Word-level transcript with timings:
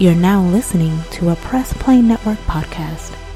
You're 0.00 0.14
now 0.14 0.40
listening 0.40 0.96
to 1.10 1.30
a 1.30 1.36
Press 1.36 1.72
Play 1.72 2.00
Network 2.00 2.38
podcast. 2.46 3.27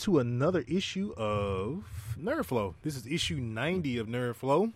To 0.00 0.18
another 0.18 0.64
issue 0.66 1.12
of 1.18 1.84
Nerd 2.18 2.46
Flow. 2.46 2.74
This 2.80 2.96
is 2.96 3.06
issue 3.06 3.36
90 3.36 3.98
of 3.98 4.06
Nerd 4.06 4.34
Flow. 4.34 4.72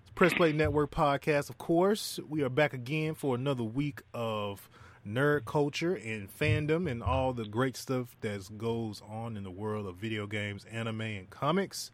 It's 0.00 0.10
Press 0.14 0.32
Play 0.32 0.54
Network 0.54 0.90
podcast, 0.90 1.50
of 1.50 1.58
course. 1.58 2.18
We 2.26 2.42
are 2.42 2.48
back 2.48 2.72
again 2.72 3.14
for 3.14 3.34
another 3.34 3.64
week 3.64 4.00
of 4.14 4.70
nerd 5.06 5.44
culture 5.44 5.94
and 5.94 6.34
fandom 6.34 6.90
and 6.90 7.02
all 7.02 7.34
the 7.34 7.44
great 7.44 7.76
stuff 7.76 8.16
that 8.22 8.56
goes 8.56 9.02
on 9.06 9.36
in 9.36 9.44
the 9.44 9.50
world 9.50 9.86
of 9.86 9.96
video 9.96 10.26
games, 10.26 10.64
anime, 10.72 11.02
and 11.02 11.28
comics. 11.28 11.90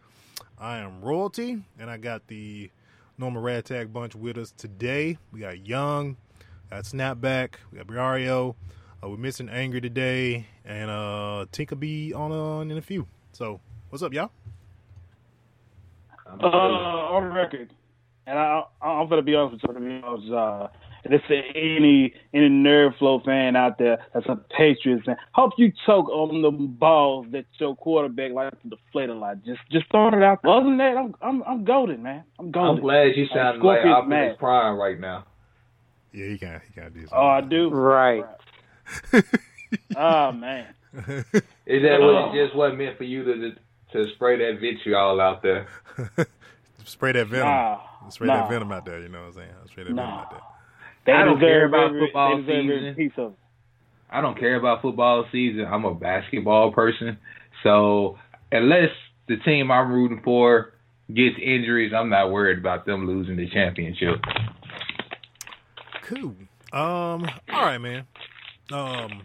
I 0.57 0.79
am 0.79 1.01
Royalty, 1.01 1.61
and 1.81 1.91
I 1.91 1.97
got 1.97 2.29
the 2.29 2.71
Normal 3.19 3.43
Ragtag 3.43 3.93
bunch 3.93 4.15
with 4.15 4.39
us 4.39 4.53
today. 4.53 5.19
We 5.33 5.41
got 5.41 5.67
Young, 5.67 6.17
got 6.71 6.85
Snapback, 6.85 7.55
we 7.73 7.79
got 7.79 7.89
Briario. 7.89 8.55
Uh, 9.03 9.09
we're 9.09 9.17
missing 9.17 9.49
Angry 9.49 9.81
today, 9.81 10.47
and 10.69 10.91
uh, 10.91 11.47
Tinker 11.51 11.75
be 11.75 12.13
on 12.13 12.31
uh, 12.31 12.61
in 12.61 12.77
a 12.77 12.83
few. 12.83 13.07
So, 13.33 13.61
what's 13.89 14.03
up, 14.03 14.13
y'all? 14.13 14.31
Uh, 16.27 16.47
on 16.47 17.25
the 17.25 17.35
record, 17.35 17.73
and 18.27 18.39
I, 18.39 18.63
I'm 18.83 19.09
gonna 19.09 19.23
be 19.23 19.35
honest 19.35 19.67
with 19.67 19.83
you. 19.83 19.97
Because, 19.97 20.31
uh, 20.31 20.69
if 21.05 21.23
there's 21.29 21.45
any 21.55 22.13
any 22.35 22.51
nerd 22.51 22.99
flow 22.99 23.21
fan 23.25 23.57
out 23.57 23.79
there 23.79 24.05
that's 24.13 24.27
a 24.27 24.37
Patriots 24.55 25.07
fan, 25.07 25.17
hope 25.33 25.53
you 25.57 25.73
choke 25.87 26.11
on 26.11 26.43
the 26.43 26.51
balls 26.51 27.27
that 27.33 27.47
your 27.59 27.75
quarterback 27.77 28.33
likes 28.33 28.57
to 28.63 28.69
deflate 28.69 29.09
a 29.09 29.15
lot. 29.15 29.43
Just 29.47 29.61
just 29.73 29.91
throwing 29.91 30.15
it 30.15 30.23
out. 30.23 30.45
Other 30.45 30.65
than 30.65 30.77
that, 30.77 30.99
I'm 30.99 31.15
I'm 31.23 31.43
I'm 31.45 31.65
golden, 31.65 32.03
man. 32.03 32.25
I'm 32.39 32.51
golden. 32.51 32.77
I'm 32.77 32.83
glad 32.83 33.17
you 33.17 33.27
sound 33.33 33.63
like 33.63 33.81
Scorpion's 33.81 33.95
Optimus 33.97 34.11
mad. 34.11 34.39
Prime 34.39 34.77
right 34.77 35.01
now. 35.01 35.25
Yeah, 36.13 36.27
he 36.27 36.37
can't. 36.37 36.63
He 36.63 36.79
can't 36.79 36.93
do 36.93 37.01
something. 37.01 37.19
Oh, 37.19 37.27
I 37.27 37.41
do. 37.41 37.71
Right. 37.71 38.25
Oh 39.97 40.33
man. 40.33 40.75
Is 40.95 41.83
that 41.83 42.01
what 42.01 42.35
it 42.35 42.45
just 42.47 42.57
wasn't 42.57 42.79
meant 42.79 42.97
for 42.97 43.05
you 43.05 43.25
to 43.25 43.53
to 43.93 44.13
spray 44.15 44.39
that 44.39 44.61
vitriol 44.61 45.21
out 45.21 45.43
there? 45.43 45.67
Spray 46.85 47.13
that 47.13 47.27
venom. 47.27 47.47
Nah. 47.47 47.81
Spray 48.09 48.27
nah. 48.29 48.43
that 48.43 48.51
venom 48.51 48.73
out 48.73 48.87
there. 48.87 49.01
You 49.01 49.09
know 49.09 49.21
what 49.21 49.27
I'm 49.27 49.33
saying? 49.35 49.51
Spray 49.67 49.85
that 49.85 49.91
venom 49.91 50.05
out 50.05 50.31
there. 50.31 50.41
They 51.05 51.13
I 51.13 51.25
don't 51.25 51.39
care 51.39 51.67
about 51.67 51.89
every, 51.89 52.07
football 52.07 52.37
they 52.37 52.43
deserve 52.43 52.57
every 52.57 52.79
season. 52.81 52.95
piece 52.95 53.13
of. 53.19 53.35
I 54.11 54.21
don't 54.23 54.39
care 54.39 54.57
about 54.57 54.81
football 54.81 55.27
season. 55.31 55.67
I'm 55.67 55.85
a 55.85 55.95
basketball 55.95 56.73
person, 56.73 57.19
so 57.63 58.19
unless 58.51 58.91
the 59.29 59.37
team 59.37 59.71
I'm 59.71 59.93
rooting 59.93 60.23
for 60.25 60.73
gets 61.09 61.37
injuries, 61.43 61.93
I'm 61.95 62.09
not 62.09 62.31
worried 62.31 62.59
about 62.59 62.87
them 62.87 63.07
losing 63.07 63.37
the 63.37 63.49
championship. 63.51 64.17
Cool. 66.05 66.35
Um. 66.73 67.29
All 67.51 67.65
right, 67.65 67.79
man. 67.79 68.07
Um. 68.73 69.23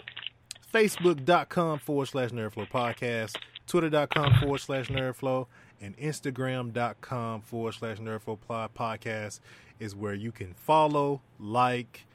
Facebook.com 0.74 1.78
forward 1.78 2.08
slash 2.08 2.32
Nerdflow 2.32 2.68
podcast, 2.68 3.36
Twitter.com 3.68 4.34
forward 4.40 4.58
slash 4.58 4.88
Nerdflow, 4.88 5.46
and 5.80 5.96
Instagram.com 5.98 7.42
forward 7.42 7.74
slash 7.76 8.00
Nerdflow 8.00 8.40
podcast 8.76 9.40
is 9.80 9.96
where 9.96 10.16
you 10.16 10.32
can 10.32 10.56
follow, 10.56 11.22
like 11.40 12.08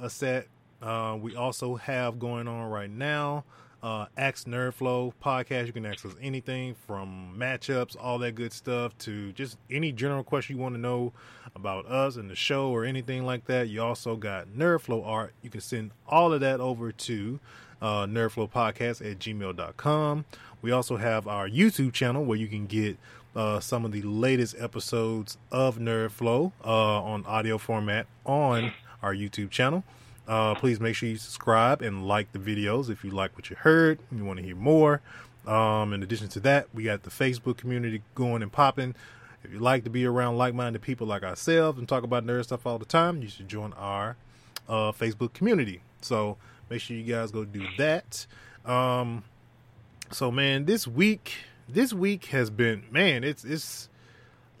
us 0.00 0.22
at. 0.22 0.46
Uh, 0.80 1.18
we 1.20 1.36
also 1.36 1.76
have 1.76 2.18
going 2.18 2.48
on 2.48 2.70
right 2.70 2.88
now. 2.88 3.44
Uh, 3.82 4.06
Ask 4.16 4.46
Nerdflow 4.46 5.12
podcast. 5.22 5.66
You 5.66 5.74
can 5.74 5.84
ask 5.84 6.06
us 6.06 6.14
anything 6.18 6.74
from 6.86 7.36
matchups, 7.38 7.96
all 8.00 8.18
that 8.20 8.34
good 8.34 8.54
stuff, 8.54 8.96
to 9.00 9.30
just 9.32 9.58
any 9.70 9.92
general 9.92 10.24
question 10.24 10.56
you 10.56 10.62
want 10.62 10.74
to 10.74 10.80
know 10.80 11.12
about 11.54 11.84
us 11.84 12.16
and 12.16 12.30
the 12.30 12.34
show 12.34 12.70
or 12.70 12.86
anything 12.86 13.26
like 13.26 13.44
that. 13.44 13.68
You 13.68 13.82
also 13.82 14.16
got 14.16 14.48
Nerdflow 14.48 15.06
art. 15.06 15.34
You 15.42 15.50
can 15.50 15.60
send 15.60 15.90
all 16.08 16.32
of 16.32 16.40
that 16.40 16.60
over 16.60 16.92
to 16.92 17.40
uh, 17.80 18.06
nerdflowpodcast 18.06 19.10
at 19.10 19.18
gmail.com. 19.18 20.24
We 20.62 20.70
also 20.70 20.96
have 20.96 21.28
our 21.28 21.48
YouTube 21.48 21.92
channel 21.92 22.24
where 22.24 22.38
you 22.38 22.48
can 22.48 22.66
get 22.66 22.98
uh, 23.34 23.60
some 23.60 23.84
of 23.84 23.92
the 23.92 24.02
latest 24.02 24.56
episodes 24.58 25.36
of 25.52 25.78
Nerdflow 25.78 26.52
uh, 26.64 27.02
on 27.02 27.24
audio 27.26 27.58
format 27.58 28.06
on 28.24 28.72
our 29.02 29.14
YouTube 29.14 29.50
channel. 29.50 29.84
Uh, 30.26 30.54
please 30.54 30.80
make 30.80 30.96
sure 30.96 31.08
you 31.08 31.16
subscribe 31.16 31.82
and 31.82 32.08
like 32.08 32.32
the 32.32 32.38
videos 32.38 32.90
if 32.90 33.04
you 33.04 33.10
like 33.10 33.36
what 33.36 33.48
you 33.50 33.56
heard 33.56 33.98
and 34.10 34.18
you 34.18 34.24
want 34.24 34.38
to 34.38 34.44
hear 34.44 34.56
more. 34.56 35.00
Um, 35.46 35.92
in 35.92 36.02
addition 36.02 36.28
to 36.30 36.40
that, 36.40 36.66
we 36.74 36.82
got 36.84 37.04
the 37.04 37.10
Facebook 37.10 37.56
community 37.56 38.02
going 38.14 38.42
and 38.42 38.50
popping. 38.50 38.94
If 39.44 39.52
you 39.52 39.60
like 39.60 39.84
to 39.84 39.90
be 39.90 40.04
around 40.04 40.38
like-minded 40.38 40.82
people 40.82 41.06
like 41.06 41.22
ourselves 41.22 41.78
and 41.78 41.88
talk 41.88 42.02
about 42.02 42.26
nerd 42.26 42.44
stuff 42.44 42.66
all 42.66 42.78
the 42.78 42.84
time, 42.84 43.22
you 43.22 43.28
should 43.28 43.48
join 43.48 43.72
our 43.74 44.16
uh, 44.68 44.90
Facebook 44.90 45.32
community. 45.32 45.82
So 46.00 46.36
make 46.70 46.80
sure 46.80 46.96
you 46.96 47.02
guys 47.02 47.30
go 47.30 47.44
do 47.44 47.64
that. 47.78 48.26
Um, 48.64 49.24
so 50.10 50.30
man, 50.30 50.64
this 50.64 50.86
week, 50.86 51.32
this 51.68 51.92
week 51.92 52.26
has 52.26 52.50
been 52.50 52.84
man, 52.90 53.24
it's 53.24 53.44
it's 53.44 53.88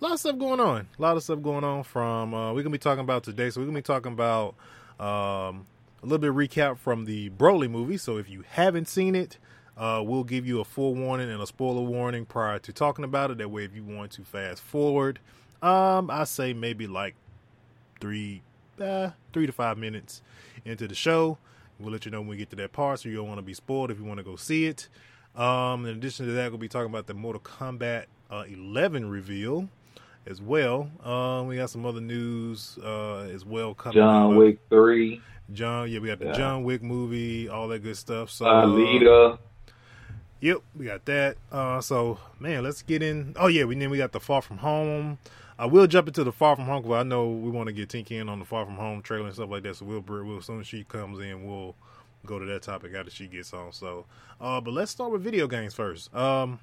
a 0.00 0.04
lot 0.04 0.12
of 0.14 0.20
stuff 0.20 0.38
going 0.38 0.60
on. 0.60 0.88
A 0.98 1.02
lot 1.02 1.16
of 1.16 1.22
stuff 1.22 1.42
going 1.42 1.64
on 1.64 1.82
from 1.82 2.34
uh, 2.34 2.52
we're 2.52 2.62
gonna 2.62 2.70
be 2.70 2.78
talking 2.78 3.04
about 3.04 3.24
today. 3.24 3.50
So 3.50 3.60
we're 3.60 3.66
gonna 3.66 3.78
be 3.78 3.82
talking 3.82 4.12
about 4.12 4.54
um, 4.98 5.66
a 6.02 6.06
little 6.06 6.18
bit 6.18 6.32
recap 6.32 6.78
from 6.78 7.04
the 7.04 7.30
Broly 7.30 7.70
movie. 7.70 7.96
So 7.96 8.18
if 8.18 8.28
you 8.28 8.44
haven't 8.48 8.88
seen 8.88 9.14
it, 9.14 9.38
uh, 9.76 10.02
we'll 10.04 10.24
give 10.24 10.46
you 10.46 10.60
a 10.60 10.64
full 10.64 10.94
warning 10.94 11.30
and 11.30 11.42
a 11.42 11.46
spoiler 11.46 11.82
warning 11.82 12.24
prior 12.24 12.58
to 12.60 12.72
talking 12.72 13.04
about 13.04 13.30
it. 13.30 13.38
That 13.38 13.50
way, 13.50 13.64
if 13.64 13.74
you 13.74 13.84
want 13.84 14.12
to 14.12 14.22
fast 14.22 14.62
forward, 14.62 15.18
um, 15.62 16.10
I 16.10 16.24
say 16.24 16.52
maybe 16.52 16.86
like 16.86 17.14
three, 18.00 18.42
uh, 18.80 19.10
three 19.32 19.46
to 19.46 19.52
five 19.52 19.78
minutes 19.78 20.22
into 20.64 20.88
the 20.88 20.94
show. 20.94 21.38
We'll 21.78 21.92
let 21.92 22.04
you 22.04 22.10
know 22.10 22.20
when 22.20 22.28
we 22.30 22.36
get 22.36 22.50
to 22.50 22.56
that 22.56 22.72
part, 22.72 23.00
so 23.00 23.08
you 23.08 23.16
don't 23.16 23.28
want 23.28 23.38
to 23.38 23.42
be 23.42 23.54
spoiled 23.54 23.90
if 23.90 23.98
you 23.98 24.04
want 24.04 24.18
to 24.18 24.24
go 24.24 24.36
see 24.36 24.66
it. 24.66 24.88
Um, 25.34 25.84
in 25.84 25.96
addition 25.96 26.26
to 26.26 26.32
that, 26.32 26.50
we'll 26.50 26.58
be 26.58 26.68
talking 26.68 26.88
about 26.90 27.06
the 27.06 27.14
Mortal 27.14 27.42
Kombat 27.42 28.04
uh, 28.30 28.44
11 28.48 29.10
reveal 29.10 29.68
as 30.26 30.40
well. 30.40 30.90
Um, 31.04 31.46
we 31.48 31.56
got 31.56 31.68
some 31.70 31.84
other 31.84 32.00
news 32.00 32.78
uh, 32.82 33.18
as 33.32 33.44
well 33.44 33.74
coming. 33.74 33.96
John 33.96 34.30
of- 34.32 34.36
Wick 34.38 34.58
three, 34.70 35.20
John, 35.52 35.90
yeah, 35.90 35.98
we 36.00 36.08
got 36.08 36.18
the 36.18 36.26
Yeah. 36.26 36.32
John 36.32 36.64
Wick 36.64 36.82
movie, 36.82 37.48
all 37.48 37.68
that 37.68 37.82
good 37.82 37.96
stuff. 37.96 38.30
So, 38.30 38.46
uh, 38.46 38.64
Alita. 38.66 39.38
Yep, 40.40 40.58
we 40.76 40.84
got 40.86 41.04
that. 41.06 41.36
Uh, 41.52 41.80
so 41.80 42.18
man, 42.38 42.62
let's 42.62 42.82
get 42.82 43.02
in. 43.02 43.34
Oh 43.36 43.46
yeah, 43.46 43.64
we 43.64 43.74
then 43.76 43.90
we 43.90 43.98
got 43.98 44.12
the 44.12 44.20
Far 44.20 44.42
From 44.42 44.58
Home 44.58 45.18
I 45.58 45.66
will 45.66 45.86
jump 45.86 46.08
into 46.08 46.22
the 46.22 46.32
Far 46.32 46.54
From 46.56 46.66
Home 46.66 46.82
because 46.82 47.00
I 47.00 47.02
know 47.02 47.28
we 47.28 47.50
want 47.50 47.68
to 47.68 47.72
get 47.72 47.88
Tinky 47.88 48.18
in 48.18 48.28
on 48.28 48.38
the 48.38 48.44
Far 48.44 48.66
From 48.66 48.76
Home 48.76 49.00
trailer 49.00 49.26
and 49.26 49.34
stuff 49.34 49.50
like 49.50 49.62
that. 49.62 49.76
So 49.76 49.86
we'll, 49.86 50.00
we'll 50.00 50.38
as 50.38 50.44
soon 50.44 50.60
as 50.60 50.66
she 50.66 50.84
comes 50.84 51.18
in, 51.18 51.46
we'll 51.46 51.74
go 52.26 52.38
to 52.38 52.44
that 52.44 52.62
topic 52.62 52.92
after 52.94 53.10
she 53.10 53.26
gets 53.26 53.54
on. 53.54 53.72
So, 53.72 54.04
uh, 54.40 54.60
but 54.60 54.72
let's 54.72 54.90
start 54.90 55.12
with 55.12 55.22
video 55.22 55.46
games 55.46 55.72
first. 55.72 56.14
Um, 56.14 56.60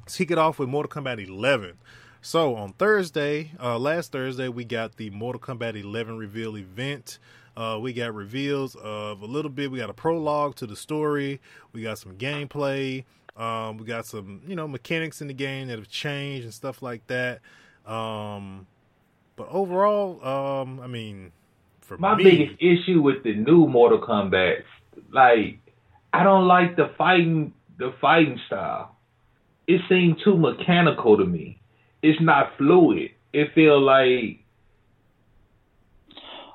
let's 0.00 0.16
kick 0.16 0.30
it 0.30 0.38
off 0.38 0.58
with 0.58 0.68
Mortal 0.68 1.02
Kombat 1.02 1.26
11. 1.26 1.78
So 2.20 2.56
on 2.56 2.72
Thursday, 2.74 3.52
uh, 3.62 3.78
last 3.78 4.12
Thursday, 4.12 4.48
we 4.48 4.64
got 4.64 4.96
the 4.96 5.10
Mortal 5.10 5.40
Kombat 5.40 5.80
11 5.80 6.18
reveal 6.18 6.58
event. 6.58 7.18
Uh, 7.56 7.78
we 7.80 7.92
got 7.92 8.14
reveals 8.14 8.74
of 8.76 9.22
a 9.22 9.26
little 9.26 9.50
bit. 9.50 9.70
We 9.70 9.78
got 9.78 9.90
a 9.90 9.94
prologue 9.94 10.56
to 10.56 10.66
the 10.66 10.76
story. 10.76 11.40
We 11.72 11.82
got 11.82 11.98
some 11.98 12.16
gameplay. 12.16 13.04
Um, 13.36 13.78
we 13.78 13.84
got 13.84 14.06
some, 14.06 14.42
you 14.46 14.56
know, 14.56 14.68
mechanics 14.68 15.20
in 15.20 15.28
the 15.28 15.34
game 15.34 15.68
that 15.68 15.78
have 15.78 15.88
changed 15.88 16.44
and 16.44 16.54
stuff 16.54 16.82
like 16.82 17.06
that. 17.06 17.40
Um, 17.86 18.66
but 19.36 19.48
overall, 19.50 20.24
um, 20.24 20.80
I 20.80 20.86
mean, 20.86 21.32
for 21.80 21.98
my 21.98 22.14
me, 22.14 22.24
biggest 22.24 22.60
issue 22.60 23.00
with 23.02 23.22
the 23.24 23.34
new 23.34 23.66
Mortal 23.66 24.00
Kombat, 24.00 24.62
like, 25.12 25.58
I 26.12 26.22
don't 26.22 26.46
like 26.46 26.76
the 26.76 26.90
fighting, 26.96 27.52
the 27.78 27.94
fighting 28.00 28.40
style. 28.46 28.96
It 29.66 29.80
seemed 29.88 30.20
too 30.22 30.36
mechanical 30.36 31.16
to 31.16 31.24
me. 31.24 31.60
It's 32.02 32.20
not 32.20 32.52
fluid. 32.58 33.10
It 33.32 33.52
feel 33.54 33.80
like 33.80 34.44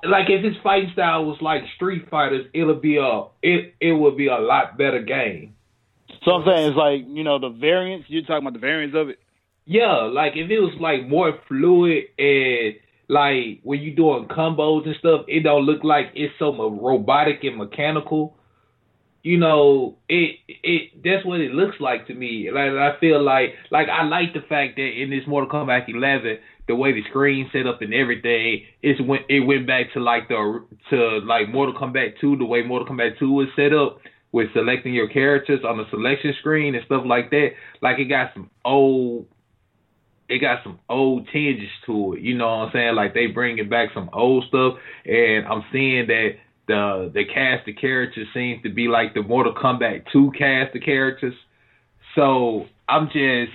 like 0.04 0.30
if 0.30 0.44
his 0.44 0.56
fighting 0.64 0.92
style 0.94 1.26
was 1.26 1.38
like 1.42 1.64
Street 1.76 2.10
Fighters, 2.10 2.46
it'll 2.54 2.76
be 2.76 2.98
a 2.98 3.24
it 3.42 3.74
it 3.80 3.94
would 3.94 4.16
be 4.16 4.28
a 4.28 4.38
lot 4.38 4.78
better 4.78 5.02
game. 5.02 5.56
So 6.24 6.32
I'm 6.32 6.46
saying 6.46 6.70
it's 6.70 6.78
like 6.78 7.04
you 7.08 7.24
know 7.24 7.40
the 7.40 7.50
variants. 7.50 8.06
You're 8.10 8.22
talking 8.22 8.38
about 8.48 8.54
the 8.54 8.60
variants 8.60 8.96
of 8.96 9.10
it. 9.10 9.20
Yeah, 9.70 10.10
like 10.12 10.34
if 10.34 10.50
it 10.50 10.58
was 10.60 10.74
like 10.82 11.08
more 11.08 11.38
fluid 11.48 12.06
and 12.18 12.74
like 13.08 13.60
when 13.62 13.80
you 13.80 13.96
doing 13.96 14.28
combos 14.28 14.88
and 14.88 14.96
stuff, 14.98 15.26
it 15.28 15.44
don't 15.44 15.62
look 15.62 15.84
like 15.84 16.08
it's 16.16 16.34
so 16.40 16.52
robotic 16.52 17.44
and 17.44 17.58
mechanical. 17.58 18.36
You 19.22 19.38
know, 19.38 19.98
it 20.10 20.38
it 20.48 21.04
that's 21.04 21.24
what 21.24 21.40
it 21.40 21.52
looks 21.52 21.76
like 21.80 22.08
to 22.08 22.16
me. 22.16 22.50
Like 22.52 22.72
I 22.72 23.00
feel 23.00 23.24
like 23.24 23.54
like 23.70 23.90
I 23.90 24.06
like 24.06 24.34
the 24.34 24.42
fact 24.42 24.78
that 24.78 24.90
in 24.90 25.12
this 25.12 25.28
Mortal 25.28 25.52
Kombat 25.52 25.88
11 25.88 26.40
the 26.68 26.74
way 26.74 26.92
the 26.92 27.04
screen 27.08 27.48
set 27.54 27.68
up 27.68 27.84
and 27.84 27.94
everything, 27.94 28.64
it's 28.82 29.00
went 29.02 29.26
it 29.30 29.42
went 29.42 29.68
back 29.68 29.94
to 29.94 30.00
like 30.00 30.30
the 30.30 30.66
to 30.90 31.20
like 31.28 31.48
Mortal 31.48 31.80
Kombat 31.80 32.20
2, 32.20 32.38
the 32.38 32.46
way 32.46 32.64
Mortal 32.64 32.88
Kombat 32.88 33.20
2 33.20 33.32
was 33.32 33.48
set 33.56 33.72
up 33.72 34.00
with 34.32 34.52
selecting 34.54 34.96
your 34.96 35.10
characters 35.10 35.60
on 35.64 35.78
the 35.78 35.84
selection 35.92 36.34
screen 36.40 36.74
and 36.74 36.84
stuff 36.86 37.04
like 37.06 37.30
that. 37.30 37.50
Like 37.84 38.00
it 38.00 38.06
got 38.06 38.34
some 38.34 38.50
old 38.66 39.28
it 40.30 40.40
got 40.40 40.64
some 40.64 40.80
old 40.88 41.28
tinges 41.34 41.70
to 41.88 42.14
it. 42.14 42.22
You 42.22 42.38
know 42.38 42.48
what 42.48 42.68
I'm 42.68 42.72
saying? 42.74 42.96
Like 42.96 43.14
they 43.14 43.28
bringing 43.28 43.68
back 43.68 43.90
some 43.94 44.10
old 44.14 44.46
stuff, 44.48 44.76
and 45.06 45.46
I'm 45.48 45.64
seeing 45.72 46.08
that 46.08 46.30
the 46.68 47.12
the 47.14 47.26
cast 47.26 47.68
of 47.68 47.76
characters 47.82 48.28
seems 48.34 48.62
to 48.64 48.70
be 48.70 48.88
like 48.88 49.14
the 49.16 49.24
Mortal 49.24 49.54
Kombat 49.54 50.04
2 50.14 50.32
cast 50.38 50.76
of 50.76 50.84
characters. 50.84 51.34
So 52.16 52.66
I'm 52.88 53.08
just 53.08 53.52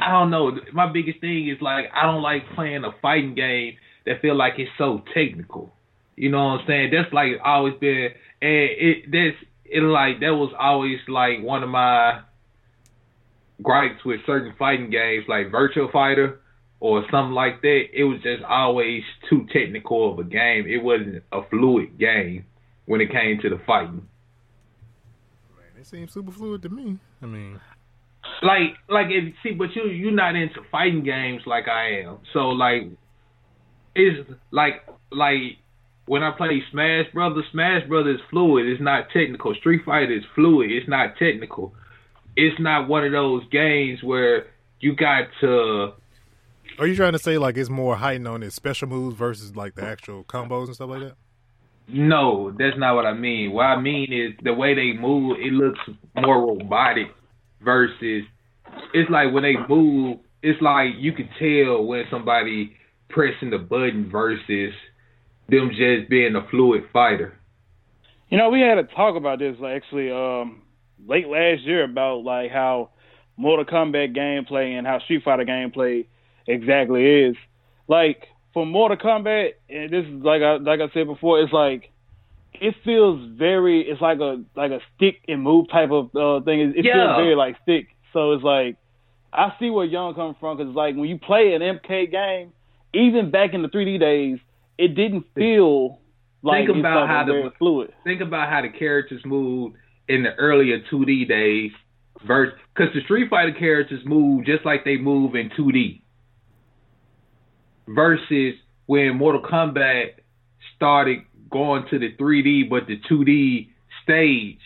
I 0.00 0.12
don't 0.12 0.30
know. 0.30 0.52
My 0.72 0.90
biggest 0.90 1.20
thing 1.20 1.48
is 1.48 1.60
like 1.60 1.86
I 1.94 2.06
don't 2.06 2.22
like 2.22 2.42
playing 2.54 2.84
a 2.84 2.92
fighting 3.02 3.34
game 3.34 3.74
that 4.06 4.22
feel 4.22 4.36
like 4.36 4.54
it's 4.58 4.70
so 4.78 5.02
technical. 5.12 5.72
You 6.16 6.30
know 6.30 6.38
what 6.38 6.60
I'm 6.60 6.66
saying? 6.66 6.90
That's 6.92 7.12
like 7.12 7.32
always 7.44 7.74
been, 7.80 8.10
and 8.40 8.68
it 8.70 9.04
that's 9.10 9.36
it 9.64 9.82
like 9.82 10.20
that 10.20 10.34
was 10.34 10.52
always 10.58 10.98
like 11.08 11.42
one 11.42 11.62
of 11.62 11.68
my 11.68 12.20
gripes 13.62 14.04
with 14.04 14.20
certain 14.26 14.54
fighting 14.58 14.90
games 14.90 15.24
like 15.28 15.50
Virtual 15.50 15.88
Fighter 15.92 16.40
or 16.80 17.04
something 17.10 17.34
like 17.34 17.60
that. 17.62 17.84
It 17.92 18.04
was 18.04 18.20
just 18.22 18.42
always 18.44 19.02
too 19.28 19.46
technical 19.52 20.12
of 20.12 20.18
a 20.18 20.24
game. 20.24 20.66
It 20.66 20.82
wasn't 20.82 21.22
a 21.32 21.40
fluid 21.50 21.98
game 21.98 22.44
when 22.86 23.00
it 23.00 23.10
came 23.10 23.40
to 23.42 23.48
the 23.48 23.60
fighting. 23.66 24.08
Man, 25.56 25.80
it 25.80 25.86
seems 25.86 26.12
super 26.12 26.32
fluid 26.32 26.62
to 26.62 26.68
me. 26.68 26.98
I 27.22 27.26
mean, 27.26 27.60
like 28.42 28.76
like 28.88 29.06
if 29.10 29.34
see 29.42 29.52
but 29.52 29.74
you 29.74 29.86
you're 29.86 30.12
not 30.12 30.36
into 30.36 30.60
fighting 30.70 31.02
games 31.02 31.42
like 31.46 31.68
I 31.68 32.02
am. 32.02 32.18
So 32.32 32.48
like 32.50 32.82
it's 33.94 34.30
like 34.52 34.84
like 35.10 35.58
when 36.06 36.22
I 36.22 36.30
play 36.30 36.62
Smash 36.70 37.06
Brothers, 37.12 37.44
Smash 37.52 37.86
Brothers 37.86 38.16
is 38.16 38.26
fluid, 38.30 38.66
it's 38.66 38.80
not 38.80 39.08
technical. 39.12 39.54
Street 39.54 39.82
Fighter 39.84 40.16
is 40.16 40.24
fluid, 40.34 40.70
it's 40.70 40.88
not 40.88 41.16
technical. 41.18 41.74
It's 42.40 42.58
not 42.60 42.88
one 42.88 43.04
of 43.04 43.12
those 43.12 43.42
games 43.50 44.02
where 44.02 44.46
you 44.80 44.94
got 44.94 45.24
to 45.40 45.92
are 46.78 46.86
you 46.86 46.94
trying 46.94 47.12
to 47.12 47.18
say 47.18 47.38
like 47.38 47.56
it's 47.56 47.68
more 47.68 47.96
heightened 47.96 48.28
on 48.28 48.44
its 48.44 48.54
special 48.54 48.86
moves 48.86 49.16
versus 49.16 49.56
like 49.56 49.74
the 49.74 49.82
actual 49.82 50.22
combos 50.22 50.66
and 50.66 50.74
stuff 50.76 50.90
like 50.90 51.00
that? 51.00 51.14
No, 51.88 52.52
that's 52.56 52.78
not 52.78 52.94
what 52.94 53.04
I 53.04 53.14
mean. 53.14 53.52
What 53.52 53.64
I 53.64 53.80
mean 53.80 54.12
is 54.12 54.32
the 54.44 54.54
way 54.54 54.74
they 54.74 54.92
move, 54.92 55.38
it 55.40 55.52
looks 55.52 55.80
more 56.14 56.46
robotic 56.46 57.08
versus 57.64 58.24
it's 58.94 59.10
like 59.10 59.32
when 59.32 59.42
they 59.42 59.54
move, 59.68 60.18
it's 60.42 60.60
like 60.62 60.90
you 60.98 61.12
can 61.12 61.28
tell 61.38 61.84
when 61.84 62.04
somebody 62.10 62.76
pressing 63.08 63.50
the 63.50 63.58
button 63.58 64.08
versus 64.10 64.72
them 65.48 65.70
just 65.70 66.08
being 66.08 66.36
a 66.36 66.46
fluid 66.48 66.84
fighter. 66.92 67.34
You 68.28 68.38
know, 68.38 68.50
we 68.50 68.60
had 68.60 68.78
a 68.78 68.84
talk 68.84 69.16
about 69.16 69.40
this 69.40 69.56
like 69.58 69.82
actually 69.82 70.12
um, 70.12 70.62
late 71.06 71.28
last 71.28 71.62
year 71.62 71.84
about 71.84 72.24
like 72.24 72.50
how 72.50 72.90
Mortal 73.36 73.64
Kombat 73.64 74.16
gameplay 74.16 74.76
and 74.76 74.86
how 74.86 74.98
Street 75.00 75.22
Fighter 75.24 75.44
gameplay 75.44 76.06
exactly 76.46 77.04
is. 77.04 77.36
Like 77.86 78.26
for 78.52 78.66
Mortal 78.66 78.96
Kombat, 78.96 79.52
and 79.70 79.92
this 79.92 80.04
is 80.04 80.22
like 80.22 80.42
I 80.42 80.56
like 80.56 80.80
I 80.80 80.92
said 80.92 81.06
before, 81.06 81.40
it's 81.40 81.52
like 81.52 81.90
it 82.54 82.74
feels 82.84 83.20
very 83.38 83.82
it's 83.82 84.00
like 84.00 84.18
a 84.18 84.42
like 84.56 84.72
a 84.72 84.80
stick 84.96 85.22
and 85.28 85.42
move 85.42 85.70
type 85.70 85.90
of 85.90 86.14
uh, 86.14 86.44
thing. 86.44 86.60
It, 86.60 86.76
it 86.78 86.84
yeah. 86.84 86.94
feels 86.94 87.16
very 87.16 87.34
like 87.34 87.56
stick. 87.62 87.88
So 88.12 88.32
it's 88.32 88.44
like 88.44 88.76
I 89.32 89.52
see 89.60 89.70
where 89.70 89.84
Young 89.84 90.14
comes 90.14 90.36
from 90.40 90.56
because 90.56 90.74
like 90.74 90.96
when 90.96 91.08
you 91.08 91.18
play 91.18 91.54
an 91.54 91.62
MK 91.62 92.10
game, 92.10 92.52
even 92.92 93.30
back 93.30 93.54
in 93.54 93.62
the 93.62 93.68
3D 93.68 94.00
days, 94.00 94.38
it 94.78 94.94
didn't 94.94 95.26
feel 95.34 96.00
like 96.42 96.66
think 96.66 96.78
about 96.78 97.08
how 97.08 97.24
the 97.24 97.52
fluid. 97.58 97.92
Think 98.04 98.20
about 98.20 98.48
how 98.48 98.62
the 98.62 98.68
characters 98.68 99.22
moved 99.24 99.76
in 100.08 100.22
the 100.22 100.34
earlier 100.36 100.80
2D 100.90 101.28
days, 101.28 101.70
because 102.20 102.94
the 102.94 103.00
Street 103.04 103.30
Fighter 103.30 103.52
characters 103.52 104.00
move 104.04 104.44
just 104.44 104.64
like 104.64 104.84
they 104.84 104.96
move 104.96 105.34
in 105.34 105.50
2D. 105.50 106.02
Versus 107.88 108.54
when 108.86 109.16
Mortal 109.16 109.42
Kombat 109.42 110.14
started 110.76 111.20
going 111.50 111.84
to 111.90 111.98
the 111.98 112.14
3D 112.16 112.68
but 112.68 112.86
the 112.86 113.00
2D 113.10 113.68
stage, 114.02 114.60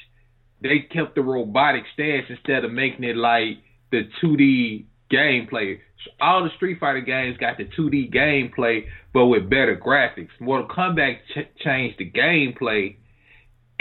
they 0.63 0.81
kept 0.81 1.15
the 1.15 1.23
robotic 1.23 1.85
stance 1.93 2.27
instead 2.29 2.65
of 2.65 2.73
making 2.73 3.05
it 3.05 3.17
like 3.17 3.59
the 3.91 4.09
2D 4.23 4.87
gameplay. 5.13 5.79
All 6.21 6.43
the 6.43 6.51
Street 6.57 6.79
Fighter 6.81 7.01
games 7.01 7.37
got 7.37 7.59
the 7.59 7.65
2D 7.65 8.13
gameplay, 8.13 8.87
but 9.13 9.27
with 9.27 9.49
better 9.49 9.77
graphics. 9.77 10.31
Mortal 10.41 10.69
Kombat 10.69 11.19
ch- 11.33 11.63
changed 11.63 11.99
the 11.99 12.11
gameplay 12.11 12.97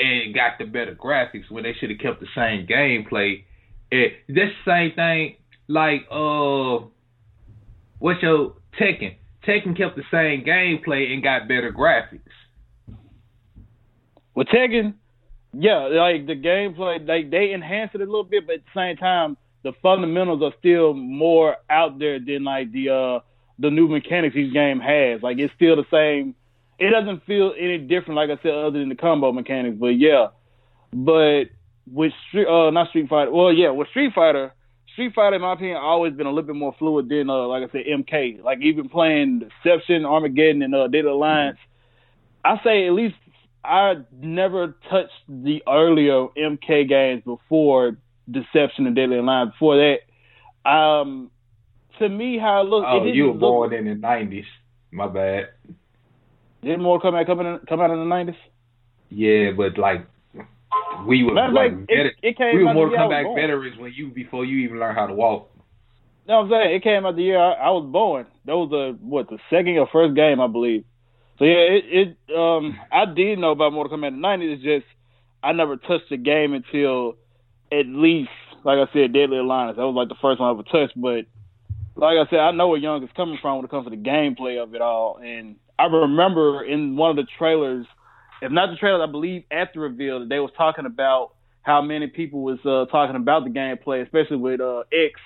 and 0.02 0.34
got 0.34 0.58
the 0.58 0.66
better 0.66 0.96
graphics 0.96 1.50
when 1.50 1.64
they 1.64 1.74
should 1.74 1.90
have 1.90 2.00
kept 2.00 2.20
the 2.20 2.28
same 2.36 2.68
gameplay. 2.68 3.44
It, 3.92 4.14
this 4.28 4.50
same 4.66 4.94
thing 4.96 5.36
like 5.68 6.02
uh, 6.12 6.86
what's 8.00 8.22
your 8.22 8.56
Tekken? 8.80 9.16
Tekken 9.48 9.76
kept 9.76 9.96
the 9.96 10.04
same 10.12 10.44
gameplay 10.46 11.14
and 11.14 11.24
got 11.24 11.48
better 11.48 11.72
graphics. 11.72 12.20
With 14.36 14.48
Tekken, 14.48 14.96
yeah, 15.54 15.88
like 15.92 16.26
the 16.28 16.36
gameplay, 16.36 17.06
they 17.06 17.24
they 17.24 17.52
enhanced 17.52 17.96
it 17.96 18.02
a 18.02 18.06
little 18.06 18.24
bit, 18.24 18.48
but 18.48 18.56
at 18.56 18.62
the 18.74 18.80
same 18.80 18.98
time, 18.98 19.36
the 19.64 19.74
fundamentals 19.82 20.42
are 20.42 20.54
still 20.60 20.94
more 20.94 21.58
out 21.70 22.00
there 22.00 22.20
than 22.20 22.44
like 22.44 22.72
the 22.72 22.90
uh 22.90 23.20
the 23.60 23.70
new 23.70 23.88
mechanics 23.88 24.36
each 24.36 24.54
game 24.54 24.80
has. 24.80 25.22
Like 25.22 25.38
it's 25.38 25.54
still 25.56 25.76
the 25.76 25.86
same. 25.92 26.36
It 26.82 26.90
doesn't 26.90 27.26
feel 27.26 27.54
any 27.60 27.78
different, 27.78 28.16
like 28.16 28.32
I 28.32 28.42
said, 28.42 28.54
other 28.54 28.80
than 28.80 28.90
the 28.90 28.96
combo 28.96 29.32
mechanics. 29.32 29.78
But 29.80 30.00
yeah, 30.00 30.28
but 30.92 31.44
with 31.86 32.12
Street, 32.28 32.48
uh, 32.48 32.72
not 32.72 32.90
Street 32.90 33.08
Fighter. 33.08 33.32
Well, 33.32 33.54
yeah, 33.54 33.70
with 33.70 33.88
Street 33.90 34.14
Fighter, 34.16 34.52
Street 34.94 35.14
Fighter, 35.14 35.36
in 35.36 35.42
my 35.42 35.54
opinion, 35.54 35.78
always 35.78 36.14
been 36.14 36.26
a 36.26 36.30
little 36.30 36.48
bit 36.48 36.56
more 36.56 36.76
fluid 36.80 37.08
than, 37.08 37.30
uh, 37.30 37.46
like 37.48 37.70
I 37.70 37.72
said, 37.72 37.84
MK. 37.86 38.44
Like 38.44 38.60
even 38.62 38.90
playing 38.90 39.44
Deception, 39.64 40.06
Armageddon, 40.06 40.64
and 40.64 40.74
uh, 40.74 40.88
Dead 40.88 41.06
Alliance, 41.06 41.60
I 42.44 42.60
say 42.64 42.88
at 42.88 42.94
least 42.94 43.16
I 43.64 43.98
never 44.20 44.76
touched 44.90 45.12
the 45.30 45.62
earlier 45.68 46.28
MK 46.36 46.90
games 46.90 47.24
before 47.24 47.98
Deception 48.30 48.88
and 48.88 48.96
Deadly 48.96 49.18
Alliance. 49.18 49.52
Before 49.52 49.78
that, 49.78 50.70
um, 50.70 51.30
to 52.00 52.10
me, 52.10 52.40
how 52.40 52.62
it 52.62 52.64
looked. 52.66 52.88
Oh, 52.90 53.06
it 53.06 53.14
you 53.14 53.28
were 53.28 53.34
born 53.34 53.74
in 53.74 53.86
the 53.86 53.94
nineties. 53.94 54.46
My 54.92 55.08
bad. 55.08 55.50
Did 56.64 56.80
more 56.80 57.02
come 57.02 57.16
out 57.16 57.26
come, 57.26 57.40
in, 57.40 57.60
come 57.68 57.82
out 57.82 57.92
in 57.92 58.00
the 58.00 58.06
nineties? 58.06 58.36
Yeah, 59.10 59.52
but 59.58 59.78
like 59.78 60.06
we 61.06 61.24
were 61.24 61.34
like, 61.34 61.72
it, 61.90 62.16
it 62.22 62.36
we 62.40 62.64
were 62.64 62.74
Mortal 62.74 62.98
Kombat 62.98 63.36
veterans 63.36 63.78
when 63.78 63.94
you 63.94 64.10
before 64.10 64.46
you 64.46 64.60
even 64.66 64.80
learned 64.80 64.98
how 64.98 65.08
to 65.08 65.14
walk. 65.14 65.50
No, 66.28 66.42
I'm 66.42 66.50
saying 66.50 66.76
it 66.76 66.84
came 66.84 67.06
out 67.06 67.16
the 67.16 67.24
year 67.24 67.40
I, 67.40 67.54
I 67.54 67.70
was 67.72 67.90
born. 67.92 68.28
That 68.46 68.56
was 68.56 68.70
the 68.70 68.98
what 69.02 69.30
the 69.30 69.40
second 69.50 69.78
or 69.78 69.88
first 69.92 70.16
game, 70.16 70.40
I 70.40 70.48
believe. 70.48 70.86
So 71.40 71.46
yeah, 71.46 71.58
it, 71.58 72.16
it 72.30 72.36
um 72.38 72.78
I 72.92 73.06
did 73.06 73.40
know 73.40 73.52
about 73.52 73.74
Mortal 73.74 73.98
Kombat 73.98 74.10
in 74.10 74.22
the 74.22 74.28
'90s. 74.28 74.54
It's 74.54 74.64
just 74.64 74.86
I 75.44 75.54
never 75.54 75.78
touched 75.78 76.10
the 76.10 76.18
game 76.18 76.54
until 76.54 77.16
at 77.72 77.88
least, 77.88 78.30
like 78.64 78.78
I 78.78 78.92
said, 78.94 79.14
Deadly 79.14 79.38
Alliance. 79.38 79.78
That 79.78 79.88
was 79.88 79.96
like 79.96 80.10
the 80.10 80.22
first 80.22 80.40
one 80.40 80.50
I 80.50 80.52
ever 80.52 80.64
touched. 80.64 81.00
But 81.00 81.26
like 81.96 82.18
I 82.18 82.30
said, 82.30 82.40
I 82.40 82.52
know 82.52 82.68
where 82.68 82.80
Young 82.80 83.04
is 83.04 83.10
coming 83.16 83.40
from 83.42 83.58
when 83.58 83.66
it 83.66 83.72
comes 83.72 83.86
to 83.86 83.90
the 83.90 83.98
gameplay 83.98 84.62
of 84.62 84.76
it 84.76 84.82
all. 84.82 85.18
And 85.18 85.56
I 85.82 85.86
remember 85.86 86.64
in 86.64 86.96
one 86.96 87.10
of 87.10 87.16
the 87.16 87.28
trailers, 87.38 87.88
if 88.42 88.52
not 88.52 88.70
the 88.70 88.76
trailer, 88.76 89.04
I 89.04 89.08
believe 89.08 89.44
at 89.50 89.74
the 89.74 89.80
reveal 89.80 90.20
that 90.20 90.30
they 90.30 90.40
was 90.40 90.52
talking 90.56 90.86
about 90.86 91.34
how 91.64 91.82
many 91.82 92.06
people 92.08 92.42
was 92.44 92.60
uh, 92.66 92.86
talking 92.92 93.16
about 93.16 93.46
the 93.46 93.50
gameplay, 93.50 94.04
especially 94.04 94.38
with 94.38 94.62
uh, 94.62 94.84
X, 94.94 95.20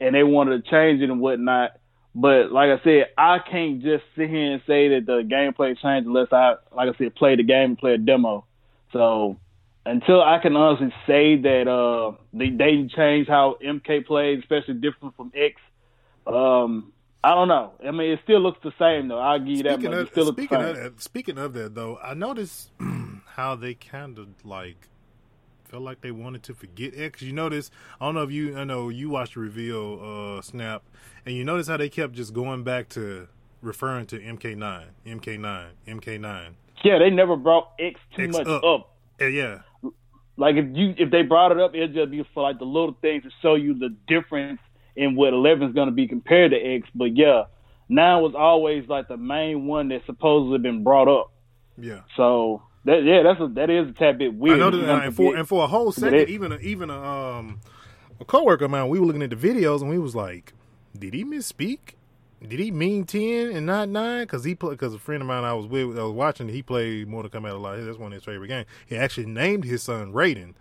and 0.00 0.14
they 0.14 0.22
wanted 0.22 0.62
to 0.62 0.70
change 0.70 1.00
it 1.00 1.08
and 1.08 1.20
whatnot. 1.20 1.78
But 2.14 2.52
like 2.52 2.68
I 2.68 2.82
said, 2.84 3.06
I 3.16 3.38
can't 3.38 3.82
just 3.82 4.04
sit 4.16 4.28
here 4.28 4.52
and 4.52 4.62
say 4.66 4.88
that 4.88 5.06
the 5.06 5.22
gameplay 5.22 5.78
changed 5.80 6.06
unless 6.06 6.28
I, 6.30 6.56
like 6.74 6.94
I 6.94 6.98
said, 6.98 7.14
play 7.14 7.36
the 7.36 7.42
game 7.42 7.70
and 7.70 7.78
play 7.78 7.94
a 7.94 7.98
demo. 7.98 8.44
So 8.92 9.36
until 9.86 10.22
I 10.22 10.38
can 10.40 10.56
honestly 10.56 10.92
say 11.06 11.36
that 11.36 11.68
uh, 11.68 12.16
they 12.34 12.50
they 12.50 12.86
changed 12.94 13.30
how 13.30 13.56
MK 13.64 14.06
plays, 14.06 14.40
especially 14.40 14.74
different 14.74 15.16
from 15.16 15.32
X, 15.34 15.56
um, 16.26 16.92
I 17.26 17.34
don't 17.34 17.48
know. 17.48 17.72
I 17.86 17.90
mean, 17.90 18.12
it 18.12 18.20
still 18.24 18.40
looks 18.40 18.58
the 18.62 18.72
same 18.78 19.08
though. 19.08 19.18
I'll 19.18 19.38
give 19.38 19.48
you 19.48 19.62
that 19.64 19.74
Speaking 19.74 19.90
much. 19.90 20.00
of, 20.00 20.06
It 20.06 20.10
still 20.12 20.24
looks 20.26 20.36
speaking 20.38 20.58
the 20.60 20.70
of 20.70 20.76
same. 20.76 20.84
that, 20.84 21.02
speaking 21.02 21.38
of 21.38 21.52
that 21.54 21.74
though, 21.74 21.98
I 22.02 22.14
noticed 22.14 22.70
how 23.26 23.54
they 23.56 23.74
kind 23.74 24.18
of 24.18 24.28
like 24.44 24.88
felt 25.64 25.82
like 25.82 26.00
they 26.02 26.12
wanted 26.12 26.42
to 26.44 26.54
forget 26.54 26.92
X. 26.96 27.22
You 27.22 27.32
notice? 27.32 27.70
I 28.00 28.04
don't 28.06 28.14
know 28.14 28.22
if 28.22 28.30
you, 28.30 28.56
I 28.56 28.64
know 28.64 28.88
you 28.90 29.10
watched 29.10 29.34
the 29.34 29.40
reveal 29.40 30.36
uh, 30.38 30.42
snap, 30.42 30.82
and 31.24 31.34
you 31.34 31.44
notice 31.44 31.66
how 31.68 31.76
they 31.76 31.88
kept 31.88 32.12
just 32.12 32.32
going 32.32 32.62
back 32.62 32.88
to 32.90 33.26
referring 33.60 34.06
to 34.06 34.20
MK9, 34.20 34.84
MK9, 35.06 35.66
MK9. 35.88 36.50
Yeah, 36.84 36.98
they 37.00 37.10
never 37.10 37.34
brought 37.36 37.72
X 37.80 37.98
too 38.16 38.24
X 38.24 38.36
much 38.38 38.46
up. 38.46 38.62
up. 38.62 38.94
And 39.18 39.34
yeah, 39.34 39.60
Like 40.36 40.54
if 40.56 40.66
you 40.76 40.94
if 40.98 41.10
they 41.10 41.22
brought 41.22 41.50
it 41.50 41.58
up, 41.58 41.74
it'd 41.74 41.94
just 41.94 42.10
be 42.12 42.22
for 42.34 42.42
like 42.44 42.58
the 42.60 42.66
little 42.66 42.96
things 43.00 43.24
to 43.24 43.30
show 43.42 43.54
you 43.56 43.74
the 43.76 43.96
difference 44.06 44.60
in 44.96 45.14
what 45.14 45.32
11 45.32 45.68
is 45.68 45.74
going 45.74 45.88
to 45.88 45.94
be 45.94 46.08
compared 46.08 46.52
to 46.52 46.56
X. 46.56 46.88
But 46.94 47.16
yeah, 47.16 47.44
nine 47.88 48.22
was 48.22 48.34
always 48.36 48.88
like 48.88 49.08
the 49.08 49.16
main 49.16 49.66
one 49.66 49.88
that 49.88 50.02
supposedly 50.06 50.58
been 50.58 50.82
brought 50.82 51.08
up. 51.08 51.32
yeah. 51.78 52.00
So 52.16 52.62
that 52.84 53.02
yeah, 53.04 53.22
that's 53.22 53.40
a, 53.40 53.48
that 53.54 53.68
is 53.68 53.90
a 53.90 53.92
tad 53.92 54.18
bit 54.18 54.34
weird. 54.34 54.60
I 54.60 54.70
know 54.70 54.76
you 54.76 54.86
that, 54.86 55.04
and 55.04 55.16
for 55.16 55.36
and 55.36 55.46
for 55.46 55.64
a 55.64 55.66
whole 55.66 55.92
second, 55.92 56.14
it. 56.14 56.30
even 56.30 56.52
a, 56.52 56.56
even 56.58 56.88
a 56.88 57.02
um 57.02 57.60
a 58.20 58.24
coworker 58.24 58.64
of 58.64 58.70
mine, 58.70 58.88
we 58.88 58.98
were 58.98 59.06
looking 59.06 59.22
at 59.22 59.30
the 59.30 59.36
videos 59.36 59.80
and 59.80 59.90
we 59.90 59.98
was 59.98 60.14
like, 60.14 60.52
did 60.98 61.12
he 61.12 61.24
misspeak? 61.24 61.94
Did 62.46 62.60
he 62.60 62.70
mean 62.70 63.04
ten 63.04 63.50
and 63.50 63.66
not 63.66 63.88
nine? 63.88 64.22
Because 64.22 64.44
he 64.44 64.54
because 64.54 64.94
a 64.94 64.98
friend 64.98 65.22
of 65.22 65.26
mine 65.26 65.42
I 65.42 65.54
was 65.54 65.66
with, 65.66 65.98
I 65.98 66.02
was 66.02 66.12
watching, 66.12 66.48
he 66.48 66.62
played 66.62 67.08
Mortal 67.08 67.30
Kombat 67.30 67.52
a 67.52 67.54
lot. 67.54 67.76
That's 67.80 67.98
one 67.98 68.12
of 68.12 68.16
his 68.16 68.24
favorite 68.24 68.48
games. 68.48 68.66
He 68.86 68.96
actually 68.96 69.26
named 69.26 69.64
his 69.64 69.82
son 69.82 70.12
Raiden. 70.12 70.54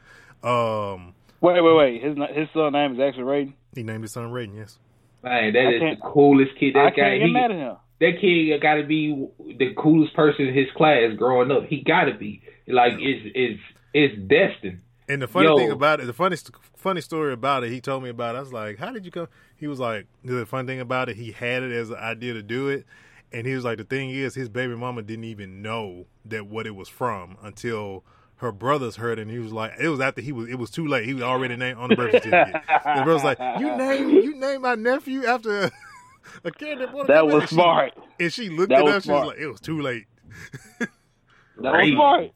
Um, 0.44 1.14
wait, 1.42 1.62
wait, 1.62 1.76
wait. 1.76 2.04
His 2.04 2.18
his 2.34 2.48
son 2.54 2.74
name 2.74 2.94
is 2.94 3.00
actually 3.00 3.24
Raiden. 3.24 3.54
He 3.76 3.84
named 3.84 4.04
his 4.04 4.14
son 4.14 4.32
Raiden. 4.32 4.56
Yes. 4.56 4.80
Man, 5.24 5.54
that 5.54 5.60
I 5.60 5.72
is 5.72 5.82
the 5.82 5.96
coolest 6.04 6.52
kid. 6.60 6.76
I 6.76 6.86
That 6.86 6.96
guy, 6.96 7.02
can't 7.02 7.20
get 7.20 7.28
he, 7.28 7.34
mad 7.34 7.52
at 7.52 7.58
him. 7.58 7.76
that 8.00 8.12
kid 8.22 8.62
got 8.62 8.76
to 8.76 8.84
be 8.84 9.28
the 9.58 9.74
coolest 9.78 10.14
person 10.16 10.48
in 10.48 10.54
his 10.54 10.68
class 10.76 11.12
growing 11.18 11.52
up. 11.52 11.66
He 11.68 11.82
got 11.84 12.06
to 12.06 12.14
be 12.14 12.42
like 12.68 12.94
it's 13.00 13.32
it's 13.36 13.62
it's 13.94 14.16
destined. 14.28 14.82
And 15.08 15.22
the 15.22 15.28
funny 15.28 15.48
Yo. 15.48 15.58
thing 15.58 15.72
about 15.72 16.00
it, 16.00 16.08
the 16.08 16.14
funny 16.14 16.36
funny 16.76 17.02
story 17.02 17.34
about 17.34 17.64
it, 17.64 17.72
he 17.72 17.80
told 17.82 18.04
me 18.04 18.10
about. 18.10 18.36
It, 18.36 18.40
I 18.40 18.42
was 18.42 18.54
like, 18.54 18.80
"How 18.80 18.92
did 18.92 19.06
you 19.06 19.12
come?" 19.12 19.28
He 19.56 19.68
was 19.68 19.80
like, 19.80 20.08
"The 20.24 20.46
funny 20.46 20.68
thing 20.68 20.80
about 20.80 21.10
it, 21.10 21.16
he 21.16 21.32
had 21.32 21.64
it 21.64 21.72
as 21.72 21.92
an 21.92 21.98
idea 21.98 22.34
to 22.34 22.42
do 22.42 22.70
it, 22.70 22.86
and 23.32 23.46
he 23.46 23.54
was 23.54 23.64
like, 23.66 23.78
the 23.78 23.84
thing 23.84 24.10
is, 24.12 24.34
his 24.36 24.50
baby 24.50 24.76
mama 24.76 25.02
didn't 25.02 25.26
even 25.26 25.62
know 25.62 26.06
that 26.26 26.48
what 26.48 26.66
it 26.66 26.76
was 26.76 26.88
from 26.90 27.38
until 27.44 28.04
her 28.38 28.52
brothers 28.52 28.98
heard 28.98 29.18
it. 29.20 29.24
And 29.24 29.32
he 29.32 29.40
was 29.40 29.52
like, 29.54 29.74
it 29.80 29.88
was 29.90 30.00
after 30.02 30.22
he 30.22 30.32
was, 30.32 30.50
it 30.50 30.56
was 30.56 30.70
too 30.70 30.88
late. 30.88 31.06
He 31.06 31.14
was 31.14 31.24
already 31.24 31.56
named 31.56 31.78
on 31.80 31.90
the 31.90 31.96
birth 31.96 32.12
certificate. 32.12 32.54
the 32.68 32.82
brother 33.04 33.14
was 33.14 33.24
like, 33.24 33.40
"You 33.60 33.76
name 33.78 34.10
you 34.10 34.36
name 34.36 34.62
my 34.62 34.76
nephew 34.76 35.26
after 35.26 35.72
a 36.44 36.52
character." 36.52 36.88
Mortal 36.92 37.16
That 37.16 37.24
Kombat?" 37.24 37.34
was 37.34 37.42
And 37.44 37.50
she- 37.50 37.56
smart. 37.56 37.94
And 38.20 38.34
she 38.34 38.50
looked 38.50 38.70
That 38.70 38.80
it 38.82 38.84
was 38.84 38.94
up. 38.96 39.04
She 39.04 39.12
was 39.12 39.28
like, 39.28 39.38
"It 39.38 39.48
was 39.48 39.62
too 39.62 39.82
late." 39.82 40.06
That 41.58 41.72
was 41.72 41.90
smart. 41.90 42.32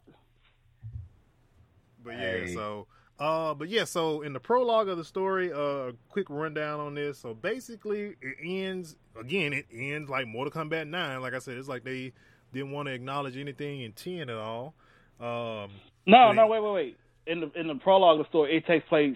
But 2.04 2.12
yeah, 2.12 2.20
Hey. 2.20 2.54
so 2.54 2.88
uh 3.20 3.54
but 3.54 3.68
yeah, 3.68 3.84
so 3.84 4.22
in 4.22 4.32
the 4.34 4.40
prologue 4.40 4.88
of 4.88 4.98
the 4.98 5.04
story, 5.04 5.52
uh 5.52 5.92
quick 6.08 6.28
rundown 6.30 6.80
on 6.80 6.94
this. 6.96 7.20
So 7.20 7.34
basically 7.34 8.16
it 8.22 8.36
ends 8.42 8.96
again, 9.20 9.54
it 9.54 9.66
ends 9.74 10.10
like 10.10 10.28
Mortal 10.28 10.52
Kombat 10.64 10.88
9. 10.88 11.22
Like 11.22 11.34
I 11.34 11.40
said, 11.40 11.58
it's 11.58 11.68
like 11.68 11.84
they 11.84 12.14
didn't 12.54 12.72
want 12.72 12.88
to 12.88 12.94
acknowledge 12.94 13.36
anything 13.38 13.82
in 13.82 13.92
10 13.92 14.30
at 14.30 14.38
all. 14.38 14.74
Um 15.20 15.70
No, 16.06 16.28
Wait. 16.30 16.36
no, 16.36 16.48
wait, 16.48 16.64
wait, 16.64 16.74
wait. 16.74 16.98
In 17.28 17.40
the 17.42 17.52
in 17.60 17.68
the 17.68 17.76
prologue 17.76 18.20
of 18.20 18.26
the 18.26 18.30
story, 18.30 18.56
it 18.58 18.66
takes 18.66 18.88
place 18.88 19.16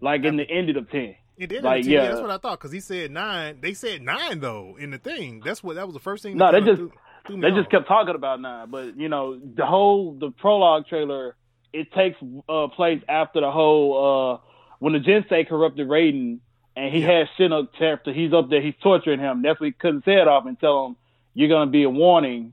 like 0.00 0.24
in 0.24 0.36
the 0.36 0.48
end 0.50 0.68
of 0.76 0.90
ten. 0.90 1.14
it 1.38 1.42
ended 1.52 1.64
Like, 1.64 1.78
in 1.84 1.84
10. 1.84 1.92
Yeah, 1.92 2.08
that's 2.08 2.20
what 2.20 2.30
I 2.30 2.38
thought 2.38 2.58
cuz 2.60 2.72
he 2.72 2.80
said 2.80 3.10
9. 3.10 3.58
They 3.60 3.72
said 3.74 4.02
9 4.02 4.40
though 4.40 4.76
in 4.78 4.90
the 4.90 4.98
thing. 4.98 5.40
That's 5.44 5.62
what 5.62 5.76
that 5.76 5.86
was 5.86 5.94
the 5.94 6.00
first 6.00 6.22
thing 6.22 6.36
No, 6.36 6.50
they 6.52 6.60
just- 6.60 6.76
threw- 6.78 6.92
threw 7.26 7.40
They 7.40 7.50
just 7.50 7.70
kept 7.70 7.88
talking 7.88 8.14
about 8.14 8.40
nine, 8.40 8.68
but 8.70 8.96
you 8.98 9.08
know 9.08 9.36
the 9.38 9.64
whole 9.66 10.12
the 10.14 10.30
prologue 10.30 10.86
trailer. 10.86 11.34
It 11.72 11.92
takes 11.92 12.16
uh, 12.48 12.68
place 12.68 13.02
after 13.08 13.40
the 13.40 13.50
whole 13.50 13.86
uh, 14.34 14.38
when 14.78 14.92
the 14.94 15.00
Jinsei 15.00 15.46
corrupted 15.48 15.88
Raiden, 15.88 16.38
and 16.76 16.94
he 16.94 17.00
Yeah. 17.00 17.18
has 17.20 17.28
Shinnok 17.38 17.68
after 17.82 18.12
he's 18.12 18.32
up 18.32 18.48
there, 18.50 18.60
he's 18.62 18.74
torturing 18.82 19.18
him. 19.20 19.42
That's 19.42 19.58
what 19.60 19.66
he 19.66 19.72
couldn't 19.72 20.04
say 20.04 20.14
it 20.14 20.28
off 20.28 20.46
and 20.46 20.58
tell 20.58 20.86
him 20.86 20.96
you're 21.34 21.48
gonna 21.48 21.70
be 21.70 21.82
a 21.82 21.90
warning, 21.90 22.52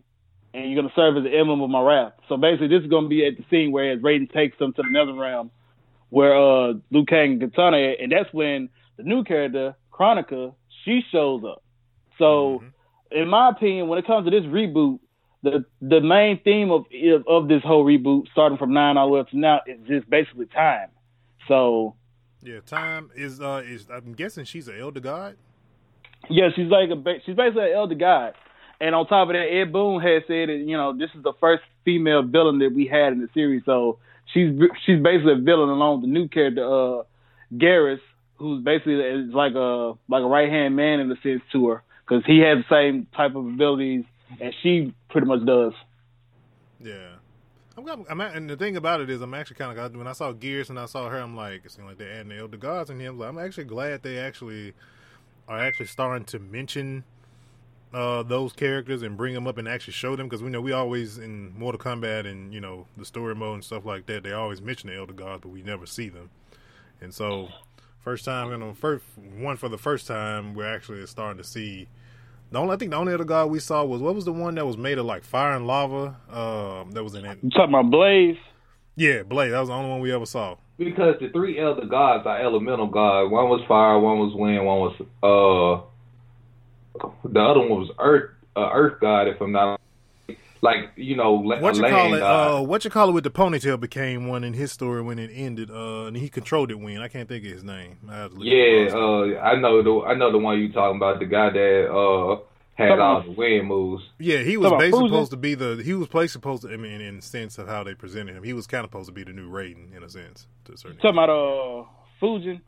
and 0.53 0.71
you're 0.71 0.81
gonna 0.81 0.93
serve 0.95 1.17
as 1.17 1.23
the 1.23 1.35
emblem 1.37 1.61
of 1.61 1.69
my 1.69 1.81
wrath. 1.81 2.13
So 2.29 2.37
basically, 2.37 2.67
this 2.67 2.83
is 2.83 2.89
gonna 2.89 3.07
be 3.07 3.25
at 3.25 3.37
the 3.37 3.43
scene 3.49 3.71
where 3.71 3.97
Raiden 3.97 4.31
takes 4.31 4.57
them 4.59 4.73
to 4.73 4.81
the 4.81 4.89
Nether 4.89 5.13
Realm, 5.13 5.51
where 6.09 6.35
uh, 6.35 6.73
Liu 6.91 7.05
Kang 7.05 7.41
and 7.41 7.51
Katana, 7.51 7.77
at, 7.77 7.99
and 7.99 8.11
that's 8.11 8.31
when 8.33 8.69
the 8.97 9.03
new 9.03 9.23
character 9.23 9.75
Kronika 9.91 10.53
she 10.83 11.01
shows 11.11 11.43
up. 11.43 11.63
So 12.17 12.59
Mhm. 12.61 12.71
in 13.11 13.27
my 13.27 13.49
opinion, 13.49 13.87
when 13.87 13.99
it 13.99 14.05
comes 14.07 14.25
to 14.25 14.31
this 14.31 14.43
reboot, 14.45 14.99
the 15.43 15.65
the 15.81 16.01
main 16.01 16.39
theme 16.43 16.71
of 16.71 16.85
of, 16.91 17.27
of 17.27 17.47
this 17.47 17.63
whole 17.63 17.83
reboot, 17.85 18.27
starting 18.31 18.57
from 18.57 18.73
nine 18.73 18.97
all 18.97 19.07
the 19.07 19.13
way 19.13 19.19
up 19.21 19.29
to 19.29 19.37
now, 19.37 19.61
is 19.65 19.79
just 19.87 20.09
basically 20.09 20.45
time. 20.47 20.89
So 21.47 21.95
Yeah, 22.41 22.59
time 22.65 23.09
is 23.15 23.41
uh 23.41 23.61
is 23.65 23.87
I'm 23.89 24.13
guessing 24.13 24.45
she's 24.45 24.67
an 24.67 24.79
elder 24.79 24.99
god. 24.99 25.35
yeah, 26.29 26.49
she's 26.55 26.67
like 26.69 26.89
a 26.89 27.19
she's 27.25 27.35
basically 27.35 27.71
an 27.71 27.75
elder 27.75 27.95
god. 27.95 28.35
And 28.83 28.93
on 28.93 29.07
top 29.07 29.29
of 29.29 29.33
that, 29.33 29.47
Ed 29.49 29.71
Boon 29.71 30.01
has 30.01 30.23
said 30.27 30.49
that 30.49 30.61
you 30.67 30.75
know 30.75 30.91
this 30.91 31.09
is 31.15 31.23
the 31.23 31.31
first 31.39 31.63
female 31.85 32.21
villain 32.21 32.59
that 32.59 32.73
we 32.75 32.85
had 32.85 33.13
in 33.13 33.21
the 33.21 33.29
series. 33.33 33.63
So 33.65 33.97
she's 34.33 34.51
she's 34.85 35.01
basically 35.01 35.33
a 35.33 35.41
villain 35.41 35.69
along 35.69 36.01
with 36.01 36.09
the 36.09 36.13
new 36.13 36.27
character 36.27 36.65
uh 36.65 37.03
Geras, 37.53 38.01
who's 38.35 38.61
basically 38.61 38.95
is 38.95 39.33
like 39.33 39.53
a 39.55 39.93
like 40.09 40.21
a 40.21 40.27
right 40.27 40.49
hand 40.49 40.75
man 40.75 40.99
in 40.99 41.09
a 41.09 41.15
sense 41.21 41.41
to 41.53 41.69
her 41.69 41.83
because 42.05 42.25
he 42.25 42.39
has 42.39 42.57
the 42.57 42.75
same 42.75 43.07
type 43.15 43.35
of 43.35 43.45
abilities 43.45 44.03
as 44.41 44.53
she 44.61 44.93
pretty 45.09 45.27
much 45.27 45.45
does. 45.45 45.71
Yeah. 46.81 47.13
I'm, 47.77 48.05
I'm 48.09 48.19
and 48.19 48.49
the 48.49 48.57
thing 48.57 48.75
about 48.75 48.99
it 48.99 49.09
is, 49.09 49.21
I'm 49.21 49.33
actually 49.33 49.55
kind 49.55 49.79
of 49.79 49.95
when 49.95 50.07
I 50.07 50.11
saw 50.11 50.33
Geras 50.33 50.69
and 50.69 50.77
I 50.77 50.85
saw 50.85 51.09
her, 51.09 51.17
I'm 51.17 51.35
like, 51.35 51.65
it 51.65 51.71
seemed 51.71 51.87
like 51.87 51.97
they're 51.97 52.11
adding 52.11 52.29
the 52.29 52.37
Elder 52.37 52.57
Gods 52.57 52.89
in 52.89 52.99
here. 52.99 53.09
I'm, 53.09 53.17
like, 53.17 53.29
I'm 53.29 53.39
actually 53.39 53.63
glad 53.63 54.03
they 54.03 54.19
actually 54.19 54.73
are 55.47 55.57
actually 55.57 55.87
starting 55.87 56.25
to 56.25 56.39
mention 56.39 57.03
uh, 57.93 58.23
those 58.23 58.53
characters 58.53 59.03
and 59.03 59.15
bring 59.15 59.33
them 59.33 59.47
up 59.47 59.57
and 59.57 59.67
actually 59.67 59.93
show 59.93 60.15
them 60.15 60.27
because 60.27 60.41
we 60.41 60.49
know 60.49 60.61
we 60.61 60.71
always 60.71 61.17
in 61.17 61.57
Mortal 61.57 61.79
Kombat 61.79 62.25
and 62.25 62.53
you 62.53 62.59
know 62.59 62.87
the 62.97 63.05
story 63.05 63.35
mode 63.35 63.55
and 63.55 63.63
stuff 63.63 63.85
like 63.85 64.07
that, 64.07 64.23
they 64.23 64.31
always 64.31 64.61
mention 64.61 64.89
the 64.89 64.95
Elder 64.95 65.13
Gods, 65.13 65.41
but 65.43 65.49
we 65.49 65.61
never 65.61 65.85
see 65.85 66.09
them. 66.09 66.29
And 67.01 67.13
so, 67.13 67.49
first 67.99 68.25
time, 68.25 68.49
you 68.49 68.57
know, 68.57 68.73
first 68.73 69.05
one 69.37 69.57
for 69.57 69.69
the 69.69 69.77
first 69.77 70.07
time, 70.07 70.55
we're 70.55 70.73
actually 70.73 71.05
starting 71.05 71.41
to 71.41 71.47
see. 71.47 71.87
The 72.51 72.59
only 72.59 72.73
I 72.75 72.77
think 72.77 72.91
the 72.91 72.97
only 72.97 73.13
other 73.13 73.23
god 73.23 73.49
we 73.49 73.59
saw 73.59 73.83
was 73.83 74.01
what 74.01 74.13
was 74.15 74.25
the 74.25 74.33
one 74.33 74.55
that 74.55 74.65
was 74.65 74.77
made 74.77 74.97
of 74.97 75.05
like 75.05 75.23
fire 75.23 75.55
and 75.55 75.67
lava. 75.67 76.15
Um, 76.29 76.91
that 76.91 77.03
was 77.03 77.13
in 77.15 77.25
it. 77.25 77.39
You 77.41 77.49
talking 77.49 77.73
about 77.73 77.91
Blaze? 77.91 78.37
Yeah, 78.95 79.23
Blaze. 79.23 79.51
That 79.51 79.59
was 79.59 79.69
the 79.69 79.75
only 79.75 79.89
one 79.89 80.01
we 80.01 80.11
ever 80.11 80.25
saw. 80.25 80.55
Because 80.77 81.15
the 81.19 81.29
three 81.29 81.59
elder 81.59 81.85
gods 81.85 82.25
are 82.25 82.39
elemental 82.39 82.87
gods. 82.87 83.31
One 83.31 83.49
was 83.49 83.61
fire, 83.67 83.99
one 83.99 84.19
was 84.19 84.33
wind, 84.35 84.65
one 84.65 84.79
was 84.79 84.95
uh 85.21 85.92
the 87.23 87.39
other 87.39 87.59
one 87.61 87.69
was 87.81 87.89
earth 87.99 88.31
uh, 88.55 88.69
earth 88.73 88.99
god 89.01 89.27
if 89.27 89.41
I'm 89.41 89.51
not 89.51 89.79
like 90.61 90.91
you 90.95 91.15
know 91.17 91.33
What 91.33 91.75
you 91.75 91.81
call 91.81 92.13
it? 92.13 92.19
god. 92.19 92.59
Uh, 92.59 92.63
what 92.63 92.85
you 92.85 92.91
call 92.91 93.09
it 93.09 93.11
with 93.11 93.25
the 93.25 93.31
ponytail 93.31 93.79
became 93.79 94.27
one 94.27 94.43
in 94.45 94.53
his 94.53 94.71
story 94.71 95.01
when 95.01 95.19
it 95.19 95.29
ended. 95.33 95.69
Uh, 95.69 96.05
and 96.05 96.15
he 96.15 96.29
controlled 96.29 96.71
it. 96.71 96.75
When 96.79 97.01
I 97.01 97.09
can't 97.09 97.27
think 97.27 97.43
of 97.45 97.51
his 97.51 97.63
name. 97.65 97.97
I 98.09 98.15
have 98.15 98.31
to 98.31 98.37
look 98.37 98.45
yeah, 98.47 98.87
uh 98.95 99.41
I 99.43 99.59
know 99.59 99.83
the 99.83 100.05
I 100.07 100.13
know 100.13 100.31
the 100.31 100.37
one 100.37 100.59
you 100.59 100.71
talking 100.71 100.95
about, 100.95 101.19
the 101.19 101.25
guy 101.25 101.49
that 101.49 101.91
uh 101.91 102.39
had 102.75 102.89
Come 102.89 103.01
all 103.01 103.17
on. 103.17 103.25
the 103.25 103.31
wind 103.33 103.67
moves. 103.67 104.03
yeah. 104.19 104.37
He 104.39 104.55
was 104.57 104.71
Talking 104.71 104.79
basically 104.79 104.99
Fujin? 105.07 105.09
supposed 105.11 105.31
to 105.31 105.37
be 105.37 105.53
the. 105.55 105.81
He 105.83 105.93
was 105.93 106.07
basically 106.07 106.27
supposed 106.29 106.61
to. 106.63 106.69
I 106.73 106.77
mean, 106.77 107.01
in 107.01 107.17
the 107.17 107.21
sense 107.21 107.57
of 107.57 107.67
how 107.67 107.83
they 107.83 107.93
presented 107.93 108.35
him, 108.35 108.43
he 108.43 108.53
was 108.53 108.65
kind 108.65 108.83
of 108.85 108.89
supposed 108.89 109.07
to 109.07 109.13
be 109.13 109.23
the 109.23 109.33
new 109.33 109.49
Raiden 109.49 109.95
in 109.95 110.01
a 110.01 110.09
sense. 110.09 110.47
To 110.65 110.73
a 110.73 110.77
certain 110.77 110.97
Talking 110.97 111.11
about 111.11 111.29
uh 111.29 111.83
Fujin? 112.21 112.61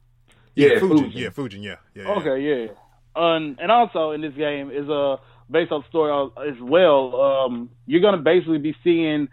Yeah, 0.54 0.68
yeah, 0.74 0.80
Fujin. 0.80 1.00
Fujin. 1.00 1.12
Yeah, 1.16 1.30
Fujin. 1.30 1.64
Yeah, 1.64 1.76
yeah. 1.96 2.04
yeah. 2.04 2.10
Okay, 2.16 2.42
yeah. 2.42 2.68
And 3.16 3.72
also 3.72 4.12
in 4.12 4.22
this 4.22 4.34
game 4.34 4.72
is 4.72 4.88
a 4.90 5.18
based 5.50 5.72
on 5.72 5.82
the 5.82 5.88
story 5.90 6.32
as 6.48 6.56
well. 6.62 7.22
Um, 7.22 7.70
you're 7.86 8.02
gonna 8.02 8.18
basically 8.22 8.58
be 8.58 8.76
seeing 8.84 9.28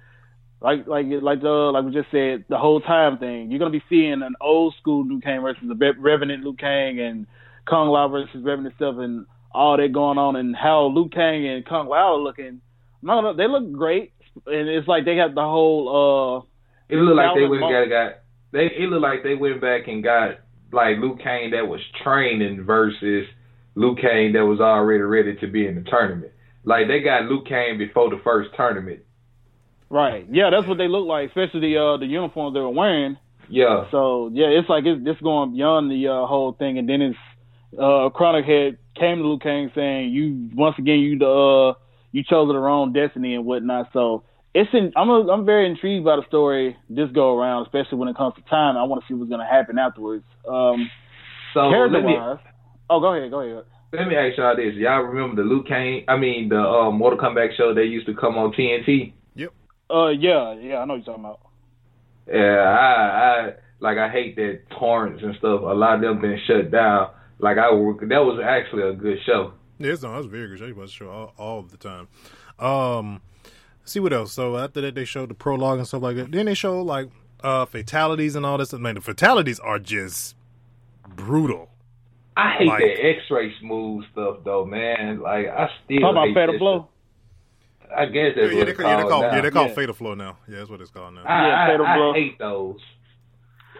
like 0.61 0.87
like 0.87 1.07
like 1.21 1.41
the 1.41 1.49
like 1.49 1.85
we 1.85 1.93
just 1.93 2.11
said 2.11 2.45
the 2.49 2.59
whole 2.59 2.81
time 2.81 3.19
thing. 3.19 3.51
You're 3.51 3.59
gonna 3.59 3.71
be 3.71 3.83
seeing 3.89 4.23
an 4.23 4.35
old 4.41 4.75
school 4.81 5.07
Liu 5.07 5.21
Kang 5.21 5.43
versus 5.43 5.65
the 5.67 5.95
Revenant 5.99 6.45
Liu 6.45 6.55
Kang 6.55 7.01
and 7.01 7.27
Kung 7.69 7.89
Lao 7.89 8.09
versus 8.09 8.43
Revenant 8.45 8.75
stuff 8.77 8.97
and 8.99 9.27
all 9.53 9.77
that 9.77 9.93
going 9.93 10.19
on 10.19 10.37
and 10.37 10.55
how 10.57 10.87
Liu 10.87 11.09
Kang 11.09 11.47
and 11.47 11.65
Kung 11.67 11.89
Lao 11.89 12.15
are 12.15 12.19
looking. 12.19 12.61
No, 13.03 13.21
no, 13.21 13.35
they 13.35 13.49
look 13.49 13.73
great, 13.73 14.13
and 14.47 14.69
it's 14.69 14.87
like 14.87 15.05
they 15.05 15.17
got 15.17 15.35
the 15.35 15.43
whole. 15.43 15.89
uh 15.89 16.95
It 16.95 16.99
looked 16.99 17.17
like 17.17 17.35
they 17.35 17.49
went 17.49 17.65
and 17.65 17.91
got, 17.91 18.11
got 18.11 18.13
they. 18.53 18.67
It 18.67 18.89
looked 18.89 19.03
like 19.03 19.23
they 19.25 19.35
went 19.35 19.61
back 19.61 19.89
and 19.89 20.03
got 20.05 20.39
like 20.73 20.99
Liu 20.99 21.19
Kang 21.23 21.51
that 21.51 21.67
was 21.67 21.81
training 22.05 22.65
versus 22.65 23.27
Liu 23.75 23.95
Kang 23.95 24.33
that 24.33 24.45
was 24.45 24.61
already 24.61 25.03
ready 25.03 25.35
to 25.37 25.47
be 25.47 25.67
in 25.67 25.77
the 25.77 25.83
tournament. 25.83 26.33
Like 26.65 26.89
they 26.89 27.01
got 27.01 27.25
Liu 27.25 27.43
Kang 27.49 27.79
before 27.79 28.11
the 28.11 28.21
first 28.23 28.51
tournament. 28.57 29.01
Right. 29.91 30.27
Yeah, 30.31 30.51
that's 30.51 30.67
what 30.67 30.79
they 30.79 30.89
look 30.89 31.07
like, 31.07 31.29
especially 31.29 31.61
the 31.61 31.79
uh 31.79 31.97
the 31.99 32.07
uniforms 32.07 32.55
they 32.55 32.61
were 32.61 32.71
wearing. 32.71 33.17
Yeah, 33.49 33.85
So 33.91 34.31
yeah, 34.33 34.47
it's 34.47 34.69
like 34.69 34.85
it's 34.87 35.05
just 35.05 35.23
going 35.23 35.53
beyond 35.53 35.91
the 35.91 36.09
uh, 36.09 36.27
whole 36.27 36.53
thing, 36.53 36.79
and 36.79 36.89
then 36.89 37.03
it's 37.03 37.19
uh 37.79 38.09
Chronic 38.11 38.47
had 38.47 38.79
came 38.99 39.19
to 39.19 39.29
Liu 39.29 39.39
Kang 39.39 39.71
saying 39.75 40.11
you 40.11 40.51
once 40.55 40.77
again 40.79 41.01
you 41.01 41.19
the 41.19 41.29
uh 41.29 41.75
you 42.13 42.23
chose 42.23 42.49
the 42.49 42.59
wrong 42.59 42.93
destiny 42.93 43.35
and 43.35 43.45
whatnot. 43.45 43.89
So 43.93 44.25
it's 44.55 44.71
in, 44.73 44.93
I'm 44.97 45.09
a, 45.09 45.33
I'm 45.33 45.45
very 45.45 45.67
intrigued 45.69 46.05
by 46.05 46.17
the 46.17 46.27
story 46.29 46.77
this 46.89 47.11
go 47.13 47.37
around, 47.37 47.67
especially 47.67 47.99
when 47.99 48.09
it 48.09 48.17
comes 48.17 48.35
to 48.37 48.43
time. 48.43 48.77
I 48.77 48.85
want 48.85 49.03
to 49.03 49.09
see 49.09 49.15
what's 49.15 49.31
gonna 49.31 49.49
happen 49.49 49.79
afterwards. 49.79 50.25
Um, 50.49 50.91
so 51.55 51.71
character 51.71 52.01
wise, 52.03 52.39
oh 52.91 53.01
go 53.01 53.15
ahead, 53.15 53.31
go 53.31 53.41
ahead. 53.41 53.65
let 53.93 54.09
me 54.09 54.17
ask 54.17 54.37
y'all 54.39 54.57
this: 54.57 54.75
Y'all 54.75 55.03
remember 55.03 55.43
the 55.43 55.49
Liu 55.49 55.63
Kang? 55.65 56.05
I 56.09 56.17
mean 56.17 56.49
the 56.49 56.61
uh, 56.61 56.91
Mortal 56.91 57.19
Kombat 57.19 57.57
show 57.57 57.75
they 57.75 57.85
used 57.85 58.07
to 58.07 58.15
come 58.15 58.37
on 58.37 58.53
TNT? 58.53 59.13
Yep. 59.35 59.53
Uh 59.91 60.09
yeah, 60.09 60.55
yeah, 60.55 60.79
I 60.79 60.85
know 60.85 60.95
what 60.95 61.07
you're 61.07 61.17
talking 61.17 61.25
about. 61.25 61.41
Yeah, 62.27 62.63
I, 62.63 63.49
I 63.49 63.55
like 63.81 63.99
I 63.99 64.09
hate 64.09 64.37
that 64.37 64.61
torrents 64.79 65.23
and 65.23 65.35
stuff. 65.37 65.61
A 65.63 65.75
lot 65.75 65.97
of 65.97 66.01
them 66.01 66.21
been 66.21 66.39
shut 66.47 66.71
down. 66.71 67.11
Like 67.39 67.59
I, 67.59 67.69
that 67.71 68.25
was 68.25 68.41
actually 68.43 68.83
a 68.85 68.93
good 68.93 69.19
show. 69.27 69.53
Yeah, 69.79 69.93
it's, 69.93 70.03
no, 70.03 70.17
it's 70.17 70.27
a 70.27 70.31
very 70.31 70.49
good 70.49 70.61
show. 70.61 70.67
You 70.67 70.77
must 70.77 70.95
show 70.95 71.11
all, 71.11 71.35
all 71.37 71.63
the 71.63 71.77
time. 71.77 72.07
Um, 72.61 73.21
see 73.85 73.99
what 73.99 74.13
else. 74.13 74.33
So 74.33 74.57
after 74.57 74.81
that, 74.81 74.95
they 74.95 75.05
showed 75.05 75.31
the 75.31 75.35
prologue 75.35 75.79
and 75.79 75.89
stuff 75.89 76.03
like 76.03 76.17
that. 76.17 76.31
Then 76.31 76.47
they 76.47 76.55
showed 76.55 76.83
like 76.83 77.09
uh 77.43 77.67
fatalities 77.67 78.37
and 78.37 78.47
all 78.47 78.59
this. 78.59 78.73
Man, 78.73 78.95
the 78.95 79.01
fatalities 79.01 79.59
are 79.59 79.81
just 79.81 80.37
brutal. 81.17 81.72
I 82.37 82.51
hate 82.59 82.67
Like- 82.69 82.81
that 82.81 83.07
X-ray 83.07 83.53
smooth 83.61 84.05
stuff 84.13 84.39
though, 84.45 84.65
man. 84.65 85.21
Like 85.21 85.49
I 85.49 85.69
still 85.85 86.01
Talk 86.01 86.11
about 86.13 86.27
hate 86.29 86.35
Fatal 86.35 86.53
that 86.55 86.59
Blow. 86.59 86.89
I 87.95 88.07
guess 88.07 88.33
Yeah, 88.37 88.43
that's 88.43 88.53
yeah, 88.55 88.59
what 88.59 88.65
they, 88.67 88.71
it's 88.73 88.81
call, 88.81 88.91
yeah, 88.91 88.97
they 88.97 89.03
called 89.03 89.11
call 89.13 89.21
now. 89.23 89.35
yeah, 89.37 89.41
they 89.43 89.51
call 89.51 89.67
Yeah. 89.69 89.75
Fatal 89.75 89.95
Blow 89.99 90.15
now. 90.15 90.37
Yeah, 90.49 90.57
that's 90.59 90.71
what 90.71 90.81
it's 90.81 90.91
called 90.91 91.15
now. 91.15 91.23
I, 91.27 91.47
Yeah, 91.49 91.63
I, 91.65 91.67
Fatal 91.69 91.87
I 91.87 91.97
Blow. 91.97 92.13
hate 92.15 92.39
those. 92.39 92.81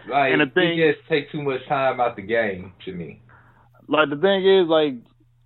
Like 0.07 0.33
And 0.33 0.41
the 0.41 0.45
thing- 0.47 0.77
it 0.77 0.95
just 0.97 1.07
take 1.09 1.31
too 1.31 1.41
much 1.41 1.65
time 1.67 1.99
out 1.99 2.15
the 2.15 2.21
game 2.21 2.73
to 2.85 2.91
me. 2.93 3.21
like 3.87 4.09
the 4.09 4.17
thing 4.17 4.45
is 4.45 4.67
like 4.67 4.95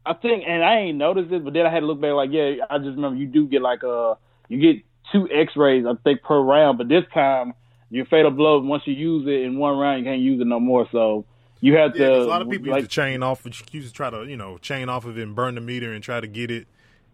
I 0.06 0.14
think 0.14 0.44
and 0.48 0.64
I 0.64 0.78
ain't 0.80 0.98
noticed 0.98 1.30
this, 1.30 1.42
but 1.42 1.54
then 1.54 1.66
I 1.66 1.70
had 1.72 1.82
to 1.82 1.86
look 1.86 2.00
back 2.02 2.14
like 2.14 2.30
yeah, 2.32 2.56
I 2.70 2.78
just 2.78 2.96
remember 2.96 3.18
you 3.18 3.28
do 3.28 3.48
get 3.48 3.62
like 3.62 3.84
uh 3.84 4.16
you 4.50 4.60
get 4.60 4.84
two 5.12 5.30
X 5.32 5.54
rays 5.56 5.86
I 5.88 5.94
think 6.04 6.22
per 6.24 6.40
round, 6.42 6.78
but 6.78 6.90
this 6.90 7.04
time 7.14 7.54
your 7.90 8.06
fatal 8.08 8.32
blow 8.32 8.60
once 8.60 8.84
you 8.86 8.94
use 8.94 9.26
it 9.28 9.44
in 9.46 9.58
one 9.58 9.78
round 9.78 10.00
you 10.00 10.06
can't 10.06 10.20
use 10.22 10.42
it 10.42 10.48
no 10.48 10.60
more. 10.60 10.88
So 10.92 11.26
you 11.62 11.76
have 11.78 11.96
Yeah, 11.96 12.10
to 12.10 12.16
'cause 12.16 12.26
a 12.26 12.30
lot 12.30 12.42
of 12.42 12.50
people 12.50 12.68
like 12.68 12.80
used 12.80 12.90
to 12.90 12.96
chain 12.96 13.24
off, 13.24 13.46
used 13.46 13.88
to 13.88 13.94
try 13.94 14.10
to, 14.10 14.26
you 14.26 14.38
know, 14.38 14.58
chain 14.58 14.90
off 14.90 15.06
of 15.06 15.18
it 15.18 15.24
and 15.24 15.36
burn 15.36 15.56
the 15.56 15.62
meter 15.62 15.94
and 15.94 16.04
try 16.04 16.20
to 16.20 16.28
get 16.28 16.52
it, 16.52 16.68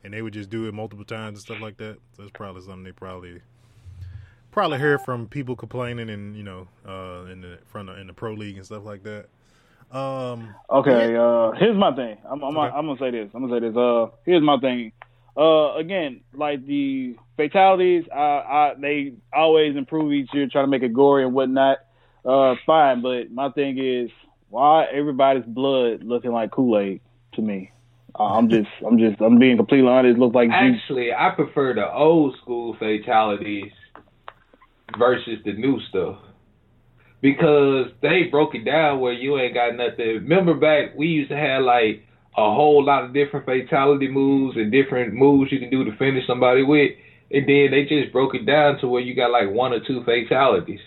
and 0.04 0.14
they 0.14 0.22
would 0.22 0.34
just 0.34 0.50
do 0.50 0.68
it 0.68 0.74
multiple 0.74 1.06
times 1.06 1.38
and 1.38 1.40
stuff 1.40 1.60
like 1.62 1.78
that. 1.78 1.98
So 2.16 2.24
it's 2.24 2.32
probably 2.32 2.62
something 2.62 2.84
they 2.84 2.92
probably 2.92 3.42
probably 4.52 4.78
heard 4.80 5.02
from 5.02 5.28
people 5.28 5.56
complaining 5.56 6.10
and 6.10 6.36
you 6.36 6.44
know, 6.44 6.68
uh, 6.88 7.26
in 7.32 7.42
the 7.42 7.60
front 7.66 7.90
of, 7.90 7.98
in 7.98 8.08
the 8.08 8.14
pro 8.14 8.34
league 8.34 8.58
and 8.58 8.66
stuff 8.66 8.86
like 8.86 9.04
that. 9.04 9.28
Um, 9.92 10.56
Okay, 10.70 11.16
uh, 11.16 11.52
here's 11.52 11.78
my 11.78 11.94
thing. 11.96 12.18
I'm, 12.30 12.42
I'm, 12.44 12.58
Okay. 12.58 12.76
I'm 12.76 12.86
gonna 12.88 12.98
say 13.00 13.12
this. 13.12 13.30
I'm 13.34 13.42
gonna 13.48 13.60
say 13.60 13.68
this. 13.68 13.78
Uh, 13.78 14.08
here's 14.26 14.42
my 14.42 14.58
thing. 14.60 14.92
Uh, 15.38 15.76
again, 15.76 16.22
like 16.34 16.66
the 16.66 17.16
fatalities, 17.36 18.06
I, 18.14 18.18
I, 18.20 18.74
they 18.80 19.14
always 19.34 19.76
improve 19.76 20.12
each 20.14 20.30
year, 20.34 20.48
trying 20.52 20.64
to 20.66 20.70
make 20.70 20.84
it 20.84 20.94
gory 20.94 21.24
and 21.26 21.34
whatnot. 21.34 21.80
Uh, 22.26 22.56
fine, 22.66 23.02
but 23.02 23.32
my 23.32 23.50
thing 23.52 23.78
is, 23.78 24.10
why 24.54 24.86
everybody's 24.94 25.46
blood 25.46 26.04
looking 26.04 26.32
like 26.32 26.52
Kool 26.52 26.78
Aid 26.78 27.02
to 27.34 27.42
me? 27.42 27.72
Uh, 28.14 28.38
I'm 28.38 28.50
just, 28.50 28.70
I'm 28.86 29.00
just, 29.00 29.20
I'm 29.20 29.40
being 29.40 29.58
completely 29.58 29.90
honest. 29.90 30.18
It 30.18 30.20
looks 30.20 30.36
like 30.36 30.50
juice. 30.50 30.80
Actually, 30.80 31.12
I 31.12 31.32
prefer 31.36 31.74
the 31.74 31.92
old 31.92 32.38
school 32.40 32.76
fatalities 32.78 33.72
versus 34.96 35.40
the 35.44 35.54
new 35.54 35.80
stuff. 35.90 36.20
Because 37.20 37.88
they 38.04 38.26
broke 38.30 38.54
it 38.54 38.64
down 38.64 39.00
where 39.00 39.14
you 39.14 39.40
ain't 39.40 39.56
got 39.56 39.76
nothing. 39.76 40.06
Remember 40.06 40.54
back 40.54 40.96
we 40.96 41.08
used 41.08 41.32
to 41.32 41.38
have 41.38 41.64
like 41.64 42.06
a 42.38 42.54
whole 42.54 42.86
lot 42.86 43.06
of 43.06 43.14
different 43.14 43.48
fatality 43.48 44.08
moves 44.08 44.56
and 44.56 44.72
different 44.72 45.16
moves 45.16 45.52
you 45.52 45.58
can 45.58 45.72
do 45.72 45.84
to 45.84 45.98
finish 45.98 46.28
somebody 46.28 46.62
with. 46.62 46.92
And 47.32 47.50
then 47.50 47.72
they 47.72 47.86
just 47.90 48.14
broke 48.14 48.36
it 48.36 48.46
down 48.46 48.78
to 48.82 48.88
where 48.88 49.02
you 49.02 49.16
got 49.16 49.32
like 49.32 49.50
one 49.50 49.74
or 49.74 49.80
two 49.80 50.04
fatalities. 50.04 50.82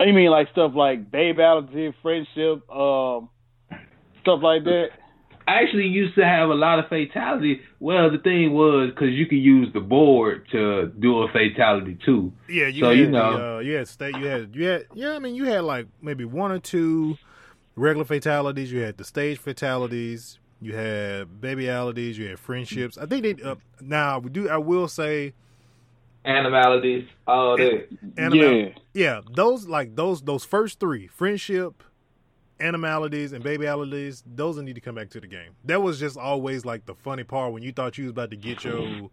You 0.00 0.12
mean 0.12 0.30
like 0.30 0.48
stuff 0.52 0.72
like 0.74 1.10
Babe 1.10 1.36
babality, 1.36 1.94
friendship, 2.02 2.68
um, 2.70 3.28
stuff 4.22 4.40
like 4.42 4.64
that? 4.64 4.88
I 5.46 5.62
actually 5.62 5.88
used 5.88 6.14
to 6.14 6.24
have 6.24 6.48
a 6.48 6.54
lot 6.54 6.78
of 6.78 6.88
fatality. 6.88 7.60
Well, 7.78 8.10
the 8.10 8.18
thing 8.18 8.54
was 8.54 8.90
because 8.90 9.10
you 9.10 9.26
could 9.26 9.36
use 9.38 9.68
the 9.74 9.80
board 9.80 10.46
to 10.52 10.86
do 10.98 11.18
a 11.22 11.28
fatality 11.32 11.98
too. 12.04 12.32
yeah, 12.48 12.66
you 12.66 12.80
So, 12.80 12.88
had 12.88 12.98
you 12.98 13.04
the, 13.06 13.10
know. 13.12 13.56
uh, 13.56 13.58
you 13.60 13.74
had 13.74 13.86
state, 13.86 14.16
you 14.16 14.26
had, 14.26 14.54
you 14.56 14.64
had, 14.64 14.86
yeah, 14.94 15.12
I 15.12 15.18
mean, 15.18 15.34
you 15.34 15.44
had 15.44 15.64
like 15.64 15.86
maybe 16.00 16.24
one 16.24 16.50
or 16.50 16.58
two 16.58 17.18
regular 17.76 18.06
fatalities. 18.06 18.72
You 18.72 18.80
had 18.80 18.96
the 18.96 19.04
stage 19.04 19.38
fatalities. 19.38 20.38
You 20.62 20.74
had 20.76 21.42
babyalities. 21.42 22.16
You 22.16 22.28
had 22.28 22.38
friendships. 22.38 22.96
I 22.96 23.04
think 23.04 23.22
they 23.22 23.42
uh, 23.42 23.56
now 23.82 24.18
we 24.18 24.30
do. 24.30 24.48
I 24.48 24.56
will 24.56 24.88
say. 24.88 25.34
Animalities, 26.24 27.06
all 27.26 27.56
that. 27.56 27.86
Animal, 28.16 28.52
Yeah. 28.60 28.68
yeah, 28.94 29.20
those 29.34 29.68
like 29.68 29.94
those 29.96 30.22
those 30.22 30.44
first 30.44 30.80
three 30.80 31.06
friendship, 31.06 31.82
animalities, 32.60 33.32
and 33.32 33.42
baby 33.42 33.58
babyalities. 33.58 34.22
Those 34.26 34.56
need 34.58 34.74
to 34.74 34.80
come 34.80 34.94
back 34.94 35.10
to 35.10 35.20
the 35.20 35.26
game. 35.26 35.52
That 35.64 35.82
was 35.82 36.00
just 36.00 36.16
always 36.16 36.64
like 36.64 36.86
the 36.86 36.94
funny 36.94 37.24
part 37.24 37.52
when 37.52 37.62
you 37.62 37.72
thought 37.72 37.98
you 37.98 38.04
was 38.04 38.10
about 38.12 38.30
to 38.30 38.36
get 38.36 38.64
your, 38.64 38.80
you 38.80 39.10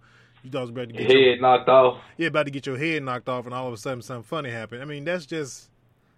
thought 0.50 0.54
you 0.54 0.60
was 0.62 0.70
about 0.70 0.88
to 0.90 0.94
get 0.94 1.10
your, 1.12 1.32
Head 1.34 1.42
knocked 1.42 1.70
off. 1.70 2.02
yeah, 2.18 2.28
about 2.28 2.46
to 2.46 2.52
get 2.52 2.66
your 2.66 2.78
head 2.78 3.04
knocked 3.04 3.28
off, 3.30 3.46
and 3.46 3.54
all 3.54 3.68
of 3.68 3.74
a 3.74 3.78
sudden 3.78 4.02
something 4.02 4.24
funny 4.24 4.50
happened. 4.50 4.82
I 4.82 4.86
mean, 4.86 5.04
that's 5.04 5.26
just 5.26 5.70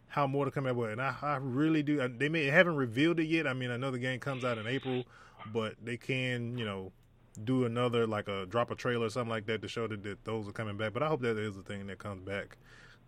how 0.08 0.28
Mortal 0.28 0.52
Kombat 0.54 0.76
was, 0.76 0.92
and 0.92 1.02
I, 1.02 1.16
I 1.24 1.38
really 1.42 1.82
do. 1.82 2.02
uh, 2.02 2.08
They 2.16 2.30
may 2.30 2.46
haven't 2.46 2.76
revealed 2.76 3.20
it 3.20 3.26
yet. 3.26 3.48
I 3.48 3.54
mean, 3.54 3.72
I 3.72 3.78
know 3.78 3.90
the 3.90 3.98
game 4.00 4.20
comes 4.20 4.46
out 4.46 4.60
in 4.60 4.68
April, 4.68 5.06
but 5.52 5.74
they 5.84 5.98
can, 5.98 6.56
you 6.58 6.66
know, 6.66 6.92
do 7.44 7.66
another 7.66 8.08
like 8.08 8.28
a 8.28 8.46
drop 8.46 8.72
a 8.72 8.76
trailer 8.76 9.06
or 9.08 9.10
something 9.10 9.30
like 9.30 9.46
that 9.48 9.62
to 9.62 9.68
show 9.68 9.88
that, 9.88 10.04
that 10.04 10.26
those 10.26 10.48
are 10.48 10.52
coming 10.52 10.78
back. 10.78 10.94
But 10.94 11.04
I 11.04 11.08
hope 11.08 11.22
that 11.22 11.38
is 11.38 11.58
a 11.58 11.64
thing 11.64 11.88
that 11.88 12.00
comes 12.00 12.22
back 12.24 12.58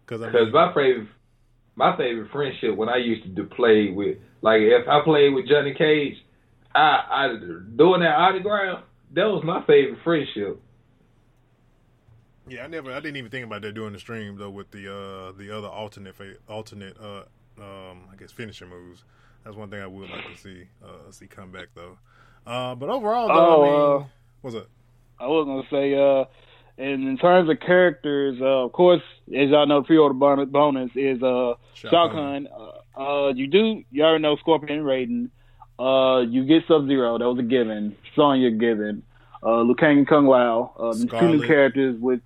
because 0.06 0.22
I 0.22 0.30
Because 0.32 0.48
mean, 0.48 0.54
my 0.54 0.74
favorite, 0.74 1.08
my 1.76 1.96
favorite 1.98 2.32
friendship 2.32 2.76
when 2.78 2.90
I 2.90 2.98
used 2.98 3.36
to 3.36 3.44
play 3.46 3.92
with, 3.92 4.18
like 4.42 4.62
if 4.62 4.88
I 4.88 5.02
played 5.04 5.34
with 5.34 5.48
Johnny 5.48 5.74
Cage, 5.74 6.16
I, 6.76 7.04
I 7.10 7.28
doing 7.76 8.02
that 8.02 8.16
autograph. 8.18 8.84
That 9.14 9.26
was 9.26 9.44
my 9.46 9.64
favorite 9.66 10.00
friendship. 10.04 10.62
yeah, 12.48 12.64
I 12.64 12.68
never, 12.68 12.92
I 12.92 13.00
didn't 13.00 13.18
even 13.18 13.32
think 13.32 13.46
about 13.46 13.62
that 13.64 13.74
during 13.74 13.94
the 13.94 14.00
stream 14.00 14.38
though 14.38 14.50
with 14.52 14.72
the 14.72 14.88
uh 14.92 15.32
the 15.32 15.56
other 15.56 15.68
alternate 15.68 16.16
alternate 16.48 16.98
uh 17.00 17.24
um 17.60 18.08
I 18.12 18.16
guess 18.18 18.32
finisher 18.32 18.68
moves. 18.68 19.04
That's 19.44 19.56
one 19.56 19.70
thing 19.70 19.82
I 19.82 19.88
would 19.88 20.10
like 20.10 20.26
to 20.26 20.36
see 20.36 20.66
uh 20.84 21.12
see 21.12 21.28
come 21.28 21.52
back 21.52 21.70
though. 21.76 21.98
Uh, 22.46 22.76
but 22.76 22.90
overall, 22.90 23.32
though, 23.32 23.48
Oh, 23.48 23.54
I 23.54 23.58
mean, 23.58 23.96
uh, 24.04 24.08
what's 24.46 24.56
up? 24.56 24.68
I 25.20 25.26
was 25.28 25.46
gonna 25.46 25.68
say, 25.72 25.96
uh, 25.96 26.26
and 26.78 27.08
in 27.08 27.18
terms 27.18 27.50
of 27.50 27.60
characters, 27.62 28.38
uh, 28.40 28.66
of 28.66 28.74
course, 28.74 29.02
as 29.36 29.50
y'all 29.50 29.66
know, 29.66 29.82
pre-order 29.82 30.14
bon- 30.14 30.50
bonus 30.50 30.92
is 30.96 31.22
uh, 31.24 31.56
Shao 31.74 31.90
Shao 31.90 32.08
Kahn. 32.10 32.48
Kahn. 32.48 32.72
Uh, 32.96 33.02
uh, 33.28 33.34
you 33.34 33.48
do, 33.48 33.84
you 33.92 34.04
already 34.04 34.22
know 34.22 34.36
Scorpion 34.38 34.80
and 34.80 34.86
Raiden. 34.86 35.30
Uh, 35.80 36.22
you 36.22 36.46
get 36.46 36.64
Sub 36.68 36.86
Zero, 36.88 37.18
that 37.18 37.28
was 37.28 37.40
a 37.40 37.44
given. 37.44 37.96
Sonya 38.16 38.52
given. 38.52 39.04
Uh, 39.44 39.62
Liu 39.62 39.76
Kang 39.76 39.98
and 40.00 40.08
Kung 40.08 40.28
Lao, 40.28 40.74
uh, 40.80 40.94
two 41.20 41.28
new 41.38 41.46
characters 41.48 42.00
with, 42.00 42.22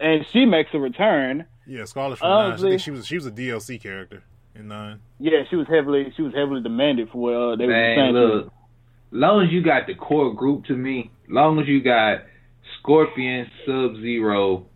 and 0.00 0.24
she 0.32 0.44
makes 0.44 0.70
a 0.74 0.78
return. 0.78 1.44
Yeah, 1.66 1.80
Skarlet 1.82 2.18
from 2.18 2.28
Nine. 2.28 2.38
I 2.38 2.44
honestly- 2.46 2.70
think 2.70 2.82
she 2.82 2.90
was 2.92 3.06
she 3.06 3.14
was 3.16 3.26
a 3.26 3.30
DLC 3.32 3.80
character 3.82 4.22
in 4.54 4.68
Nine. 4.68 5.00
Yeah, 5.18 5.42
she 5.50 5.56
was 5.56 5.66
heavily, 5.68 6.12
she 6.16 6.22
was 6.22 6.34
heavily 6.34 6.62
demanded 6.62 7.10
for 7.10 7.34
uh, 7.52 7.56
they 7.56 7.66
were 7.66 7.72
Man, 7.72 7.96
saying. 7.96 8.14
look, 8.14 8.52
long 9.12 9.44
as 9.46 9.50
you 9.52 9.62
got 9.62 9.86
the 9.86 9.94
core 9.94 10.32
group 10.34 10.64
to 10.66 10.74
me, 10.76 11.10
long 11.28 11.60
as 11.60 11.66
you 11.68 11.82
got 11.82 12.22
Scorpion, 12.80 13.50
Sub 13.66 13.96
Zero, 14.00 14.66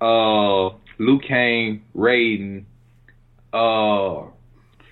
uh, 0.00 0.76
Liu 0.98 1.18
Kang, 1.26 1.82
Raiden, 1.96 2.64
uh, 3.52 4.26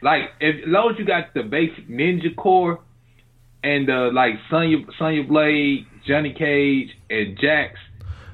Like 0.03 0.31
if, 0.41 0.65
as 0.65 0.69
long 0.69 0.91
as 0.93 0.99
you 0.99 1.05
got 1.05 1.35
the 1.35 1.43
basic 1.43 1.89
ninja 1.89 2.35
core 2.37 2.81
and 3.63 3.89
uh 3.89 4.11
like 4.13 4.35
Sonya 4.51 4.79
Sonya 4.99 5.25
Blade, 5.25 5.87
Johnny 6.07 6.33
Cage, 6.33 6.91
and 7.11 7.39
Jax, 7.39 7.79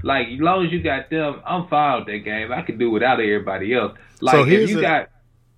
like 0.02 0.28
as 0.28 0.40
long 0.40 0.64
as 0.66 0.72
you 0.72 0.82
got 0.82 1.10
them, 1.10 1.42
I'm 1.46 1.68
fine 1.68 1.98
with 2.00 2.06
that 2.08 2.18
game. 2.24 2.52
I 2.52 2.62
can 2.62 2.78
do 2.78 2.90
without 2.90 3.20
everybody 3.20 3.74
else. 3.74 3.92
Like 4.20 4.34
So 4.34 4.44
if 4.46 4.70
you 4.70 4.76
the- 4.76 4.80
got 4.82 5.10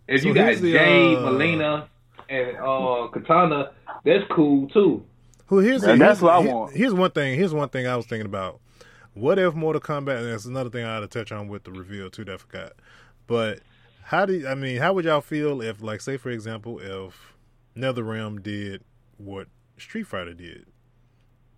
if 0.08 0.22
so 0.22 0.28
you 0.28 0.34
got 0.34 0.46
here's 0.46 0.60
the, 0.60 0.72
Jade, 0.72 1.16
uh, 1.18 1.20
Mileena, 1.22 1.86
and 2.28 2.56
uh 2.56 3.08
Katana, 3.12 3.70
that's 4.04 4.24
cool 4.30 4.68
too. 4.70 5.04
Who 5.50 5.58
here's 5.58 5.82
And 5.82 6.00
the- 6.00 6.04
that's 6.04 6.20
here's, 6.20 6.22
what 6.22 6.32
I 6.32 6.38
want. 6.38 6.76
Here's 6.76 6.94
one 6.94 7.10
thing. 7.10 7.36
Here's 7.36 7.52
one 7.52 7.68
thing 7.68 7.84
I 7.84 7.96
was 7.96 8.06
thinking 8.06 8.26
about. 8.26 8.60
What 9.14 9.36
if 9.36 9.52
Mortal 9.52 9.82
Kombat? 9.82 10.18
And 10.18 10.32
that's 10.32 10.44
another 10.44 10.70
thing 10.70 10.84
I 10.84 10.94
had 10.94 11.00
to 11.00 11.08
touch 11.08 11.32
on 11.32 11.48
with 11.48 11.64
the 11.64 11.72
reveal 11.72 12.08
too. 12.08 12.24
That 12.24 12.34
I 12.34 12.36
forgot. 12.36 12.72
But 13.26 13.58
how 14.04 14.26
do 14.26 14.34
you, 14.34 14.46
I 14.46 14.54
mean? 14.54 14.76
How 14.76 14.92
would 14.92 15.04
y'all 15.04 15.20
feel 15.20 15.60
if, 15.60 15.82
like, 15.82 16.02
say 16.02 16.16
for 16.16 16.30
example, 16.30 16.78
if 16.78 17.34
NetherRealm 17.76 18.44
did 18.44 18.84
what 19.16 19.48
Street 19.76 20.04
Fighter 20.04 20.34
did, 20.34 20.66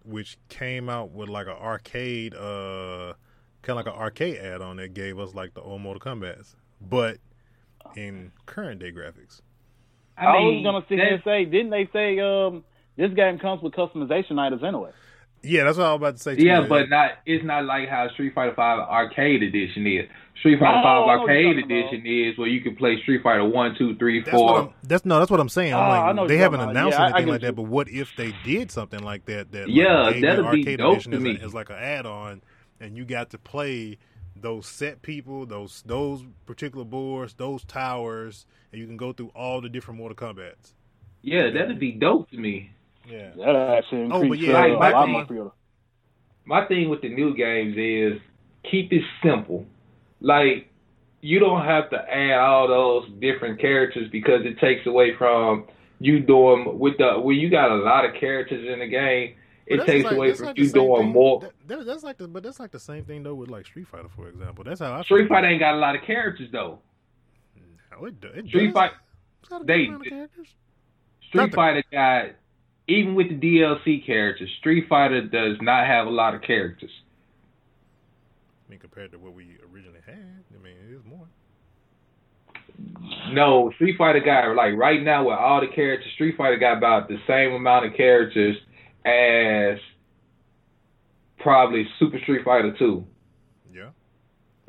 which 0.07 0.39
came 0.49 0.89
out 0.89 1.11
with 1.11 1.29
like 1.29 1.47
an 1.47 1.53
arcade, 1.61 2.35
uh, 2.35 3.13
kind 3.61 3.79
of 3.79 3.85
like 3.85 3.95
an 3.95 4.01
arcade 4.01 4.39
add-on 4.39 4.77
that 4.77 4.95
gave 4.95 5.19
us 5.19 5.35
like 5.35 5.53
the 5.53 5.61
old 5.61 5.83
Mortal 5.83 6.01
Kombat's, 6.01 6.57
but 6.81 7.19
in 7.95 8.33
current 8.47 8.81
day 8.81 8.91
graphics. 8.91 9.43
I, 10.17 10.29
I, 10.29 10.39
mean, 10.39 10.55
was 10.57 10.65
gonna 10.65 10.87
sit 10.89 10.99
here 10.99 11.15
and 11.15 11.23
say, 11.25 11.45
didn't 11.45 11.69
they 11.69 11.91
say 11.93 12.19
um 12.21 12.65
this 12.97 13.13
game 13.15 13.39
comes 13.39 13.63
with 13.63 13.73
customization 13.73 14.39
items 14.39 14.63
anyway? 14.65 14.91
Yeah, 15.45 15.65
that's 15.65 15.77
what 15.77 15.87
I 15.87 15.93
was 15.93 15.97
about 15.99 16.17
to 16.19 16.23
say. 16.23 16.37
Too, 16.37 16.45
Yeah, 16.45 16.61
man. 16.61 16.69
but 16.69 16.89
not 16.89 17.11
it's 17.27 17.45
not 17.45 17.65
like 17.65 17.89
how 17.89 18.09
Street 18.11 18.33
Fighter 18.35 18.55
Five 18.55 18.79
Arcade 18.79 19.43
Edition 19.43 19.87
is. 19.87 20.09
Street 20.39 20.59
Fighter 20.61 20.79
Oh, 20.79 20.83
Five 20.83 20.87
I 20.87 20.95
know 20.95 21.07
what 21.07 21.21
Arcade 21.31 21.45
you're 21.45 21.61
talking 21.63 21.79
Edition 21.79 22.07
is 22.07 22.39
where 22.39 22.47
you 22.49 22.61
can 22.61 22.77
play 22.77 23.01
Street 23.03 23.23
Fighter 23.25 23.45
One, 23.45 23.75
Two, 23.77 23.97
Three, 23.97 24.23
That's 24.23 24.33
what 24.35 24.39
Four. 24.39 24.59
I'm, 24.61 24.75
that's 24.85 25.05
no, 25.05 25.19
that's 25.19 25.31
what 25.33 25.41
I'm 25.41 25.49
saying. 25.49 25.75
I'm 25.75 25.81
oh, 25.81 25.83
I 25.83 26.07
like, 26.07 26.17
know 26.17 26.29
they 26.29 26.37
haven't 26.37 26.61
announced 26.61 26.97
Yeah, 26.97 27.05
I- 27.05 27.07
I 27.07 27.09
anything 27.09 27.25
get 27.27 27.33
like 27.33 27.41
you. 27.43 27.47
that. 27.49 27.53
But 27.57 27.63
what 27.63 27.89
if 27.89 28.15
they 28.17 28.33
did 28.45 28.71
something 28.71 29.03
like 29.03 29.25
that? 29.27 29.51
That 29.51 29.69
Yeah, 29.69 30.03
like, 30.03 30.21
that'd 30.21 30.39
be 30.53 30.61
arcade 30.61 30.79
dope 30.79 30.93
edition 30.95 31.11
to 31.13 31.17
as, 31.19 31.23
me. 31.25 31.39
A, 31.41 31.45
as 31.45 31.55
like 31.55 31.71
an 31.71 31.77
add-on, 31.77 32.43
and 32.81 32.97
you 32.97 33.05
got 33.05 33.31
to 33.31 33.39
play 33.39 33.99
those 34.37 34.67
set 34.69 35.03
people, 35.03 35.45
those 35.45 35.83
those 35.87 36.25
particular 36.47 36.85
boards, 36.85 37.35
those 37.35 37.65
towers, 37.65 38.47
and 38.71 38.81
you 38.81 38.87
can 38.87 38.97
go 38.97 39.13
through 39.13 39.33
all 39.35 39.61
the 39.61 39.69
different 39.69 39.99
Mortal 39.99 40.17
Kombat's. 40.17 40.75
Yeah, 41.21 41.51
that'd 41.51 41.79
be 41.81 41.91
dope 41.93 42.31
to 42.31 42.37
me. 42.37 42.71
Yeah, 43.09 43.31
That 43.37 43.57
actually 43.79 44.03
Oh, 44.13 44.23
increased 44.23 44.29
but 44.29 44.39
yeah, 44.53 44.53
uh, 44.59 44.61
like, 44.61 44.73
a 44.73 44.77
my 44.79 44.91
lot 44.93 45.05
thing- 45.05 45.13
more 45.13 45.27
for. 45.27 45.53
My 46.45 46.65
thing 46.67 46.89
with 46.89 47.03
the 47.03 47.09
new 47.09 47.35
games 47.37 47.77
is 47.77 48.21
keep 48.69 48.93
it 48.93 49.03
simple. 49.23 49.67
Like 50.21 50.69
you 51.21 51.39
don't 51.39 51.65
have 51.65 51.89
to 51.91 51.97
add 51.99 52.39
all 52.39 52.67
those 52.69 53.09
different 53.21 53.61
characters 53.61 54.09
because 54.11 54.45
it 54.45 54.59
takes 54.59 54.85
away 54.87 55.15
from 55.17 55.67
you 56.01 56.19
doing 56.21 56.79
with 56.81 56.99
the 56.99 57.15
when 57.21 57.37
you 57.37 57.49
got 57.49 57.71
a 57.71 57.77
lot 57.77 58.05
of 58.05 58.15
characters 58.15 58.67
in 58.69 58.81
the 58.81 58.89
game. 58.89 59.35
It 59.67 59.85
takes 59.87 60.05
like- 60.05 60.15
away 60.15 60.33
from 60.35 60.47
like 60.47 60.59
you 60.59 60.69
doing 60.71 61.03
thing- 61.03 61.13
more. 61.13 61.41
that- 61.41 61.53
that- 61.69 61.87
that's 61.87 62.03
like 62.03 62.19
the, 62.19 62.27
but 62.27 62.43
that's 62.43 62.59
like 62.59 62.73
the 62.73 62.81
same 62.81 63.05
thing 63.05 63.23
though 63.23 63.35
with 63.37 63.49
like 63.49 63.65
Street 63.67 63.87
Fighter, 63.87 64.09
for 64.15 64.29
example. 64.29 64.65
That's 64.65 64.81
how 64.81 64.93
I 64.93 65.03
Street. 65.03 65.29
Fighter 65.29 65.47
ain't 65.47 65.61
got 65.61 65.75
a 65.75 65.79
lot 65.79 65.95
of 65.95 66.03
characters 66.03 66.49
though. 66.51 66.81
No, 67.93 68.07
it, 68.07 68.21
do- 68.21 68.29
it 68.29 68.47
Street 68.49 68.67
does. 68.67 68.75
Fighter 68.75 68.95
It's 69.41 69.49
got 69.49 69.63
a 69.63 69.65
they- 69.65 69.87
of 69.89 70.03
characters. 70.03 70.55
Street 71.29 71.41
Nothing. 71.41 71.55
Fighter 71.55 71.85
got 71.93 72.27
even 72.93 73.15
with 73.15 73.29
the 73.29 73.35
DLC 73.35 74.05
characters, 74.05 74.51
Street 74.59 74.87
Fighter 74.89 75.23
does 75.23 75.57
not 75.61 75.87
have 75.87 76.07
a 76.07 76.11
lot 76.11 76.35
of 76.35 76.43
characters. 76.43 76.91
I 78.67 78.71
mean, 78.71 78.81
compared 78.81 79.13
to 79.13 79.19
what 79.19 79.35
we 79.35 79.57
originally 79.73 80.01
had, 80.05 80.15
I 80.15 80.63
mean, 80.63 80.75
it 80.89 80.95
is 80.95 81.03
more. 81.09 81.27
No, 83.33 83.71
Street 83.77 83.97
Fighter 83.97 84.21
got 84.21 84.55
like 84.55 84.75
right 84.77 85.03
now 85.03 85.25
with 85.25 85.39
all 85.39 85.61
the 85.61 85.69
characters, 85.69 86.11
Street 86.15 86.37
Fighter 86.37 86.59
got 86.59 86.77
about 86.77 87.09
the 87.09 87.19
same 87.27 87.53
amount 87.53 87.87
of 87.87 87.95
characters 87.95 88.57
as 89.05 89.79
probably 91.39 91.87
Super 91.99 92.19
Street 92.21 92.45
Fighter 92.45 92.75
Two. 92.79 93.07
Yeah. 93.73 93.91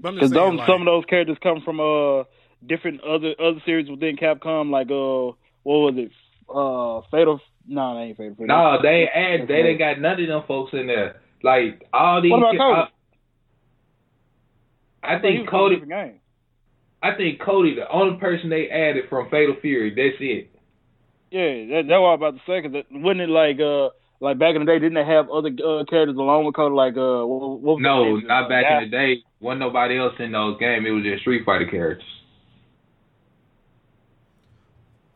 Because 0.01 0.19
just 0.19 0.33
those 0.33 0.55
like, 0.55 0.67
some 0.67 0.81
of 0.81 0.86
those 0.86 1.05
characters 1.05 1.38
come 1.41 1.62
from 1.62 1.79
uh 1.79 2.23
different 2.65 3.01
other 3.01 3.36
other 3.39 3.62
series 3.65 3.89
within 3.89 4.15
Capcom, 4.17 4.69
like 4.69 4.88
uh 4.88 5.36
what 5.63 5.93
was 5.93 5.95
it? 5.97 6.12
Uh 6.49 7.07
Fatal 7.09 7.39
no, 7.67 7.95
they 7.95 8.02
ain't 8.02 8.17
Fatal 8.17 8.36
Fury. 8.36 8.47
No, 8.47 8.78
they 8.82 8.89
ain't 8.89 9.41
add 9.41 9.47
they 9.47 9.63
didn't 9.63 9.80
got 9.80 9.99
none 9.99 10.21
of 10.21 10.28
them 10.28 10.43
folks 10.47 10.73
in 10.73 10.88
there. 10.88 11.21
Like 11.43 11.86
all 11.93 12.21
these. 12.21 12.32
What 12.32 12.39
about 12.39 12.58
Cody? 12.58 12.91
I, 15.04 15.15
I 15.15 15.21
think 15.21 15.39
was 15.39 15.47
from 15.49 15.56
a 15.56 15.60
Cody. 15.60 15.86
game. 15.86 16.19
I 17.04 17.15
think 17.15 17.41
Cody, 17.41 17.76
the 17.76 17.89
only 17.91 18.17
person 18.17 18.49
they 18.49 18.69
added 18.69 19.04
from 19.10 19.30
Fatal 19.30 19.56
Fury. 19.62 19.89
That's 19.89 20.15
it. 20.21 20.49
Yeah, 21.32 21.76
that, 21.76 21.88
that's 21.89 21.99
what 21.99 22.08
I 22.08 22.15
was 22.15 22.19
about 22.19 22.36
to 22.36 22.41
say. 22.47 22.62
Cause 22.62 22.71
that, 22.71 22.86
wasn't 22.91 23.21
it 23.21 23.30
like 23.30 23.60
uh 23.60 23.89
like 24.23 24.39
back 24.39 24.56
in 24.56 24.63
the 24.63 24.71
day? 24.71 24.80
Didn't 24.80 24.93
they 24.93 25.04
have 25.04 25.30
other 25.30 25.49
uh, 25.49 25.84
characters 25.89 26.15
along 26.15 26.45
with 26.45 26.56
Cody? 26.56 26.76
Like 26.76 26.95
uh 26.95 27.28
what, 27.28 27.60
what 27.60 27.82
No, 27.82 28.15
not 28.17 28.47
back 28.47 28.65
in 28.69 28.84
the 28.86 28.89
day. 28.89 29.23
Wasn't 29.41 29.60
nobody 29.60 29.99
else 29.99 30.13
in 30.19 30.32
those 30.32 30.58
games. 30.60 30.86
It 30.88 30.91
was 30.91 31.04
just 31.04 31.21
Street 31.21 31.43
Fighter 31.45 31.67
characters. 31.67 32.08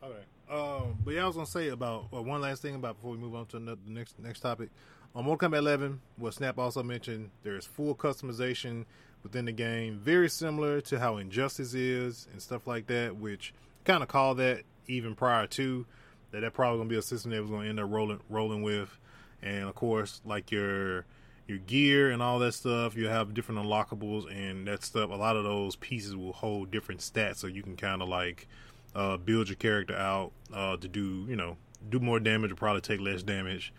Okay. 0.04 0.24
Um, 0.50 0.96
but 1.04 1.14
yeah, 1.14 1.24
I 1.24 1.26
was 1.26 1.34
gonna 1.34 1.46
say 1.46 1.68
about 1.68 2.06
uh, 2.12 2.22
one 2.22 2.40
last 2.40 2.62
thing 2.62 2.74
about 2.74 2.96
before 2.96 3.10
we 3.12 3.18
move 3.18 3.34
on 3.34 3.46
to 3.46 3.58
another, 3.58 3.80
the 3.86 3.92
next 3.92 4.18
next 4.18 4.40
topic. 4.40 4.70
On 5.14 5.24
Mortal 5.24 5.48
Kombat 5.48 5.58
11, 5.58 6.00
what 6.16 6.34
Snap 6.34 6.58
also 6.58 6.82
mentioned, 6.82 7.30
there 7.42 7.56
is 7.56 7.64
full 7.64 7.94
customization 7.94 8.84
within 9.22 9.46
the 9.46 9.52
game, 9.52 9.98
very 9.98 10.28
similar 10.28 10.80
to 10.82 10.98
how 10.98 11.16
Injustice 11.16 11.74
is 11.74 12.28
and 12.32 12.40
stuff 12.40 12.66
like 12.66 12.86
that. 12.86 13.16
Which 13.16 13.52
kind 13.84 14.02
of 14.02 14.08
call 14.08 14.34
that 14.36 14.62
even 14.86 15.14
prior 15.14 15.46
to 15.46 15.86
that. 16.30 16.40
That 16.40 16.54
probably 16.54 16.78
gonna 16.78 16.90
be 16.90 16.96
a 16.96 17.02
system 17.02 17.30
that 17.32 17.42
was 17.42 17.50
gonna 17.50 17.68
end 17.68 17.80
up 17.80 17.90
rolling 17.90 18.20
rolling 18.30 18.62
with, 18.62 18.98
and 19.42 19.68
of 19.68 19.74
course, 19.74 20.20
like 20.24 20.50
your 20.50 21.04
your 21.46 21.58
gear 21.58 22.10
and 22.10 22.22
all 22.22 22.38
that 22.38 22.52
stuff, 22.52 22.94
you 22.94 23.08
have 23.08 23.32
different 23.32 23.60
unlockables 23.60 24.30
and 24.30 24.66
that 24.66 24.84
stuff. 24.84 25.10
A 25.10 25.14
lot 25.14 25.36
of 25.36 25.44
those 25.44 25.76
pieces 25.76 26.14
will 26.14 26.34
hold 26.34 26.70
different 26.70 27.00
stats, 27.00 27.36
so 27.36 27.46
you 27.46 27.62
can 27.62 27.76
kind 27.76 28.02
of 28.02 28.08
like 28.08 28.46
uh, 28.94 29.16
build 29.16 29.48
your 29.48 29.56
character 29.56 29.94
out 29.94 30.32
uh, 30.52 30.76
to 30.76 30.88
do 30.88 31.26
you 31.28 31.36
know 31.36 31.56
do 31.88 32.00
more 32.00 32.20
damage 32.20 32.52
or 32.52 32.56
probably 32.56 32.80
take 32.80 33.00
less 33.00 33.22
damage, 33.22 33.72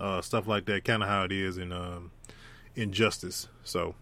uh, 0.00 0.20
stuff 0.20 0.46
like 0.46 0.66
that. 0.66 0.84
Kind 0.84 1.02
of 1.02 1.08
how 1.08 1.24
it 1.24 1.32
is 1.32 1.58
in 1.58 1.72
um, 1.72 2.10
Injustice. 2.74 3.48
So 3.62 3.94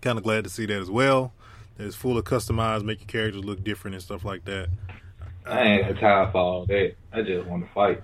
kind 0.00 0.18
of 0.18 0.24
glad 0.24 0.44
to 0.44 0.50
see 0.50 0.66
that 0.66 0.80
as 0.80 0.90
well. 0.90 1.32
That 1.76 1.86
it's 1.86 1.96
full 1.96 2.16
of 2.18 2.24
customized, 2.24 2.84
make 2.84 3.00
your 3.00 3.08
characters 3.08 3.44
look 3.44 3.62
different 3.64 3.94
and 3.94 4.02
stuff 4.02 4.24
like 4.24 4.44
that. 4.44 4.68
I 5.44 5.62
ain't 5.62 5.88
got 5.88 6.00
time 6.00 6.32
for 6.32 6.38
all 6.38 6.66
that. 6.66 6.94
I 7.12 7.22
just 7.22 7.46
want 7.46 7.66
to 7.66 7.72
fight. 7.72 8.02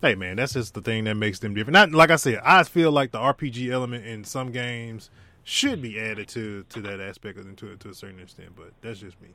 Hey 0.00 0.14
man, 0.14 0.36
that's 0.36 0.52
just 0.52 0.74
the 0.74 0.80
thing 0.80 1.04
that 1.04 1.16
makes 1.16 1.40
them 1.40 1.54
different. 1.54 1.74
Not 1.74 1.92
like 1.92 2.10
I 2.10 2.16
said, 2.16 2.40
I 2.44 2.62
feel 2.62 2.92
like 2.92 3.10
the 3.10 3.18
RPG 3.18 3.70
element 3.70 4.06
in 4.06 4.24
some 4.24 4.52
games 4.52 5.10
should 5.42 5.82
be 5.82 5.98
added 5.98 6.28
to 6.28 6.64
to 6.68 6.80
that 6.82 7.00
aspect 7.00 7.38
of 7.38 7.56
to 7.56 7.76
to 7.76 7.88
a 7.88 7.94
certain 7.94 8.20
extent, 8.20 8.50
but 8.56 8.72
that's 8.80 9.00
just 9.00 9.20
me. 9.20 9.30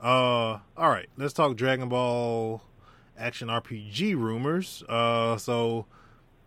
Uh, 0.00 0.58
all 0.76 0.90
right, 0.90 1.08
let's 1.16 1.32
talk 1.32 1.56
Dragon 1.56 1.88
Ball 1.88 2.62
action 3.16 3.48
RPG 3.48 4.16
rumors. 4.16 4.82
Uh, 4.88 5.36
so 5.36 5.86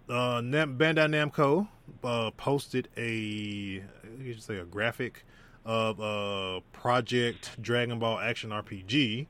uh, 0.10 0.42
Nam- 0.42 0.78
Bandai 0.78 1.10
Namco 1.10 1.68
uh, 2.04 2.32
posted 2.32 2.88
a 2.98 3.10
you 3.10 3.84
should 4.34 4.44
say 4.44 4.58
a 4.58 4.66
graphic 4.66 5.24
of 5.66 6.00
uh 6.00 6.62
Project 6.72 7.62
Dragon 7.62 8.00
Ball 8.00 8.20
Action 8.20 8.52
RPG 8.52 9.28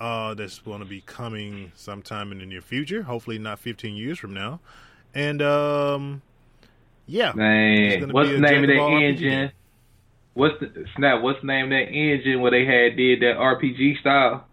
uh, 0.00 0.34
that's 0.34 0.58
going 0.60 0.80
to 0.80 0.84
be 0.84 1.00
coming 1.00 1.72
sometime 1.74 2.32
in 2.32 2.38
the 2.38 2.46
near 2.46 2.60
future. 2.60 3.02
Hopefully, 3.02 3.38
not 3.38 3.58
15 3.58 3.96
years 3.96 4.18
from 4.18 4.34
now. 4.34 4.60
And 5.14 5.40
um, 5.42 6.22
yeah, 7.06 7.32
Man, 7.32 8.10
what's 8.12 8.30
the 8.30 8.38
name 8.40 8.64
of 8.64 8.68
that 8.68 8.76
engine? 9.02 9.52
What's 10.34 10.54
the 10.60 10.84
snap? 10.96 11.22
What's 11.22 11.40
the 11.40 11.46
name 11.46 11.66
of 11.66 11.70
that 11.70 11.88
engine 11.92 12.40
where 12.40 12.50
they 12.50 12.64
had 12.64 12.96
did 12.96 13.20
that 13.22 13.36
RPG 13.38 14.00
style? 14.00 14.46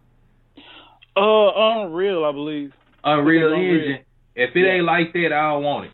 Uh, 1.17 1.81
Unreal, 1.83 2.23
I 2.23 2.31
believe. 2.31 2.71
Unreal 3.03 3.53
Unreal. 3.53 3.75
Engine. 3.75 4.05
If 4.35 4.55
it 4.55 4.59
Yeah. 4.59 4.73
ain't 4.73 4.85
like 4.85 5.11
that, 5.13 5.33
I 5.33 5.51
don't 5.51 5.63
want 5.63 5.85
it. 5.87 5.91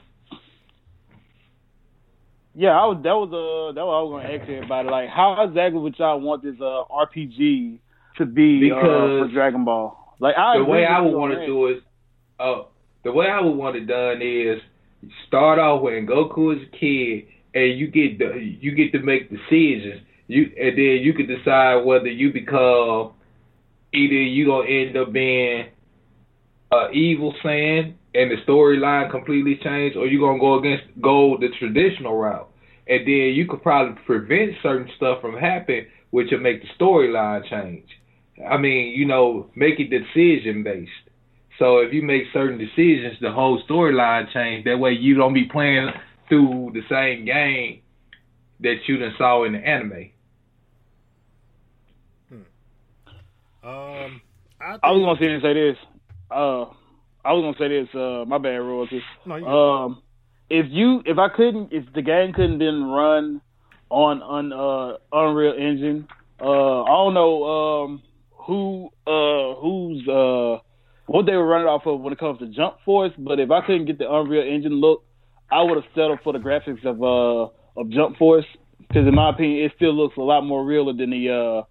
Yeah, 2.53 2.69
I 2.69 2.85
was. 2.85 2.97
That 3.03 3.13
was 3.13 3.29
uh, 3.29 3.73
that 3.73 3.85
was 3.85 3.93
I 3.93 4.01
was 4.01 4.21
gonna 4.23 4.33
ask 4.33 4.49
everybody. 4.49 4.89
Like, 4.89 5.09
how 5.09 5.43
exactly 5.43 5.79
would 5.79 5.97
y'all 5.99 6.19
want 6.19 6.41
this 6.43 6.55
uh 6.59 6.83
RPG 6.89 7.79
to 8.17 8.25
be 8.25 8.71
uh, 8.71 8.75
Because 8.75 9.29
for 9.29 9.31
Dragon 9.31 9.63
Ball? 9.63 10.15
Like, 10.19 10.35
I 10.37 10.57
the 10.57 10.65
way 10.65 10.85
I 10.85 10.99
would 10.99 11.13
want 11.13 11.33
to 11.33 11.45
do 11.45 11.67
it, 11.67 11.83
uh, 12.39 12.63
the 13.03 13.11
way 13.11 13.27
I 13.27 13.39
would 13.41 13.55
want 13.55 13.75
it 13.75 13.85
done 13.85 14.21
is 14.23 14.59
start 15.27 15.59
off 15.59 15.83
when 15.83 16.07
Goku 16.07 16.55
is 16.55 16.67
a 16.67 16.71
kid, 16.75 17.27
and 17.53 17.77
you 17.77 17.87
get 17.87 18.19
the 18.19 18.37
you 18.37 18.75
get 18.75 18.91
to 18.91 18.99
make 18.99 19.29
decisions. 19.29 20.01
You 20.27 20.51
and 20.59 20.77
then 20.77 20.99
you 21.03 21.13
can 21.13 21.27
decide 21.27 21.85
whether 21.85 22.07
you 22.07 22.31
become 22.31 23.13
either 23.93 24.13
you 24.13 24.45
gonna 24.45 24.69
end 24.69 24.97
up 24.97 25.13
being 25.13 25.67
a 26.71 26.89
evil 26.91 27.33
Saiyan 27.43 27.93
and 28.13 28.31
the 28.31 28.35
storyline 28.47 29.09
completely 29.11 29.59
change, 29.63 29.95
or 29.95 30.07
you 30.07 30.19
gonna 30.19 30.39
go 30.39 30.59
against 30.59 30.85
go 31.01 31.37
the 31.39 31.49
traditional 31.59 32.17
route, 32.17 32.49
and 32.87 33.07
then 33.07 33.33
you 33.33 33.47
could 33.47 33.61
probably 33.61 33.95
prevent 34.05 34.53
certain 34.61 34.89
stuff 34.97 35.21
from 35.21 35.37
happening, 35.37 35.85
which 36.09 36.31
will 36.31 36.39
make 36.39 36.61
the 36.61 36.67
storyline 36.79 37.47
change. 37.49 37.87
I 38.49 38.57
mean, 38.57 38.93
you 38.97 39.05
know, 39.05 39.49
make 39.55 39.79
it 39.79 39.89
decision 39.89 40.63
based. 40.63 40.91
So 41.59 41.79
if 41.79 41.91
you 41.91 42.03
make 42.03 42.23
certain 42.33 42.57
decisions, 42.57 43.17
the 43.19 43.31
whole 43.31 43.61
storyline 43.63 44.31
change. 44.31 44.65
That 44.65 44.77
way, 44.77 44.91
you 44.91 45.15
don't 45.15 45.33
be 45.33 45.45
playing 45.45 45.89
through 46.29 46.71
the 46.73 46.81
same 46.89 47.25
game 47.25 47.81
that 48.59 48.75
you 48.87 48.97
done 48.97 49.13
saw 49.17 49.43
in 49.43 49.53
the 49.53 49.59
anime. 49.59 50.09
Hmm. 52.29 53.67
Um, 53.67 54.21
I, 54.59 54.77
I 54.83 54.91
was 54.91 55.17
gonna 55.19 55.41
say 55.41 55.53
this. 55.53 55.77
Uh, 56.29 56.65
I 57.23 57.33
was 57.33 57.43
gonna 57.43 57.57
say 57.59 57.67
this. 57.67 57.95
Uh, 57.95 58.25
my 58.25 58.37
bad, 58.37 58.57
royalty. 58.57 59.01
No, 59.25 59.35
um, 59.45 60.01
if 60.49 60.65
you, 60.69 61.01
if 61.05 61.17
I 61.17 61.29
couldn't, 61.29 61.71
if 61.71 61.85
the 61.93 62.01
game 62.01 62.33
couldn't 62.33 62.59
been 62.59 62.85
run 62.85 63.41
on 63.89 64.21
on 64.21 64.53
uh, 64.53 64.97
Unreal 65.11 65.53
Engine, 65.53 66.07
uh, 66.39 66.83
I 66.83 66.87
don't 66.87 67.13
know 67.13 67.43
um, 67.43 68.03
who 68.31 68.89
uh, 69.05 69.59
who's 69.59 70.07
uh, 70.07 70.59
what 71.05 71.25
they 71.25 71.33
were 71.33 71.45
running 71.45 71.67
off 71.67 71.85
of 71.85 72.01
when 72.01 72.13
it 72.13 72.19
comes 72.19 72.39
to 72.39 72.47
Jump 72.47 72.77
Force, 72.85 73.11
but 73.17 73.39
if 73.39 73.51
I 73.51 73.61
couldn't 73.61 73.85
get 73.85 73.97
the 73.97 74.11
Unreal 74.11 74.43
Engine 74.43 74.73
look, 74.73 75.03
I 75.51 75.63
would 75.63 75.75
have 75.75 75.91
settled 75.95 76.19
for 76.23 76.33
the 76.33 76.39
graphics 76.39 76.85
of 76.85 77.01
uh 77.01 77.51
of 77.79 77.89
Jump 77.89 78.17
Force 78.17 78.45
because 78.79 79.07
in 79.07 79.15
my 79.15 79.29
opinion, 79.29 79.65
it 79.65 79.73
still 79.75 79.93
looks 79.93 80.17
a 80.17 80.21
lot 80.21 80.41
more 80.41 80.65
realer 80.65 80.93
than 80.93 81.09
the 81.09 81.29
uh 81.29 81.63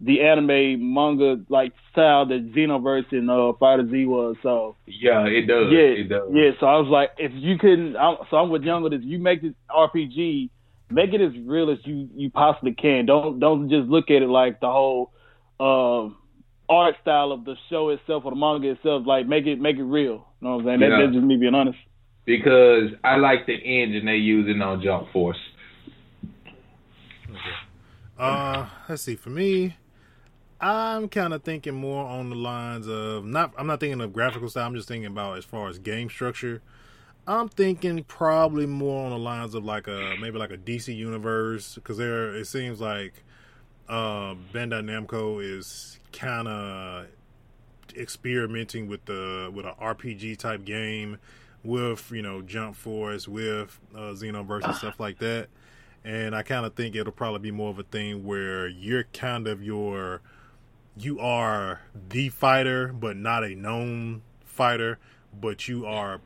the 0.00 0.20
anime 0.22 0.94
manga 0.94 1.36
like 1.48 1.72
style 1.92 2.26
that 2.26 2.52
Xenoverse 2.54 3.10
and 3.12 3.30
uh 3.30 3.52
Fighter 3.58 3.88
Z 3.88 4.06
was. 4.06 4.36
So 4.42 4.76
yeah, 4.86 5.24
it 5.26 5.46
does. 5.46 5.72
Yeah, 5.72 6.04
it 6.04 6.08
does. 6.08 6.30
Yeah, 6.32 6.50
so 6.60 6.66
I 6.66 6.76
was 6.76 6.88
like, 6.88 7.10
if 7.18 7.32
you 7.34 7.58
couldn't, 7.58 7.96
I'm, 7.96 8.16
so 8.30 8.36
I'm 8.36 8.50
with 8.50 8.62
Younger. 8.62 8.94
If 8.94 9.02
you 9.04 9.18
make 9.18 9.42
this 9.42 9.54
RPG, 9.70 10.50
make 10.90 11.12
it 11.12 11.20
as 11.20 11.32
real 11.46 11.70
as 11.70 11.78
you 11.84 12.08
you 12.14 12.30
possibly 12.30 12.74
can. 12.74 13.06
Don't 13.06 13.38
don't 13.38 13.70
just 13.70 13.88
look 13.88 14.10
at 14.10 14.22
it 14.22 14.28
like 14.28 14.60
the 14.60 14.70
whole 14.70 15.12
um, 15.60 16.16
art 16.68 16.96
style 17.02 17.32
of 17.32 17.44
the 17.44 17.54
show 17.70 17.88
itself 17.90 18.24
or 18.24 18.32
the 18.32 18.36
manga 18.36 18.70
itself. 18.70 19.04
Like 19.06 19.26
make 19.26 19.46
it 19.46 19.60
make 19.60 19.76
it 19.76 19.84
real. 19.84 20.26
You 20.40 20.48
know 20.48 20.56
what 20.56 20.60
I'm 20.60 20.66
saying? 20.66 20.80
Yeah. 20.80 20.88
That, 20.90 20.96
that's 21.06 21.14
just 21.14 21.24
me 21.24 21.36
being 21.36 21.54
honest. 21.54 21.78
Because 22.24 22.90
I 23.02 23.16
like 23.16 23.46
the 23.46 23.54
engine 23.54 24.06
they're 24.06 24.14
using 24.14 24.62
on 24.62 24.82
Jump 24.82 25.12
Force. 25.12 25.38
Okay. 27.28 27.38
Uh, 28.18 28.66
let's 28.88 29.02
see. 29.02 29.16
For 29.16 29.30
me, 29.30 29.76
I'm 30.60 31.08
kind 31.08 31.34
of 31.34 31.42
thinking 31.42 31.74
more 31.74 32.06
on 32.06 32.30
the 32.30 32.36
lines 32.36 32.88
of 32.88 33.24
not. 33.24 33.52
I'm 33.58 33.66
not 33.66 33.80
thinking 33.80 34.00
of 34.00 34.12
graphical 34.12 34.48
style. 34.48 34.66
I'm 34.66 34.74
just 34.74 34.88
thinking 34.88 35.06
about 35.06 35.36
as 35.36 35.44
far 35.44 35.68
as 35.68 35.78
game 35.78 36.08
structure. 36.08 36.62
I'm 37.26 37.48
thinking 37.48 38.04
probably 38.04 38.66
more 38.66 39.06
on 39.06 39.10
the 39.10 39.18
lines 39.18 39.54
of 39.54 39.64
like 39.64 39.88
a 39.88 40.14
maybe 40.20 40.38
like 40.38 40.50
a 40.50 40.58
DC 40.58 40.94
universe 40.94 41.74
because 41.74 41.98
there 41.98 42.34
it 42.34 42.46
seems 42.46 42.80
like 42.80 43.24
uh, 43.88 44.34
Bandai 44.52 44.82
Namco 44.82 45.42
is 45.42 45.98
kind 46.12 46.48
of 46.48 47.06
experimenting 47.96 48.88
with 48.88 49.04
the 49.06 49.50
with 49.54 49.66
an 49.66 49.74
RPG 49.80 50.38
type 50.38 50.64
game 50.64 51.18
with 51.64 52.10
you 52.12 52.22
know 52.22 52.42
Jump 52.42 52.76
Force 52.76 53.26
with 53.26 53.78
uh, 53.94 54.12
Xenoverse 54.12 54.64
and 54.64 54.74
stuff 54.74 55.00
like 55.00 55.18
that. 55.18 55.48
And 56.04 56.36
I 56.36 56.42
kind 56.42 56.66
of 56.66 56.74
think 56.74 56.94
it'll 56.94 57.12
probably 57.12 57.40
be 57.40 57.50
more 57.50 57.70
of 57.70 57.78
a 57.78 57.82
thing 57.82 58.24
where 58.24 58.68
you're 58.68 59.04
kind 59.04 59.48
of 59.48 59.62
your 59.62 60.20
you 60.96 61.18
are 61.18 61.80
the 62.08 62.28
fighter, 62.28 62.92
but 62.92 63.16
not 63.16 63.42
a 63.42 63.54
known 63.54 64.22
fighter, 64.44 64.98
but 65.38 65.66
you 65.66 65.86
are, 65.86 66.20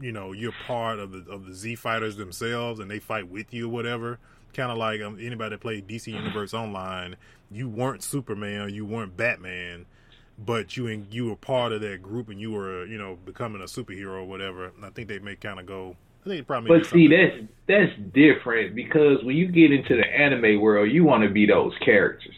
you 0.00 0.10
know, 0.10 0.32
you're 0.32 0.54
part 0.66 0.98
of 0.98 1.12
the 1.12 1.30
of 1.30 1.46
the 1.46 1.54
Z 1.54 1.76
fighters 1.76 2.16
themselves, 2.16 2.80
and 2.80 2.90
they 2.90 2.98
fight 2.98 3.28
with 3.28 3.52
you 3.52 3.66
or 3.66 3.72
whatever. 3.72 4.18
Kind 4.52 4.72
of 4.72 4.78
like 4.78 5.00
um, 5.00 5.18
anybody 5.20 5.50
that 5.50 5.60
played 5.60 5.86
DC 5.86 6.08
Universe 6.08 6.54
Online, 6.54 7.14
you 7.52 7.68
weren't 7.68 8.02
Superman, 8.02 8.74
you 8.74 8.84
weren't 8.84 9.16
Batman, 9.16 9.86
but 10.44 10.76
you 10.76 10.86
and 10.86 11.12
you 11.12 11.26
were 11.26 11.36
part 11.36 11.72
of 11.72 11.80
that 11.82 12.02
group, 12.02 12.28
and 12.28 12.40
you 12.40 12.52
were, 12.52 12.86
you 12.86 12.98
know, 12.98 13.18
becoming 13.24 13.60
a 13.60 13.66
superhero 13.66 14.14
or 14.14 14.24
whatever. 14.24 14.66
And 14.66 14.84
I 14.84 14.90
think 14.90 15.08
they 15.08 15.18
may 15.18 15.36
kind 15.36 15.60
of 15.60 15.66
go. 15.66 15.96
I 16.24 16.28
think 16.28 16.46
probably. 16.46 16.78
But 16.78 16.86
see, 16.86 17.08
that's 17.08 17.36
that's 17.66 17.92
different 18.12 18.74
because 18.74 19.22
when 19.22 19.36
you 19.36 19.48
get 19.48 19.72
into 19.72 19.96
the 19.96 20.06
anime 20.06 20.60
world, 20.60 20.90
you 20.90 21.04
want 21.04 21.22
to 21.24 21.30
be 21.30 21.46
those 21.46 21.72
characters. 21.84 22.34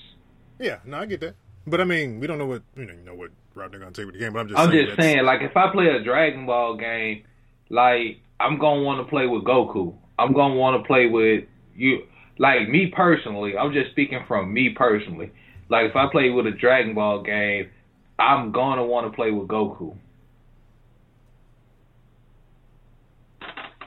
Yeah, 0.59 0.79
no, 0.85 0.99
I 0.99 1.07
get 1.07 1.21
that. 1.21 1.35
But 1.67 1.81
I 1.81 1.85
mean, 1.85 2.19
we 2.21 2.27
don't 2.27 2.39
know 2.39 2.47
what 2.47 2.63
you 2.77 2.87
know. 2.87 2.93
You 2.93 3.05
know 3.05 3.15
what 3.15 3.31
route 3.55 3.71
they're 3.71 3.81
gonna 3.81 3.93
take 3.93 4.07
with 4.07 4.15
the 4.15 4.21
game. 4.21 4.33
But 4.33 4.41
I'm 4.41 4.49
just. 4.49 4.61
I'm 4.61 4.71
saying 4.71 4.87
just 4.87 5.01
saying, 5.01 5.25
like, 5.25 5.43
if 5.43 5.57
I 5.57 5.71
play 5.71 5.89
a 5.89 6.03
Dragon 6.03 6.47
Ball 6.47 6.77
game, 6.77 7.25
like, 7.71 8.21
I'm 8.41 8.59
gonna 8.59 8.83
want 8.83 9.05
to 9.05 9.09
play 9.09 9.27
with 9.27 9.45
Goku. 9.45 9.95
I'm 10.19 10.33
gonna 10.33 10.55
want 10.55 10.83
to 10.83 10.87
play 10.87 11.07
with 11.07 11.45
you. 11.77 12.05
Like 12.39 12.69
me 12.69 12.87
personally, 12.95 13.57
I'm 13.57 13.73
just 13.73 13.91
speaking 13.91 14.25
from 14.27 14.53
me 14.53 14.71
personally. 14.71 15.31
Like, 15.69 15.91
if 15.91 15.97
I 15.97 16.07
play 16.11 16.31
with 16.31 16.47
a 16.47 16.51
Dragon 16.51 16.95
Ball 16.95 17.23
game, 17.23 17.71
I'm 18.19 18.53
gonna 18.53 18.85
want 18.85 19.11
to 19.11 19.17
play 19.17 19.31
with 19.31 19.49
Goku. 19.49 19.97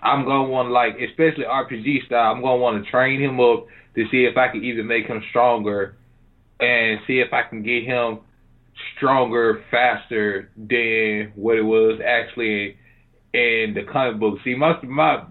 I'm 0.02 0.26
gonna 0.26 0.50
want 0.50 0.70
like, 0.70 0.96
especially 1.00 1.46
RPG 1.46 2.06
style. 2.06 2.34
I'm 2.34 2.42
gonna 2.42 2.58
want 2.58 2.84
to 2.84 2.92
train 2.92 3.20
him 3.20 3.40
up 3.40 3.66
to 3.96 4.06
see 4.12 4.26
if 4.26 4.38
I 4.38 4.50
can 4.50 4.64
even 4.64 4.88
make 4.88 5.08
him 5.08 5.22
stronger 5.30 5.98
and 6.60 7.00
see 7.08 7.20
if 7.20 7.34
I 7.34 7.44
can 7.44 7.64
get 7.64 7.84
him 7.84 8.20
stronger, 8.98 9.64
faster 9.72 10.52
than 10.56 11.32
what 11.36 11.58
it 11.58 11.64
was 11.64 12.00
actually 12.06 12.78
in 13.34 13.74
the 13.74 13.84
comic 13.92 14.20
book. 14.20 14.38
See, 14.44 14.56
my 14.56 14.80
my 14.84 15.26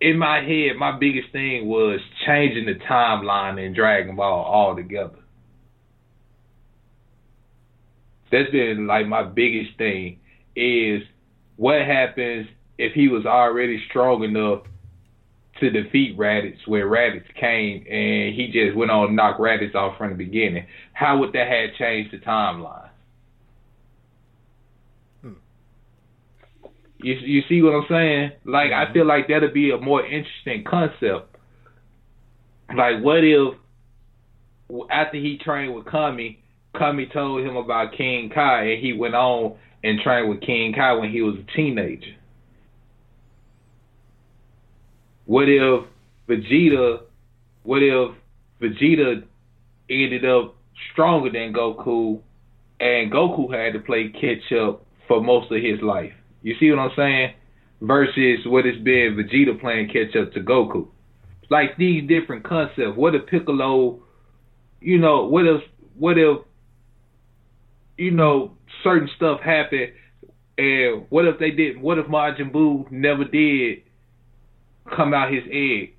in 0.00 0.18
my 0.18 0.42
head, 0.42 0.76
my 0.78 0.98
biggest 0.98 1.32
thing 1.32 1.66
was 1.66 2.00
changing 2.26 2.66
the 2.66 2.74
timeline 2.90 3.64
in 3.64 3.74
Dragon 3.74 4.16
Ball 4.16 4.44
altogether. 4.44 5.18
That's 8.36 8.50
been 8.50 8.86
like 8.86 9.06
my 9.06 9.22
biggest 9.22 9.78
thing 9.78 10.18
is 10.54 11.02
what 11.56 11.80
happens 11.80 12.46
if 12.76 12.92
he 12.92 13.08
was 13.08 13.24
already 13.24 13.82
strong 13.88 14.24
enough 14.24 14.64
to 15.60 15.70
defeat 15.70 16.18
Raditz 16.18 16.58
where 16.66 16.86
Raditz 16.86 17.34
came 17.40 17.86
and 17.90 18.34
he 18.34 18.50
just 18.52 18.76
went 18.76 18.90
on 18.90 19.06
and 19.06 19.16
knocked 19.16 19.40
Raditz 19.40 19.74
off 19.74 19.96
from 19.96 20.10
the 20.10 20.16
beginning. 20.16 20.66
How 20.92 21.18
would 21.18 21.32
that 21.32 21.48
have 21.48 21.78
changed 21.78 22.12
the 22.12 22.18
timeline? 22.18 22.90
Hmm. 25.22 25.32
You 26.98 27.14
you 27.14 27.42
see 27.48 27.62
what 27.62 27.74
I'm 27.74 27.86
saying? 27.88 28.32
Like 28.44 28.70
I 28.72 28.92
feel 28.92 29.06
like 29.06 29.28
that'd 29.28 29.54
be 29.54 29.70
a 29.70 29.78
more 29.78 30.04
interesting 30.04 30.62
concept. 30.64 31.34
Like 32.68 33.02
what 33.02 33.24
if 33.24 33.54
after 34.90 35.16
he 35.16 35.38
trained 35.38 35.74
with 35.74 35.86
Kami, 35.86 36.42
Kami 36.78 37.06
told 37.06 37.44
him 37.44 37.56
about 37.56 37.96
King 37.96 38.30
Kai 38.34 38.64
and 38.64 38.82
he 38.82 38.92
went 38.92 39.14
on 39.14 39.56
and 39.82 40.00
trained 40.00 40.28
with 40.28 40.40
King 40.40 40.72
Kai 40.74 40.94
when 40.94 41.10
he 41.10 41.22
was 41.22 41.36
a 41.36 41.56
teenager. 41.56 42.14
What 45.26 45.48
if 45.48 45.84
Vegeta? 46.28 47.02
What 47.64 47.82
if 47.82 48.14
Vegeta 48.60 49.24
ended 49.90 50.24
up 50.24 50.54
stronger 50.92 51.30
than 51.30 51.52
Goku, 51.52 52.20
and 52.80 53.12
Goku 53.12 53.52
had 53.52 53.72
to 53.72 53.80
play 53.80 54.08
catch 54.08 54.52
up 54.56 54.84
for 55.08 55.20
most 55.20 55.50
of 55.50 55.62
his 55.62 55.80
life? 55.82 56.12
You 56.42 56.54
see 56.60 56.70
what 56.70 56.78
I'm 56.78 56.90
saying? 56.96 57.34
Versus 57.80 58.46
what 58.46 58.66
it's 58.66 58.82
been 58.82 59.16
Vegeta 59.16 59.60
playing 59.60 59.88
catch 59.88 60.14
up 60.16 60.32
to 60.32 60.40
Goku. 60.40 60.88
Like 61.50 61.76
these 61.76 62.08
different 62.08 62.44
concepts. 62.44 62.96
What 62.96 63.14
if 63.14 63.26
Piccolo? 63.26 64.00
You 64.80 64.98
know, 64.98 65.26
what 65.26 65.46
if 65.46 65.62
what 65.98 66.18
if 66.18 66.38
you 67.96 68.10
know 68.10 68.52
certain 68.82 69.08
stuff 69.16 69.40
happened, 69.40 69.92
and 70.58 71.06
what 71.08 71.26
if 71.26 71.38
they 71.38 71.50
didn't? 71.50 71.82
What 71.82 71.98
if 71.98 72.06
Majin 72.06 72.52
Buu 72.52 72.90
never 72.90 73.24
did 73.24 73.82
come 74.94 75.14
out 75.14 75.32
his 75.32 75.42
egg 75.50 75.94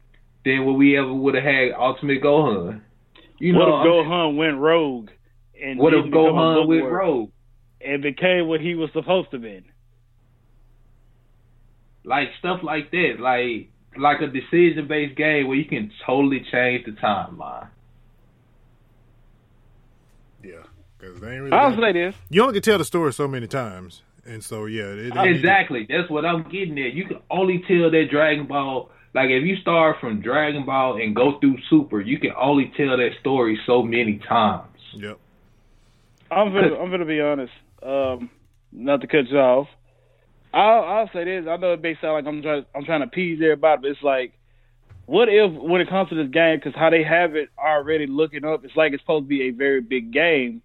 Then 0.45 0.65
what 0.65 0.73
we 0.73 0.97
ever 0.97 1.13
would 1.13 1.35
have 1.35 1.43
had 1.43 1.73
Ultimate 1.77 2.23
Gohan. 2.23 2.81
You 3.39 3.53
what 3.55 3.67
know, 3.67 3.81
if 3.81 3.87
Gohan 3.87 4.33
I 4.33 4.37
went 4.37 4.57
rogue? 4.57 5.09
And 5.61 5.79
what 5.79 5.93
if 5.93 6.05
Gohan 6.05 6.67
went 6.67 6.85
rogue? 6.85 7.31
And 7.81 8.01
became 8.01 8.47
what 8.47 8.61
he 8.61 8.75
was 8.75 8.89
supposed 8.93 9.31
to 9.31 9.39
be. 9.39 9.63
Like 12.03 12.29
stuff 12.39 12.61
like 12.63 12.91
that, 12.91 13.15
like 13.19 13.69
like 13.97 14.21
a 14.21 14.27
decision 14.27 14.87
based 14.87 15.17
game 15.17 15.47
where 15.47 15.57
you 15.57 15.65
can 15.65 15.91
totally 16.05 16.45
change 16.51 16.85
the 16.85 16.91
timeline. 16.91 17.67
Yeah, 20.43 20.63
because 20.97 21.19
they 21.19 21.33
ain't 21.33 21.43
really. 21.43 21.51
I'll 21.51 21.75
say 21.75 21.93
this: 21.93 22.15
you 22.29 22.41
only 22.41 22.53
can 22.53 22.63
tell 22.63 22.77
the 22.77 22.85
story 22.85 23.13
so 23.13 23.27
many 23.27 23.47
times. 23.47 24.01
And 24.25 24.43
so 24.43 24.65
yeah, 24.65 24.83
it, 24.83 25.15
it, 25.15 25.35
exactly. 25.35 25.87
That's 25.89 26.09
what 26.09 26.25
I'm 26.25 26.43
getting 26.43 26.77
at. 26.79 26.93
You 26.93 27.05
can 27.05 27.19
only 27.31 27.63
tell 27.67 27.89
that 27.89 28.07
Dragon 28.11 28.45
Ball. 28.45 28.89
Like 29.13 29.29
if 29.29 29.43
you 29.43 29.55
start 29.57 29.97
from 30.01 30.21
Dragon 30.21 30.65
Ball 30.65 31.01
and 31.01 31.15
go 31.15 31.39
through 31.39 31.57
Super, 31.69 32.01
you 32.01 32.19
can 32.19 32.31
only 32.37 32.71
tell 32.75 32.97
that 32.97 33.11
story 33.21 33.57
so 33.65 33.81
many 33.81 34.19
times. 34.27 34.67
Yep. 34.93 35.17
I'm 36.29 36.53
gonna 36.53 36.75
I'm 36.75 36.91
gonna 36.91 37.05
be 37.05 37.21
honest. 37.21 37.53
Um, 37.81 38.29
not 38.71 39.01
to 39.01 39.07
cut 39.07 39.29
you 39.29 39.39
off. 39.39 39.67
I'll 40.53 40.83
I'll 40.83 41.09
say 41.13 41.23
this. 41.23 41.45
I 41.47 41.55
know 41.57 41.73
it 41.73 41.81
may 41.81 41.97
sound 42.01 42.13
like 42.13 42.25
I'm 42.25 42.41
trying 42.41 42.65
I'm 42.75 42.83
trying 42.83 43.01
to 43.01 43.07
appease 43.07 43.39
everybody, 43.41 43.81
but 43.81 43.91
it's 43.91 44.03
like, 44.03 44.33
what 45.05 45.29
if 45.29 45.53
when 45.53 45.79
it 45.79 45.89
comes 45.89 46.09
to 46.09 46.15
this 46.15 46.31
game, 46.31 46.57
because 46.57 46.75
how 46.75 46.89
they 46.89 47.03
have 47.03 47.35
it 47.35 47.49
already 47.57 48.07
looking 48.07 48.43
up, 48.43 48.65
it's 48.65 48.75
like 48.75 48.91
it's 48.91 49.01
supposed 49.01 49.25
to 49.25 49.29
be 49.29 49.43
a 49.43 49.51
very 49.51 49.79
big 49.79 50.11
game. 50.11 50.61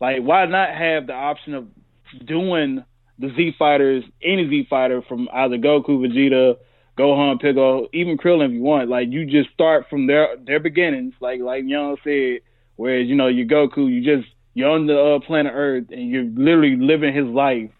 Like, 0.00 0.22
why 0.22 0.44
not 0.46 0.70
have 0.70 1.06
the 1.06 1.14
option 1.14 1.54
of 1.54 1.68
doing 2.24 2.84
the 3.18 3.28
Z 3.34 3.54
fighters, 3.58 4.04
any 4.22 4.48
Z 4.48 4.66
fighter 4.68 5.02
from 5.02 5.28
either 5.32 5.56
Goku, 5.56 6.06
Vegeta, 6.06 6.56
Gohan, 6.98 7.40
Piccolo, 7.40 7.88
even 7.92 8.18
Krillin 8.18 8.46
if 8.46 8.52
you 8.52 8.62
want. 8.62 8.88
Like, 8.88 9.08
you 9.10 9.26
just 9.26 9.50
start 9.52 9.86
from 9.88 10.06
their 10.06 10.36
their 10.44 10.60
beginnings, 10.60 11.14
like 11.20 11.40
like 11.40 11.64
Young 11.66 11.96
said. 12.04 12.40
Whereas 12.76 13.06
you 13.06 13.14
know 13.14 13.28
you 13.28 13.46
Goku, 13.46 13.90
you 13.90 14.02
just 14.04 14.28
you're 14.54 14.70
on 14.70 14.86
the 14.86 14.98
uh, 14.98 15.20
planet 15.26 15.52
Earth 15.54 15.84
and 15.90 16.10
you're 16.10 16.24
literally 16.24 16.76
living 16.76 17.14
his 17.14 17.26
life 17.26 17.70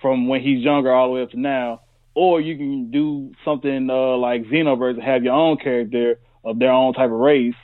from 0.00 0.28
when 0.28 0.40
he's 0.40 0.64
younger 0.64 0.92
all 0.92 1.08
the 1.08 1.14
way 1.14 1.22
up 1.22 1.30
to 1.30 1.40
now. 1.40 1.80
Or 2.14 2.40
you 2.40 2.56
can 2.56 2.90
do 2.90 3.32
something 3.44 3.88
uh, 3.90 4.16
like 4.16 4.44
Xenoverse 4.44 4.94
and 4.94 5.02
have 5.02 5.24
your 5.24 5.34
own 5.34 5.56
character 5.56 6.18
of 6.44 6.58
their 6.58 6.70
own 6.70 6.92
type 6.94 7.10
of 7.10 7.18
race, 7.18 7.54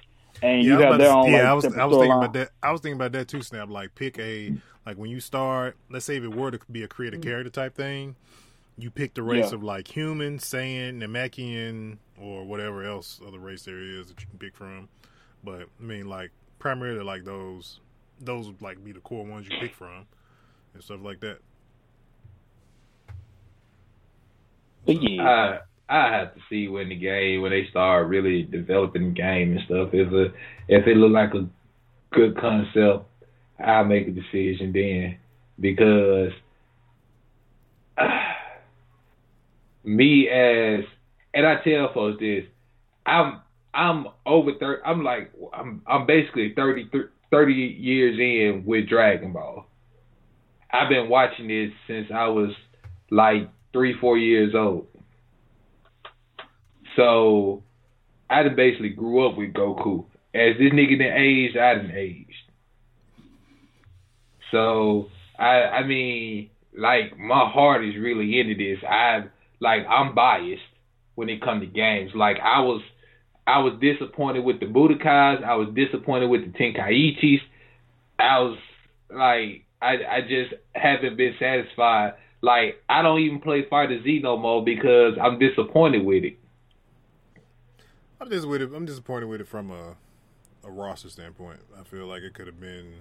and 0.43 0.63
Yeah, 0.63 0.69
you 0.69 0.75
I 0.75 0.77
was 0.77 0.85
have 0.85 0.99
their 0.99 1.09
to- 1.09 1.15
own. 1.17 1.31
yeah, 1.31 1.37
like, 1.39 1.47
I 1.47 1.53
was 1.55 1.65
I 1.65 1.69
was 1.69 1.77
thinking 1.97 2.11
storyline. 2.11 2.19
about 2.19 2.33
that. 2.35 2.51
I 2.63 2.73
was 2.73 2.81
thinking 2.81 2.97
about 2.97 3.13
that 3.13 3.29
too. 3.29 3.43
Snap, 3.43 3.69
like 3.71 3.95
pick 3.95 4.19
a 4.19 4.55
like 4.87 4.97
when 4.97 5.11
you 5.11 5.21
start. 5.21 5.77
Let's 5.91 6.05
say 6.05 6.17
if 6.17 6.25
it 6.25 6.35
were 6.35 6.51
to 6.51 6.59
be 6.71 6.83
a 6.83 6.89
create 6.89 7.15
a 7.15 7.19
character 7.19 7.51
type 7.51 7.75
thing, 7.75 8.17
you 8.79 8.91
pick 8.91 9.15
the 9.15 9.23
race 9.23 9.47
Mm. 9.47 9.51
Yeah. 9.51 9.55
of 9.57 9.63
like 9.63 9.89
human, 9.89 10.39
Saiyan, 10.39 10.99
Namekian, 11.03 11.99
or 12.21 12.45
whatever 12.45 12.85
else 12.85 13.21
other 13.27 13.39
race 13.39 13.65
there 13.65 13.81
is 13.81 14.09
that 14.09 14.21
you 14.21 14.27
can 14.29 14.39
pick 14.39 14.55
from. 14.57 14.89
But 15.45 15.63
I 15.81 15.83
mean, 15.83 16.09
like 16.09 16.31
primarily 16.59 17.03
like 17.05 17.25
those 17.25 17.81
those 18.21 18.47
would 18.47 18.61
like 18.63 18.83
be 18.85 18.93
the 18.93 19.01
core 19.01 19.25
ones 19.25 19.49
you 19.49 19.57
pick 19.59 19.75
from 19.75 20.07
and 20.75 20.83
stuff 20.83 21.01
like 21.03 21.21
that. 21.21 21.39
But 24.87 25.03
yeah, 25.03 25.23
I 25.23 25.61
I 25.91 26.13
have 26.13 26.35
to 26.35 26.41
see 26.49 26.69
when 26.69 26.89
the 26.89 26.95
game 26.95 27.43
when 27.43 27.51
they 27.51 27.67
start 27.69 28.07
really 28.07 28.43
developing 28.43 29.09
the 29.09 29.21
game 29.21 29.51
and 29.51 29.61
stuff. 29.67 29.89
If 29.93 30.13
a 30.13 30.27
if 30.69 30.87
it 30.87 30.97
look 30.97 31.11
like 31.11 31.35
a 31.35 31.49
good 32.13 32.39
concept, 32.39 33.07
I'll 33.63 33.85
make 33.85 34.07
a 34.07 34.13
decision 34.13 34.73
then 34.73 35.19
because 35.59 36.31
me 39.85 40.29
as 40.29 40.85
and 41.35 41.45
I 41.45 41.57
tell 41.65 41.93
folks 41.93 42.21
this, 42.21 42.45
I'm 43.05 43.41
I'm 43.75 44.07
over 44.25 44.53
thirty. 44.61 44.83
I'm 44.85 45.03
like 45.03 45.33
I'm 45.53 45.83
I'm 45.89 46.07
basically 46.07 46.53
30, 46.55 46.89
30 47.33 47.53
years 47.53 48.17
in 48.19 48.65
with 48.65 48.89
Dragon 48.89 49.33
Ball. 49.33 49.67
I've 50.73 50.89
been 50.89 51.09
watching 51.09 51.49
this 51.49 51.73
since 51.89 52.09
I 52.15 52.29
was 52.29 52.51
like 53.11 53.51
three 53.73 53.95
four 54.01 54.17
years 54.17 54.55
old. 54.55 54.87
So 56.97 57.63
I 58.29 58.43
done 58.43 58.57
basically 58.57 58.91
grew 58.91 59.29
up 59.29 59.37
with 59.37 59.53
Goku. 59.53 60.05
As 60.35 60.57
this 60.59 60.73
nigga 60.73 60.99
done 60.99 61.17
aged, 61.17 61.57
I 61.57 61.75
done 61.75 61.93
aged. 61.95 62.31
So 64.51 65.09
I 65.39 65.63
I 65.63 65.87
mean, 65.87 66.51
like 66.77 67.19
my 67.19 67.49
heart 67.49 67.85
is 67.85 67.97
really 67.97 68.41
into 68.41 68.55
this. 68.55 68.83
I 68.89 69.25
like 69.61 69.83
I'm 69.89 70.15
biased 70.15 70.63
when 71.15 71.29
it 71.29 71.43
comes 71.43 71.63
to 71.63 71.67
games. 71.67 72.13
Like 72.15 72.39
I 72.43 72.61
was 72.61 72.83
I 73.47 73.59
was 73.59 73.75
disappointed 73.81 74.45
with 74.45 74.61
the 74.61 74.67
Budokais, 74.67 75.43
I 75.45 75.55
was 75.55 75.69
disappointed 75.75 76.29
with 76.29 76.43
the 76.43 76.59
Tenkaichis. 76.59 77.41
I 78.19 78.41
was 78.41 78.59
like 79.11 79.65
I 79.83 79.95
I 80.09 80.21
just 80.23 80.55
haven't 80.75 81.17
been 81.17 81.35
satisfied. 81.39 82.15
Like 82.43 82.83
I 82.89 83.03
don't 83.03 83.21
even 83.21 83.41
play 83.41 83.67
Fighter 83.69 84.03
Z 84.03 84.21
no 84.23 84.37
more 84.37 84.65
because 84.65 85.15
I'm 85.21 85.39
disappointed 85.39 86.05
with 86.05 86.25
it. 86.25 86.40
I'm 88.21 88.29
just 88.31 88.47
with 88.47 88.63
it. 88.63 88.71
I'm 88.75 88.85
disappointed 88.85 89.27
with 89.27 89.41
it 89.41 89.49
from 89.49 89.71
a 89.71 89.97
a 90.63 90.71
roster 90.71 91.09
standpoint. 91.09 91.61
I 91.79 91.85
feel 91.85 92.07
like 92.07 92.23
it 92.23 92.35
could 92.35 92.47
have 92.47 92.61
been 92.61 92.97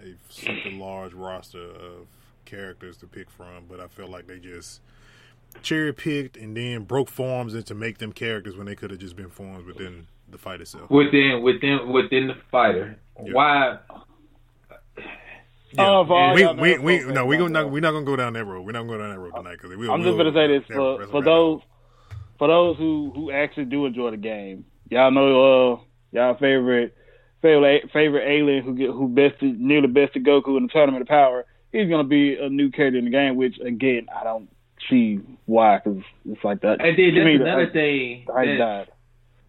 a 0.00 0.14
super 0.28 0.70
large 0.70 1.12
roster 1.12 1.64
of 1.64 2.06
characters 2.44 2.96
to 2.98 3.06
pick 3.06 3.28
from, 3.30 3.64
but 3.68 3.80
I 3.80 3.88
feel 3.88 4.06
like 4.08 4.26
they 4.26 4.38
just 4.38 4.80
cherry 5.62 5.92
picked 5.92 6.36
and 6.36 6.56
then 6.56 6.84
broke 6.84 7.08
forms 7.08 7.54
into 7.54 7.74
make 7.74 7.98
them 7.98 8.12
characters 8.12 8.56
when 8.56 8.66
they 8.66 8.74
could 8.74 8.90
have 8.90 9.00
just 9.00 9.16
been 9.16 9.28
forms 9.28 9.66
within 9.66 10.06
the 10.30 10.38
fight 10.38 10.60
itself. 10.60 10.90
Within 10.90 11.42
within 11.42 11.92
within 11.92 12.28
the 12.28 12.36
fighter. 12.50 12.98
Yeah. 13.22 13.32
Why 13.32 13.78
Yeah. 15.72 15.86
Oh, 15.88 16.04
for 16.06 16.18
all 16.18 16.34
we 16.34 16.46
we, 16.46 16.78
we 16.78 17.04
no 17.12 17.26
we 17.26 17.36
y'all 17.36 17.44
gonna 17.44 17.52
not 17.52 17.62
know. 17.62 17.66
we're 17.68 17.80
not 17.80 17.92
gonna 17.92 18.04
go 18.04 18.16
down 18.16 18.34
that 18.34 18.44
road. 18.44 18.64
We're 18.64 18.72
not 18.72 18.86
gonna 18.86 18.92
go 18.92 18.98
down 18.98 19.10
that 19.10 19.18
road 19.18 19.32
tonight 19.34 19.58
because 19.60 19.76
we. 19.76 19.88
I'm 19.88 20.02
we'll, 20.02 20.16
just 20.16 20.18
gonna 20.18 20.32
say 20.32 20.46
this 20.46 20.68
that- 20.68 20.74
for 20.76 21.06
for 21.06 21.22
those 21.22 21.60
for 22.42 22.48
those 22.48 22.76
who 22.76 23.12
who 23.14 23.30
actually 23.30 23.66
do 23.66 23.86
enjoy 23.86 24.10
the 24.10 24.16
game. 24.16 24.64
Y'all 24.90 25.12
know 25.12 25.28
uh 25.76 25.76
y'all 26.10 26.34
favorite 26.34 26.92
favorite 27.40 27.88
favorite 27.92 28.26
alien 28.28 28.64
who 28.64 28.74
get 28.74 28.88
who 28.90 29.06
bested 29.06 29.60
nearly 29.60 29.86
bested 29.86 30.24
Goku 30.24 30.56
in 30.56 30.64
the 30.64 30.68
tournament 30.68 31.02
of 31.02 31.06
power. 31.06 31.44
He's 31.70 31.88
gonna 31.88 32.02
be 32.02 32.34
a 32.34 32.48
new 32.48 32.72
character 32.72 32.98
in 32.98 33.04
the 33.04 33.12
game, 33.12 33.36
which 33.36 33.54
again 33.64 34.08
I 34.12 34.24
don't 34.24 34.48
see 34.90 35.20
why 35.46 35.78
because 35.84 36.02
it's 36.28 36.42
like 36.42 36.62
that. 36.62 36.80
and 36.84 36.98
then 36.98 37.14
to 37.14 37.24
me, 37.24 37.36
that's 37.36 37.44
the- 37.44 37.44
another 37.44 37.70
thing 37.70 38.24
the 38.26 38.32
hype 38.32 38.46
that- 38.46 38.58
died. 38.58 38.88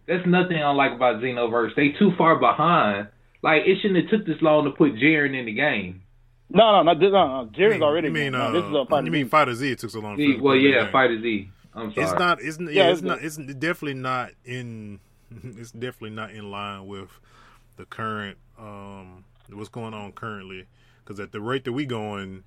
that's 0.07 0.27
nothing 0.27 0.57
I 0.61 0.69
like 0.73 0.91
about 0.91 1.19
Xenoverse. 1.19 1.73
They 1.75 1.89
too 1.97 2.11
far 2.15 2.35
behind. 2.35 3.07
Like 3.41 3.63
it 3.65 3.79
shouldn't 3.81 4.01
have 4.03 4.11
took 4.19 4.27
this 4.27 4.39
long 4.43 4.65
to 4.65 4.69
put 4.69 4.93
Jiren 4.97 5.33
in 5.35 5.47
the 5.47 5.53
game. 5.53 6.03
No, 6.51 6.71
no, 6.73 6.83
not 6.83 6.99
this. 6.99 7.11
No, 7.11 7.25
no. 7.27 7.49
You 7.55 7.57
Jiren's 7.57 7.73
mean- 7.73 7.81
already. 7.81 8.07
You 8.09 8.13
mean, 8.13 8.31
no, 8.33 8.41
uh, 8.41 8.51
this 8.51 8.63
is 8.65 8.71
a 8.71 8.85
fighter. 8.85 9.05
you 9.05 9.11
mean 9.11 9.29
Fighter 9.29 9.55
Z? 9.55 9.71
It 9.71 9.79
took 9.79 9.89
so 9.89 9.99
long. 9.99 10.15
See, 10.17 10.33
to 10.37 10.39
well, 10.39 10.53
put 10.53 10.59
it 10.61 10.65
in 10.67 10.71
yeah, 10.73 10.77
the 10.81 10.83
game. 10.85 10.91
Fighter 10.91 11.21
Z. 11.23 11.49
I'm 11.75 11.93
sorry. 11.93 12.07
It's 12.07 12.19
not. 12.19 12.41
It's 12.41 12.59
yeah. 12.59 12.69
Yeah, 12.69 12.89
it's, 12.89 12.99
it's 12.99 13.07
not. 13.07 13.23
It's 13.23 13.37
definitely 13.37 13.95
not 13.95 14.31
in. 14.45 14.99
It's 15.43 15.71
definitely 15.71 16.11
not 16.11 16.31
in 16.31 16.51
line 16.51 16.85
with 16.85 17.09
the 17.77 17.85
current. 17.85 18.37
Um, 18.59 19.25
what's 19.51 19.69
going 19.69 19.93
on 19.95 20.11
currently? 20.11 20.67
Because 21.03 21.19
at 21.19 21.31
the 21.31 21.41
rate 21.41 21.65
that 21.65 21.73
we 21.73 21.85
going, 21.87 22.43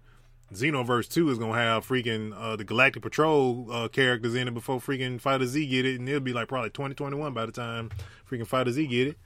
Xenoverse 0.54 1.08
Two 1.08 1.28
is 1.30 1.38
gonna 1.38 1.54
have 1.54 1.86
freaking 1.86 2.32
uh, 2.38 2.54
the 2.56 2.64
Galactic 2.64 3.02
Patrol 3.02 3.66
uh, 3.70 3.88
characters 3.88 4.34
in 4.36 4.46
it 4.46 4.54
before 4.54 4.78
freaking 4.78 5.20
Fighter 5.20 5.46
Z 5.46 5.66
get 5.66 5.84
it, 5.84 5.98
and 5.98 6.08
it'll 6.08 6.20
be 6.20 6.32
like 6.32 6.46
probably 6.48 6.70
twenty 6.70 6.94
twenty 6.94 7.16
one 7.16 7.34
by 7.34 7.44
the 7.46 7.52
time 7.52 7.90
freaking 8.30 8.46
Fighter 8.46 8.70
Z 8.70 8.86
get 8.86 9.08
it. 9.08 9.18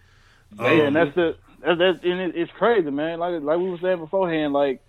Yeah, 0.58 0.66
Um, 0.66 0.80
and 0.80 0.96
that's 0.96 1.14
the 1.14 1.36
that's, 1.62 1.78
that's 1.78 1.98
and 2.02 2.20
it, 2.20 2.36
it's 2.36 2.52
crazy, 2.52 2.90
man. 2.90 3.18
Like 3.18 3.42
like 3.42 3.58
we 3.58 3.68
were 3.68 3.78
saying 3.82 3.98
beforehand, 3.98 4.54
like 4.54 4.80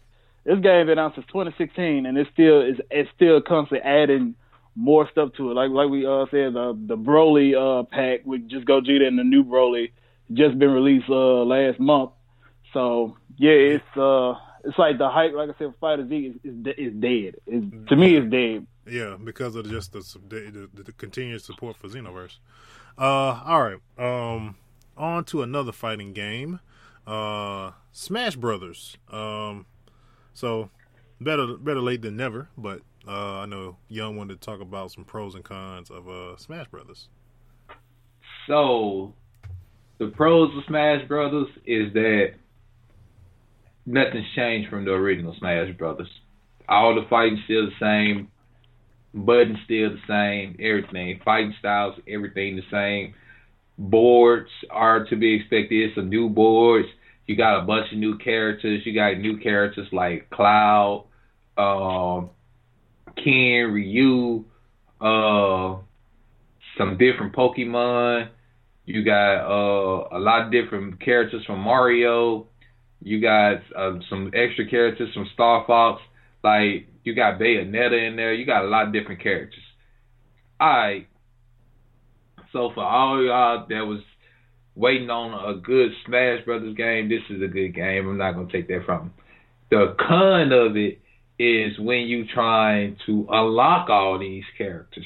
this 0.46 0.60
game 0.60 0.88
been 0.88 0.98
out 0.98 1.14
since 1.16 1.28
2016, 1.28 2.06
and 2.06 2.18
it 2.18 2.28
still 2.34 2.62
is 2.62 2.78
it's 2.90 3.10
still 3.16 3.42
constantly 3.42 3.86
adding 3.86 4.36
more 4.82 5.08
stuff 5.12 5.30
to 5.38 5.52
it. 5.52 5.54
Like 5.54 5.70
like 5.70 5.90
we 5.90 6.06
uh 6.06 6.26
said, 6.32 6.54
the 6.54 6.78
the 6.88 6.98
Broly 6.98 7.54
uh 7.56 7.84
pack 7.84 8.26
with 8.26 8.50
just 8.50 8.66
Gogeta 8.66 9.08
and 9.08 9.18
the 9.18 9.24
new 9.24 9.44
Broly 9.44 9.92
just 10.34 10.58
been 10.58 10.72
released 10.72 11.10
uh 11.10 11.44
last 11.44 11.80
month. 11.80 12.12
So 12.74 13.18
yeah, 13.38 13.52
it's 13.52 13.98
uh 13.98 14.34
it's 14.64 14.78
like 14.78 14.98
the 14.98 15.10
hype. 15.10 15.34
Like 15.34 15.50
I 15.50 15.54
said, 15.60 15.74
for 15.74 15.78
Fighter 15.80 16.08
Z 16.08 16.16
is 16.16 16.36
is, 16.44 16.74
is 16.78 16.94
dead. 16.94 17.36
It's, 17.46 17.90
to 17.90 17.96
me, 17.96 18.18
it's 18.18 18.32
dead. 18.32 18.66
Yeah, 18.88 19.18
because 19.24 19.56
of 19.56 19.70
just 19.70 19.94
the 19.94 20.00
the, 20.28 20.70
the, 20.74 20.84
the 20.84 20.92
continued 20.94 21.44
support 21.44 21.78
for 21.78 21.88
Xenoverse. 21.88 22.40
Uh, 22.98 23.42
all 23.46 23.62
right. 23.62 23.80
Um, 23.98 24.56
on 24.98 25.24
to 25.26 25.44
another 25.44 25.72
fighting 25.72 26.14
game. 26.14 26.60
Uh, 27.06 27.72
Smash 27.92 28.36
Brothers. 28.36 28.98
Um, 29.10 29.66
so 30.34 30.72
better 31.20 31.56
better 31.58 31.82
late 31.82 32.02
than 32.02 32.18
never. 32.18 32.50
But 32.58 32.82
uh, 33.08 33.40
I 33.40 33.46
know 33.46 33.78
Young 33.90 34.16
wanted 34.16 34.40
to 34.40 34.46
talk 34.46 34.62
about 34.62 34.92
some 34.92 35.04
pros 35.04 35.36
and 35.36 35.44
cons 35.44 35.90
of 35.90 36.08
uh 36.08 36.38
Smash 36.38 36.68
Brothers. 36.68 37.08
So, 38.48 39.14
the 40.00 40.08
pros 40.08 40.56
of 40.56 40.64
Smash 40.68 41.08
Brothers 41.08 41.48
is 41.66 41.94
that 41.94 42.34
nothing's 43.86 44.26
changed 44.36 44.70
from 44.70 44.86
the 44.86 44.92
original 44.92 45.36
Smash 45.38 45.76
Brothers. 45.78 46.10
All 46.68 46.96
the 46.96 47.08
fighting 47.10 47.42
still 47.46 47.66
the 47.66 47.72
same, 47.80 48.30
buttons 49.14 49.60
still 49.66 49.92
the 49.92 50.02
same, 50.08 50.56
everything, 50.60 51.20
fighting 51.24 51.54
styles, 51.60 51.96
everything 52.08 52.56
the 52.56 52.64
same. 52.72 53.14
Boards 53.78 54.50
are 54.70 55.06
to 55.06 55.16
be 55.16 55.34
expected. 55.36 55.92
Some 55.96 56.10
new 56.10 56.30
boards. 56.30 56.88
You 57.26 57.36
got 57.36 57.60
a 57.60 57.66
bunch 57.66 57.92
of 57.92 57.98
new 57.98 58.18
characters. 58.18 58.86
You 58.86 58.94
got 58.94 59.18
new 59.18 59.38
characters 59.38 59.88
like 59.92 60.30
Cloud, 60.30 61.06
um, 61.58 62.30
Ken, 63.16 63.72
Ryu, 63.72 64.46
uh, 65.00 65.78
some 66.78 66.98
different 66.98 67.34
Pokemon. 67.36 68.30
You 68.86 69.04
got 69.04 69.46
uh, 69.46 70.18
a 70.18 70.20
lot 70.20 70.46
of 70.46 70.52
different 70.52 71.00
characters 71.02 71.44
from 71.46 71.60
Mario. 71.60 72.48
You 73.02 73.22
got 73.22 73.62
uh, 73.76 74.00
some 74.10 74.32
extra 74.34 74.70
characters 74.70 75.14
from 75.14 75.28
Star 75.34 75.64
Fox. 75.66 76.02
Like 76.44 76.88
you 77.04 77.16
got 77.16 77.40
Bayonetta 77.40 78.08
in 78.08 78.16
there. 78.16 78.34
You 78.34 78.46
got 78.46 78.66
a 78.66 78.68
lot 78.68 78.88
of 78.88 78.94
different 78.94 79.22
characters. 79.22 79.64
Alright. 80.62 81.08
So 82.52 82.72
for 82.74 82.84
all 82.84 83.24
y'all 83.24 83.66
that 83.70 83.86
was 83.86 84.02
waiting 84.76 85.10
on 85.10 85.56
a 85.56 85.60
good 85.60 85.92
Smash 86.06 86.44
Brothers 86.46 86.76
game, 86.76 87.10
this 87.10 87.22
is 87.30 87.42
a 87.42 87.48
good 87.48 87.74
game. 87.74 88.08
I'm 88.08 88.18
not 88.18 88.34
gonna 88.34 88.52
take 88.52 88.68
that 88.68 88.86
from 88.86 89.06
you. 89.06 89.78
The 89.78 89.96
con 89.98 90.52
of 90.52 90.76
it 90.76 91.01
is 91.42 91.80
when 91.80 92.02
you 92.02 92.26
trying 92.28 92.98
to 93.08 93.28
unlock 93.32 93.90
all 93.90 94.20
these 94.20 94.46
characters. 94.58 95.06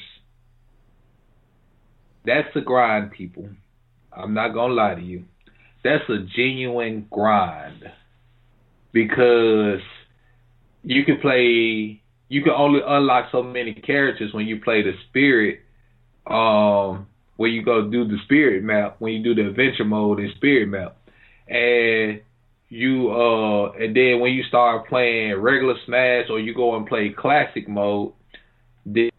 That's 2.24 2.48
the 2.54 2.60
grind, 2.62 3.12
people. 3.12 3.48
I'm 4.12 4.34
not 4.34 4.54
gonna 4.54 4.74
lie 4.74 4.94
to 4.96 5.02
you. 5.02 5.24
That's 5.84 6.08
a 6.10 6.18
genuine 6.36 7.06
grind. 7.10 7.84
because 8.92 9.80
you 10.82 11.04
can 11.04 11.18
play 11.20 12.02
you 12.28 12.42
can 12.42 12.52
only 12.52 12.80
unlock 12.86 13.26
so 13.32 13.42
many 13.42 13.74
characters 13.74 14.32
when 14.34 14.46
you 14.46 14.60
play 14.60 14.82
the 14.82 14.92
spirit 15.08 15.60
um 16.26 17.06
when 17.36 17.52
you 17.52 17.62
go 17.62 17.90
do 17.90 18.06
the 18.06 18.18
spirit 18.24 18.62
map 18.62 18.96
when 19.00 19.12
you 19.12 19.22
do 19.22 19.34
the 19.34 19.48
adventure 19.48 19.84
mode 19.84 20.20
in 20.20 20.32
spirit 20.36 20.68
map 20.68 20.96
and 21.48 22.20
you 22.68 23.10
uh 23.12 23.70
and 23.72 23.94
then 23.94 24.20
when 24.20 24.32
you 24.32 24.42
start 24.44 24.88
playing 24.88 25.34
regular 25.36 25.74
smash 25.84 26.26
or 26.28 26.40
you 26.40 26.54
go 26.54 26.76
and 26.76 26.86
play 26.86 27.10
classic 27.10 27.68
mode 27.68 28.12
then 28.84 29.10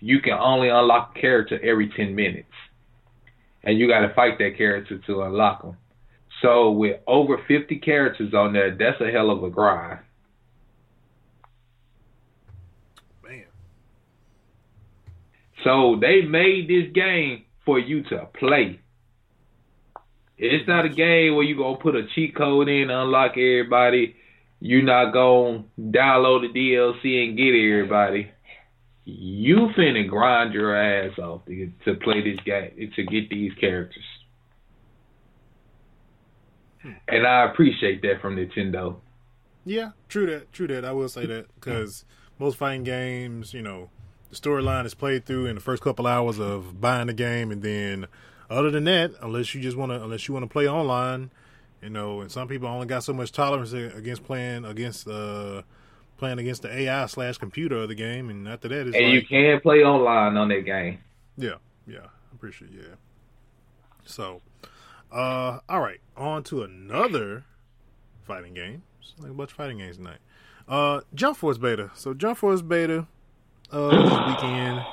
you 0.00 0.20
can 0.20 0.32
only 0.32 0.68
unlock 0.68 1.14
a 1.16 1.20
character 1.20 1.60
every 1.62 1.88
10 1.88 2.14
minutes. 2.14 2.48
And 3.64 3.78
you 3.78 3.86
got 3.86 4.00
to 4.00 4.12
fight 4.14 4.38
that 4.38 4.56
character 4.56 4.98
to 5.06 5.22
unlock 5.22 5.62
them 5.62 5.76
so 6.42 6.72
with 6.72 7.00
over 7.06 7.38
50 7.46 7.78
characters 7.78 8.34
on 8.34 8.52
there 8.52 8.76
that's 8.76 9.00
a 9.00 9.10
hell 9.10 9.30
of 9.30 9.42
a 9.44 9.50
grind. 9.50 10.00
Man. 13.22 13.44
so 15.64 15.96
they 16.00 16.22
made 16.22 16.68
this 16.68 16.92
game 16.92 17.44
for 17.64 17.78
you 17.78 18.02
to 18.04 18.26
play 18.38 18.80
it's 20.42 20.66
not 20.66 20.84
a 20.84 20.88
game 20.88 21.36
where 21.36 21.44
you 21.44 21.56
gonna 21.56 21.76
put 21.76 21.94
a 21.94 22.02
cheat 22.14 22.34
code 22.34 22.68
in 22.68 22.90
unlock 22.90 23.32
everybody. 23.32 24.16
You're 24.58 24.82
not 24.82 25.12
gonna 25.12 25.64
download 25.78 26.52
the 26.52 26.58
DLC 26.58 27.28
and 27.28 27.36
get 27.36 27.54
everybody. 27.54 28.28
You 29.04 29.68
finna 29.78 30.08
grind 30.08 30.52
your 30.52 30.76
ass 30.76 31.16
off 31.18 31.44
to, 31.46 31.54
get, 31.54 31.84
to 31.84 31.94
play 31.94 32.22
this 32.22 32.40
game 32.44 32.90
to 32.96 33.04
get 33.04 33.30
these 33.30 33.52
characters. 33.60 34.04
Hmm. 36.82 36.92
And 37.06 37.24
I 37.24 37.44
appreciate 37.48 38.02
that 38.02 38.20
from 38.20 38.34
Nintendo. 38.34 38.96
Yeah, 39.64 39.90
true 40.08 40.26
that. 40.26 40.52
True 40.52 40.66
that. 40.66 40.84
I 40.84 40.90
will 40.90 41.08
say 41.08 41.24
that 41.24 41.54
because 41.54 42.04
most 42.40 42.58
fighting 42.58 42.82
games, 42.82 43.54
you 43.54 43.62
know, 43.62 43.90
the 44.30 44.34
storyline 44.34 44.86
is 44.86 44.94
played 44.94 45.24
through 45.24 45.46
in 45.46 45.54
the 45.54 45.60
first 45.60 45.84
couple 45.84 46.04
hours 46.04 46.40
of 46.40 46.80
buying 46.80 47.06
the 47.06 47.12
game, 47.12 47.52
and 47.52 47.62
then 47.62 48.08
other 48.52 48.70
than 48.70 48.84
that, 48.84 49.12
unless 49.20 49.54
you 49.54 49.60
just 49.60 49.76
want 49.76 49.92
to, 49.92 50.02
unless 50.02 50.28
you 50.28 50.34
want 50.34 50.44
to 50.44 50.48
play 50.50 50.68
online, 50.68 51.30
you 51.82 51.90
know, 51.90 52.20
and 52.20 52.30
some 52.30 52.48
people 52.48 52.68
only 52.68 52.86
got 52.86 53.02
so 53.02 53.12
much 53.12 53.32
tolerance 53.32 53.72
against 53.72 54.24
playing 54.24 54.64
against 54.64 55.08
uh 55.08 55.62
playing 56.18 56.38
against 56.38 56.62
the 56.62 56.72
AI 56.72 57.06
slash 57.06 57.36
computer 57.38 57.78
of 57.78 57.88
the 57.88 57.94
game, 57.94 58.30
and 58.30 58.46
after 58.46 58.68
that, 58.68 58.86
it's 58.86 58.96
and 58.96 59.06
like, 59.06 59.14
you 59.14 59.22
can 59.22 59.60
play 59.60 59.82
online 59.82 60.36
on 60.36 60.48
that 60.48 60.64
game. 60.64 60.98
Yeah, 61.36 61.54
yeah, 61.86 62.04
I 62.04 62.34
appreciate 62.34 62.70
yeah. 62.72 62.94
So, 64.04 64.40
uh, 65.10 65.58
all 65.68 65.80
right, 65.80 66.00
on 66.16 66.44
to 66.44 66.62
another 66.62 67.44
fighting 68.22 68.54
game. 68.54 68.82
It's 69.00 69.14
like 69.18 69.30
a 69.30 69.34
bunch 69.34 69.50
of 69.50 69.56
fighting 69.56 69.78
games 69.78 69.96
tonight. 69.96 70.18
Uh, 70.68 71.00
Jump 71.14 71.38
Force 71.38 71.58
beta. 71.58 71.90
So 71.94 72.14
Jump 72.14 72.38
Force 72.38 72.62
beta, 72.62 73.06
uh, 73.72 73.90
this 73.90 74.36
weekend. 74.36 74.84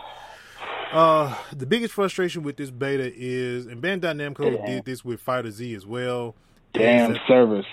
Uh, 0.92 1.36
the 1.56 1.66
biggest 1.66 1.94
frustration 1.94 2.42
with 2.44 2.58
this 2.58 2.72
beta 2.72 3.12
is, 3.16 3.68
and 3.68 3.82
Bandai 3.82 4.16
Namco 4.16 4.56
Damn. 4.58 4.66
did 4.66 4.86
this 4.86 5.06
with 5.06 5.22
Fighter 5.22 5.52
Z 5.52 5.74
as 5.76 5.86
well. 5.86 6.36
Damn 6.74 7.14
that- 7.14 7.22
service. 7.28 7.66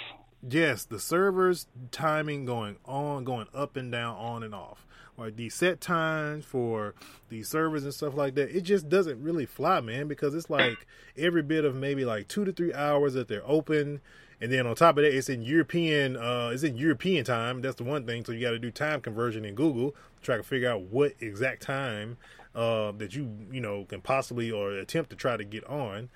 Yes, 0.48 0.84
the 0.84 1.00
servers 1.00 1.66
timing 1.90 2.44
going 2.44 2.76
on, 2.84 3.24
going 3.24 3.46
up 3.54 3.76
and 3.76 3.90
down, 3.90 4.16
on 4.16 4.42
and 4.42 4.54
off. 4.54 4.86
Like 5.16 5.36
the 5.36 5.48
set 5.48 5.80
times 5.80 6.44
for 6.44 6.94
these 7.30 7.48
servers 7.48 7.82
and 7.84 7.92
stuff 7.92 8.14
like 8.14 8.34
that, 8.34 8.54
it 8.54 8.60
just 8.60 8.88
doesn't 8.88 9.20
really 9.22 9.46
fly, 9.46 9.80
man. 9.80 10.06
Because 10.08 10.34
it's 10.34 10.50
like 10.50 10.86
every 11.16 11.42
bit 11.42 11.64
of 11.64 11.74
maybe 11.74 12.04
like 12.04 12.28
two 12.28 12.44
to 12.44 12.52
three 12.52 12.72
hours 12.74 13.14
that 13.14 13.26
they're 13.28 13.42
open, 13.48 14.00
and 14.40 14.52
then 14.52 14.66
on 14.66 14.76
top 14.76 14.98
of 14.98 15.04
that, 15.04 15.16
it's 15.16 15.30
in 15.30 15.40
European, 15.42 16.16
uh, 16.16 16.50
it's 16.52 16.62
in 16.62 16.76
European 16.76 17.24
time. 17.24 17.62
That's 17.62 17.76
the 17.76 17.84
one 17.84 18.04
thing. 18.06 18.24
So 18.24 18.32
you 18.32 18.42
got 18.42 18.50
to 18.50 18.58
do 18.58 18.70
time 18.70 19.00
conversion 19.00 19.44
in 19.46 19.54
Google 19.54 19.92
to 19.92 20.22
try 20.22 20.36
to 20.36 20.42
figure 20.42 20.70
out 20.70 20.82
what 20.82 21.14
exact 21.18 21.62
time 21.62 22.18
uh, 22.57 22.92
that 22.98 23.14
you 23.14 23.30
you 23.52 23.61
know 23.61 23.84
can 23.84 24.00
possibly 24.00 24.50
or 24.50 24.72
attempt 24.72 25.11
to 25.11 25.16
try 25.16 25.36
to 25.36 25.44
get 25.44 25.64
on. 25.68 26.09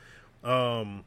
Um, 0.42 1.04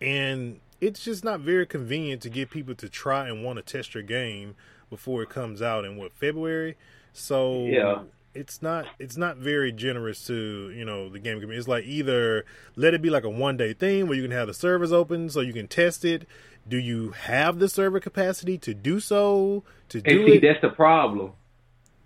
and 0.00 0.60
it's 0.80 1.04
just 1.04 1.24
not 1.24 1.40
very 1.40 1.66
convenient 1.66 2.22
to 2.22 2.30
get 2.30 2.50
people 2.50 2.74
to 2.76 2.88
try 2.88 3.28
and 3.28 3.44
want 3.44 3.56
to 3.58 3.62
test 3.62 3.94
your 3.94 4.02
game 4.02 4.54
before 4.90 5.22
it 5.22 5.30
comes 5.30 5.62
out 5.62 5.84
in 5.84 5.96
what 5.96 6.12
February. 6.12 6.76
So 7.12 7.66
Yeah. 7.66 8.02
it's 8.34 8.62
not 8.62 8.86
it's 8.98 9.16
not 9.16 9.36
very 9.38 9.72
generous 9.72 10.26
to 10.26 10.70
you 10.76 10.84
know 10.84 11.08
the 11.08 11.18
game 11.18 11.36
community. 11.38 11.58
It's 11.58 11.68
like 11.68 11.84
either 11.84 12.44
let 12.76 12.94
it 12.94 13.02
be 13.02 13.10
like 13.10 13.24
a 13.24 13.30
one 13.30 13.56
day 13.56 13.72
thing 13.74 14.06
where 14.08 14.16
you 14.16 14.22
can 14.22 14.30
have 14.32 14.48
the 14.48 14.54
servers 14.54 14.92
open 14.92 15.30
so 15.30 15.40
you 15.40 15.52
can 15.52 15.68
test 15.68 16.04
it. 16.04 16.26
Do 16.68 16.78
you 16.78 17.10
have 17.12 17.58
the 17.58 17.68
server 17.68 18.00
capacity 18.00 18.58
to 18.58 18.74
do 18.74 19.00
so? 19.00 19.64
To 19.90 20.00
And 20.04 20.20
do 20.20 20.24
see, 20.24 20.38
it? 20.38 20.42
that's 20.42 20.60
the 20.60 20.70
problem. 20.70 21.32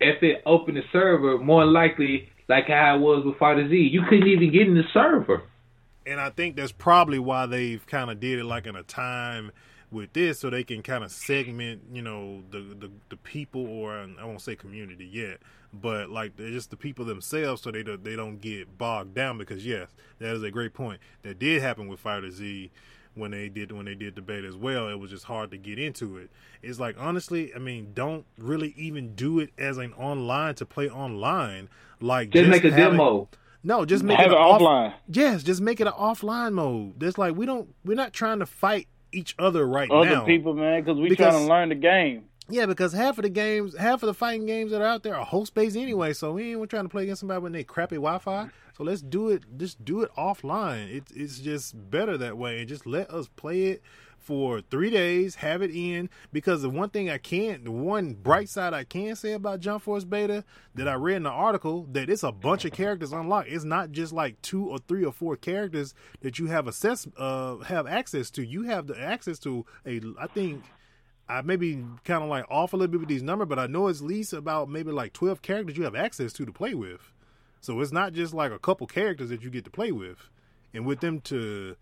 If 0.00 0.22
it 0.22 0.42
opened 0.46 0.76
the 0.76 0.82
server, 0.92 1.38
more 1.38 1.64
likely, 1.64 2.28
like 2.48 2.68
how 2.68 2.96
it 2.96 3.00
was 3.00 3.24
with 3.24 3.38
Fighter 3.38 3.68
Z, 3.68 3.74
you 3.74 4.02
couldn't 4.08 4.28
even 4.28 4.52
get 4.52 4.66
in 4.68 4.74
the 4.74 4.84
server. 4.92 5.42
and 6.06 6.20
I 6.20 6.30
think 6.30 6.56
that's 6.56 6.72
probably 6.72 7.18
why 7.18 7.46
they've 7.46 7.84
kind 7.86 8.10
of 8.10 8.20
did 8.20 8.38
it 8.38 8.44
like 8.44 8.66
in 8.66 8.76
a 8.76 8.82
time 8.82 9.50
with 9.90 10.12
this, 10.12 10.40
so 10.40 10.50
they 10.50 10.64
can 10.64 10.82
kind 10.82 11.04
of 11.04 11.10
segment, 11.10 11.82
you 11.92 12.02
know, 12.02 12.42
the, 12.50 12.58
the 12.58 12.90
the 13.08 13.16
people, 13.16 13.66
or 13.66 13.92
I 14.20 14.24
won't 14.24 14.40
say 14.40 14.56
community 14.56 15.06
yet, 15.06 15.38
but 15.72 16.10
like 16.10 16.36
just 16.36 16.70
the 16.70 16.76
people 16.76 17.04
themselves, 17.04 17.62
so 17.62 17.70
they 17.70 17.82
don't, 17.82 18.02
they 18.04 18.16
don't 18.16 18.40
get 18.40 18.76
bogged 18.78 19.14
down. 19.14 19.38
Because 19.38 19.64
yes, 19.64 19.88
that 20.18 20.34
is 20.34 20.42
a 20.42 20.50
great 20.50 20.74
point. 20.74 21.00
That 21.22 21.38
did 21.38 21.62
happen 21.62 21.88
with 21.88 22.00
Fighter 22.00 22.30
Z 22.30 22.70
when 23.16 23.32
they 23.32 23.48
did 23.48 23.72
when 23.72 23.86
they 23.86 23.94
did 23.94 24.14
debate 24.14 24.44
as 24.44 24.56
well. 24.56 24.88
It 24.88 25.00
was 25.00 25.10
just 25.10 25.24
hard 25.24 25.50
to 25.50 25.56
get 25.58 25.78
into 25.78 26.16
it. 26.18 26.30
It's 26.62 26.78
like 26.78 26.96
honestly, 26.98 27.52
I 27.54 27.58
mean, 27.58 27.92
don't 27.94 28.24
really 28.38 28.74
even 28.76 29.14
do 29.14 29.40
it 29.40 29.50
as 29.58 29.78
an 29.78 29.92
online 29.94 30.54
to 30.56 30.66
play 30.66 30.88
online. 30.88 31.68
Like 32.00 32.30
Just, 32.30 32.48
make 32.50 32.62
a 32.64 32.70
have 32.70 32.78
it- 32.78 32.82
demo. 32.96 33.28
no, 33.64 33.84
just 33.84 34.04
make 34.04 34.18
Have 34.18 34.26
it 34.26 34.34
it 34.34 34.36
an 34.36 34.42
off- 34.42 34.60
offline. 34.60 34.94
Yes, 35.08 35.42
just 35.42 35.60
make 35.60 35.80
it 35.80 35.86
an 35.86 35.94
offline 35.94 36.52
mode. 36.52 37.00
That's 37.00 37.16
like 37.18 37.34
we 37.34 37.46
don't 37.46 37.74
we're 37.84 37.94
not 37.94 38.12
trying 38.12 38.38
to 38.40 38.46
fight 38.46 38.86
each 39.12 39.34
other 39.38 39.66
right 39.66 39.90
Other 39.90 40.04
now. 40.10 40.16
Other 40.18 40.26
people, 40.26 40.54
man, 40.54 40.82
because 40.84 40.98
we 41.00 41.08
Because- 41.08 41.32
trying 41.34 41.46
to 41.46 41.52
learn 41.52 41.68
the 41.70 41.74
game. 41.74 42.24
Yeah, 42.48 42.66
because 42.66 42.92
half 42.92 43.18
of 43.18 43.22
the 43.22 43.28
games, 43.28 43.76
half 43.76 44.04
of 44.04 44.06
the 44.06 44.14
fighting 44.14 44.46
games 44.46 44.70
that 44.70 44.80
are 44.80 44.86
out 44.86 45.02
there 45.02 45.16
are 45.16 45.24
host 45.24 45.52
based 45.54 45.76
anyway. 45.76 46.12
So 46.12 46.32
we 46.34 46.54
ain't 46.54 46.70
trying 46.70 46.84
to 46.84 46.88
play 46.88 47.02
against 47.02 47.20
somebody 47.20 47.40
with 47.40 47.52
they 47.52 47.64
crappy 47.64 47.96
Wi 47.96 48.18
Fi. 48.18 48.50
So 48.76 48.84
let's 48.84 49.00
do 49.00 49.30
it. 49.30 49.44
Just 49.56 49.82
do 49.86 50.02
it 50.02 50.10
offline. 50.18 50.94
It's 50.94 51.10
it's 51.12 51.38
just 51.38 51.90
better 51.90 52.18
that 52.18 52.36
way, 52.36 52.58
and 52.58 52.68
just 52.68 52.84
let 52.84 53.10
us 53.10 53.26
play 53.26 53.68
it 53.68 53.82
for 54.18 54.60
three 54.60 54.90
days. 54.90 55.36
Have 55.36 55.62
it 55.62 55.70
in 55.70 56.10
because 56.30 56.60
the 56.60 56.68
one 56.68 56.90
thing 56.90 57.08
I 57.08 57.16
can't, 57.16 57.64
the 57.64 57.70
one 57.70 58.12
bright 58.12 58.50
side 58.50 58.74
I 58.74 58.84
can 58.84 59.16
say 59.16 59.32
about 59.32 59.60
Jump 59.60 59.82
Force 59.82 60.04
Beta 60.04 60.44
that 60.74 60.88
I 60.88 60.92
read 60.92 61.16
in 61.16 61.22
the 61.22 61.30
article 61.30 61.86
that 61.92 62.10
it's 62.10 62.22
a 62.22 62.32
bunch 62.32 62.66
of 62.66 62.72
characters 62.72 63.12
unlocked. 63.14 63.48
It's 63.48 63.64
not 63.64 63.92
just 63.92 64.12
like 64.12 64.42
two 64.42 64.68
or 64.68 64.76
three 64.86 65.06
or 65.06 65.12
four 65.12 65.36
characters 65.36 65.94
that 66.20 66.38
you 66.38 66.48
have 66.48 66.68
access 66.68 67.06
uh 67.16 67.56
have 67.60 67.86
access 67.86 68.30
to. 68.32 68.44
You 68.44 68.64
have 68.64 68.88
the 68.88 69.00
access 69.00 69.38
to 69.38 69.64
a 69.86 70.02
I 70.20 70.26
think 70.26 70.62
I 71.30 71.40
maybe 71.40 71.82
kind 72.04 72.22
of 72.22 72.28
like 72.28 72.44
off 72.50 72.74
a 72.74 72.76
little 72.76 72.92
bit 72.92 73.00
with 73.00 73.08
these 73.08 73.22
numbers, 73.22 73.48
but 73.48 73.58
I 73.58 73.68
know 73.68 73.88
it's 73.88 74.02
least 74.02 74.34
about 74.34 74.68
maybe 74.68 74.92
like 74.92 75.14
12 75.14 75.40
characters 75.40 75.78
you 75.78 75.84
have 75.84 75.96
access 75.96 76.34
to 76.34 76.44
to 76.44 76.52
play 76.52 76.74
with. 76.74 77.10
So 77.60 77.80
it's 77.80 77.92
not 77.92 78.12
just 78.12 78.32
like 78.34 78.52
a 78.52 78.58
couple 78.58 78.86
characters 78.86 79.28
that 79.30 79.42
you 79.42 79.50
get 79.50 79.64
to 79.64 79.70
play 79.70 79.92
with. 79.92 80.18
And 80.74 80.84
with 80.86 81.00
them 81.00 81.20
to 81.22 81.76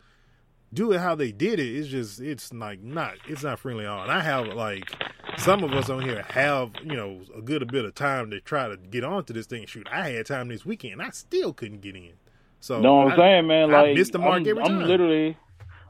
do 0.72 0.93
it 0.93 1.01
how 1.01 1.14
they 1.14 1.31
did 1.33 1.59
it, 1.61 1.77
it's 1.77 1.89
just, 1.89 2.20
it's 2.20 2.53
like 2.53 2.81
not, 2.83 3.14
it's 3.29 3.43
not 3.43 3.59
friendly 3.59 3.85
at 3.85 3.91
all. 3.91 4.03
And 4.03 4.12
I 4.12 4.20
have 4.20 4.47
like, 4.49 4.91
some 5.37 5.64
of 5.64 5.72
us 5.72 5.91
on 5.91 6.03
here 6.03 6.22
have, 6.31 6.70
you 6.83 6.95
know, 6.97 7.20
a 7.37 7.43
good 7.43 7.66
bit 7.70 7.85
of 7.85 7.95
time 7.95 8.31
to 8.31 8.41
try 8.41 8.68
to 8.68 8.77
get 8.77 9.05
onto 9.05 9.33
this 9.33 9.47
thing. 9.47 9.66
Shoot, 9.66 9.89
I 9.91 10.11
had 10.11 10.27
time 10.27 10.49
this 10.49 10.64
weekend. 10.64 11.03
I 11.03 11.11
still 11.11 11.53
couldn't 11.53 11.81
get 11.81 11.97
in. 11.97 12.12
So, 12.61 12.81
know 12.81 12.95
what 12.97 13.07
I'm 13.09 13.12
I- 13.12 13.16
saying, 13.16 13.47
man? 13.47 13.75
I 13.75 13.83
Like 13.83 13.97
missed 13.97 14.12
the 14.12 14.18
mark 14.18 14.41
I'm, 14.43 14.49
every 14.49 14.62
I'm 14.62 14.81
literally, 14.85 15.37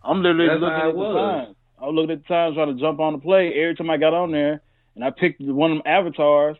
I'm 0.02 0.22
literally 0.22 0.48
That's 0.48 0.60
looking 0.60 0.76
at 0.76 0.86
it 0.88 0.92
the 0.92 0.98
was. 0.98 1.44
times. 1.44 1.56
I 1.80 1.86
was 1.86 1.94
looking 1.94 2.10
at 2.12 2.22
the 2.22 2.28
times 2.28 2.54
trying 2.56 2.74
to 2.74 2.80
jump 2.80 3.00
on 3.00 3.12
the 3.12 3.18
play. 3.18 3.52
Every 3.54 3.74
time 3.74 3.90
I 3.90 3.96
got 3.96 4.14
on 4.14 4.32
there 4.32 4.62
and 4.94 5.04
I 5.04 5.10
picked 5.10 5.40
one 5.42 5.72
of 5.72 5.78
them 5.78 5.86
avatars, 5.86 6.56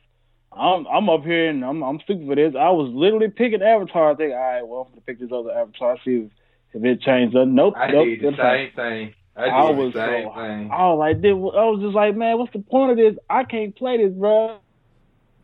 I'm 0.57 0.87
I'm 0.87 1.09
up 1.09 1.23
here 1.25 1.49
and 1.51 1.65
I'm 1.65 1.83
I'm 1.83 2.01
stupid 2.01 2.27
for 2.27 2.35
this. 2.35 2.55
I 2.59 2.71
was 2.71 2.91
literally 2.95 3.29
picking 3.29 3.63
avatars. 3.63 4.17
Thinking, 4.17 4.37
all 4.37 4.43
right, 4.43 4.67
well, 4.67 4.81
I'm 4.83 4.89
gonna 4.91 5.01
pick 5.03 5.21
this 5.21 5.31
other 5.33 5.53
avatar. 5.53 5.99
See 6.05 6.27
if, 6.27 6.31
if 6.75 6.85
it 6.85 7.01
changed. 7.03 7.35
Nothing. 7.35 7.55
Nope. 7.55 7.75
I 7.77 7.91
nope. 7.91 8.07
did 8.07 8.21
the 8.23 8.37
same 8.37 8.71
thing. 8.75 9.15
I 9.37 9.45
I 9.51 9.67
did 9.69 9.77
was 9.77 9.93
the 9.93 10.07
same 10.07 10.29
so, 10.29 10.35
thing. 10.35 10.71
I 10.71 10.87
was 10.91 10.99
like, 10.99 11.21
dude, 11.21 11.33
I 11.33 11.65
was 11.65 11.81
just 11.83 11.95
like, 11.95 12.15
man, 12.17 12.39
what's 12.39 12.53
the 12.53 12.61
point 12.61 12.93
of 12.93 12.97
this? 12.97 13.17
I 13.29 13.45
can't 13.45 13.75
play 13.77 13.97
this, 13.97 14.13
bro. 14.13 14.59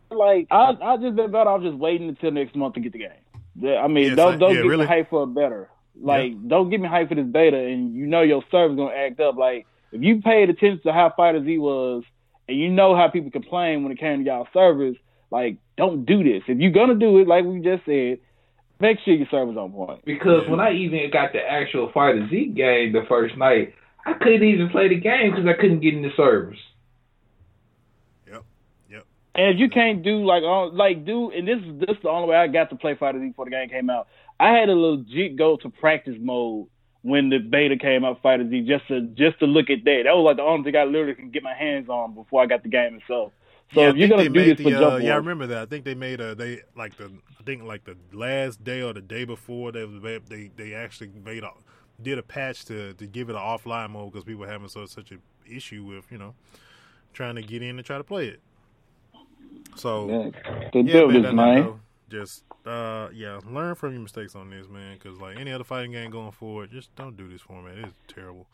Like, 0.09 0.47
I 0.51 0.75
I 0.81 0.97
just 0.97 1.15
been 1.15 1.31
better 1.31 1.49
off 1.49 1.61
just 1.61 1.77
waiting 1.77 2.09
until 2.09 2.31
next 2.31 2.55
month 2.55 2.75
to 2.75 2.79
get 2.79 2.93
the 2.93 2.99
game. 2.99 3.09
Yeah, 3.55 3.77
I 3.81 3.87
mean, 3.87 4.07
Yes, 4.07 4.15
don't 4.15 4.35
I- 4.35 4.37
don't 4.37 4.55
yeah, 4.55 4.61
get 4.61 4.67
really. 4.67 4.85
me 4.85 4.87
hype 4.87 5.09
for 5.09 5.25
better. 5.27 5.69
Like, 5.99 6.47
don't 6.47 6.69
get 6.69 6.79
me 6.79 6.87
hype 6.87 7.09
for 7.09 7.15
this 7.15 7.25
beta, 7.25 7.57
and 7.57 7.93
you 7.93 8.07
know 8.07 8.21
your 8.21 8.43
server's 8.49 8.77
gonna 8.77 8.95
act 8.95 9.19
up. 9.19 9.35
Like, 9.35 9.67
if 9.91 10.01
you 10.01 10.21
paid 10.21 10.49
attention 10.49 10.81
to 10.83 10.93
how 10.93 11.13
Fighter 11.15 11.43
Z 11.43 11.57
was, 11.57 12.03
and 12.51 12.59
you 12.59 12.69
know 12.69 12.95
how 12.95 13.07
people 13.07 13.31
complain 13.31 13.81
when 13.81 13.93
it 13.93 13.99
came 13.99 14.19
to 14.19 14.25
y'all 14.25 14.47
servers, 14.53 14.97
like, 15.31 15.57
don't 15.77 16.05
do 16.05 16.21
this. 16.21 16.43
If 16.47 16.59
you're 16.59 16.71
gonna 16.71 16.95
do 16.95 17.19
it, 17.19 17.27
like 17.27 17.45
we 17.45 17.61
just 17.61 17.85
said, 17.85 18.19
make 18.81 18.97
sure 19.05 19.13
your 19.13 19.27
server's 19.31 19.55
on 19.55 19.71
point. 19.71 20.03
Because 20.03 20.49
when 20.49 20.59
I 20.59 20.73
even 20.73 21.09
got 21.13 21.31
the 21.31 21.39
actual 21.39 21.89
Fighter 21.93 22.27
Z 22.29 22.53
game 22.53 22.91
the 22.91 23.05
first 23.07 23.37
night, 23.37 23.73
I 24.05 24.13
couldn't 24.13 24.43
even 24.43 24.69
play 24.69 24.89
the 24.89 24.99
game 24.99 25.31
because 25.31 25.45
I 25.47 25.59
couldn't 25.59 25.79
get 25.79 25.93
in 25.93 26.01
the 26.01 26.09
servers. 26.17 26.57
Yep, 28.27 28.43
yep. 28.89 29.05
And 29.33 29.55
if 29.55 29.59
you 29.59 29.69
can't 29.69 30.03
do 30.03 30.25
like 30.25 30.43
uh, 30.43 30.67
like 30.67 31.05
do 31.05 31.31
and 31.31 31.47
this 31.47 31.59
is 31.59 31.79
this 31.79 31.95
is 31.95 32.03
the 32.03 32.09
only 32.09 32.27
way 32.27 32.35
I 32.35 32.47
got 32.47 32.69
to 32.71 32.75
play 32.75 32.97
Fighter 32.99 33.19
Z 33.19 33.29
before 33.29 33.45
the 33.45 33.51
game 33.51 33.69
came 33.69 33.89
out. 33.89 34.07
I 34.41 34.49
had 34.49 34.65
to 34.65 34.73
legit 34.73 35.37
go 35.37 35.55
to 35.55 35.69
practice 35.69 36.15
mode 36.19 36.67
when 37.03 37.29
the 37.29 37.39
beta 37.39 37.77
came 37.77 38.05
out 38.05 38.21
Fighter 38.21 38.47
Z 38.49 38.61
just 38.61 38.87
to 38.87 39.01
just 39.01 39.39
to 39.39 39.45
look 39.45 39.69
at 39.69 39.83
that. 39.85 40.01
That 40.05 40.15
was 40.15 40.25
like 40.25 40.37
the 40.37 40.43
only 40.43 40.71
thing 40.71 40.79
I 40.79 40.83
literally 40.83 41.15
can 41.15 41.31
get 41.31 41.43
my 41.43 41.53
hands 41.53 41.89
on 41.89 42.13
before 42.13 42.43
I 42.43 42.45
got 42.45 42.63
the 42.63 42.69
game 42.69 42.95
itself. 42.95 43.31
So 43.73 43.81
yeah, 43.81 43.89
if 43.89 43.95
you're 43.95 44.09
gonna 44.09 44.29
do 44.29 44.43
this 44.43 44.57
the, 44.57 44.63
for 44.63 44.69
Jump 44.69 44.83
uh, 44.83 44.89
Force, 44.91 45.03
yeah, 45.03 45.13
I 45.13 45.17
remember 45.17 45.47
that. 45.47 45.61
I 45.61 45.65
think 45.65 45.85
they 45.85 45.95
made 45.95 46.19
a 46.19 46.35
they 46.35 46.61
like 46.75 46.97
the 46.97 47.11
I 47.39 47.43
think 47.43 47.63
like 47.63 47.85
the 47.85 47.95
last 48.11 48.63
day 48.63 48.81
or 48.81 48.93
the 48.93 49.01
day 49.01 49.23
before 49.23 49.71
they 49.71 49.85
they 50.27 50.51
they 50.55 50.73
actually 50.73 51.11
made 51.23 51.43
a 51.43 51.51
did 52.01 52.17
a 52.17 52.23
patch 52.23 52.65
to 52.65 52.93
to 52.93 53.07
give 53.07 53.29
it 53.29 53.35
an 53.35 53.41
offline 53.41 53.91
mode 53.91 54.11
because 54.11 54.25
people 54.25 54.41
were 54.41 54.51
having 54.51 54.67
so 54.67 54.85
such 54.85 55.11
an 55.11 55.21
issue 55.49 55.83
with 55.83 56.05
you 56.11 56.17
know 56.17 56.35
trying 57.13 57.35
to 57.35 57.41
get 57.41 57.61
in 57.61 57.77
and 57.77 57.85
try 57.85 57.97
to 57.97 58.03
play 58.03 58.27
it. 58.27 58.41
So 59.75 60.07
yeah, 60.07 60.69
they 60.73 60.81
yeah, 60.81 60.93
built 60.93 61.11
man, 61.13 61.21
this 61.21 61.29
I 61.29 61.33
man. 61.33 61.55
know. 61.61 61.79
Just 62.09 62.43
uh, 62.65 63.09
yeah, 63.13 63.39
learn 63.49 63.75
from 63.75 63.93
your 63.93 64.01
mistakes 64.01 64.35
on 64.35 64.49
this, 64.49 64.67
man. 64.67 64.97
Because 64.97 65.19
like 65.19 65.37
any 65.37 65.51
other 65.51 65.63
fighting 65.63 65.91
game 65.91 66.11
going 66.11 66.31
forward, 66.31 66.71
just 66.71 66.93
don't 66.95 67.17
do 67.17 67.27
this 67.27 67.41
format. 67.41 67.77
It's 67.77 67.93
terrible. 68.07 68.47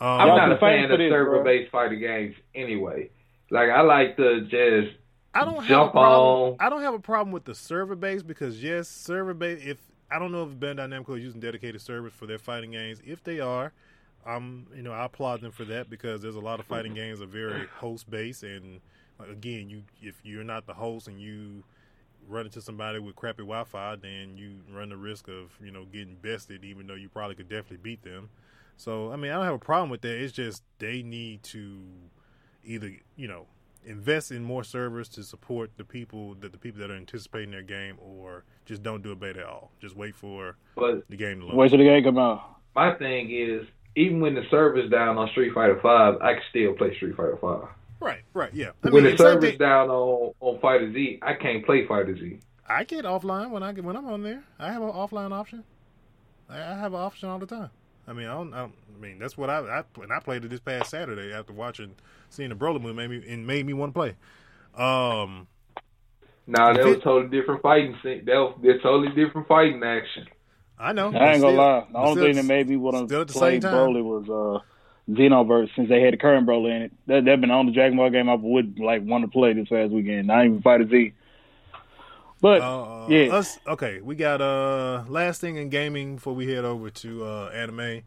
Um, 0.00 0.08
I'm 0.08 0.28
not 0.28 0.52
a 0.52 0.58
fan 0.58 0.90
of 0.90 0.98
this, 0.98 1.10
server 1.10 1.42
based 1.42 1.70
fighting 1.72 2.00
games 2.00 2.36
anyway. 2.54 3.10
Like 3.50 3.70
I 3.70 3.80
like 3.80 4.16
to 4.16 4.42
just 4.42 4.96
I 5.34 5.44
don't 5.44 5.56
have 5.56 5.66
jump 5.66 5.90
a 5.90 5.92
problem. 5.92 6.52
on. 6.52 6.56
I 6.60 6.68
don't 6.68 6.82
have 6.82 6.94
a 6.94 7.00
problem 7.00 7.32
with 7.32 7.44
the 7.44 7.54
server 7.54 7.96
base 7.96 8.22
because 8.22 8.62
yes, 8.62 8.88
server 8.88 9.34
base. 9.34 9.60
If 9.64 9.78
I 10.10 10.18
don't 10.18 10.32
know 10.32 10.44
if 10.44 10.50
Bandai 10.50 10.88
Namco 10.88 11.16
is 11.16 11.24
using 11.24 11.40
dedicated 11.40 11.80
servers 11.80 12.12
for 12.12 12.26
their 12.26 12.38
fighting 12.38 12.70
games. 12.70 13.00
If 13.04 13.22
they 13.24 13.40
are, 13.40 13.72
um, 14.26 14.66
you 14.74 14.82
know, 14.82 14.92
I 14.92 15.04
applaud 15.04 15.40
them 15.40 15.52
for 15.52 15.64
that 15.66 15.90
because 15.90 16.22
there's 16.22 16.36
a 16.36 16.40
lot 16.40 16.60
of 16.60 16.66
fighting 16.66 16.94
games 16.94 17.20
are 17.20 17.26
very 17.26 17.66
host 17.76 18.08
based, 18.10 18.42
and 18.42 18.80
like, 19.18 19.30
again, 19.30 19.68
you 19.68 19.82
if 20.00 20.20
you're 20.22 20.44
not 20.44 20.66
the 20.66 20.74
host 20.74 21.08
and 21.08 21.20
you 21.20 21.64
run 22.28 22.46
into 22.46 22.60
somebody 22.60 22.98
with 22.98 23.16
crappy 23.16 23.42
Wi-Fi, 23.42 23.96
then 23.96 24.36
you 24.36 24.60
run 24.72 24.90
the 24.90 24.96
risk 24.96 25.28
of 25.28 25.52
you 25.62 25.70
know 25.70 25.84
getting 25.84 26.16
bested, 26.16 26.64
even 26.64 26.86
though 26.86 26.94
you 26.94 27.08
probably 27.08 27.34
could 27.34 27.48
definitely 27.48 27.78
beat 27.82 28.02
them. 28.02 28.28
So 28.76 29.10
I 29.12 29.16
mean, 29.16 29.30
I 29.30 29.34
don't 29.34 29.44
have 29.44 29.54
a 29.54 29.58
problem 29.58 29.90
with 29.90 30.02
that. 30.02 30.16
It's 30.22 30.32
just 30.32 30.62
they 30.78 31.02
need 31.02 31.42
to 31.44 31.80
either 32.64 32.92
you 33.16 33.28
know 33.28 33.46
invest 33.84 34.30
in 34.30 34.44
more 34.44 34.64
servers 34.64 35.08
to 35.08 35.22
support 35.22 35.70
the 35.76 35.84
people 35.84 36.34
that 36.40 36.52
the 36.52 36.58
people 36.58 36.80
that 36.80 36.90
are 36.90 36.96
anticipating 36.96 37.50
their 37.50 37.62
game, 37.62 37.96
or 38.00 38.44
just 38.66 38.82
don't 38.82 39.02
do 39.02 39.12
a 39.12 39.16
beta 39.16 39.40
at 39.40 39.46
all. 39.46 39.70
Just 39.80 39.96
wait 39.96 40.14
for 40.14 40.56
But 40.76 41.08
the 41.08 41.16
game 41.16 41.40
to 41.40 41.46
launch. 41.46 41.56
Wait 41.56 41.68
till 41.70 41.78
the 41.78 41.84
game 41.84 42.04
come 42.04 42.18
out. 42.18 42.56
my 42.74 42.94
thing 42.94 43.30
is, 43.30 43.66
even 43.96 44.20
when 44.20 44.34
the 44.34 44.42
server's 44.50 44.90
down 44.90 45.16
on 45.18 45.28
Street 45.30 45.52
Fighter 45.54 45.78
Five, 45.82 46.16
I 46.20 46.34
can 46.34 46.42
still 46.50 46.74
play 46.74 46.94
Street 46.96 47.16
Fighter 47.16 47.38
Five. 47.40 47.68
Right, 48.00 48.20
right, 48.32 48.52
yeah. 48.54 48.70
I 48.84 48.90
when 48.90 49.02
mean, 49.02 49.04
the 49.04 49.10
same 49.10 49.16
server's 49.18 49.50
thing- 49.50 49.58
down 49.58 49.90
on 49.90 50.32
on 50.40 50.58
Fighter 50.60 50.92
Z, 50.92 51.18
I 51.22 51.34
can't 51.34 51.64
play 51.64 51.86
Fighter 51.86 52.16
Z. 52.16 52.38
I 52.68 52.84
get 52.84 53.04
offline 53.04 53.50
when 53.50 53.62
I 53.62 53.72
get 53.72 53.82
when 53.84 53.96
I'm 53.96 54.06
on 54.06 54.22
there. 54.22 54.44
I 54.58 54.72
have 54.72 54.82
an 54.82 54.90
offline 54.90 55.32
option. 55.32 55.64
I, 56.48 56.58
I 56.58 56.74
have 56.78 56.92
an 56.94 57.00
option 57.00 57.28
all 57.28 57.38
the 57.38 57.46
time. 57.46 57.70
I 58.06 58.12
mean, 58.12 58.26
I 58.26 58.34
don't. 58.34 58.54
I, 58.54 58.60
don't, 58.60 58.74
I 58.96 59.00
mean, 59.00 59.18
that's 59.18 59.36
what 59.36 59.50
I, 59.50 59.58
I 59.60 59.84
and 60.02 60.12
I 60.12 60.20
played 60.20 60.44
it 60.44 60.48
this 60.48 60.60
past 60.60 60.90
Saturday 60.90 61.32
after 61.32 61.52
watching, 61.52 61.94
seeing 62.30 62.48
the 62.50 62.54
Broly 62.54 62.80
movie 62.80 62.94
made 62.94 63.10
me 63.10 63.22
and 63.28 63.46
made 63.46 63.66
me 63.66 63.72
want 63.72 63.94
to 63.94 63.98
play. 63.98 64.14
Um, 64.82 65.46
Nah, 66.46 66.72
that 66.72 66.80
If 66.80 66.86
was 66.86 66.96
it- 66.96 67.02
totally 67.02 67.30
different 67.38 67.60
fighting. 67.62 67.94
scene. 68.02 68.24
That 68.24 68.36
was 68.36 68.54
that's 68.62 68.82
totally 68.82 69.08
different 69.14 69.46
fighting 69.48 69.82
action. 69.82 70.26
I 70.78 70.92
know. 70.92 71.08
I 71.08 71.12
but 71.12 71.22
ain't 71.22 71.22
gonna 71.22 71.38
still- 71.40 71.54
lie. 71.56 71.86
The 71.92 71.98
only 71.98 72.12
still- 72.12 72.24
thing 72.24 72.36
that 72.36 72.44
made 72.44 72.68
me 72.68 72.76
want 72.76 73.08
to 73.08 73.24
play 73.26 73.60
same. 73.60 73.70
Broly 73.70 74.02
was 74.02 74.28
uh, 74.30 74.62
Xenoverse 75.08 75.70
since 75.74 75.88
they 75.88 76.00
had 76.02 76.12
the 76.12 76.18
current 76.18 76.46
Broly 76.46 76.74
in 76.76 76.82
it. 76.82 76.92
That 77.06 77.24
that 77.24 77.40
been 77.40 77.50
on 77.50 77.66
the 77.66 77.72
Dragon 77.72 77.96
Ball 77.96 78.10
game 78.10 78.28
I 78.28 78.34
would 78.34 78.78
like 78.78 79.02
want 79.02 79.24
to 79.24 79.30
play 79.30 79.52
this 79.54 79.68
past 79.68 79.90
weekend. 79.90 80.26
Not 80.26 80.44
even 80.44 80.60
Fighter 80.62 80.88
Z. 80.88 81.12
But 82.40 82.60
Uh, 82.62 83.06
yeah. 83.08 83.34
Us, 83.34 83.58
okay, 83.66 84.00
we 84.00 84.14
got 84.14 84.40
uh 84.40 85.04
last 85.08 85.40
thing 85.40 85.56
in 85.56 85.70
gaming 85.70 86.16
before 86.16 86.34
we 86.34 86.52
head 86.52 86.64
over 86.64 86.90
to 86.90 87.24
uh 87.24 87.50
anime. 87.54 88.02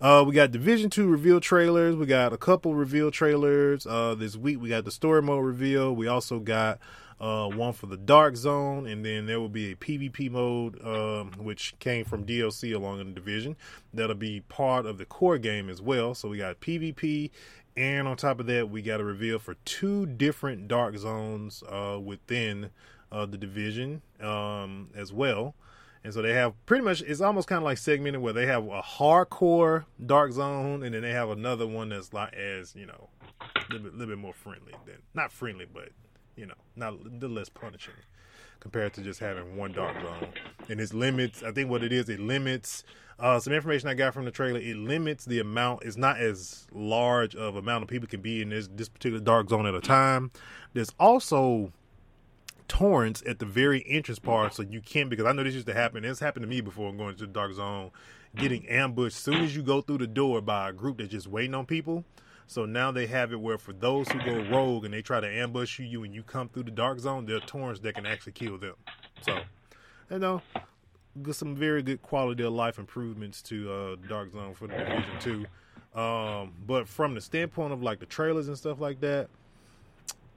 Uh 0.00 0.24
we 0.26 0.34
got 0.34 0.50
Division 0.50 0.90
2 0.90 1.06
reveal 1.06 1.40
trailers. 1.40 1.94
We 1.94 2.06
got 2.06 2.32
a 2.32 2.38
couple 2.38 2.74
reveal 2.74 3.10
trailers. 3.10 3.86
Uh 3.86 4.14
this 4.16 4.36
week 4.36 4.60
we 4.60 4.70
got 4.70 4.84
the 4.84 4.90
story 4.90 5.22
mode 5.22 5.44
reveal. 5.44 5.94
We 5.94 6.08
also 6.08 6.40
got 6.40 6.78
uh 7.20 7.48
one 7.48 7.72
for 7.72 7.86
the 7.86 7.96
Dark 7.96 8.36
Zone 8.36 8.86
and 8.86 9.04
then 9.04 9.26
there 9.26 9.40
will 9.40 9.48
be 9.48 9.72
a 9.72 9.76
PvP 9.76 10.30
mode 10.30 10.84
um 10.84 11.32
which 11.38 11.74
came 11.78 12.04
from 12.04 12.26
DLC 12.26 12.74
along 12.74 13.00
in 13.00 13.08
the 13.08 13.14
Division. 13.14 13.56
That'll 13.94 14.14
be 14.14 14.40
part 14.40 14.86
of 14.86 14.98
the 14.98 15.06
core 15.06 15.38
game 15.38 15.68
as 15.68 15.80
well. 15.80 16.14
So 16.14 16.28
we 16.28 16.38
got 16.38 16.60
PvP 16.60 17.30
and 17.76 18.06
on 18.08 18.16
top 18.16 18.40
of 18.40 18.46
that 18.46 18.70
we 18.70 18.82
got 18.82 19.00
a 19.00 19.04
reveal 19.04 19.38
for 19.38 19.54
two 19.64 20.06
different 20.06 20.68
Dark 20.68 20.96
Zones 20.98 21.62
uh 21.70 21.98
within 22.02 22.70
uh, 23.10 23.26
the 23.26 23.38
division 23.38 24.02
um, 24.20 24.90
as 24.94 25.12
well. 25.12 25.54
And 26.04 26.14
so 26.14 26.22
they 26.22 26.34
have 26.34 26.54
pretty 26.66 26.84
much 26.84 27.02
it's 27.02 27.20
almost 27.20 27.48
kind 27.48 27.58
of 27.58 27.64
like 27.64 27.78
segmented 27.78 28.22
where 28.22 28.32
they 28.32 28.46
have 28.46 28.64
a 28.66 28.80
hardcore 28.80 29.86
dark 30.04 30.30
zone 30.30 30.84
and 30.84 30.94
then 30.94 31.02
they 31.02 31.10
have 31.10 31.30
another 31.30 31.66
one 31.66 31.88
that's 31.88 32.12
like 32.12 32.32
as 32.32 32.76
you 32.76 32.86
know 32.86 33.08
a 33.40 33.72
little 33.72 33.86
bit, 33.86 33.92
little 33.94 34.14
bit 34.14 34.18
more 34.18 34.32
friendly 34.32 34.72
than 34.84 34.98
not 35.14 35.32
friendly 35.32 35.66
but 35.72 35.88
you 36.36 36.46
know 36.46 36.54
not 36.76 36.94
the 37.20 37.28
less 37.28 37.48
punishing 37.48 37.94
compared 38.60 38.92
to 38.92 39.02
just 39.02 39.20
having 39.20 39.56
one 39.56 39.72
dark 39.72 39.96
zone 40.00 40.28
and 40.68 40.80
its 40.80 40.94
limits 40.94 41.42
i 41.42 41.50
think 41.50 41.70
what 41.70 41.82
it 41.82 41.92
is 41.92 42.08
it 42.08 42.20
limits 42.20 42.84
uh, 43.18 43.38
some 43.38 43.52
information 43.52 43.88
i 43.88 43.94
got 43.94 44.12
from 44.12 44.24
the 44.24 44.30
trailer 44.30 44.60
it 44.60 44.76
limits 44.76 45.24
the 45.24 45.40
amount 45.40 45.82
it's 45.82 45.96
not 45.96 46.18
as 46.18 46.66
large 46.72 47.34
of 47.34 47.56
amount 47.56 47.82
of 47.82 47.88
people 47.88 48.06
can 48.06 48.20
be 48.20 48.42
in 48.42 48.50
this 48.50 48.68
this 48.72 48.88
particular 48.88 49.22
dark 49.22 49.48
zone 49.48 49.66
at 49.66 49.74
a 49.74 49.80
time 49.80 50.30
there's 50.74 50.92
also 51.00 51.72
torrents 52.68 53.22
at 53.26 53.38
the 53.38 53.46
very 53.46 53.84
entrance 53.86 54.18
part 54.18 54.54
so 54.54 54.62
you 54.62 54.80
can't 54.80 55.08
because 55.08 55.24
I 55.24 55.32
know 55.32 55.44
this 55.44 55.54
used 55.54 55.66
to 55.66 55.74
happen. 55.74 56.04
It's 56.04 56.20
happened 56.20 56.42
to 56.44 56.48
me 56.48 56.60
before 56.60 56.92
going 56.92 57.16
to 57.16 57.26
the 57.26 57.32
dark 57.32 57.52
zone, 57.54 57.90
getting 58.34 58.68
ambushed 58.68 59.16
soon 59.16 59.42
as 59.42 59.54
you 59.54 59.62
go 59.62 59.80
through 59.80 59.98
the 59.98 60.06
door 60.06 60.40
by 60.40 60.70
a 60.70 60.72
group 60.72 60.98
that's 60.98 61.10
just 61.10 61.26
waiting 61.26 61.54
on 61.54 61.66
people. 61.66 62.04
So 62.46 62.64
now 62.64 62.92
they 62.92 63.06
have 63.06 63.32
it 63.32 63.40
where 63.40 63.58
for 63.58 63.72
those 63.72 64.08
who 64.08 64.18
go 64.20 64.44
rogue 64.50 64.84
and 64.84 64.94
they 64.94 65.02
try 65.02 65.20
to 65.20 65.28
ambush 65.28 65.78
you, 65.78 66.04
and 66.04 66.14
you 66.14 66.22
come 66.22 66.48
through 66.48 66.64
the 66.64 66.70
dark 66.70 66.98
zone, 67.00 67.26
there 67.26 67.36
are 67.36 67.40
torrents 67.40 67.80
that 67.80 67.94
can 67.94 68.06
actually 68.06 68.32
kill 68.32 68.56
them. 68.56 68.74
So, 69.22 69.40
you 70.10 70.18
know, 70.18 70.42
some 71.32 71.56
very 71.56 71.82
good 71.82 72.02
quality 72.02 72.44
of 72.44 72.52
life 72.52 72.78
improvements 72.78 73.42
to 73.42 73.72
uh, 73.72 73.96
Dark 74.08 74.32
Zone 74.32 74.54
for 74.54 74.68
the 74.68 74.74
Division 74.74 75.04
Two. 75.18 75.46
Um, 75.98 76.52
but 76.66 76.86
from 76.86 77.14
the 77.14 77.20
standpoint 77.20 77.72
of 77.72 77.82
like 77.82 78.00
the 78.00 78.06
trailers 78.06 78.48
and 78.48 78.56
stuff 78.56 78.80
like 78.80 79.00
that, 79.00 79.28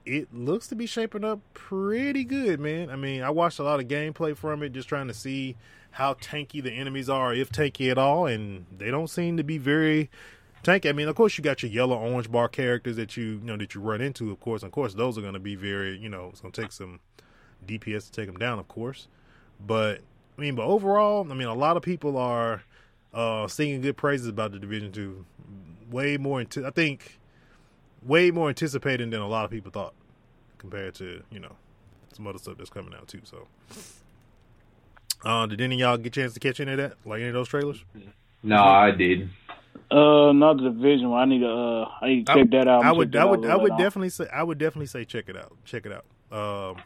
it 0.06 0.34
looks 0.34 0.66
to 0.68 0.74
be 0.74 0.86
shaping 0.86 1.22
up 1.22 1.40
pretty 1.52 2.24
good, 2.24 2.58
man. 2.58 2.88
I 2.88 2.96
mean, 2.96 3.22
I 3.22 3.30
watched 3.30 3.58
a 3.58 3.62
lot 3.62 3.78
of 3.78 3.86
gameplay 3.86 4.34
from 4.34 4.62
it, 4.62 4.72
just 4.72 4.88
trying 4.88 5.08
to 5.08 5.14
see 5.14 5.56
how 5.90 6.14
tanky 6.14 6.62
the 6.62 6.72
enemies 6.72 7.10
are, 7.10 7.34
if 7.34 7.52
tanky 7.52 7.90
at 7.90 7.98
all, 7.98 8.26
and 8.26 8.64
they 8.76 8.90
don't 8.90 9.10
seem 9.10 9.36
to 9.36 9.44
be 9.44 9.58
very 9.58 10.08
tanky. 10.62 10.88
I 10.88 10.92
mean, 10.92 11.08
of 11.08 11.16
course, 11.16 11.36
you 11.38 11.44
got 11.44 11.62
your 11.62 11.70
yellow, 11.70 11.96
orange 11.96 12.30
bar 12.30 12.48
characters 12.48 12.96
that 12.96 13.16
you, 13.16 13.24
you 13.24 13.40
know 13.40 13.56
that 13.56 13.74
you 13.74 13.80
run 13.80 14.00
into. 14.00 14.30
Of 14.30 14.40
course, 14.40 14.62
of 14.62 14.72
course, 14.72 14.94
those 14.94 15.18
are 15.18 15.20
going 15.22 15.34
to 15.34 15.40
be 15.40 15.54
very, 15.54 15.96
you 15.98 16.08
know, 16.08 16.28
it's 16.30 16.40
going 16.40 16.52
to 16.52 16.60
take 16.62 16.72
some 16.72 17.00
DPS 17.66 18.06
to 18.06 18.12
take 18.12 18.26
them 18.26 18.38
down, 18.38 18.58
of 18.58 18.68
course. 18.68 19.08
But 19.64 20.00
I 20.36 20.40
mean, 20.40 20.54
but 20.54 20.64
overall, 20.64 21.26
I 21.30 21.34
mean, 21.34 21.48
a 21.48 21.54
lot 21.54 21.76
of 21.76 21.82
people 21.82 22.16
are 22.16 22.62
uh 23.12 23.48
singing 23.48 23.80
good 23.80 23.96
praises 23.96 24.28
about 24.28 24.52
the 24.52 24.58
Division 24.58 24.92
Two. 24.92 25.24
Way 25.90 26.16
more 26.16 26.40
into, 26.40 26.64
I 26.64 26.70
think, 26.70 27.18
way 28.02 28.30
more 28.30 28.48
anticipating 28.48 29.10
than 29.10 29.20
a 29.20 29.26
lot 29.28 29.44
of 29.44 29.50
people 29.50 29.72
thought, 29.72 29.94
compared 30.58 30.94
to 30.96 31.22
you 31.30 31.40
know 31.40 31.56
some 32.12 32.26
other 32.26 32.38
stuff 32.38 32.58
that's 32.58 32.70
coming 32.70 32.94
out 32.94 33.08
too. 33.08 33.20
So, 33.24 33.48
uh, 35.24 35.46
did 35.46 35.60
any 35.60 35.76
of 35.76 35.80
y'all 35.80 35.96
get 35.96 36.06
a 36.06 36.10
chance 36.10 36.32
to 36.34 36.40
catch 36.40 36.60
any 36.60 36.72
of 36.72 36.78
that, 36.78 36.94
like 37.04 37.20
any 37.20 37.28
of 37.28 37.34
those 37.34 37.48
trailers? 37.48 37.84
No, 38.42 38.62
I 38.62 38.92
didn't. 38.92 39.30
Uh, 39.90 40.32
not 40.32 40.58
the 40.58 40.70
division. 40.70 41.12
I 41.12 41.24
need 41.24 41.40
to 41.40 41.48
uh, 41.48 41.90
I 42.00 42.08
need 42.08 42.26
to 42.26 42.34
check 42.34 42.50
that 42.50 42.68
out. 42.68 42.84
I 42.84 42.92
would, 42.92 43.14
I 43.16 43.24
would, 43.24 43.44
I 43.44 43.56
would 43.56 43.76
definitely 43.76 44.10
say, 44.10 44.26
I 44.32 44.42
would 44.42 44.58
definitely 44.58 44.86
say, 44.86 45.04
check 45.04 45.28
it 45.28 45.36
out, 45.36 45.56
check 45.64 45.86
it 45.86 45.92
out. 45.92 46.04
Um, 46.30 46.76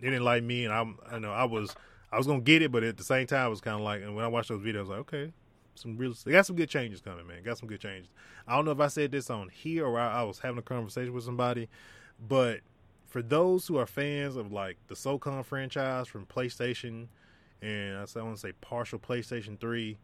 it 0.00 0.04
didn't 0.10 0.24
like 0.24 0.42
me, 0.42 0.64
and 0.64 0.72
I'm, 0.72 0.98
I 1.10 1.18
know 1.18 1.32
I 1.32 1.44
was, 1.44 1.74
I 2.12 2.18
was 2.18 2.26
gonna 2.26 2.40
get 2.40 2.62
it, 2.62 2.70
but 2.70 2.84
at 2.84 2.96
the 2.96 3.04
same 3.04 3.26
time, 3.26 3.44
I 3.44 3.48
was 3.48 3.60
kind 3.60 3.76
of 3.76 3.82
like, 3.82 4.02
and 4.02 4.14
when 4.14 4.24
I 4.24 4.28
watched 4.28 4.48
those 4.48 4.60
videos, 4.60 4.76
I 4.76 4.80
was 4.80 4.88
like, 4.90 4.98
okay, 5.00 5.32
some 5.74 5.96
real, 5.96 6.14
they 6.24 6.32
got 6.32 6.46
some 6.46 6.56
good 6.56 6.68
changes 6.68 7.00
coming, 7.00 7.26
man. 7.26 7.42
Got 7.42 7.58
some 7.58 7.68
good 7.68 7.80
changes. 7.80 8.10
I 8.46 8.54
don't 8.54 8.64
know 8.64 8.70
if 8.70 8.80
I 8.80 8.88
said 8.88 9.10
this 9.10 9.30
on 9.30 9.48
here 9.48 9.86
or 9.86 9.98
I, 9.98 10.20
I 10.20 10.22
was 10.22 10.38
having 10.38 10.58
a 10.58 10.62
conversation 10.62 11.12
with 11.12 11.24
somebody, 11.24 11.68
but 12.28 12.60
for 13.06 13.22
those 13.22 13.66
who 13.66 13.78
are 13.78 13.86
fans 13.86 14.36
of 14.36 14.52
like 14.52 14.76
the 14.88 14.94
SOCOM 14.94 15.44
franchise 15.44 16.08
from 16.08 16.26
PlayStation, 16.26 17.08
and 17.62 17.96
I 17.96 18.02
I 18.18 18.22
want 18.22 18.36
to 18.36 18.40
say 18.40 18.52
partial 18.60 18.98
PlayStation 18.98 19.58
Three, 19.58 19.98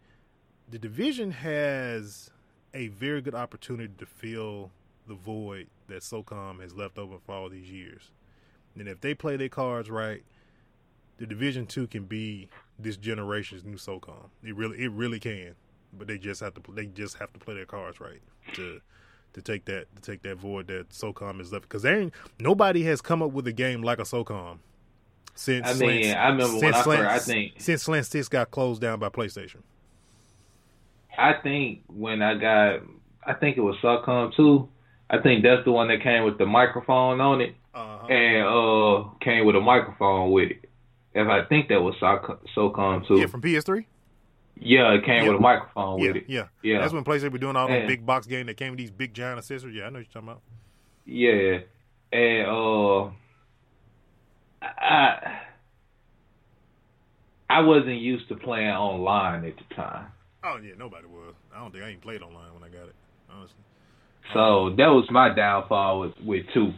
the 0.71 0.79
division 0.79 1.33
has 1.33 2.31
a 2.75 2.89
very 2.89 3.21
good 3.21 3.35
opportunity 3.35 3.93
to 3.99 4.07
fill 4.07 4.71
the 5.09 5.15
void 5.15 5.67
that 5.89 6.03
SOCOM 6.03 6.61
has 6.61 6.75
left 6.75 6.99
open 6.99 7.19
for 7.27 7.35
all 7.35 7.49
these 7.49 7.71
years. 7.71 8.13
And 8.79 8.87
if 8.89 9.01
they 9.01 9.15
play 9.15 9.37
their 9.37 9.49
cards 9.49 9.91
right, 9.91 10.23
the 11.19 11.27
Division 11.27 11.67
Two 11.67 11.87
can 11.87 12.05
be 12.05 12.49
this 12.79 12.97
generation's 12.97 13.65
new 13.65 13.77
SOCOM. 13.77 14.31
It 14.45 14.55
really, 14.55 14.83
it 14.83 14.93
really 14.93 15.19
can. 15.19 15.55
but 15.93 16.07
they 16.07 16.19
just 16.19 16.41
have 16.41 16.55
to 16.55 16.63
they 16.73 16.87
just 16.87 17.19
have 17.19 17.33
to 17.33 17.39
play 17.41 17.55
their 17.55 17.67
cards 17.67 18.01
right 18.01 18.21
to 18.55 18.81
to 19.33 19.43
take 19.43 19.65
that 19.67 19.87
to 19.97 20.03
take 20.03 20.23
that 20.23 20.37
void 20.37 20.69
that 20.69 20.91
SOCOM 20.91 21.41
is 21.41 21.53
left 21.53 21.63
because 21.65 21.83
there 21.83 21.99
ain't 22.01 22.13
nobody 22.39 22.83
has 22.85 23.01
come 23.01 23.23
up 23.23 23.33
with 23.33 23.47
a 23.47 23.53
game 23.53 23.83
like 23.83 23.99
a 23.99 24.03
SOCOM 24.05 24.59
since. 25.35 25.67
I 25.67 25.75
mean, 25.75 26.05
Slant, 26.05 26.19
I 26.19 26.29
remember 26.29 26.59
when 26.59 26.75
I 26.75 26.83
first. 26.83 27.03
I 27.03 27.19
think 27.19 27.55
since 27.59 27.83
Slant 27.83 28.07
Six 28.07 28.29
got 28.29 28.51
closed 28.51 28.81
down 28.81 28.99
by 28.99 29.09
PlayStation. 29.09 29.63
I 31.21 31.35
think 31.43 31.83
when 31.89 32.23
I 32.23 32.35
got, 32.35 32.81
I 33.27 33.35
think 33.35 33.57
it 33.57 33.61
was 33.61 33.77
SOCOM 33.83 34.35
too. 34.35 34.69
I 35.11 35.19
think 35.19 35.43
that's 35.43 35.65
the 35.65 35.73
one 35.73 35.89
that 35.89 36.03
came 36.03 36.25
with 36.25 36.39
the 36.39 36.47
microphone 36.47 37.21
on 37.21 37.41
it, 37.41 37.55
Uh-huh. 37.75 38.07
and 38.07 38.47
uh 38.47 39.09
came 39.25 39.45
with 39.47 39.57
a 39.57 39.61
microphone 39.61 40.31
with 40.31 40.51
it. 40.53 40.71
If 41.15 41.27
I 41.29 41.45
think 41.45 41.69
that 41.69 41.83
was 41.83 41.95
SOCOM, 42.01 42.39
SOCOM 42.57 43.07
too. 43.07 43.19
Yeah, 43.19 43.27
from 43.27 43.43
PS3. 43.43 43.85
Yeah, 44.63 44.93
it 44.93 45.05
came 45.05 45.25
Yeah. 45.25 45.29
with 45.31 45.39
a 45.39 45.41
microphone 45.41 45.99
Yeah, 46.01 46.07
with 46.09 46.17
it. 46.17 46.25
yeah, 46.29 46.47
Yeah. 46.63 46.81
That's 46.81 46.93
when 46.93 47.03
PlayStation 47.05 47.33
were 47.33 47.39
doing 47.39 47.57
all 47.57 47.67
those 47.69 47.87
big 47.87 48.05
box 48.07 48.27
games 48.27 48.47
that 48.47 48.57
came 48.57 48.71
with 48.73 48.79
these 48.79 48.91
big 48.91 49.15
giant 49.15 49.39
accessories. 49.39 49.75
Yeah, 49.75 49.87
I 49.87 49.91
know 49.91 49.99
what 50.01 50.07
you're 50.15 50.23
talking 50.23 50.29
about. 50.29 50.43
Yeah, 51.07 51.61
and 52.13 52.47
uh, 52.47 53.11
I 54.63 55.41
I 57.49 57.61
wasn't 57.61 57.97
used 57.99 58.29
to 58.29 58.37
playing 58.37 58.71
online 58.71 59.45
at 59.45 59.55
the 59.57 59.75
time, 59.75 60.07
Oh 60.43 60.59
yeah, 60.63 60.73
nobody 60.79 61.07
was. 61.07 61.35
I 61.55 61.61
don't 61.61 61.73
think 61.73 61.85
I 61.85 61.91
even 61.91 62.01
played 62.01 62.23
online 62.23 62.55
when 62.55 62.63
I 62.63 62.69
got 62.69 62.89
it. 62.89 62.95
Honestly. 63.31 63.57
so 64.35 64.71
that 64.77 64.89
was 64.89 65.07
my 65.11 65.33
downfall 65.35 66.01
with 66.01 66.13
with 66.25 66.47
two. 66.55 66.73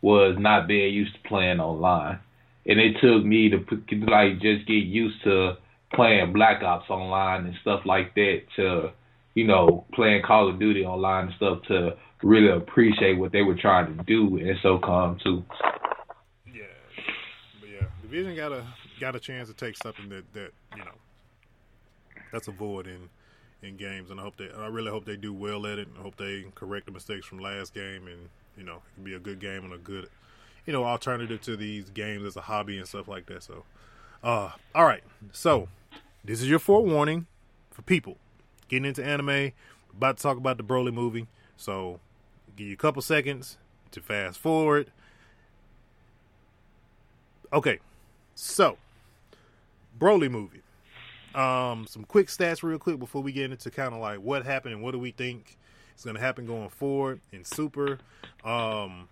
Was 0.00 0.36
not 0.38 0.68
being 0.68 0.94
used 0.94 1.14
to 1.14 1.28
playing 1.28 1.58
online, 1.58 2.20
and 2.66 2.78
it 2.78 2.96
took 3.00 3.24
me 3.24 3.50
to 3.50 3.58
like 4.06 4.40
just 4.40 4.66
get 4.66 4.84
used 4.84 5.22
to 5.24 5.56
playing 5.92 6.32
Black 6.32 6.62
Ops 6.62 6.88
online 6.88 7.46
and 7.46 7.54
stuff 7.62 7.80
like 7.84 8.14
that 8.14 8.42
to, 8.56 8.92
you 9.34 9.44
know, 9.44 9.84
playing 9.94 10.22
Call 10.22 10.48
of 10.48 10.60
Duty 10.60 10.84
online 10.84 11.26
and 11.26 11.34
stuff 11.34 11.62
to 11.68 11.96
really 12.22 12.50
appreciate 12.50 13.18
what 13.18 13.32
they 13.32 13.42
were 13.42 13.56
trying 13.56 13.96
to 13.96 14.04
do 14.04 14.36
and 14.38 14.56
so 14.62 14.78
SOCOM 14.78 15.22
too. 15.22 15.44
Yeah, 16.46 16.62
but 17.60 17.68
yeah, 17.68 17.86
Division 18.02 18.36
got 18.36 18.52
a 18.52 18.64
got 19.00 19.16
a 19.16 19.20
chance 19.20 19.48
to 19.48 19.54
take 19.54 19.76
something 19.76 20.08
that 20.10 20.32
that 20.34 20.50
you 20.76 20.84
know 20.84 20.94
that's 22.32 22.48
a 22.48 22.52
void 22.52 22.86
in 22.86 23.08
in 23.62 23.76
games, 23.76 24.10
and 24.10 24.20
I 24.20 24.22
hope 24.22 24.36
they 24.36 24.50
I 24.50 24.66
really 24.68 24.90
hope 24.90 25.04
they 25.04 25.16
do 25.16 25.32
well 25.32 25.66
at 25.66 25.78
it, 25.78 25.88
and 25.88 25.98
I 25.98 26.02
hope 26.02 26.16
they 26.16 26.44
correct 26.54 26.86
the 26.86 26.92
mistakes 26.92 27.26
from 27.26 27.38
last 27.38 27.74
game, 27.74 28.06
and 28.06 28.28
you 28.56 28.64
know 28.64 28.76
it 28.76 28.94
can 28.94 29.04
be 29.04 29.14
a 29.14 29.18
good 29.18 29.40
game 29.40 29.64
and 29.64 29.72
a 29.72 29.78
good 29.78 30.08
you 30.66 30.72
know 30.72 30.84
alternative 30.84 31.40
to 31.42 31.56
these 31.56 31.90
games 31.90 32.24
as 32.24 32.36
a 32.36 32.42
hobby 32.42 32.78
and 32.78 32.86
stuff 32.86 33.08
like 33.08 33.26
that. 33.26 33.42
So, 33.42 33.64
uh, 34.22 34.50
all 34.74 34.84
right, 34.84 35.02
so 35.32 35.68
this 36.24 36.40
is 36.40 36.48
your 36.48 36.58
forewarning 36.58 37.26
for 37.70 37.82
people 37.82 38.16
getting 38.68 38.84
into 38.84 39.04
anime. 39.04 39.52
About 39.96 40.18
to 40.18 40.22
talk 40.22 40.36
about 40.36 40.58
the 40.58 40.62
Broly 40.62 40.92
movie, 40.92 41.26
so 41.56 41.98
give 42.56 42.68
you 42.68 42.74
a 42.74 42.76
couple 42.76 43.02
seconds 43.02 43.58
to 43.90 44.00
fast 44.00 44.38
forward. 44.38 44.92
Okay, 47.52 47.80
so 48.34 48.76
Broly 49.98 50.30
movie. 50.30 50.62
Um, 51.38 51.86
some 51.86 52.02
quick 52.02 52.26
stats, 52.26 52.64
real 52.64 52.80
quick, 52.80 52.98
before 52.98 53.22
we 53.22 53.30
get 53.30 53.52
into 53.52 53.70
kind 53.70 53.94
of 53.94 54.00
like 54.00 54.18
what 54.18 54.44
happened 54.44 54.74
and 54.74 54.82
what 54.82 54.90
do 54.90 54.98
we 54.98 55.12
think 55.12 55.56
is 55.96 56.02
going 56.04 56.16
to 56.16 56.20
happen 56.20 56.46
going 56.46 56.68
forward 56.68 57.20
in 57.30 57.44
Super. 57.44 57.98
Um, 58.42 59.08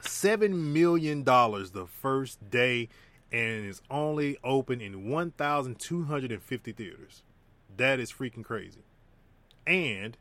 seven 0.00 0.72
million 0.72 1.22
dollars 1.22 1.72
the 1.72 1.86
first 1.86 2.50
day, 2.50 2.88
and 3.30 3.66
it's 3.66 3.82
only 3.90 4.38
open 4.42 4.80
in 4.80 5.10
one 5.10 5.30
thousand 5.32 5.78
two 5.78 6.04
hundred 6.04 6.32
and 6.32 6.42
fifty 6.42 6.72
theaters. 6.72 7.22
That 7.76 8.00
is 8.00 8.10
freaking 8.10 8.44
crazy, 8.44 8.84
and 9.66 10.16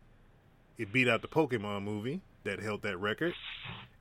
it 0.77 0.91
beat 0.91 1.07
out 1.07 1.21
the 1.21 1.29
Pokemon 1.29 1.84
movie 1.84 2.19
that 2.43 2.59
held 2.59 2.81
that 2.81 2.97
record. 2.97 3.34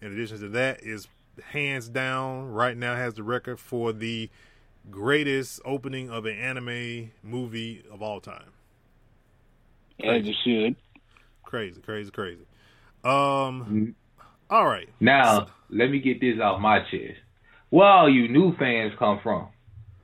In 0.01 0.12
addition 0.12 0.41
to 0.41 0.49
that, 0.49 0.83
is 0.83 1.07
hands 1.51 1.89
down 1.89 2.47
right 2.49 2.76
now 2.76 2.97
has 2.97 3.14
the 3.14 3.22
record 3.22 3.61
for 3.61 3.93
the 3.93 4.30
greatest 4.91 5.61
opening 5.64 6.11
of 6.11 6.26
an 6.26 6.37
anime 6.37 7.11
movie 7.22 7.85
of 7.91 8.03
all 8.03 8.20
time. 8.20 8.51
As 10.05 10.22
you 10.24 10.35
should. 10.45 10.76
Crazy, 11.43 11.80
crazy, 11.80 12.11
crazy. 12.11 12.47
Um, 13.05 13.95
all 14.51 14.66
right. 14.66 14.89
Now, 15.01 15.49
let 15.70 15.91
me 15.91 16.01
get 16.01 16.20
this 16.20 16.41
off 16.43 16.61
my 16.61 16.80
chest. 16.91 17.18
Where 17.70 17.87
all 17.87 18.11
you 18.11 18.28
new 18.28 18.57
fans 18.57 18.93
come 18.99 19.20
from? 19.22 19.49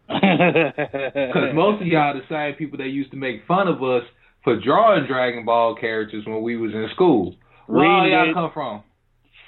Because 0.09 1.55
most 1.55 1.83
of 1.83 1.87
y'all 1.87 2.17
are 2.17 2.21
the 2.21 2.27
same 2.31 2.55
people 2.57 2.79
that 2.79 2.89
used 2.89 3.11
to 3.11 3.17
make 3.19 3.47
fun 3.47 3.69
of 3.69 3.83
us 3.83 4.03
for 4.43 4.59
drawing 4.59 5.07
Dragon 5.07 5.45
Ball 5.45 5.75
characters 5.75 6.25
when 6.27 6.43
we 6.43 6.57
was 6.57 6.73
in 6.73 6.89
school. 6.95 7.37
Where 7.67 7.85
all 7.85 8.09
y'all 8.09 8.31
it. 8.31 8.35
come 8.35 8.51
from? 8.55 8.83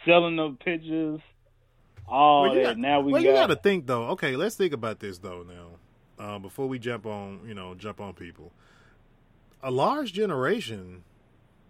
selling 0.04 0.36
the 0.36 0.56
pictures, 0.64 1.20
all 2.10 2.42
Well, 2.42 2.54
that. 2.54 2.62
got- 2.62 2.78
now 2.78 3.00
we 3.00 3.12
well, 3.12 3.22
got. 3.22 3.28
you 3.28 3.34
got 3.34 3.46
to 3.48 3.56
think 3.56 3.86
though. 3.86 4.08
Okay, 4.10 4.36
let's 4.36 4.56
think 4.56 4.72
about 4.72 5.00
this 5.00 5.18
though 5.18 5.44
now. 5.48 5.66
Uh, 6.24 6.38
before 6.38 6.68
we 6.68 6.78
jump 6.78 7.06
on, 7.06 7.40
you 7.46 7.54
know, 7.54 7.74
jump 7.74 8.00
on 8.00 8.12
people. 8.12 8.52
A 9.62 9.70
large 9.70 10.12
generation 10.12 11.02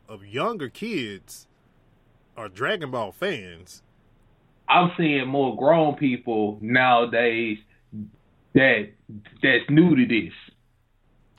of 0.08 0.24
younger 0.24 0.68
kids 0.68 1.46
are 2.36 2.48
Dragon 2.48 2.90
Ball 2.90 3.12
fans. 3.12 3.82
I'm 4.68 4.90
seeing 4.96 5.26
more 5.28 5.56
grown 5.56 5.94
people 5.96 6.58
nowadays 6.60 7.58
that 8.54 8.90
that's 9.42 9.68
new 9.68 9.94
to 9.96 10.06
this. 10.06 10.32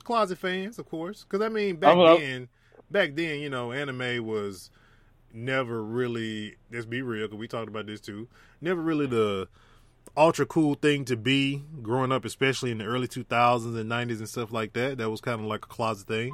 closet 0.04 0.38
fans, 0.38 0.78
of 0.78 0.88
course. 0.88 1.24
Because 1.24 1.44
I 1.44 1.48
mean, 1.48 1.76
back 1.76 1.96
then, 2.18 2.48
back 2.90 3.14
then, 3.14 3.40
you 3.40 3.50
know, 3.50 3.72
anime 3.72 4.24
was 4.26 4.70
never 5.32 5.82
really. 5.82 6.56
Let's 6.70 6.86
be 6.86 7.02
real, 7.02 7.26
because 7.26 7.38
we 7.38 7.48
talked 7.48 7.68
about 7.68 7.86
this 7.86 8.00
too. 8.00 8.28
Never 8.60 8.80
really 8.80 9.06
the 9.06 9.48
ultra 10.16 10.44
cool 10.44 10.74
thing 10.74 11.04
to 11.06 11.16
be 11.16 11.62
growing 11.82 12.12
up, 12.12 12.24
especially 12.24 12.70
in 12.70 12.78
the 12.78 12.84
early 12.84 13.08
2000s 13.08 13.78
and 13.78 13.90
90s 13.90 14.18
and 14.18 14.28
stuff 14.28 14.52
like 14.52 14.72
that. 14.74 14.98
That 14.98 15.10
was 15.10 15.20
kind 15.20 15.40
of 15.40 15.46
like 15.46 15.64
a 15.64 15.68
closet 15.68 16.06
thing, 16.06 16.32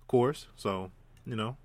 of 0.00 0.08
course. 0.08 0.46
So 0.56 0.90
you 1.26 1.36
know, 1.36 1.56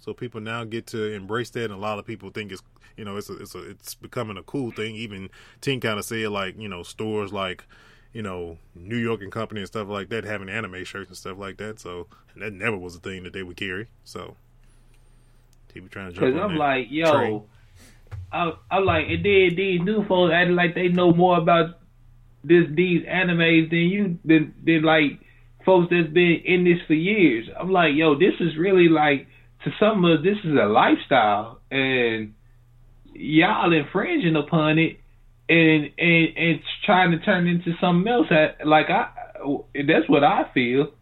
so 0.00 0.14
people 0.14 0.40
now 0.40 0.64
get 0.64 0.86
to 0.88 1.12
embrace 1.12 1.50
that, 1.50 1.64
and 1.64 1.74
a 1.74 1.76
lot 1.76 1.98
of 1.98 2.06
people 2.06 2.30
think 2.30 2.52
it's 2.52 2.62
you 2.96 3.04
know 3.04 3.16
it's 3.16 3.30
a, 3.30 3.36
it's 3.38 3.54
a, 3.54 3.70
it's 3.70 3.94
becoming 3.94 4.36
a 4.36 4.42
cool 4.42 4.70
thing. 4.70 4.96
Even 4.96 5.28
Tink 5.60 5.82
kind 5.82 5.98
of 5.98 6.04
said 6.04 6.28
like 6.28 6.58
you 6.58 6.68
know 6.68 6.82
stores 6.82 7.32
like 7.32 7.64
you 8.12 8.22
know 8.22 8.58
New 8.74 8.96
York 8.96 9.22
and 9.22 9.32
Company 9.32 9.60
and 9.60 9.68
stuff 9.68 9.88
like 9.88 10.08
that 10.10 10.24
having 10.24 10.48
anime 10.48 10.84
shirts 10.84 11.08
and 11.08 11.16
stuff 11.16 11.38
like 11.38 11.58
that. 11.58 11.80
So 11.80 12.06
that 12.36 12.52
never 12.52 12.76
was 12.76 12.96
a 12.96 13.00
thing 13.00 13.22
that 13.24 13.32
they 13.32 13.42
would 13.42 13.56
carry. 13.56 13.88
So 14.04 14.36
people 15.72 15.88
trying 15.88 16.12
to 16.12 16.18
jump 16.18 16.34
Cause 16.34 16.42
I'm 16.42 16.56
like, 16.56 16.86
yo, 16.90 17.12
train. 17.12 17.42
I, 18.32 18.52
I'm 18.70 18.84
like, 18.84 19.06
and 19.08 19.24
then 19.24 19.56
these 19.56 19.80
new 19.82 20.06
folks 20.06 20.32
acting 20.34 20.56
like 20.56 20.74
they 20.74 20.88
know 20.88 21.12
more 21.12 21.38
about 21.38 21.80
this 22.44 22.64
these 22.70 23.04
animes 23.06 23.70
than 23.70 23.78
you 23.78 24.18
than 24.24 24.54
than 24.64 24.82
like 24.82 25.20
folks 25.64 25.88
that's 25.90 26.12
been 26.12 26.42
in 26.44 26.64
this 26.64 26.78
for 26.86 26.94
years. 26.94 27.48
I'm 27.58 27.70
like, 27.70 27.94
yo, 27.94 28.18
this 28.18 28.34
is 28.40 28.56
really 28.56 28.88
like 28.88 29.26
to 29.64 29.70
some 29.78 30.04
of 30.04 30.18
us, 30.18 30.24
this 30.24 30.38
is 30.44 30.56
a 30.58 30.66
lifestyle, 30.66 31.60
and 31.70 32.34
y'all 33.12 33.72
infringing 33.72 34.36
upon 34.36 34.78
it, 34.78 34.98
and 35.48 35.90
and 35.98 36.36
and 36.36 36.60
trying 36.84 37.12
to 37.12 37.18
turn 37.18 37.46
into 37.46 37.72
something 37.80 38.10
else. 38.10 38.26
At, 38.30 38.66
like 38.66 38.90
I, 38.90 39.10
that's 39.86 40.08
what 40.08 40.24
I 40.24 40.50
feel. 40.52 40.92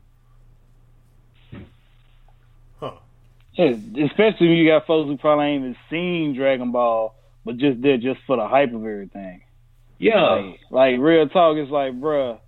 Especially 3.58 4.48
when 4.48 4.56
you 4.56 4.68
got 4.68 4.86
folks 4.86 5.08
who 5.08 5.16
probably 5.18 5.46
ain't 5.46 5.62
even 5.62 5.76
seen 5.90 6.34
Dragon 6.34 6.72
Ball, 6.72 7.14
but 7.44 7.56
just 7.56 7.82
there 7.82 7.96
just 7.96 8.20
for 8.26 8.36
the 8.36 8.46
hype 8.46 8.72
of 8.72 8.84
everything. 8.84 9.42
Yeah, 9.98 10.22
Like, 10.22 10.60
like 10.70 10.94
real 10.98 11.28
talk, 11.28 11.56
it's 11.58 11.70
like, 11.70 11.92
bruh, 11.92 12.38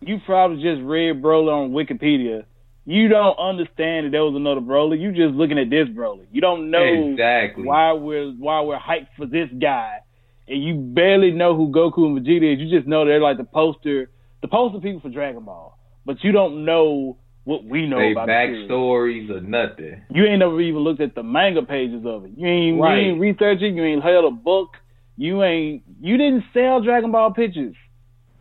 you 0.00 0.20
probably 0.26 0.62
just 0.62 0.82
read 0.82 1.22
Broly 1.22 1.50
on 1.50 1.70
Wikipedia. 1.70 2.44
You 2.84 3.08
don't 3.08 3.38
understand 3.38 4.06
that 4.06 4.10
there 4.12 4.24
was 4.24 4.34
another 4.34 4.60
Broly. 4.60 5.00
You 5.00 5.12
just 5.12 5.34
looking 5.34 5.58
at 5.58 5.70
this 5.70 5.88
Broly. 5.88 6.26
You 6.32 6.40
don't 6.40 6.70
know 6.70 7.10
exactly. 7.12 7.64
why 7.64 7.92
we're 7.92 8.30
why 8.32 8.60
we're 8.62 8.78
hyped 8.78 9.08
for 9.16 9.26
this 9.26 9.48
guy, 9.60 9.98
and 10.46 10.62
you 10.62 10.74
barely 10.74 11.30
know 11.30 11.54
who 11.54 11.70
Goku 11.70 12.06
and 12.06 12.18
Vegeta 12.18 12.54
is. 12.54 12.60
You 12.60 12.74
just 12.74 12.88
know 12.88 13.04
they're 13.04 13.20
like 13.20 13.36
the 13.36 13.44
poster, 13.44 14.10
the 14.40 14.48
poster 14.48 14.80
people 14.80 15.00
for 15.00 15.10
Dragon 15.10 15.44
Ball, 15.44 15.78
but 16.06 16.22
you 16.24 16.32
don't 16.32 16.64
know 16.64 17.18
what 17.48 17.64
we 17.64 17.86
know 17.86 17.98
They 17.98 18.12
about 18.12 18.28
backstories 18.28 19.30
or 19.30 19.40
nothing. 19.40 20.02
You 20.10 20.26
ain't 20.26 20.40
never 20.40 20.60
even 20.60 20.82
looked 20.82 21.00
at 21.00 21.14
the 21.14 21.22
manga 21.22 21.62
pages 21.62 22.04
of 22.04 22.26
it. 22.26 22.32
You 22.36 22.46
ain't, 22.46 22.78
Right. 22.78 23.00
you 23.00 23.12
ain't 23.12 23.20
researched 23.20 23.62
it. 23.62 23.74
You 23.74 23.82
ain't 23.84 24.02
held 24.02 24.26
a 24.26 24.30
book. 24.30 24.76
You 25.16 25.42
ain't. 25.42 25.82
You 25.98 26.18
didn't 26.18 26.44
sell 26.52 26.82
Dragon 26.82 27.10
Ball 27.10 27.32
pictures. 27.32 27.74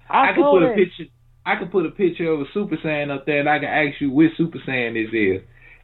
I, 0.10 0.32
I 0.32 0.34
can 0.34 0.44
put 0.44 0.60
that. 0.60 0.74
a 0.74 0.76
picture. 0.76 1.06
I 1.46 1.56
can 1.56 1.70
put 1.70 1.86
a 1.86 1.92
picture 1.92 2.30
of 2.30 2.42
a 2.42 2.46
Super 2.54 2.76
Saiyan 2.76 3.10
up 3.10 3.26
there, 3.26 3.40
and 3.40 3.48
I 3.48 3.60
can 3.60 3.70
ask 3.70 4.02
you 4.02 4.12
which 4.12 4.32
Super 4.36 4.60
Saiyan 4.68 4.94
this 4.94 5.14
is, 5.14 5.42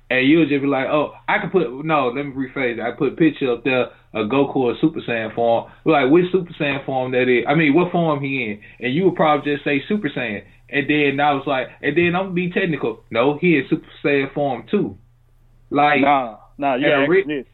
and 0.09 0.27
you'll 0.27 0.45
just 0.49 0.61
be 0.61 0.67
like, 0.67 0.87
oh, 0.87 1.13
I 1.29 1.39
can 1.39 1.49
put 1.49 1.63
no. 1.85 2.09
Let 2.09 2.25
me 2.25 2.33
rephrase. 2.33 2.77
It. 2.77 2.81
I 2.81 2.91
put 2.91 3.13
a 3.13 3.15
picture 3.15 3.49
up 3.53 3.63
there 3.63 3.85
of 4.13 4.27
Goku 4.29 4.57
or 4.57 4.75
Super 4.81 4.99
Saiyan 4.99 5.33
form. 5.33 5.71
Like 5.85 6.11
which 6.11 6.25
Super 6.33 6.51
Saiyan 6.59 6.85
form 6.85 7.13
that 7.13 7.29
is? 7.29 7.45
I 7.47 7.55
mean, 7.55 7.73
what 7.73 7.91
form 7.93 8.21
he 8.21 8.43
in? 8.43 8.85
And 8.85 8.93
you 8.93 9.05
would 9.05 9.15
probably 9.15 9.53
just 9.53 9.63
say 9.63 9.81
Super 9.87 10.09
Saiyan. 10.09 10.43
And 10.69 10.89
then 10.89 11.19
I 11.19 11.33
was 11.33 11.43
like, 11.45 11.67
and 11.81 11.95
then 11.95 12.15
I'm 12.15 12.25
gonna 12.25 12.33
be 12.33 12.51
technical. 12.51 13.03
No, 13.11 13.37
he 13.39 13.57
is 13.57 13.69
Super 13.69 13.87
Saiyan 14.03 14.33
form 14.33 14.65
too. 14.69 14.97
Like 15.69 16.01
nah, 16.01 16.37
nah. 16.57 16.75
You 16.75 16.87
gotta 16.87 17.03
ask 17.03 17.27
this. 17.27 17.45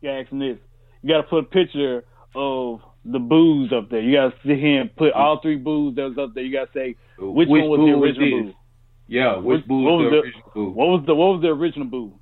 You 0.00 0.08
gotta 0.08 0.20
ask 0.20 0.30
this. 0.30 0.58
You 1.02 1.08
gotta 1.08 1.28
put 1.28 1.38
a 1.38 1.48
picture 1.48 2.04
of 2.34 2.80
the 3.04 3.18
Boos 3.18 3.72
up 3.72 3.90
there. 3.90 4.00
You 4.00 4.16
gotta 4.16 4.34
sit 4.46 4.58
here 4.58 4.82
and 4.82 4.96
put 4.96 5.12
all 5.12 5.40
three 5.42 5.56
Boos 5.56 5.96
that 5.96 6.02
was 6.02 6.18
up 6.18 6.34
there. 6.34 6.44
You 6.44 6.52
gotta 6.52 6.70
say 6.72 6.96
which, 7.18 7.48
which 7.48 7.62
one 7.62 7.68
was 7.68 7.80
the 7.80 8.22
original? 8.22 8.42
Boo. 8.44 8.52
Yeah, 9.08 9.36
which 9.36 9.60
What- 9.60 9.68
Boo 9.68 9.82
was 9.82 10.10
the 10.10 10.18
original 10.18 10.50
Boo? 10.54 10.70
What 10.70 10.86
was 10.88 11.02
the 11.06 11.14
what 11.14 11.26
was 11.34 11.42
the 11.42 11.48
original 11.48 11.88
Boo? 11.88 12.12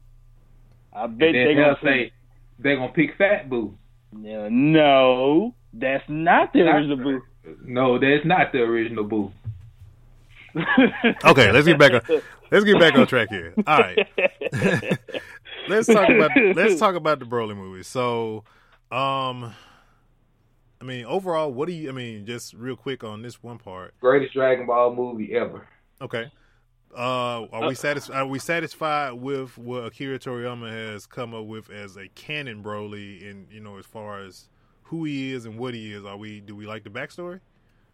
I 0.92 1.06
bet 1.06 1.32
they 1.32 1.54
gonna 1.54 1.78
say 1.82 2.12
they're 2.58 2.76
gonna 2.76 2.92
pick 2.92 3.16
Fat 3.16 3.48
Boo. 3.48 3.74
Yeah, 4.20 4.48
no, 4.50 5.54
that's 5.72 6.04
not 6.08 6.52
the 6.52 6.62
original 6.62 6.96
Boo. 6.96 7.22
No, 7.64 7.98
that's 7.98 8.24
not 8.24 8.52
the 8.52 8.58
original 8.58 9.04
Boo. 9.04 9.32
Okay, 11.24 11.52
let's 11.52 11.66
get 11.66 11.78
back 11.78 11.92
on. 11.92 12.22
Let's 12.50 12.64
get 12.64 12.78
back 12.80 12.94
on 12.96 13.06
track 13.06 13.28
here. 13.28 13.54
All 13.66 13.78
right, 13.78 14.08
let's 15.68 15.86
talk 15.86 16.08
about 16.08 16.30
let's 16.54 16.78
talk 16.78 16.94
about 16.94 17.20
the 17.20 17.24
Broly 17.24 17.56
movie. 17.56 17.84
So, 17.84 18.44
um, 18.90 19.54
I 20.80 20.84
mean, 20.84 21.04
overall, 21.04 21.52
what 21.52 21.68
do 21.68 21.74
you? 21.74 21.88
I 21.88 21.92
mean, 21.92 22.26
just 22.26 22.54
real 22.54 22.76
quick 22.76 23.04
on 23.04 23.22
this 23.22 23.42
one 23.42 23.58
part. 23.58 23.94
Greatest 24.00 24.34
Dragon 24.34 24.66
Ball 24.66 24.94
movie 24.94 25.34
ever. 25.34 25.66
Okay. 26.00 26.30
Uh, 26.96 27.46
are 27.52 27.68
we 27.68 27.74
satisfied? 27.74 28.16
Are 28.16 28.26
we 28.26 28.40
satisfied 28.40 29.12
with 29.12 29.56
what 29.56 29.84
Akira 29.84 30.18
Toriyama 30.18 30.68
has 30.70 31.06
come 31.06 31.34
up 31.34 31.46
with 31.46 31.70
as 31.70 31.96
a 31.96 32.08
canon 32.08 32.64
Broly, 32.64 33.30
and 33.30 33.46
you 33.52 33.60
know, 33.60 33.78
as 33.78 33.86
far 33.86 34.20
as 34.22 34.48
who 34.84 35.04
he 35.04 35.32
is 35.32 35.46
and 35.46 35.56
what 35.56 35.72
he 35.74 35.92
is? 35.92 36.04
Are 36.04 36.16
we? 36.16 36.40
Do 36.40 36.56
we 36.56 36.66
like 36.66 36.82
the 36.82 36.90
backstory? 36.90 37.40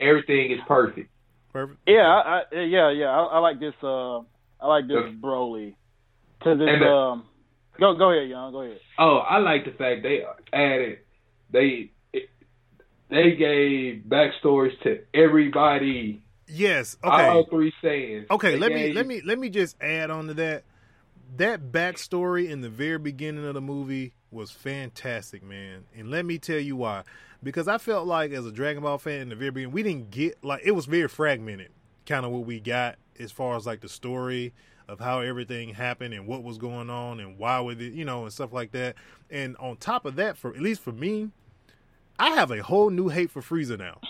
Everything 0.01 0.51
is 0.51 0.61
perfect. 0.67 1.11
Perfect. 1.57 1.81
Yeah, 1.87 2.03
I, 2.03 2.43
I, 2.53 2.61
yeah, 2.61 2.91
yeah. 2.91 3.07
I, 3.07 3.23
I 3.25 3.39
like 3.39 3.59
this. 3.61 3.73
Uh, 3.83 4.19
I 4.61 4.67
like 4.67 4.87
this 4.89 4.97
Broly 5.23 5.75
because 6.39 6.59
it's 6.61 6.69
And 6.71 6.83
the- 6.83 6.87
um. 6.87 7.25
Go 7.81 7.95
go 7.95 8.11
ahead, 8.11 8.29
young. 8.29 8.53
Go 8.53 8.63
ahead. 8.63 8.79
Oh, 8.99 9.19
I 9.19 9.39
like 9.39 9.65
the 9.65 9.71
fact 9.73 10.03
they 10.03 10.23
added 10.53 10.99
they 11.51 11.93
they 13.11 13.37
gave 13.37 14.03
backstories 14.09 14.79
to 14.83 15.01
everybody. 15.15 16.23
Yes. 16.47 16.97
Okay. 17.03 17.27
All 17.27 17.47
three 17.51 17.73
Saiyans. 17.83 18.27
Okay. 18.31 18.53
They 18.53 18.59
Let 18.59 18.73
me 18.73 18.93
let 18.93 19.07
me 19.07 19.23
let 19.25 19.39
me 19.39 19.49
just 19.49 19.77
add 19.81 20.11
on 20.11 20.27
to 20.29 20.35
that. 20.35 20.65
That 21.37 21.73
backstory 21.73 22.49
in 22.49 22.61
the 22.61 22.69
very 22.71 22.99
beginning 22.99 23.45
of 23.47 23.55
the 23.55 23.61
movie 23.61 24.15
was 24.31 24.51
fantastic, 24.51 25.43
man. 25.43 25.85
And 25.97 26.11
let 26.11 26.25
me 26.25 26.39
tell 26.39 26.59
you 26.59 26.77
why. 26.77 27.03
Because 27.43 27.69
I 27.69 27.79
felt 27.79 28.07
like 28.07 28.33
as 28.33 28.47
a 28.47 28.53
Dragon 28.53 28.83
Ball 28.83 28.99
fan 28.99 29.21
in 29.21 29.29
the 29.29 29.37
very 29.37 29.51
beginning, 29.51 29.75
we 29.75 29.83
didn't 29.83 30.11
get 30.11 30.43
like 30.43 30.63
it 30.65 30.71
was 30.73 30.87
very 30.87 31.09
fragmented, 31.09 31.71
kind 32.07 32.25
of 32.25 32.33
what 32.33 32.47
we 32.47 32.61
got 32.61 32.97
as 33.19 33.33
far 33.33 33.57
as 33.57 33.67
like 33.67 33.81
the 33.81 33.89
story 33.89 34.53
of 34.89 35.01
how 35.01 35.21
everything 35.21 35.75
happened 35.75 36.15
and 36.15 36.27
what 36.27 36.43
was 36.43 36.59
going 36.59 36.89
on 36.91 37.19
and 37.21 37.39
why 37.39 37.61
with 37.61 37.81
it, 37.81 37.93
you 37.93 38.05
know, 38.05 38.23
and 38.23 38.33
stuff 38.33 38.53
like 38.53 38.73
that. 38.73 38.95
And 39.31 39.57
on 39.57 39.77
top 39.77 40.07
of 40.07 40.17
that, 40.17 40.37
for 40.37 40.55
at 40.55 40.61
least 40.61 40.81
for 40.81 40.93
me, 40.93 41.31
I 42.19 42.31
have 42.31 42.51
a 42.51 42.63
whole 42.63 42.91
new 42.91 43.09
hate 43.09 43.31
for 43.31 43.43
Frieza 43.43 43.79
now. 43.79 44.01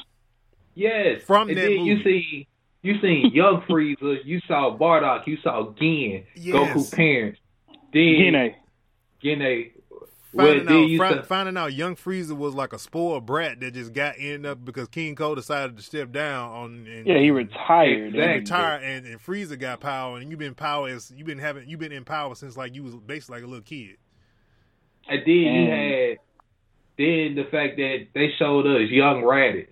Yes. 0.74 1.22
From 1.22 1.48
and 1.48 1.56
that 1.56 1.62
then 1.62 1.80
you 1.80 1.96
movie. 1.96 2.04
see 2.04 2.48
you 2.86 3.00
seen 3.00 3.30
young 3.34 3.62
Frieza, 3.68 4.18
you 4.24 4.40
saw 4.46 4.76
Bardock, 4.76 5.26
you 5.26 5.36
saw 5.42 5.70
Gine, 5.78 6.24
Yes. 6.34 6.54
Goku 6.54 6.94
parents. 6.94 7.40
Then 7.92 8.32
Gine. 8.32 8.54
Gine 9.22 9.70
well, 10.32 10.48
Finding 10.48 10.66
then 10.66 10.76
out, 10.76 10.88
you 10.88 10.98
find- 10.98 11.24
finding 11.26 11.56
out, 11.56 11.72
young 11.72 11.96
Frieza 11.96 12.36
was 12.36 12.54
like 12.54 12.74
a 12.74 12.78
spoiled 12.78 13.24
brat 13.24 13.58
that 13.60 13.72
just 13.72 13.94
got 13.94 14.16
ended 14.18 14.44
up 14.44 14.62
because 14.66 14.86
King 14.88 15.14
Cold 15.14 15.38
decided 15.38 15.78
to 15.78 15.82
step 15.82 16.12
down 16.12 16.50
on. 16.50 16.86
And, 16.86 17.06
Yeah, 17.06 17.18
he 17.18 17.30
retired. 17.30 17.98
and 17.98 18.16
Exactly. 18.16 18.40
retired, 18.40 18.82
and, 18.82 19.06
and 19.06 19.18
Frieza 19.22 19.58
got 19.58 19.80
power, 19.80 20.18
and 20.18 20.28
you've 20.30 20.38
been 20.38 20.54
power 20.54 20.88
as 20.88 21.10
you've 21.16 21.26
been 21.26 21.38
having, 21.38 21.66
you've 21.68 21.80
been 21.80 21.92
in 21.92 22.04
power 22.04 22.34
since 22.34 22.54
like 22.54 22.74
you 22.74 22.82
was 22.82 22.94
basically 22.96 23.36
like 23.36 23.44
a 23.44 23.46
little 23.46 23.62
kid. 23.64 23.96
And 25.08 25.20
then 25.24 25.34
you 25.34 25.70
had 25.70 26.18
then 26.98 27.34
the 27.36 27.44
fact 27.50 27.76
that 27.76 28.06
they 28.14 28.30
showed 28.38 28.66
us 28.66 28.90
young 28.90 29.22
Raditz. 29.22 29.68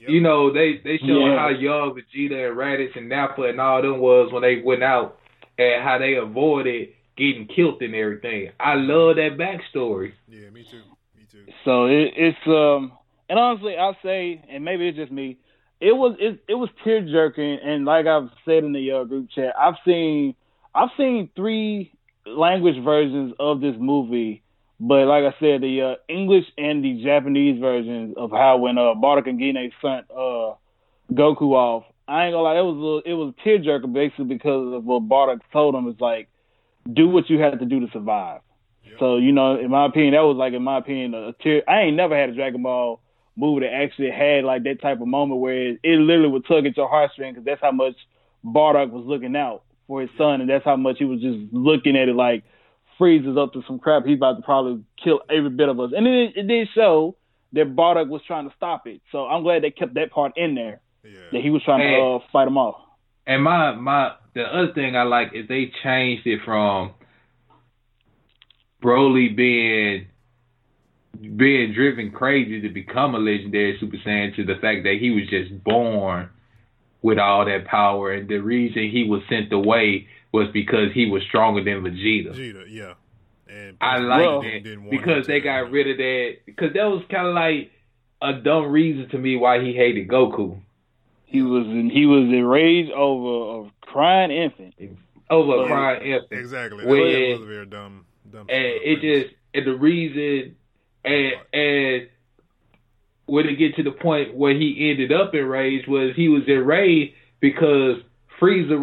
Yep. 0.00 0.10
You 0.10 0.20
know, 0.20 0.52
they 0.52 0.78
they 0.84 0.98
showed 0.98 1.26
Yeah. 1.26 1.38
how 1.38 1.48
young 1.48 1.94
Vegeta 1.94 2.48
and 2.48 2.56
Raditz 2.56 2.96
and 2.96 3.08
Nappa 3.08 3.42
and 3.42 3.60
all 3.60 3.82
them 3.82 3.98
was 3.98 4.32
when 4.32 4.42
they 4.42 4.60
went 4.64 4.82
out 4.82 5.18
and 5.58 5.82
how 5.82 5.98
they 5.98 6.14
avoided 6.14 6.90
getting 7.16 7.48
killed 7.48 7.82
and 7.82 7.94
everything. 7.94 8.50
I 8.60 8.74
love 8.74 9.16
that 9.16 9.36
backstory. 9.36 10.12
Yeah, 10.28 10.50
me 10.50 10.62
too. 10.62 10.82
Me 11.16 11.24
too. 11.30 11.44
So 11.64 11.86
it, 11.86 12.12
it's 12.16 12.46
um, 12.46 12.92
and 13.28 13.38
honestly, 13.38 13.76
I'll 13.76 13.96
say, 14.02 14.40
and 14.48 14.64
maybe 14.64 14.86
it's 14.88 14.96
just 14.96 15.10
me. 15.12 15.38
It 15.80 15.92
was 15.92 16.16
it, 16.20 16.40
it 16.48 16.54
was 16.54 16.68
tear 16.84 17.02
jerking, 17.02 17.58
and 17.62 17.84
like 17.84 18.06
I've 18.06 18.30
said 18.44 18.64
in 18.64 18.72
the 18.72 18.92
uh, 18.92 19.04
group 19.04 19.30
chat, 19.34 19.54
I've 19.58 19.74
seen 19.84 20.34
I've 20.74 20.90
seen 20.96 21.28
three 21.34 21.92
language 22.26 22.82
versions 22.84 23.34
of 23.40 23.60
this 23.60 23.74
movie, 23.78 24.42
but 24.80 25.06
like 25.06 25.24
I 25.24 25.34
said, 25.40 25.60
the 25.60 25.82
uh, 25.82 26.12
English 26.12 26.44
and 26.56 26.84
the 26.84 27.02
Japanese 27.02 27.60
versions 27.60 28.14
of 28.16 28.30
how 28.30 28.58
when 28.58 28.78
uh, 28.78 28.94
Bardock 28.94 29.28
and 29.28 29.38
Gine 29.38 29.72
sent 29.82 30.10
uh, 30.10 30.54
Goku 31.12 31.52
off. 31.52 31.84
I 32.06 32.26
ain't 32.26 32.32
gonna 32.32 32.42
lie, 32.42 32.58
it 32.58 32.62
was 32.62 32.76
a 32.76 32.80
little, 32.80 33.02
it 33.04 33.12
was 33.12 33.34
tear 33.44 33.58
jerking 33.58 33.92
basically 33.92 34.24
because 34.24 34.74
of 34.74 34.84
what 34.84 35.08
Bardock 35.08 35.40
told 35.52 35.74
him. 35.74 35.88
It's 35.88 36.00
like, 36.00 36.28
do 36.90 37.08
what 37.08 37.28
you 37.28 37.38
had 37.38 37.58
to 37.58 37.66
do 37.66 37.80
to 37.80 37.92
survive. 37.92 38.40
So 38.98 39.16
you 39.16 39.32
know, 39.32 39.58
in 39.58 39.70
my 39.70 39.86
opinion, 39.86 40.14
that 40.14 40.22
was 40.22 40.36
like, 40.36 40.54
in 40.54 40.62
my 40.62 40.78
opinion, 40.78 41.12
a 41.14 41.32
tear. 41.34 41.62
I 41.68 41.82
ain't 41.82 41.96
never 41.96 42.18
had 42.18 42.30
a 42.30 42.34
Dragon 42.34 42.62
Ball 42.62 43.00
movie 43.36 43.66
that 43.66 43.74
actually 43.74 44.10
had 44.10 44.44
like 44.44 44.64
that 44.64 44.80
type 44.80 45.00
of 45.00 45.06
moment 45.06 45.40
where 45.40 45.68
it, 45.68 45.80
it 45.82 45.98
literally 45.98 46.30
would 46.30 46.46
tug 46.46 46.66
at 46.66 46.76
your 46.76 46.90
heartstring 46.90 47.32
because 47.32 47.44
that's 47.44 47.60
how 47.60 47.72
much 47.72 47.94
Bardock 48.44 48.90
was 48.90 49.04
looking 49.06 49.36
out 49.36 49.62
for 49.86 50.00
his 50.00 50.10
son, 50.16 50.40
and 50.40 50.48
that's 50.48 50.64
how 50.64 50.76
much 50.76 50.96
he 50.98 51.04
was 51.04 51.20
just 51.20 51.38
looking 51.52 51.96
at 51.96 52.08
it 52.08 52.14
like 52.14 52.44
Frieza's 52.98 53.36
up 53.36 53.52
to 53.52 53.62
some 53.66 53.78
crap. 53.78 54.04
He's 54.04 54.16
about 54.16 54.36
to 54.36 54.42
probably 54.42 54.82
kill 55.02 55.20
every 55.30 55.50
bit 55.50 55.68
of 55.68 55.78
us, 55.80 55.92
and 55.96 56.06
it, 56.06 56.32
it 56.36 56.48
did 56.48 56.68
show 56.74 57.16
that 57.52 57.74
Bardock 57.74 58.08
was 58.08 58.20
trying 58.26 58.48
to 58.48 58.54
stop 58.56 58.86
it. 58.86 59.00
So 59.12 59.26
I'm 59.26 59.42
glad 59.42 59.62
they 59.62 59.70
kept 59.70 59.94
that 59.94 60.10
part 60.10 60.32
in 60.36 60.54
there 60.54 60.80
that 61.32 61.40
he 61.40 61.50
was 61.50 61.62
trying 61.64 61.80
Hey. 61.80 61.96
to 61.96 62.02
uh, 62.02 62.18
fight 62.32 62.48
him 62.48 62.58
off. 62.58 62.80
And 63.26 63.42
my 63.42 63.74
my 63.74 64.12
the 64.34 64.42
other 64.42 64.72
thing 64.72 64.96
I 64.96 65.02
like 65.04 65.32
is 65.34 65.48
they 65.48 65.72
changed 65.82 66.26
it 66.26 66.40
from 66.44 66.92
Broly 68.82 69.34
being 69.34 70.06
being 71.36 71.72
driven 71.72 72.10
crazy 72.12 72.60
to 72.60 72.68
become 72.68 73.14
a 73.14 73.18
legendary 73.18 73.76
Super 73.80 73.96
Saiyan 74.06 74.36
to 74.36 74.44
the 74.44 74.54
fact 74.60 74.84
that 74.84 74.96
he 75.00 75.10
was 75.10 75.28
just 75.28 75.64
born 75.64 76.28
with 77.02 77.18
all 77.18 77.44
that 77.44 77.64
power 77.66 78.12
and 78.12 78.28
the 78.28 78.38
reason 78.38 78.88
he 78.90 79.04
was 79.04 79.22
sent 79.28 79.52
away 79.52 80.06
was 80.32 80.48
because 80.52 80.92
he 80.92 81.08
was 81.10 81.22
stronger 81.24 81.62
than 81.64 81.82
Vegeta. 81.82 82.34
Vegeta, 82.34 82.64
yeah. 82.68 82.94
And 83.48 83.76
I 83.80 83.98
like 83.98 84.20
Well, 84.20 84.42
that 84.42 84.86
because 84.90 85.26
they 85.26 85.40
got 85.40 85.66
you 85.66 85.72
rid 85.72 85.88
of 85.90 85.96
that 85.96 86.36
because 86.44 86.72
that 86.74 86.84
was 86.84 87.02
kind 87.10 87.26
of 87.28 87.34
like 87.34 87.70
a 88.20 88.34
dumb 88.42 88.70
reason 88.70 89.08
to 89.10 89.18
me 89.18 89.36
why 89.36 89.62
he 89.62 89.72
hated 89.72 90.08
Goku 90.08 90.60
He 91.24 91.40
was 91.42 91.66
in, 91.66 91.88
he 91.88 92.04
was 92.04 92.24
enraged 92.24 92.90
over 92.92 93.66
a 93.68 93.86
crying 93.86 94.30
infant. 94.30 94.74
over 95.30 95.62
a 95.64 95.66
crying 95.66 96.02
infant. 96.12 96.32
Exactly. 96.32 96.84
That, 96.84 96.88
When- 96.90 97.00
that 97.12 97.32
was 97.38 97.42
a 97.42 97.46
very 97.46 97.66
dumb, 97.66 98.04
dumb. 98.30 98.46
and 98.50 98.64
it 98.64 99.02
man. 99.02 99.22
just 99.22 99.34
and 99.54 99.66
the 99.66 99.76
reason 99.76 100.56
and 101.04 101.32
and 101.54 102.08
when 103.24 103.46
it 103.46 103.56
get 103.56 103.76
to 103.76 103.82
the 103.82 103.92
point 103.92 104.34
where 104.34 104.54
he 104.54 104.90
ended 104.90 105.10
up 105.12 105.34
enraged 105.34 105.86
was 105.88 106.14
he 106.16 106.28
was 106.28 106.42
enraged 106.48 107.14
because 107.40 107.96
Frieza 108.40 108.78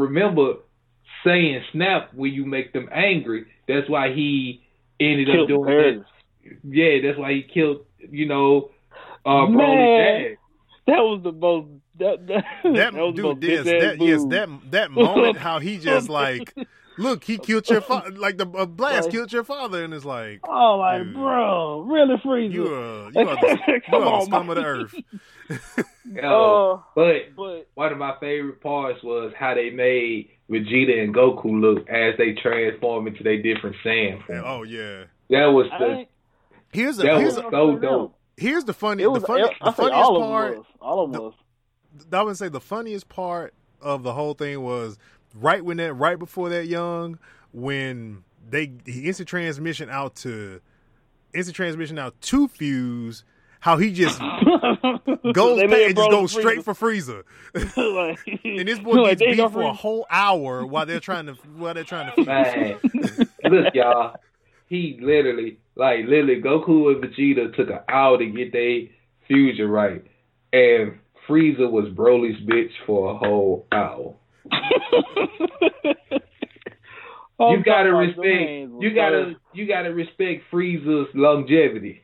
remember 1.25 1.25
saying 1.25 1.63
snap 1.71 2.13
when 2.13 2.33
you 2.33 2.45
make 2.45 2.73
them 2.73 2.89
angry. 2.91 3.45
That's 3.67 3.89
why 3.89 4.13
he 4.13 4.61
ended 4.99 5.29
up 5.29 5.47
doing 5.47 5.65
Paris. 5.65 6.03
that. 6.43 6.57
Yeah, 6.63 7.07
that's 7.07 7.17
why 7.17 7.33
he 7.33 7.43
killed 7.43 7.85
you 7.99 8.27
know 8.27 8.69
uh 9.25 9.47
Man. 9.47 9.57
Broly's 9.57 10.29
dad. 10.29 10.37
That 10.87 11.01
was 11.01 11.21
the 11.23 11.31
most. 11.31 11.67
That, 11.97 12.27
that, 12.27 12.43
that, 12.75 12.93
was 12.93 13.15
the 13.15 13.21
most 13.23 13.39
dude, 13.39 13.51
yes, 13.51 13.65
bitch-ass 13.65 13.97
that, 13.97 14.05
yes, 14.05 14.25
that 14.25 14.71
that 14.71 14.91
moment, 14.91 15.37
how 15.37 15.59
he 15.59 15.77
just 15.77 16.09
like, 16.09 16.53
look, 16.97 17.23
he 17.23 17.37
killed 17.37 17.69
your 17.69 17.81
father, 17.81 18.11
like 18.17 18.37
the 18.37 18.47
uh, 18.47 18.65
blast 18.65 19.03
Like- 19.05 19.11
killed 19.11 19.33
your 19.33 19.43
father, 19.43 19.83
and 19.83 19.93
it's 19.93 20.05
like, 20.05 20.39
Oh, 20.47 20.77
like, 20.79 21.03
Dude. 21.03 21.13
bro, 21.13 21.81
really, 21.81 22.15
Frieza? 22.17 22.51
you 22.53 22.67
are, 22.73 23.11
you 23.11 23.29
are 23.29 23.35
the, 23.35 23.59
you 23.67 23.81
Come 23.89 24.01
are 24.01 24.05
the 24.05 24.11
on, 24.11 24.25
scum 24.25 24.49
of 24.49 24.55
the 24.55 24.63
earth. 24.63 24.95
Yo, 26.11 26.71
Uh, 26.73 26.81
but 26.95 27.35
but 27.35 27.67
one 27.75 27.91
of 27.91 27.97
my 27.97 28.15
favorite 28.19 28.61
parts 28.61 29.01
was 29.03 29.33
how 29.37 29.53
they 29.55 29.69
made 29.71 30.29
Vegeta 30.49 31.01
and 31.03 31.13
Goku 31.13 31.59
look 31.59 31.89
as 31.89 32.15
they 32.17 32.33
transform 32.33 33.07
into 33.07 33.23
their 33.23 33.41
different 33.41 33.75
Saiyan 33.83 34.13
And, 34.15 34.23
forms. 34.25 34.43
oh 34.45 34.63
yeah, 34.63 35.03
That 35.29 35.47
was 35.47 35.67
the 35.79 36.05
here's 36.71 36.97
the 36.97 37.03
that 37.03 37.17
here's 37.19 37.35
was 37.35 37.43
the, 37.43 37.49
so 37.51 37.77
dope. 37.77 38.15
here's 38.37 38.63
the 38.65 38.73
funny 38.73 39.03
it 39.03 39.07
was. 39.11 39.21
the 39.21 39.27
funny 39.27 39.43
I 39.61 39.65
the 39.69 39.71
funniest 39.71 39.95
all 40.03 40.15
of 40.17 40.21
them 40.21 40.29
part. 40.29 40.57
was. 40.57 40.65
All 40.81 41.03
of 41.05 41.11
them 41.11 41.33
the- 42.09 42.17
I 42.17 42.23
would 42.23 42.37
say 42.37 42.49
the 42.49 42.59
funniest 42.59 43.07
part 43.09 43.53
of 43.81 44.03
the 44.03 44.13
whole 44.13 44.33
thing 44.33 44.61
was 44.61 44.97
right 45.35 45.63
when 45.63 45.77
that 45.77 45.93
right 45.93 46.17
before 46.17 46.49
that 46.49 46.67
young 46.67 47.19
when 47.51 48.23
they 48.49 48.71
he 48.85 49.07
instant 49.07 49.29
transmission 49.29 49.89
out 49.89 50.15
to 50.15 50.61
instant 51.33 51.55
transmission 51.55 51.99
out 51.99 52.19
to 52.21 52.47
Fuse. 52.47 53.23
How 53.59 53.77
he 53.77 53.91
just 53.91 54.19
goes 55.33 55.59
They 55.59 55.65
back 55.65 55.87
and 55.87 55.95
just 55.95 56.11
goes 56.11 56.31
straight 56.31 56.63
for 56.63 56.75
Frieza. 56.75 57.23
like, 57.55 58.19
And 58.45 58.67
this 58.67 58.77
boy 58.77 59.01
like, 59.01 59.17
gets 59.17 59.21
they 59.21 59.41
beat 59.41 59.51
for 59.51 59.63
a 59.63 59.73
whole 59.73 60.05
hour 60.09 60.65
while 60.65 60.85
they're 60.85 60.99
trying 60.99 61.25
to 61.25 61.33
while 61.33 61.73
they're 61.73 61.83
trying 61.83 62.13
to 62.13 62.13
fuse. 62.13 62.27
Man, 62.27 63.29
look, 63.51 63.73
y'all. 63.73 64.15
He 64.67 64.97
literally, 64.99 65.59
like, 65.75 66.05
literally, 66.05 66.41
Goku 66.41 66.91
and 66.91 67.03
Vegeta 67.03 67.55
took 67.55 67.69
an 67.69 67.79
hour 67.87 68.17
to 68.17 68.25
get 68.25 68.51
their 68.51 68.81
fusion 69.27 69.67
right, 69.67 70.03
and 70.51 70.97
Frieza 71.27 71.69
was 71.69 71.85
Broly's 71.89 72.39
bitch 72.41 72.71
for 72.85 73.11
a 73.11 73.17
whole 73.17 73.67
hour. 73.71 74.15
I'm 77.37 77.51
you 77.59 77.63
gotta 77.63 77.93
respect. 77.93 78.15
them 78.21 78.25
hands 78.25 78.73
You 78.79 78.93
gotta. 78.95 79.25
first. 79.25 79.37
You 79.53 79.67
gotta 79.67 79.93
respect 79.93 80.43
Frieza's 80.51 81.09
longevity. 81.13 82.01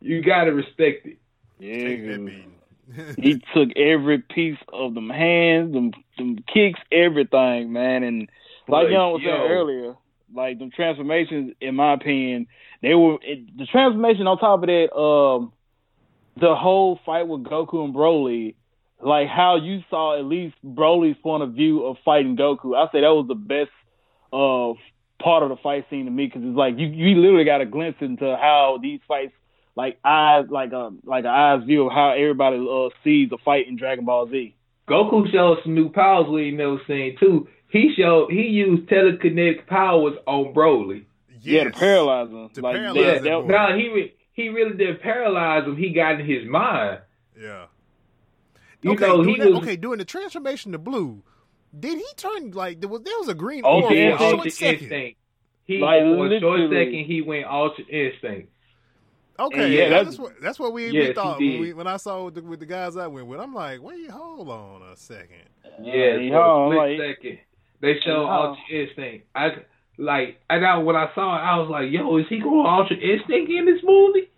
You 0.00 0.22
gotta 0.22 0.52
respect 0.52 1.06
it. 1.06 1.18
Yeah, 1.58 1.72
Take 1.88 2.06
that 2.06 2.16
'cause 2.16 2.24
beating. 2.26 3.14
he 3.22 3.42
took 3.54 3.76
every 3.76 4.18
piece 4.18 4.58
of 4.72 4.94
them 4.94 5.08
hands, 5.10 5.72
them, 5.72 5.92
them 6.18 6.36
kicks, 6.52 6.80
everything, 6.92 7.72
man. 7.72 8.02
And 8.02 8.28
like 8.68 8.84
Like, 8.84 8.92
Young 8.92 9.12
was 9.12 9.22
saying 9.22 9.50
earlier, 9.50 9.94
like 10.34 10.58
them 10.58 10.70
transformations, 10.74 11.52
in 11.60 11.74
my 11.76 11.92
opinion, 11.94 12.46
they 12.82 12.94
were 12.94 13.18
it, 13.22 13.56
the 13.56 13.66
transformation. 13.66 14.26
On 14.26 14.38
top 14.38 14.62
of 14.62 14.66
that, 14.66 14.94
um, 14.96 15.52
the 16.36 16.54
whole 16.54 16.98
fight 17.06 17.28
with 17.28 17.44
Goku 17.44 17.84
and 17.84 17.94
Broly, 17.94 18.54
like 19.02 19.28
how 19.28 19.56
you 19.56 19.80
saw 19.90 20.18
at 20.18 20.24
least 20.24 20.54
Broly's 20.64 21.16
point 21.22 21.42
of 21.42 21.52
view 21.52 21.84
of 21.84 21.96
fighting 22.04 22.36
Goku. 22.36 22.76
I 22.76 22.90
say 22.92 23.00
that 23.00 23.08
was 23.08 23.26
the 23.28 23.34
best 23.34 23.70
uh 24.32 24.74
part 25.22 25.42
of 25.42 25.48
the 25.48 25.56
fight 25.62 25.86
scene 25.88 26.06
to 26.06 26.10
me 26.10 26.26
because 26.26 26.42
it's 26.44 26.56
like 26.56 26.74
you 26.78 26.86
you 26.88 27.16
literally 27.20 27.44
got 27.44 27.60
a 27.60 27.66
glimpse 27.66 27.98
into 28.00 28.24
how 28.24 28.78
these 28.82 29.00
fights 29.06 29.32
like 29.76 29.98
eyes 30.04 30.46
like 30.50 30.72
a 30.72 30.90
like 31.04 31.24
an 31.24 31.30
eyes 31.30 31.64
view 31.64 31.86
of 31.86 31.92
how 31.92 32.10
everybody 32.10 32.56
uh 32.56 32.88
sees 33.02 33.30
a 33.32 33.38
fight 33.38 33.68
in 33.68 33.76
Dragon 33.76 34.04
Ball 34.04 34.28
Z. 34.28 34.54
Goku 34.88 35.30
showed 35.32 35.58
some 35.62 35.74
new 35.74 35.88
powers 35.88 36.26
we 36.28 36.48
ain't 36.48 36.58
never 36.58 36.78
seen 36.86 37.16
too. 37.18 37.48
He 37.70 37.92
showed 37.96 38.30
he 38.30 38.42
used 38.42 38.88
telekinetic 38.88 39.66
powers 39.66 40.14
on 40.26 40.54
Broly. 40.54 41.04
Yeah, 41.40 41.64
to 41.64 41.70
paralyze 41.70 42.30
them. 42.30 42.48
To 42.50 42.60
like 42.62 42.76
paralyze 42.76 43.04
that, 43.04 43.22
that 43.22 43.30
that, 43.30 43.40
boy. 43.42 43.48
No, 43.48 43.76
he 43.76 43.88
re- 43.88 44.14
he 44.32 44.48
really 44.48 44.76
didn't 44.76 45.00
paralyze 45.02 45.64
him. 45.64 45.76
He 45.76 45.92
got 45.92 46.20
in 46.20 46.26
his 46.26 46.48
mind. 46.48 47.00
Yeah. 47.40 47.66
You 48.84 48.92
okay, 48.92 49.06
know, 49.06 49.22
he 49.22 49.38
that- 49.38 49.50
was 49.50 49.62
okay, 49.62 49.76
doing 49.76 49.98
the 49.98 50.04
transformation 50.04 50.72
to 50.72 50.78
blue. 50.78 51.22
Did 51.78 51.98
he 51.98 52.06
turn 52.16 52.52
like 52.52 52.80
there 52.80 52.88
was 52.88 53.02
there 53.02 53.18
was 53.18 53.28
a 53.28 53.34
green 53.34 53.62
Oh, 53.64 53.82
aura 53.82 53.88
he 53.94 54.00
yeah, 54.02 54.10
did 54.10 54.18
for 54.18 54.24
a 54.24 54.26
Ultra 54.28 54.42
short 54.42 54.52
second? 54.52 54.80
Instinct. 54.82 55.18
He 55.64 55.78
Like, 55.78 56.02
for 56.02 56.26
a 56.26 56.40
short 56.40 56.60
second 56.70 57.04
he 57.06 57.22
went 57.22 57.46
Ultra 57.46 57.84
Instinct. 57.86 58.48
Okay, 59.36 59.58
Yeah, 59.72 59.82
yeah, 59.84 59.88
that's- 59.88 60.04
that's, 60.06 60.18
what 60.18 60.32
that's 60.40 60.58
what 60.60 60.72
we, 60.72 60.90
Yes, 60.90 61.08
we 61.08 61.14
thought 61.14 61.38
when, 61.40 61.60
we, 61.60 61.72
when 61.72 61.86
I 61.88 61.96
saw 61.96 62.24
with 62.26 62.34
the, 62.36 62.42
with 62.42 62.60
the 62.60 62.66
guys 62.66 62.96
I 62.96 63.08
went 63.08 63.26
with. 63.26 63.40
I'm 63.40 63.52
like, 63.52 63.82
wait, 63.82 64.08
hold 64.08 64.48
on 64.48 64.82
a 64.82 64.96
second. 64.96 65.48
Yeah, 65.82 66.18
he 66.20 66.28
for 66.30 66.36
a 66.38 66.68
split 66.86 66.98
like- 67.00 67.16
second. 67.16 67.38
They 67.80 67.94
showed 68.04 68.26
hung. 68.26 68.46
Ultra 68.50 68.64
Instinct. 68.78 69.26
I 69.34 69.48
like 69.98 70.40
and 70.48 70.64
I, 70.64 70.78
when 70.78 70.94
I 70.96 71.10
saw 71.14 71.36
it, 71.36 71.40
I 71.40 71.56
was 71.58 71.68
like, 71.70 71.90
"Yo, 71.90 72.16
is 72.18 72.26
he 72.28 72.38
going 72.38 72.66
Ultra 72.66 72.96
Instinct 72.96 73.50
in 73.50 73.64
this 73.66 73.82
movie?" 73.82 74.30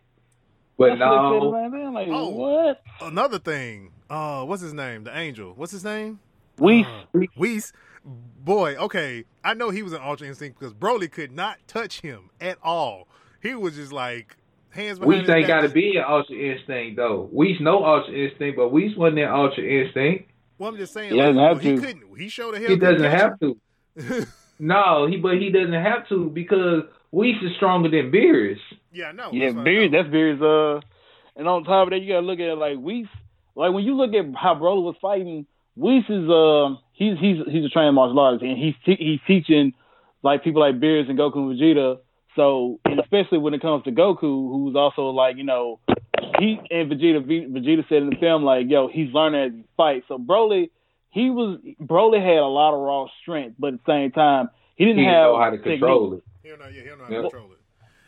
But 0.79 0.99
That's 0.99 1.01
what 1.01 1.33
they 1.33 1.39
no, 1.41 1.53
right 1.53 1.93
Like 1.93 2.09
Oh. 2.11 2.29
what? 2.31 2.83
Another 3.03 3.39
thing, 3.39 3.93
uh, 4.11 4.45
what's 4.45 4.63
his 4.63 4.73
name? 4.75 5.05
The 5.05 5.17
angel. 5.17 5.53
What's 5.57 5.73
his 5.73 5.85
name? 5.85 6.21
We 6.59 6.85
Uh, 6.85 7.21
Whis. 7.37 7.73
Boy, 8.05 8.77
okay, 8.77 9.25
I 9.45 9.55
know 9.55 9.71
he 9.71 9.83
was 9.83 9.93
an 9.93 10.01
Ultra 10.01 10.29
Instinct 10.29 10.59
because 10.61 10.73
Broly 10.73 11.11
could 11.11 11.33
not 11.33 11.59
touch 11.67 12.01
him 12.03 12.31
at 12.41 12.57
all. 12.63 13.09
He 13.43 13.55
was 13.57 13.75
just 13.75 13.93
like 13.93 14.37
hands 14.71 15.01
behind 15.01 15.09
we 15.09 15.21
his 15.23 15.31
ain't 15.31 15.47
got 15.49 15.63
to 15.63 15.69
be 15.69 15.97
an 15.97 16.05
Ultra 16.07 16.37
Instinct 16.37 16.97
though. 16.97 17.29
We 17.33 17.57
no 17.61 17.85
Ultra 17.85 18.15
Instinct, 18.15 18.57
but 18.57 18.69
we 18.71 18.95
wasn't 18.97 19.19
in 19.19 19.29
Ultra 19.29 19.65
Instinct. 19.65 20.31
Well, 20.59 20.71
I'm 20.71 20.77
just 20.77 20.93
saying, 20.95 21.11
He 21.11 21.17
like, 21.17 21.27
doesn't 21.35 21.43
have 21.43 21.61
he 21.61 21.75
to. 21.75 21.81
couldn't. 21.81 22.17
He 22.19 22.29
showed 22.29 22.55
a 22.55 22.59
hell. 22.61 22.69
He 22.69 22.77
doesn't 22.77 22.97
couldn't 23.03 23.11
have 23.11 23.41
to. 23.41 24.27
No, 24.59 25.07
he 25.07 25.19
but 25.19 25.35
he 25.35 25.51
doesn't 25.51 25.73
have 25.75 26.09
to 26.09 26.31
because 26.31 26.85
Whis 27.11 27.35
is 27.43 27.55
stronger 27.57 27.91
than 27.91 28.11
Beerus. 28.11 28.57
yeah, 28.91 29.13
no. 29.13 29.31
yeah, 29.33 29.47
that's 29.47 29.57
what 29.57 29.67
I 29.67 29.71
Beerus. 29.71 29.91
know. 29.91 30.03
That's 30.03 30.15
Beerus. 30.15 30.77
Uh, 30.79 30.81
and 31.37 31.47
on 31.47 31.65
top 31.65 31.89
of 31.89 31.91
that, 31.91 31.99
you 32.01 32.15
gotta 32.15 32.25
look 32.27 32.39
at 32.41 32.47
it 32.49 32.55
like 32.57 32.79
Whis. 32.79 33.07
Like 33.57 33.73
when 33.73 33.85
you 33.85 33.97
look 33.97 34.13
at 34.15 34.25
how 34.37 34.55
Broly 34.55 34.83
was 34.83 34.97
fighting, 35.01 35.47
Whis 35.77 36.05
is 36.09 36.29
um 36.31 36.79
he's 36.93 37.19
he's 37.19 37.39
he's 37.51 37.65
a 37.65 37.69
trained 37.69 37.95
martial 37.95 38.19
artist 38.21 38.43
and 38.45 38.57
he's 38.57 38.75
te- 38.85 39.03
he's 39.03 39.21
teaching 39.27 39.73
like 40.23 40.45
people 40.45 40.61
like 40.61 40.77
Beerus 40.81 41.09
and 41.09 41.19
Goku 41.19 41.37
and 41.51 41.59
Vegeta. 41.59 41.99
So 42.37 42.81
and 42.85 43.01
especially 43.01 43.39
when 43.39 43.55
it 43.55 43.63
comes 43.63 43.85
to 43.85 43.93
Goku, 43.93 44.21
who's 44.21 44.77
also 44.77 45.09
like 45.11 45.37
you 45.37 45.45
know 45.45 45.81
he 46.39 46.61
and 46.71 46.91
Vegeta 46.91 47.21
Vegeta 47.25 47.89
said 47.89 48.03
in 48.03 48.11
the 48.11 48.17
film 48.17 48.45
like 48.45 48.67
yo 48.69 48.89
he's 48.89 49.13
learning 49.13 49.43
as 49.43 49.53
he 49.53 49.65
fights. 49.77 50.05
So 50.09 50.19
Broly 50.19 50.71
he 51.11 51.31
was 51.31 51.59
Broly 51.81 52.21
had 52.21 52.39
a 52.39 52.47
lot 52.47 52.75
of 52.75 52.81
raw 52.81 53.07
strength, 53.23 53.57
but 53.59 53.75
at 53.75 53.85
the 53.85 53.91
same 53.93 54.13
time 54.13 54.51
he 54.77 54.85
He 54.85 54.91
didn't 54.91 55.05
didn't 55.05 55.15
have 55.15 55.31
know 55.31 55.39
how 55.39 55.51
to 55.51 55.57
technique. 55.57 55.81
control 55.81 56.15
it. 56.15 56.23
He 56.43 56.49
don't 56.51 56.59
know. 56.61 56.67
Yeah, 56.69 56.83
he 56.83 56.89
don't 56.89 56.99
know 56.99 57.05
how 57.05 57.11
to 57.11 57.15
Yep. 57.23 57.31
control 57.31 57.53
it. 57.53 57.59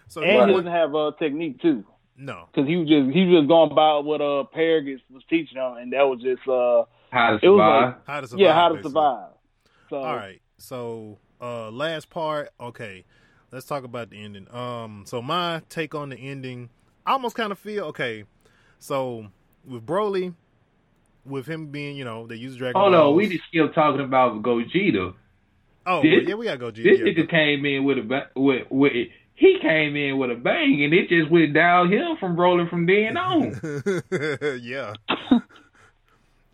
So 0.08 0.22
and 0.22 0.50
he 0.50 0.56
doesn't 0.56 0.72
have 0.72 0.94
uh, 0.94 1.12
technique 1.18 1.60
too. 1.60 1.84
No. 2.18 2.48
because 2.52 2.68
he 2.68 2.76
was 2.76 2.88
just 2.88 3.10
he 3.14 3.24
was 3.26 3.40
just 3.40 3.48
going 3.48 3.74
by 3.74 3.96
what 3.98 4.20
uh 4.20 4.44
Paragus 4.54 5.00
was 5.10 5.22
teaching 5.30 5.56
him, 5.56 5.76
and 5.78 5.92
that 5.92 6.02
was 6.02 6.20
just 6.20 6.46
uh 6.48 6.84
How 7.10 7.30
to 7.30 7.34
It 7.42 7.48
was 7.48 7.58
survive. 7.58 7.94
How 8.06 8.20
to 8.20 8.26
survive? 8.28 8.40
yeah 8.40 8.54
how 8.54 8.68
to 8.68 8.74
basically. 8.74 8.90
survive. 8.90 9.30
So 9.90 9.96
All 9.96 10.16
right. 10.16 10.40
So 10.58 11.18
uh 11.40 11.70
last 11.70 12.10
part, 12.10 12.50
okay. 12.60 13.04
Let's 13.50 13.64
talk 13.64 13.84
about 13.84 14.10
the 14.10 14.22
ending. 14.22 14.52
Um 14.54 15.04
so 15.06 15.22
my 15.22 15.62
take 15.70 15.94
on 15.94 16.10
the 16.10 16.16
ending, 16.18 16.68
I 17.06 17.12
almost 17.12 17.36
kind 17.36 17.52
of 17.52 17.58
feel 17.58 17.84
okay. 17.86 18.24
So 18.78 19.28
with 19.66 19.86
Broly, 19.86 20.34
with 21.24 21.46
him 21.46 21.66
being, 21.68 21.96
you 21.96 22.04
know, 22.04 22.26
they 22.26 22.36
use 22.36 22.56
Dragon 22.56 22.80
Oh 22.80 22.88
no, 22.90 23.12
we 23.12 23.28
just 23.28 23.44
still 23.48 23.68
talking 23.70 24.00
about 24.00 24.42
Gogeta. 24.42 25.14
Oh, 25.86 26.02
this- 26.02 26.28
yeah, 26.28 26.34
we 26.34 26.44
gotta 26.44 26.58
go 26.58 26.70
G. 26.70 26.82
This 26.82 26.98
yeah, 26.98 27.06
nigga 27.06 27.30
came 27.30 27.64
in 27.64 27.84
with 27.84 27.98
a 27.98 28.02
ba- 28.02 28.30
with 28.36 28.66
with 28.70 28.92
he 29.38 29.56
came 29.62 29.94
in 29.94 30.18
with 30.18 30.32
a 30.32 30.34
bang, 30.34 30.82
and 30.82 30.92
it 30.92 31.08
just 31.08 31.30
went 31.30 31.54
downhill 31.54 32.16
from 32.16 32.34
rolling 32.34 32.66
from 32.68 32.86
then 32.86 33.16
on. 33.16 33.52
yeah. 34.60 34.94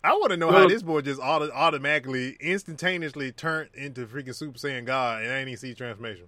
I 0.03 0.11
want 0.13 0.29
to 0.29 0.37
know 0.37 0.51
how 0.51 0.67
this 0.67 0.83
boy 0.83 1.01
just 1.01 1.19
auto- 1.19 1.49
automatically, 1.49 2.37
instantaneously 2.39 3.31
turned 3.31 3.69
into 3.73 4.05
freaking 4.05 4.35
Super 4.35 4.59
Saiyan 4.59 4.85
God, 4.85 5.23
and 5.23 5.31
I 5.31 5.37
ain't 5.37 5.47
even 5.47 5.57
see 5.57 5.73
transformation. 5.73 6.27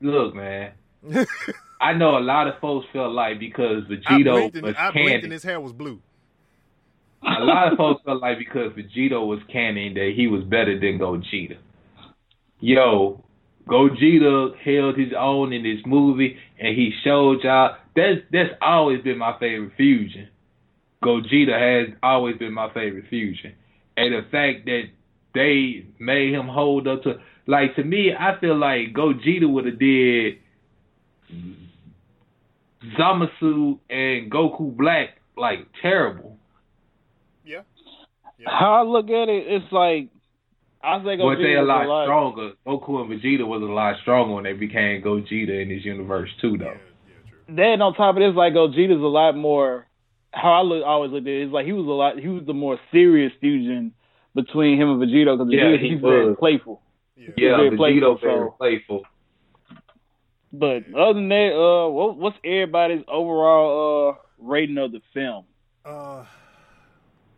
Look, 0.00 0.34
man, 0.34 0.72
I 1.82 1.92
know 1.92 2.16
a 2.16 2.24
lot 2.24 2.48
of 2.48 2.58
folks 2.58 2.86
felt 2.90 3.12
like 3.12 3.38
because 3.38 3.84
I 3.90 3.92
Vegeta 3.92 4.24
blinked, 4.24 4.56
and, 4.56 4.64
was 4.64 4.74
I 4.78 4.90
blinked 4.90 5.10
canon, 5.10 5.24
and 5.24 5.32
his 5.34 5.42
hair 5.42 5.60
was 5.60 5.74
blue. 5.74 6.00
a 7.22 7.44
lot 7.44 7.70
of 7.70 7.76
folks 7.76 8.02
felt 8.06 8.22
like 8.22 8.38
because 8.38 8.72
Vegeta 8.72 9.24
was 9.24 9.40
canon 9.52 9.92
that 9.92 10.14
he 10.16 10.28
was 10.28 10.44
better 10.44 10.80
than 10.80 10.98
Gogeta. 10.98 11.58
Yo, 12.58 13.22
Gogeta 13.66 14.56
held 14.64 14.98
his 14.98 15.12
own 15.16 15.52
in 15.52 15.62
this 15.62 15.80
movie, 15.86 16.36
and 16.58 16.76
he 16.76 16.92
showed 17.04 17.42
y'all. 17.44 17.76
That's 17.94 18.20
that's 18.32 18.50
always 18.60 19.02
been 19.02 19.18
my 19.18 19.38
favorite 19.38 19.72
fusion. 19.76 20.28
Gogeta 21.04 21.58
has 21.58 21.94
always 22.02 22.36
been 22.38 22.52
my 22.52 22.72
favorite 22.72 23.04
fusion, 23.08 23.54
and 23.96 24.14
the 24.14 24.28
fact 24.30 24.64
that 24.66 24.84
they 25.34 25.86
made 25.98 26.32
him 26.32 26.48
hold 26.48 26.88
up 26.88 27.02
to 27.04 27.14
like 27.46 27.74
to 27.76 27.84
me, 27.84 28.12
I 28.18 28.38
feel 28.40 28.56
like 28.56 28.92
Gogeta 28.94 29.50
would 29.50 29.66
have 29.66 29.78
did 29.78 30.38
Zamasu 32.98 33.78
and 33.90 34.30
Goku 34.30 34.76
Black 34.76 35.20
like 35.36 35.66
terrible. 35.80 36.36
Yeah. 37.44 37.62
how 38.46 38.74
I 38.74 38.82
look 38.82 39.06
at 39.06 39.28
it, 39.28 39.44
it's 39.46 39.72
like 39.72 39.82
I 39.82 40.00
think 40.00 40.21
But 40.82 41.04
they 41.04 41.12
a 41.12 41.16
Gogeta 41.16 41.66
lot 41.66 41.86
was 41.86 42.06
stronger. 42.06 42.52
Goku 42.66 43.00
and 43.00 43.10
Vegeta 43.10 43.46
was 43.46 43.62
a 43.62 43.66
lot 43.66 43.96
stronger 44.02 44.34
when 44.34 44.44
they 44.44 44.52
became 44.52 45.00
Gogeta 45.02 45.62
in 45.62 45.68
this 45.68 45.84
universe 45.84 46.28
too, 46.40 46.58
though. 46.58 46.74
yeah, 46.74 47.30
true. 47.46 47.54
Then 47.56 47.80
on 47.80 47.94
top 47.94 48.16
of 48.16 48.20
this, 48.22 48.34
like 48.34 48.52
Gogeta's 48.54 49.00
a 49.00 49.06
lot 49.06 49.36
more. 49.36 49.86
How 50.32 50.52
I 50.54 50.62
look, 50.62 50.82
always 50.84 51.12
looked 51.12 51.26
at 51.26 51.32
it, 51.32 51.42
it 51.42 51.46
is 51.48 51.52
like 51.52 51.66
he 51.66 51.72
was 51.72 51.86
a 51.86 51.90
lot. 51.90 52.18
He 52.18 52.26
was 52.28 52.44
the 52.46 52.54
more 52.54 52.78
serious 52.90 53.32
fusion 53.40 53.92
between 54.34 54.80
him 54.80 54.88
and 54.90 55.00
Vegeta 55.00 55.36
because 55.38 55.52
Yeah, 55.52 55.64
Vegeta 55.64 55.80
he 55.82 55.88
he's 55.90 56.00
very 56.00 56.34
playful. 56.36 56.80
Yeah. 57.16 57.28
Yeah, 57.36 57.56
very 57.58 57.70
Vegeta 57.70 57.76
playful, 57.76 58.18
very 58.18 58.46
so- 58.48 58.54
playful. 58.58 59.02
But 60.54 60.84
other 60.94 61.14
than 61.14 61.28
that, 61.30 61.52
uh, 61.54 61.88
what, 61.90 62.16
what's 62.18 62.36
everybody's 62.44 63.04
overall 63.08 64.10
uh 64.10 64.14
rating 64.38 64.76
of 64.78 64.92
the 64.92 65.00
film? 65.14 65.44
Uh, 65.84 66.24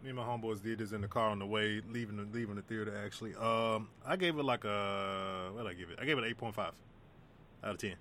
me 0.05 0.11
and 0.11 0.19
my 0.19 0.23
homeboys 0.25 0.63
did 0.63 0.79
this 0.79 0.93
in 0.93 1.01
the 1.01 1.09
car 1.09 1.31
on 1.31 1.39
the 1.39 1.47
way 1.47 1.81
leaving 1.91 2.19
the 2.19 2.27
leaving 2.31 2.57
the 2.57 2.63
theater. 2.63 2.95
Actually, 3.05 3.35
um, 3.37 3.89
I 4.07 4.17
gave 4.17 4.39
it 4.39 4.45
like 4.45 4.65
a 4.65 5.51
what 5.55 5.63
did 5.63 5.71
I 5.71 5.75
give 5.75 5.91
it? 5.91 5.99
I 6.01 6.05
gave 6.05 6.19
it 6.19 6.25
eight 6.25 6.37
point 6.37 6.55
five 6.55 6.73
out 7.65 7.71
of 7.71 7.79
ten. 7.79 7.95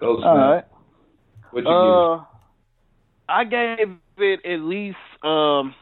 Go 0.00 0.16
Smith. 0.16 0.26
All 0.26 0.36
right. 0.36 0.64
What 1.52 1.64
you 1.64 1.70
Uh, 1.70 2.24
I 3.28 3.44
gave 3.44 3.96
it 4.18 4.44
at 4.44 4.60
least 4.60 4.96
um, 5.22 5.74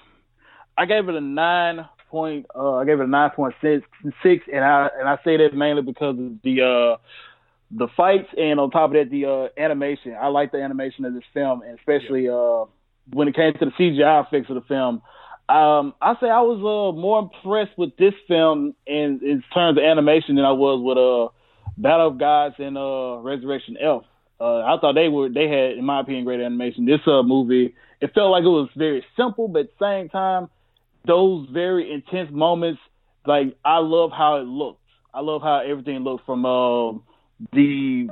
I 0.77 0.85
gave 0.85 1.09
it 1.09 1.15
a 1.15 1.21
nine 1.21 1.89
point. 2.11 2.45
Uh, 2.55 2.75
I 2.75 2.85
gave 2.85 3.01
it 3.01 3.05
a 3.05 3.09
nine 3.09 3.31
point 3.31 3.55
six, 3.63 3.87
six, 4.23 4.45
and 4.53 4.63
I 4.63 4.91
and 4.99 5.09
I 5.09 5.17
say 5.25 5.39
that 5.39 5.55
mainly 5.55 5.81
because 5.81 6.19
of 6.19 6.43
the 6.43 6.61
uh, 6.61 6.97
the 7.71 7.89
fights 7.97 8.29
and 8.37 8.61
on 8.61 8.71
top 8.71 8.91
of 8.91 8.97
that 8.97 9.11
the 9.11 9.25
uh, 9.25 9.49
animation. 9.59 10.15
I 10.21 10.27
like 10.27 10.53
the 10.53 10.61
animation 10.61 11.07
of 11.07 11.15
this 11.15 11.25
film, 11.33 11.63
and 11.63 11.79
especially 11.79 12.29
uh, 12.29 12.67
when 13.11 13.29
it 13.29 13.35
came 13.35 13.53
to 13.55 13.65
the 13.67 13.73
CGI 13.73 14.27
effects 14.27 14.51
of 14.51 14.57
the 14.57 14.63
film. 14.63 15.03
Um, 15.49 15.95
I 16.01 16.15
say 16.21 16.31
I 16.31 16.41
was 16.41 16.59
uh, 16.61 16.97
more 16.99 17.19
impressed 17.21 17.77
with 17.77 17.97
this 17.97 18.15
film 18.29 18.75
in, 18.87 19.21
in 19.23 19.43
terms 19.53 19.77
of 19.79 19.85
animation 19.85 20.37
than 20.37 20.45
I 20.45 20.53
was 20.53 20.81
with 20.81 20.97
uh, 20.97 21.29
Battle 21.77 22.09
of 22.09 22.19
Gods 22.19 22.55
and 22.59 22.79
uh, 22.79 23.19
Resurrection 23.19 23.77
F. 23.81 24.03
Uh, 24.41 24.61
I 24.61 24.77
thought 24.81 24.95
they 24.95 25.09
were 25.09 25.29
they 25.29 25.49
had, 25.49 25.79
in 25.79 25.85
my 25.85 26.01
opinion, 26.01 26.25
great 26.25 26.41
animation. 26.41 26.87
This 26.87 27.01
uh, 27.07 27.23
movie, 27.23 27.75
it 28.01 28.13
felt 28.15 28.31
like 28.31 28.43
it 28.43 28.49
was 28.49 28.69
very 28.77 29.05
simple, 29.17 29.47
but 29.47 29.61
at 29.61 29.79
the 29.79 29.85
same 29.85 30.09
time, 30.09 30.49
those 31.07 31.49
very 31.53 31.93
intense 31.93 32.31
moments, 32.33 32.81
like 33.27 33.57
I 33.65 33.79
love 33.79 34.11
how 34.11 34.37
it 34.37 34.47
looked. 34.47 34.81
I 35.15 35.21
love 35.21 35.43
how 35.43 35.59
everything 35.59 35.99
looked 35.99 36.25
from 36.25 36.47
uh, 36.47 36.93
the 37.53 38.09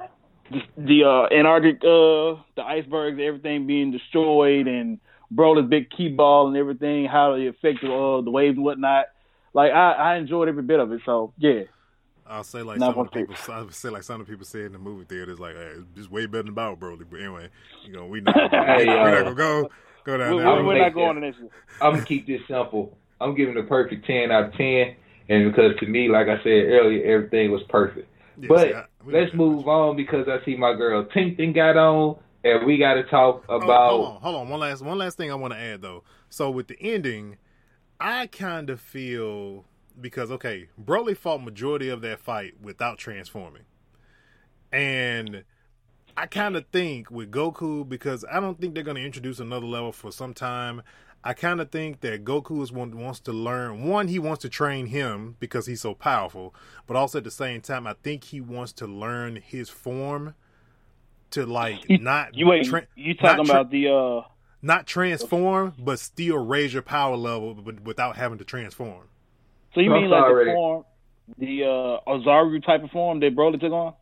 the, 0.51 0.61
the 0.77 1.05
uh, 1.05 1.35
Antarctic, 1.35 1.77
uh, 1.77 2.43
the 2.57 2.65
icebergs, 2.65 3.21
everything 3.23 3.67
being 3.67 3.91
destroyed, 3.91 4.67
and 4.67 4.99
Broly's 5.35 5.69
big 5.69 5.91
ki 5.91 6.09
ball 6.09 6.49
and 6.49 6.57
everything, 6.57 7.07
how 7.07 7.35
it 7.35 7.47
affected 7.47 7.91
uh, 7.91 8.21
the 8.23 8.31
waves 8.31 8.57
and 8.57 8.65
whatnot. 8.65 9.07
Like 9.53 9.73
I, 9.73 9.93
I 9.93 10.17
enjoyed 10.17 10.49
every 10.49 10.63
bit 10.63 10.81
of 10.81 10.93
it. 10.93 11.01
So 11.05 11.33
yeah. 11.39 11.63
I'll 12.27 12.45
say 12.45 12.63
like 12.63 12.79
some 12.79 12.97
of 12.97 13.11
the 13.11 13.11
people. 13.11 13.35
I 13.49 13.67
say 13.71 13.89
like 13.89 14.05
some 14.05 14.21
of 14.21 14.27
the 14.27 14.33
people 14.33 14.47
say 14.47 14.65
in 14.65 14.73
the 14.73 14.79
movie 14.79 15.05
theater 15.05 15.35
theaters, 15.35 15.41
like, 15.41 15.57
hey, 15.57 15.83
it's 15.97 16.09
way 16.09 16.27
better 16.27 16.45
than 16.45 16.55
Battle 16.55 16.77
Broly. 16.77 17.05
But 17.11 17.19
anyway, 17.19 17.49
you 17.85 17.93
know, 17.93 18.07
we 18.07 18.21
not, 18.21 18.37
hey, 18.51 18.87
we're 18.87 19.01
uh, 19.01 19.11
not 19.11 19.25
gonna 19.25 19.35
go 19.35 19.71
go 20.05 20.17
down 20.17 20.37
we're, 20.37 20.43
there. 20.43 20.65
We're, 20.65 20.79
not 20.79 20.95
going 20.95 21.21
to 21.21 21.21
this. 21.21 21.41
One. 21.41 21.51
I'm 21.81 21.95
gonna 21.95 22.07
keep 22.07 22.29
this 22.29 22.41
simple. 22.47 22.97
I'm 23.21 23.35
giving 23.35 23.57
a 23.57 23.65
perfect 23.65 24.07
ten 24.07 24.31
out 24.31 24.47
of 24.47 24.53
ten, 24.55 24.95
and 25.29 25.53
because 25.53 25.77
to 25.81 25.87
me, 25.87 26.09
like 26.09 26.29
I 26.29 26.37
said 26.45 26.47
earlier, 26.47 27.05
everything 27.05 27.51
was 27.51 27.63
perfect. 27.69 28.09
Yeah, 28.39 28.47
but 28.49 28.69
see, 28.69 28.75
I, 28.75 28.85
let's 29.05 29.33
move 29.35 29.67
on 29.69 29.97
because 29.97 30.27
I 30.29 30.45
see 30.45 30.57
my 30.57 30.75
girl 30.75 31.07
Tinkton 31.13 31.53
got 31.53 31.77
on, 31.77 32.19
and 32.45 32.67
we 32.67 32.79
got 32.79 32.95
to 32.95 33.05
talk 33.05 33.45
about. 33.45 33.91
Oh, 33.91 33.97
hold 33.97 34.07
on, 34.07 34.21
hold 34.23 34.37
on. 34.37 34.49
One 34.49 34.61
last, 34.61 34.83
one 34.83 34.99
last 34.99 35.17
thing 35.17 35.31
I 35.31 35.35
want 35.35 35.53
to 35.55 35.59
add 35.59 35.83
though. 35.83 36.05
So 36.29 36.51
with 36.51 36.69
the 36.69 36.77
ending, 36.81 37.37
I 37.99 38.27
kind 38.27 38.71
of 38.71 38.81
feel 38.81 39.65
because 40.01 40.31
okay, 40.31 40.69
Broly 40.83 41.17
fought 41.17 41.43
majority 41.43 41.89
of 41.89 42.01
that 42.03 42.21
fight 42.21 42.55
without 42.61 42.99
transforming, 42.99 43.65
and 44.73 45.45
I 46.17 46.27
kind 46.27 46.57
of 46.57 46.67
think 46.67 47.11
with 47.11 47.31
Goku 47.31 47.89
because 47.89 48.25
I 48.31 48.41
don't 48.41 48.61
think 48.61 48.75
they're 48.75 48.85
going 48.85 48.97
to 48.97 49.05
introduce 49.05 49.41
another 49.41 49.67
level 49.67 49.93
for 49.93 50.13
some 50.13 50.35
time. 50.35 50.83
I 51.23 51.35
kind 51.35 51.61
of 51.61 51.71
think 51.71 52.01
that 52.01 52.25
Goku 52.25 52.63
is 52.63 52.73
one 52.73 52.97
wants 52.97 53.21
to 53.21 53.33
learn. 53.33 53.85
One, 53.85 54.09
he 54.09 54.19
wants 54.19 54.43
to 54.43 54.49
train 54.49 54.87
him 54.87 55.37
because 55.39 55.67
he's 55.67 55.83
so 55.83 55.95
powerful, 55.95 56.55
but 56.87 56.97
also 56.97 57.19
at 57.19 57.25
the 57.25 57.31
same 57.31 57.61
time, 57.61 57.87
I 57.87 57.95
think 58.03 58.25
he 58.25 58.41
wants 58.41 58.73
to 58.75 58.87
learn 58.87 59.37
his 59.37 59.69
form 59.69 60.35
to 61.31 61.47
like 61.47 61.89
not 61.89 62.35
you 62.35 62.47
wait. 62.47 62.67
Tra- 62.67 62.87
you 62.97 63.15
talking 63.15 63.45
tra- 63.45 63.55
about 63.55 63.71
the 63.71 63.89
uh 63.89 64.29
not 64.63 64.87
transform, 64.87 65.75
but 65.79 65.99
still 65.99 66.39
raise 66.39 66.73
your 66.73 66.83
power 66.83 67.17
level, 67.17 67.55
but 67.55 67.81
without 67.83 68.17
having 68.17 68.39
to 68.39 68.45
transform. 68.45 69.09
So 69.75 69.81
you 69.81 69.91
mean 69.91 70.11
like 70.11 70.25
the 70.25 70.53
form, 70.55 70.85
the 71.39 71.65
uh, 71.65 72.11
Ozaru 72.11 72.65
type 72.65 72.83
of 72.83 72.91
form 72.91 73.21
that 73.21 73.35
Broly 73.35 73.61
took 73.61 73.73
on? 73.73 73.95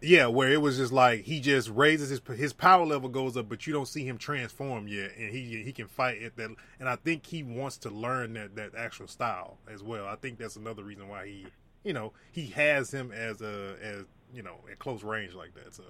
Yeah, 0.00 0.26
where 0.26 0.50
it 0.50 0.60
was 0.60 0.76
just 0.76 0.92
like 0.92 1.24
he 1.24 1.40
just 1.40 1.70
raises 1.70 2.10
his 2.10 2.20
his 2.38 2.52
power 2.52 2.84
level 2.84 3.08
goes 3.08 3.36
up, 3.36 3.48
but 3.48 3.66
you 3.66 3.72
don't 3.72 3.88
see 3.88 4.04
him 4.06 4.18
transform 4.18 4.88
yet, 4.88 5.12
and 5.18 5.30
he 5.30 5.62
he 5.62 5.72
can 5.72 5.86
fight 5.88 6.22
at 6.22 6.36
that. 6.36 6.54
And 6.78 6.88
I 6.88 6.96
think 6.96 7.24
he 7.24 7.42
wants 7.42 7.78
to 7.78 7.90
learn 7.90 8.34
that 8.34 8.56
that 8.56 8.74
actual 8.76 9.08
style 9.08 9.56
as 9.72 9.82
well. 9.82 10.06
I 10.06 10.16
think 10.16 10.38
that's 10.38 10.56
another 10.56 10.84
reason 10.84 11.08
why 11.08 11.26
he, 11.26 11.46
you 11.82 11.94
know, 11.94 12.12
he 12.30 12.46
has 12.48 12.90
him 12.92 13.10
as 13.10 13.40
a 13.40 13.76
as 13.82 14.04
you 14.34 14.42
know 14.42 14.56
at 14.70 14.78
close 14.78 15.02
range 15.02 15.34
like 15.34 15.54
that. 15.54 15.74
So, 15.74 15.84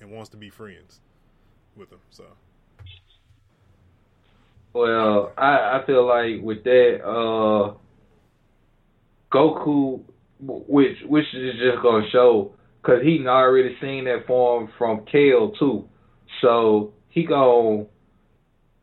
and 0.00 0.10
wants 0.10 0.30
to 0.30 0.38
be 0.38 0.48
friends 0.48 1.00
with 1.76 1.92
him. 1.92 2.00
So. 2.10 2.24
Well, 4.72 5.32
I 5.36 5.78
I 5.78 5.86
feel 5.86 6.06
like 6.06 6.42
with 6.42 6.64
that, 6.64 7.04
uh 7.04 7.74
Goku, 9.30 10.00
which 10.40 10.96
which 11.06 11.26
is 11.34 11.54
just 11.58 11.82
gonna 11.82 12.08
show, 12.10 12.54
cause 12.84 13.02
he 13.02 13.26
already 13.26 13.76
seen 13.80 14.04
that 14.04 14.26
form 14.26 14.70
from 14.78 15.04
Kale 15.10 15.52
too, 15.58 15.88
so 16.40 16.92
he 17.08 17.24
go 17.24 17.88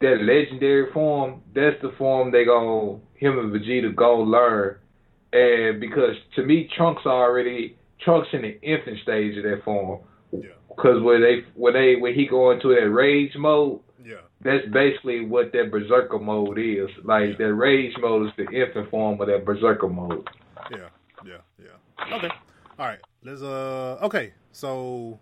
that 0.02 0.18
legendary 0.22 0.92
form. 0.92 1.42
That's 1.54 1.82
the 1.82 1.94
form 1.98 2.32
they 2.32 2.46
go 2.46 3.02
him 3.16 3.38
and 3.38 3.54
Vegeta 3.54 3.96
go 3.96 4.20
learn, 4.20 4.78
and 5.32 5.80
because 5.80 6.16
to 6.36 6.44
me 6.44 6.70
Trunks 6.76 7.06
already 7.06 7.78
Trunks 8.04 8.30
in 8.34 8.42
the 8.42 8.60
infant 8.62 8.98
stage 9.04 9.38
of 9.38 9.44
that 9.44 9.62
form. 9.64 10.02
Yeah. 10.32 10.50
Cause 10.78 11.02
when 11.04 11.22
they 11.22 11.42
when 11.56 11.74
they 11.74 11.96
when 11.96 12.14
he 12.16 12.26
go 12.26 12.52
into 12.52 12.70
that 12.70 12.90
rage 12.90 13.34
mode, 13.36 13.82
yeah, 14.04 14.22
that's 14.42 14.66
basically 14.74 15.26
what 15.26 15.52
that 15.52 15.70
berserker 15.70 16.18
mode 16.18 16.58
is. 16.58 16.90
Like 17.04 17.32
yeah. 17.32 17.48
that 17.48 17.54
rage 17.54 17.94
mode 18.00 18.28
is 18.28 18.34
the 18.38 18.50
infant 18.52 18.90
form 18.90 19.22
of 19.22 19.28
that 19.28 19.46
berserker 19.46 19.90
mode. 19.90 20.28
Yeah, 20.72 20.90
yeah, 21.26 21.38
yeah. 21.60 22.16
Okay. 22.16 22.30
All 22.80 22.88
right. 22.88 23.00
Let's 23.24 23.44
uh 23.44 24.00
okay. 24.02 24.34
So 24.52 25.20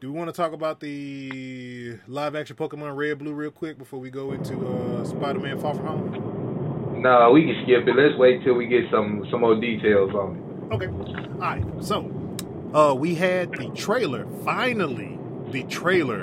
do 0.00 0.10
we 0.10 0.18
want 0.18 0.28
to 0.28 0.32
talk 0.32 0.52
about 0.52 0.80
the 0.80 1.98
live 2.08 2.34
action 2.34 2.56
Pokemon 2.56 2.96
Red 2.96 3.18
Blue 3.18 3.34
real 3.34 3.50
quick 3.50 3.76
before 3.76 4.00
we 4.00 4.08
go 4.08 4.32
into 4.32 4.54
uh 4.66 5.04
Spider 5.04 5.38
Man 5.38 5.60
Far 5.60 5.74
From 5.74 5.86
Home? 5.86 7.02
No, 7.02 7.30
we 7.30 7.42
can 7.42 7.62
skip 7.64 7.86
it. 7.86 7.94
Let's 7.94 8.18
wait 8.18 8.42
till 8.42 8.54
we 8.54 8.66
get 8.68 8.84
some 8.90 9.26
some 9.30 9.40
more 9.40 9.54
details 9.60 10.12
on 10.14 10.36
it. 10.36 10.74
Okay. 10.74 10.86
All 10.86 11.38
right. 11.40 11.62
So 11.80 12.10
uh 12.72 12.94
we 12.94 13.14
had 13.14 13.52
the 13.52 13.68
trailer, 13.74 14.26
finally 14.42 15.18
the 15.50 15.64
trailer 15.64 16.22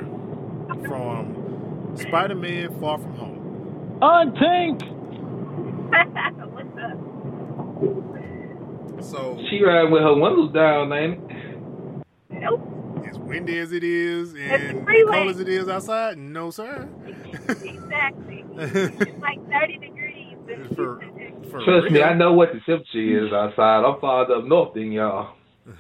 from 0.87 1.95
Spider 1.95 2.33
Man 2.33 2.79
Far 2.79 2.97
From 2.97 3.13
Home. 3.17 3.99
Untink! 4.01 4.81
What's 6.51 6.75
up? 6.81 8.10
So 9.01 9.39
she 9.49 9.63
riding 9.63 9.91
with 9.91 10.01
her 10.01 10.13
windows 10.13 10.53
down, 10.53 10.93
ain't 10.93 11.31
it? 11.31 12.03
Nope. 12.29 12.67
As 13.09 13.17
windy 13.17 13.57
as 13.59 13.71
it 13.71 13.83
is 13.83 14.33
and 14.35 14.87
cold 14.87 15.29
as 15.29 15.39
it 15.39 15.49
is 15.49 15.67
outside, 15.67 16.17
no 16.17 16.51
sir. 16.51 16.87
exactly. 17.47 18.45
it's 18.57 19.21
like 19.21 19.39
thirty 19.49 19.77
degrees. 19.77 20.37
For, 20.75 20.99
for 21.49 21.63
Trust 21.63 21.83
real. 21.85 21.91
me, 21.91 22.01
I 22.03 22.13
know 22.13 22.33
what 22.33 22.49
the 22.53 22.59
temperature 22.59 23.25
is 23.25 23.31
outside. 23.31 23.85
I'm 23.85 23.99
farther 23.99 24.35
up 24.35 24.45
north 24.45 24.73
than 24.73 24.91
y'all. 24.91 25.35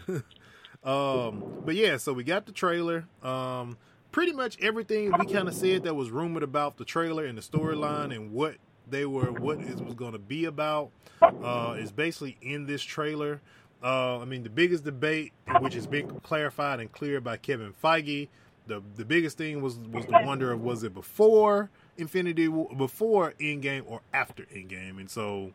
um, 0.83 1.61
but 1.65 1.75
yeah, 1.75 1.97
so 1.97 2.13
we 2.13 2.23
got 2.23 2.45
the 2.45 2.51
trailer. 2.51 3.05
Um, 3.21 3.77
pretty 4.11 4.33
much 4.33 4.57
everything 4.61 5.11
we 5.17 5.25
kind 5.25 5.47
of 5.47 5.53
said 5.53 5.83
that 5.83 5.95
was 5.95 6.11
rumored 6.11 6.43
about 6.43 6.77
the 6.77 6.85
trailer 6.85 7.25
and 7.25 7.37
the 7.37 7.41
storyline 7.41 8.15
and 8.15 8.31
what 8.31 8.55
they 8.89 9.05
were 9.05 9.31
what 9.31 9.59
it 9.59 9.79
was 9.79 9.93
going 9.95 10.13
to 10.13 10.19
be 10.19 10.45
about 10.45 10.91
uh, 11.21 11.75
is 11.77 11.91
basically 11.91 12.37
in 12.41 12.65
this 12.65 12.81
trailer. 12.81 13.41
Uh, 13.83 14.19
I 14.19 14.25
mean, 14.25 14.43
the 14.43 14.49
biggest 14.49 14.83
debate, 14.83 15.33
which 15.59 15.73
has 15.73 15.87
been 15.87 16.07
clarified 16.21 16.79
and 16.79 16.91
cleared 16.91 17.23
by 17.23 17.37
Kevin 17.37 17.73
Feige, 17.83 18.27
the 18.67 18.81
the 18.95 19.05
biggest 19.05 19.37
thing 19.37 19.61
was 19.61 19.77
was 19.77 20.05
the 20.05 20.21
wonder 20.23 20.51
of 20.51 20.61
was 20.61 20.83
it 20.83 20.93
before 20.93 21.69
Infinity, 21.97 22.47
before 22.77 23.33
Endgame 23.39 23.83
or 23.85 24.01
after 24.13 24.43
Endgame, 24.45 24.99
and 24.99 25.09
so 25.09 25.51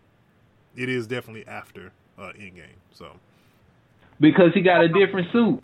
it 0.76 0.88
is 0.88 1.06
definitely 1.06 1.46
after 1.46 1.92
uh, 2.18 2.32
Endgame. 2.38 2.78
So 2.92 3.12
because 4.20 4.52
he 4.54 4.62
got 4.62 4.82
a 4.82 4.88
different 4.88 5.28
suit. 5.32 5.62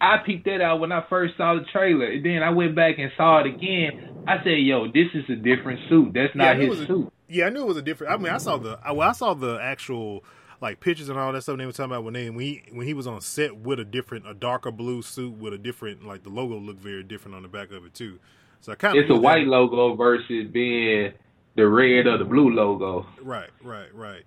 I 0.00 0.18
peeked 0.18 0.44
that 0.46 0.60
out 0.60 0.80
when 0.80 0.92
I 0.92 1.04
first 1.08 1.36
saw 1.36 1.54
the 1.54 1.64
trailer, 1.72 2.06
and 2.06 2.24
then 2.24 2.42
I 2.42 2.50
went 2.50 2.74
back 2.74 2.98
and 2.98 3.10
saw 3.16 3.40
it 3.40 3.46
again. 3.46 4.13
I 4.26 4.42
said, 4.42 4.58
"Yo, 4.58 4.86
this 4.86 5.08
is 5.14 5.24
a 5.28 5.36
different 5.36 5.80
suit. 5.88 6.12
That's 6.14 6.34
not 6.34 6.58
yeah, 6.58 6.66
his 6.66 6.80
a, 6.80 6.86
suit." 6.86 7.12
Yeah, 7.28 7.46
I 7.46 7.50
knew 7.50 7.62
it 7.62 7.66
was 7.66 7.76
a 7.76 7.82
different. 7.82 8.12
I 8.12 8.16
mean, 8.16 8.32
I 8.32 8.38
saw 8.38 8.56
the 8.56 8.78
well, 8.84 9.08
I 9.08 9.12
saw 9.12 9.34
the 9.34 9.58
actual 9.60 10.24
like 10.60 10.80
pictures 10.80 11.08
and 11.08 11.18
all 11.18 11.32
that 11.32 11.42
stuff 11.42 11.58
they 11.58 11.66
were 11.66 11.72
talking 11.72 11.92
about 11.92 12.04
when 12.04 12.14
they 12.14 12.30
when 12.30 12.40
he 12.40 12.62
when 12.72 12.86
he 12.86 12.94
was 12.94 13.06
on 13.06 13.20
set 13.20 13.56
with 13.56 13.80
a 13.80 13.84
different 13.84 14.28
a 14.28 14.34
darker 14.34 14.70
blue 14.70 15.02
suit 15.02 15.34
with 15.34 15.52
a 15.52 15.58
different 15.58 16.06
like 16.06 16.22
the 16.22 16.30
logo 16.30 16.56
looked 16.56 16.80
very 16.80 17.02
different 17.02 17.36
on 17.36 17.42
the 17.42 17.48
back 17.48 17.70
of 17.70 17.84
it 17.84 17.94
too. 17.94 18.18
So 18.60 18.72
I 18.72 18.76
kind 18.76 18.96
of 18.96 19.02
it's 19.02 19.10
a 19.10 19.14
white 19.14 19.44
that. 19.44 19.50
logo 19.50 19.94
versus 19.94 20.48
being 20.50 21.12
the 21.56 21.68
red 21.68 22.06
or 22.06 22.18
the 22.18 22.24
blue 22.24 22.50
logo. 22.50 23.06
Right, 23.22 23.50
right, 23.62 23.94
right. 23.94 24.24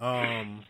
Um, 0.00 0.64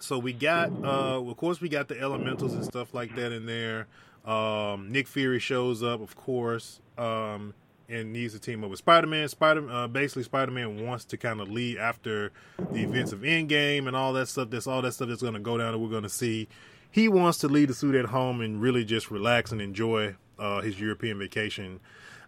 so 0.00 0.18
we 0.18 0.32
got, 0.32 0.70
uh, 0.82 1.20
of 1.20 1.36
course, 1.36 1.60
we 1.60 1.68
got 1.68 1.88
the 1.88 2.00
elementals 2.00 2.54
and 2.54 2.64
stuff 2.64 2.94
like 2.94 3.14
that 3.16 3.32
in 3.32 3.46
there. 3.46 3.86
Um, 4.24 4.90
Nick 4.92 5.08
Fury 5.08 5.38
shows 5.38 5.82
up, 5.82 6.00
of 6.00 6.16
course, 6.16 6.80
um, 6.98 7.54
and 7.88 8.12
needs 8.12 8.34
to 8.34 8.40
team 8.40 8.62
up 8.64 8.70
with 8.70 8.78
Spider 8.78 9.06
Man. 9.06 9.28
Spider, 9.28 9.68
uh, 9.70 9.88
basically, 9.88 10.24
Spider 10.24 10.52
Man 10.52 10.84
wants 10.86 11.04
to 11.06 11.16
kind 11.16 11.40
of 11.40 11.50
lead 11.50 11.78
after 11.78 12.32
the 12.72 12.82
events 12.82 13.12
of 13.12 13.20
Endgame 13.20 13.86
and 13.86 13.96
all 13.96 14.12
that 14.12 14.28
stuff. 14.28 14.50
That's 14.50 14.66
all 14.66 14.82
that 14.82 14.92
stuff 14.92 15.08
that's 15.08 15.22
going 15.22 15.34
to 15.34 15.40
go 15.40 15.56
down, 15.56 15.72
and 15.74 15.82
we're 15.82 15.90
going 15.90 16.02
to 16.02 16.08
see. 16.08 16.48
He 16.90 17.08
wants 17.08 17.38
to 17.38 17.48
leave 17.48 17.68
the 17.68 17.74
suit 17.74 17.94
at 17.94 18.06
home 18.06 18.40
and 18.40 18.60
really 18.60 18.84
just 18.84 19.10
relax 19.10 19.52
and 19.52 19.60
enjoy 19.60 20.16
uh, 20.38 20.60
his 20.60 20.80
European 20.80 21.18
vacation 21.18 21.80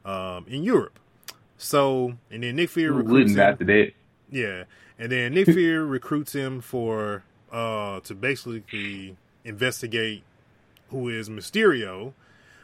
um, 0.04 0.44
in 0.48 0.62
Europe. 0.62 0.98
So, 1.58 2.14
and 2.30 2.42
then 2.42 2.56
Nick 2.56 2.70
Fury 2.70 2.90
recruits 2.90 3.32
him. 3.32 3.40
after 3.40 3.64
that. 3.64 3.92
Yeah, 4.30 4.64
and 4.98 5.10
then 5.12 5.34
Nick 5.34 5.46
Fury 5.46 5.84
recruits 5.84 6.32
him 6.32 6.60
for 6.60 7.24
uh 7.52 7.98
to 8.00 8.14
basically 8.14 9.16
investigate 9.44 10.22
who 10.90 11.08
is 11.08 11.28
Mysterio, 11.28 12.12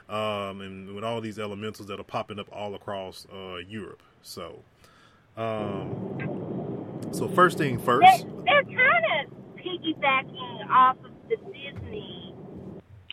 um, 0.08 0.60
and 0.60 0.94
with 0.94 1.04
all 1.04 1.20
these 1.20 1.38
elementals 1.38 1.88
that 1.88 1.98
are 2.00 2.04
popping 2.04 2.38
up 2.38 2.48
all 2.52 2.74
across 2.74 3.26
uh 3.32 3.56
Europe. 3.68 4.02
So, 4.22 4.62
um, 5.36 6.18
so 7.12 7.28
first 7.28 7.58
thing 7.58 7.78
first. 7.78 8.24
They're, 8.24 8.32
they're 8.44 8.64
kind 8.76 9.04
of 9.26 9.32
piggybacking 9.56 10.70
off 10.70 10.96
of 11.04 11.10
the 11.28 11.36
Disney, 11.36 12.34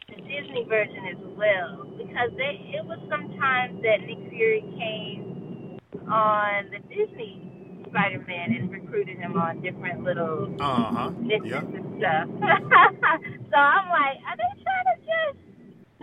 the 0.09 0.15
Disney 0.15 0.65
version 0.67 1.05
as 1.11 1.17
well, 1.37 1.85
because 1.97 2.31
they, 2.37 2.71
it 2.77 2.85
was 2.85 2.99
sometimes 3.09 3.81
that 3.81 4.01
Nick 4.05 4.29
Fury 4.29 4.63
came 4.77 5.79
on 6.11 6.69
the 6.71 6.79
Disney 6.93 7.81
Spider-Man 7.89 8.53
and 8.53 8.71
recruited 8.71 9.17
him 9.17 9.37
on 9.37 9.61
different 9.61 10.03
little 10.03 10.55
Uh 10.59 10.83
huh. 10.91 11.09
missions 11.19 11.45
Yeah. 11.45 11.59
and 11.59 11.97
stuff. 11.99 12.27
so 13.51 13.57
I'm 13.57 13.89
like, 13.89 14.17
are 14.25 14.37
they 14.37 14.63
trying 14.63 14.87
to 14.89 14.97
just 15.05 15.39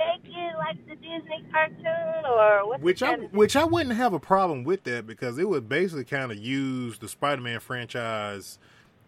make 0.01 0.35
it 0.35 0.57
like 0.59 0.77
the 0.89 0.95
Disney 0.97 1.45
cartoon 1.53 2.25
or 2.25 2.69
what's 2.69 2.83
Which 2.83 3.03
I 3.03 3.17
which 3.17 3.57
I 3.57 3.65
wouldn't 3.65 3.95
have 3.97 4.13
a 4.13 4.21
problem 4.21 4.65
with 4.65 4.85
that 4.85 5.07
because 5.07 5.39
it 5.39 5.49
would 5.49 5.69
basically 5.69 6.05
kind 6.05 6.33
of 6.33 6.39
use 6.39 6.99
the 6.99 7.09
Spider-Man 7.09 7.61
franchise 7.61 8.59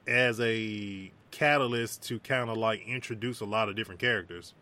as 0.07 0.41
a 0.41 1.11
catalyst 1.31 2.03
to 2.05 2.19
kind 2.21 2.51
of 2.51 2.57
like 2.59 2.87
introduce 2.87 3.41
a 3.41 3.45
lot 3.47 3.69
of 3.69 3.77
different 3.77 4.01
characters 4.01 4.55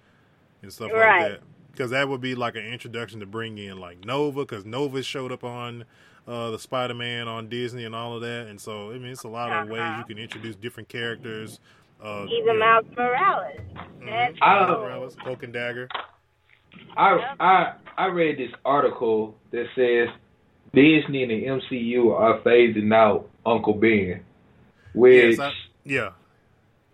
and 0.62 0.72
stuff 0.72 0.92
Right. 0.92 1.22
like 1.22 1.32
that. 1.32 1.40
Because 1.72 1.90
that 1.92 2.08
would 2.08 2.20
be 2.20 2.34
like 2.34 2.56
an 2.56 2.64
introduction 2.66 3.20
to 3.20 3.26
bring 3.26 3.56
in 3.58 3.78
like 3.78 4.04
Nova, 4.04 4.40
because 4.44 4.64
Nova 4.64 5.02
showed 5.02 5.32
up 5.32 5.42
on 5.44 5.84
uh, 6.28 6.50
the 6.50 6.58
Spider-Man 6.58 7.26
on 7.26 7.48
Disney 7.48 7.84
and 7.84 7.94
all 7.94 8.14
of 8.14 8.20
that, 8.20 8.46
and 8.48 8.60
so 8.60 8.90
I 8.90 8.98
mean 8.98 9.10
it's 9.12 9.24
a 9.24 9.28
lot 9.28 9.50
of 9.50 9.68
ways 9.68 9.80
Uh-huh. 9.80 9.98
you 9.98 10.04
can 10.14 10.22
introduce 10.22 10.54
different 10.56 10.88
characters. 10.88 11.58
Uh, 12.02 12.26
even 12.30 12.58
Miles 12.58 12.84
Morales? 12.96 13.60
That's 14.04 14.34
mhm, 14.34 14.38
I- 14.42 14.60
Miles. 14.66 14.78
Morales, 14.78 15.16
Cloak 15.16 15.42
and 15.42 15.52
Dagger. 15.52 15.88
I 16.96 17.34
I 17.40 17.72
I 17.96 18.06
read 18.08 18.38
this 18.38 18.50
article 18.64 19.36
that 19.50 19.66
says 19.74 20.08
Disney 20.74 21.22
and 21.22 21.30
the 21.30 21.44
MCU 21.46 22.12
are 22.18 22.38
phasing 22.40 22.94
out 22.94 23.28
Uncle 23.44 23.74
Ben, 23.74 24.22
which 24.94 25.36
Yes, 25.36 25.38
I- 25.40 25.52
yeah, 25.84 26.10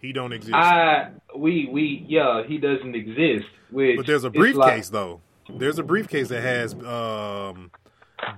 he 0.01 0.13
don't 0.13 0.33
exist. 0.33 0.55
I 0.55 1.11
we 1.37 1.69
we 1.71 2.05
yeah 2.09 2.43
he 2.47 2.59
doesn't 2.59 2.95
exist. 2.95 3.47
Which 3.71 3.97
But 3.97 4.07
there's 4.07 4.25
a 4.25 4.29
it's 4.29 4.37
like- 4.37 4.41
briefcase 4.55 4.89
though. 4.91 5.21
There's 5.49 5.79
a 5.79 5.83
briefcase 5.85 6.29
that 6.29 6.43
has 6.43 6.75
um 6.85 7.71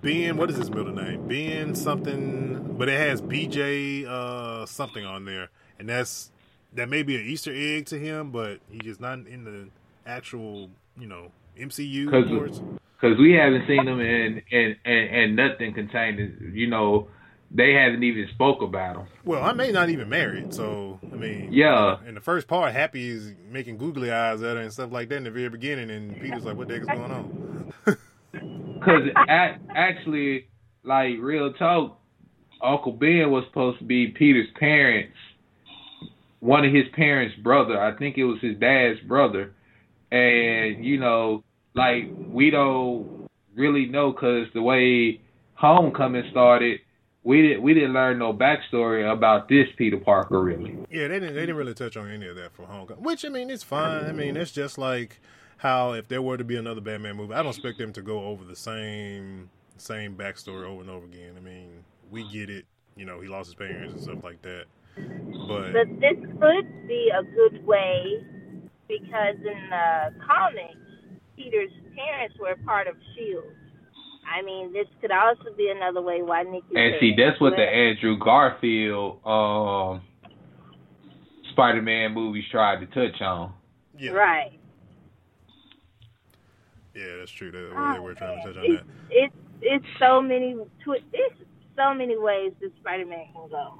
Ben 0.02 0.36
what 0.36 0.50
is 0.50 0.56
his 0.56 0.70
middle 0.70 0.92
name? 0.94 1.26
Ben 1.28 1.74
something 1.74 2.76
but 2.78 2.88
it 2.88 2.98
has 2.98 3.20
BJ 3.22 4.04
uh 4.06 4.66
something 4.66 5.04
on 5.04 5.24
there. 5.24 5.48
And 5.78 5.88
that's 5.88 6.30
that 6.74 6.88
may 6.88 7.02
be 7.02 7.16
an 7.16 7.22
Easter 7.24 7.52
egg 7.54 7.86
to 7.86 7.98
him, 7.98 8.30
but 8.30 8.58
he's 8.70 8.82
just 8.82 9.00
not 9.00 9.20
in 9.26 9.44
the 9.44 9.68
actual, 10.06 10.68
you 10.98 11.06
know, 11.06 11.30
MCU 11.58 12.10
'Cause- 12.10 12.60
because 13.00 13.18
we 13.18 13.32
haven't 13.32 13.66
seen 13.66 13.84
them 13.84 14.00
and 14.00 14.42
and 14.50 14.76
and, 14.84 15.08
and 15.10 15.36
nothing 15.36 15.72
contained. 15.74 16.52
You 16.52 16.66
know, 16.68 17.08
they 17.50 17.72
haven't 17.72 18.02
even 18.02 18.28
spoke 18.34 18.60
about 18.62 18.96
them. 18.96 19.06
Well, 19.24 19.42
I 19.42 19.52
may 19.52 19.70
not 19.72 19.88
even 19.88 20.08
married, 20.08 20.52
so 20.52 20.98
I 21.12 21.16
mean 21.16 21.48
Yeah. 21.52 21.96
In 22.06 22.14
the 22.14 22.20
first 22.20 22.48
part, 22.48 22.72
Happy 22.72 23.08
is 23.08 23.34
making 23.50 23.78
googly 23.78 24.10
eyes 24.10 24.42
at 24.42 24.56
her 24.56 24.62
and 24.62 24.72
stuff 24.72 24.90
like 24.92 25.08
that 25.10 25.16
in 25.16 25.24
the 25.24 25.30
very 25.30 25.48
beginning 25.48 25.90
and 25.90 26.20
Peter's 26.20 26.44
like, 26.44 26.56
What 26.56 26.68
the 26.68 26.74
heck 26.74 26.82
is 26.82 26.88
going 26.88 27.10
on? 27.12 27.72
Because 28.32 29.08
actually, 29.74 30.46
like 30.84 31.16
real 31.18 31.52
talk, 31.54 31.98
Uncle 32.62 32.92
Ben 32.92 33.30
was 33.30 33.44
supposed 33.48 33.78
to 33.78 33.84
be 33.84 34.08
Peter's 34.08 34.46
parents, 34.58 35.16
one 36.40 36.64
of 36.64 36.72
his 36.72 36.84
parents' 36.92 37.34
brother. 37.36 37.80
I 37.80 37.96
think 37.96 38.16
it 38.18 38.24
was 38.24 38.38
his 38.40 38.56
dad's 38.58 39.00
brother, 39.00 39.52
and 40.10 40.84
you 40.84 40.98
know, 40.98 41.44
like 41.74 42.04
we 42.28 42.50
don't 42.50 43.28
really 43.54 43.86
know 43.86 44.12
because 44.12 44.46
the 44.54 44.62
way 44.62 45.20
Homecoming 45.54 46.24
started, 46.30 46.80
we 47.24 47.42
didn't 47.42 47.62
we 47.62 47.74
didn't 47.74 47.92
learn 47.92 48.18
no 48.18 48.32
backstory 48.32 49.10
about 49.10 49.48
this 49.48 49.66
Peter 49.76 49.98
Parker 49.98 50.42
really. 50.42 50.76
Yeah, 50.90 51.08
they 51.08 51.20
didn't. 51.20 51.34
They 51.34 51.40
didn't 51.40 51.56
really 51.56 51.74
touch 51.74 51.96
on 51.96 52.10
any 52.10 52.28
of 52.28 52.36
that 52.36 52.52
for 52.52 52.64
Homecoming, 52.64 53.02
which 53.02 53.24
I 53.24 53.28
mean, 53.28 53.50
it's 53.50 53.64
fine. 53.64 54.06
I 54.06 54.12
mean, 54.12 54.36
it's 54.36 54.52
just 54.52 54.78
like 54.78 55.20
how 55.58 55.92
if 55.92 56.08
there 56.08 56.22
were 56.22 56.36
to 56.36 56.44
be 56.44 56.56
another 56.56 56.80
Batman 56.80 57.16
movie, 57.16 57.34
I 57.34 57.42
don't 57.42 57.50
expect 57.50 57.78
them 57.78 57.92
to 57.94 58.02
go 58.02 58.20
over 58.20 58.44
the 58.44 58.56
same 58.56 59.50
same 59.76 60.16
backstory 60.16 60.64
over 60.64 60.80
and 60.80 60.90
over 60.90 61.06
again. 61.06 61.34
I 61.36 61.40
mean, 61.40 61.84
we 62.10 62.28
get 62.30 62.50
it. 62.50 62.64
You 62.96 63.04
know, 63.04 63.20
he 63.20 63.28
lost 63.28 63.48
his 63.48 63.54
parents 63.54 63.94
and 63.94 64.02
stuff 64.02 64.24
like 64.24 64.42
that. 64.42 64.64
But 64.96 65.72
But 65.72 66.00
this 66.00 66.18
could 66.40 66.88
be 66.88 67.10
a 67.16 67.22
good 67.22 67.64
way 67.66 68.24
because 68.88 69.36
in 69.36 69.70
the 69.70 70.14
comics, 70.26 70.80
Peter's 71.36 71.70
parents 71.94 72.34
were 72.40 72.56
part 72.64 72.86
of 72.88 72.96
Shield. 73.14 73.44
I 74.26 74.42
mean, 74.42 74.72
this 74.72 74.86
could 75.00 75.10
also 75.10 75.54
be 75.56 75.72
another 75.74 76.02
way 76.02 76.22
why 76.22 76.42
Nicky. 76.42 76.74
And 76.74 76.94
see, 77.00 77.14
that's 77.16 77.40
what 77.40 77.56
the. 77.56 77.62
Andrew 77.62 78.18
Garfield 78.18 79.24
um 79.24 80.02
Spider-Man 81.52 82.12
movies 82.14 82.44
tried 82.50 82.80
to 82.80 82.86
touch 82.86 83.20
on. 83.20 83.52
yeah, 83.98 84.10
right. 84.12 84.52
yeah, 86.94 87.16
that's 87.18 87.32
true. 87.32 87.50
That, 87.50 87.72
Oh, 87.76 87.92
they 87.92 87.98
were 87.98 88.14
trying 88.14 88.40
to 88.40 88.46
touch 88.46 88.56
on 88.58 88.64
it's, 88.64 88.82
that. 88.84 88.84
it's 89.10 89.34
it's 89.62 89.86
so 89.98 90.20
many 90.20 90.54
twi- 90.84 91.02
it's 91.12 91.40
so 91.76 91.94
many 91.94 92.16
ways 92.18 92.52
that 92.60 92.70
Spider 92.80 93.06
Man 93.06 93.26
can 93.32 93.48
go, 93.48 93.74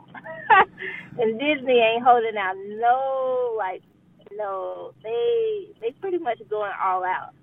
and 1.23 1.39
Disney 1.39 1.79
ain't 1.79 2.03
holding 2.05 2.37
out 2.37 2.55
no 2.57 3.55
like 3.59 3.83
no 4.39 4.95
they 5.03 5.66
they 5.80 5.91
pretty 6.01 6.18
much 6.18 6.39
going 6.49 6.72
all 6.82 7.05
out. 7.05 7.34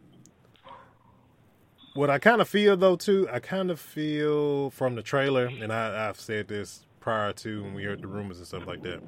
What 1.93 2.09
I 2.09 2.19
kind 2.19 2.41
of 2.41 2.49
feel 2.49 2.75
though 2.75 2.95
too, 2.95 3.27
I 3.31 3.39
kind 3.39 3.69
of 3.69 3.79
feel 3.79 4.69
from 4.71 4.95
the 4.95 5.01
trailer, 5.01 5.45
and 5.45 5.71
I, 5.71 6.09
I've 6.09 6.19
said 6.19 6.47
this 6.47 6.85
prior 6.99 7.33
to 7.33 7.63
when 7.63 7.73
we 7.73 7.83
heard 7.83 8.01
the 8.01 8.07
rumors 8.07 8.37
and 8.39 8.47
stuff 8.47 8.65
like 8.65 8.81
that. 8.83 9.01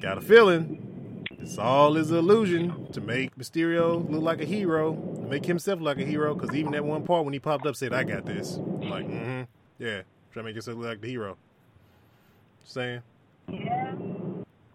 Got 0.00 0.18
a 0.18 0.20
feeling 0.20 1.02
it's 1.42 1.58
all 1.58 1.96
is 1.96 2.10
an 2.10 2.18
illusion 2.18 2.90
to 2.92 3.00
make 3.00 3.36
Mysterio 3.36 4.08
look 4.08 4.22
like 4.22 4.40
a 4.40 4.44
hero, 4.44 4.94
make 5.28 5.44
himself 5.44 5.80
like 5.80 5.98
a 5.98 6.04
hero. 6.04 6.34
Because 6.34 6.54
even 6.54 6.72
that 6.72 6.84
one 6.84 7.02
part 7.02 7.24
when 7.24 7.32
he 7.32 7.40
popped 7.40 7.66
up 7.66 7.76
said, 7.76 7.92
"I 7.92 8.04
got 8.04 8.26
this," 8.26 8.56
I'm 8.56 8.88
like, 8.88 9.06
mm-hmm, 9.06 9.42
yeah, 9.78 10.02
try 10.32 10.42
to 10.42 10.42
make 10.44 10.54
yourself 10.54 10.78
look 10.78 10.86
like 10.86 11.00
the 11.00 11.08
hero. 11.08 11.36
Saying, 12.64 13.02
Yeah. 13.48 13.94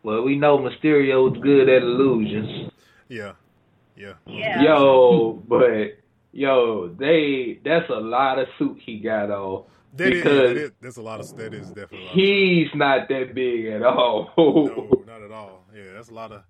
Well, 0.03 0.21
we 0.23 0.35
know 0.37 0.57
Mysterio's 0.57 1.37
good 1.41 1.69
at 1.69 1.81
illusions. 1.83 2.71
yeah, 3.09 3.33
yeah, 3.95 4.13
Yeah. 4.25 4.61
Yo, 4.61 5.33
but 5.47 5.97
yo, 6.31 6.87
they 6.89 7.59
that's 7.63 7.89
a 7.89 7.93
lot 7.99 8.39
of 8.39 8.47
suit 8.57 8.79
he 8.85 8.99
got 8.99 9.29
on. 9.31 9.63
That 9.95 10.13
is, 10.13 10.23
Because- 10.23 10.47
that 10.49 10.57
is- 10.57 10.71
that's 10.81 10.97
a 10.97 11.01
lot 11.01 11.19
of 11.19 11.37
that 11.37 11.53
is 11.53 11.69
definitely 11.69 11.99
a 11.99 12.03
lot. 12.05 12.11
Of, 12.11 12.15
He's 12.15 12.67
not 12.75 13.09
that 13.09 13.33
big 13.33 13.65
at 13.67 13.83
all. 13.83 14.31
no, 14.37 15.03
not 15.07 15.21
at 15.23 15.31
all. 15.31 15.65
Yeah, 15.75 15.93
that's 15.93 16.09
a 16.09 16.13
lot 16.13 16.31
of. 16.31 16.43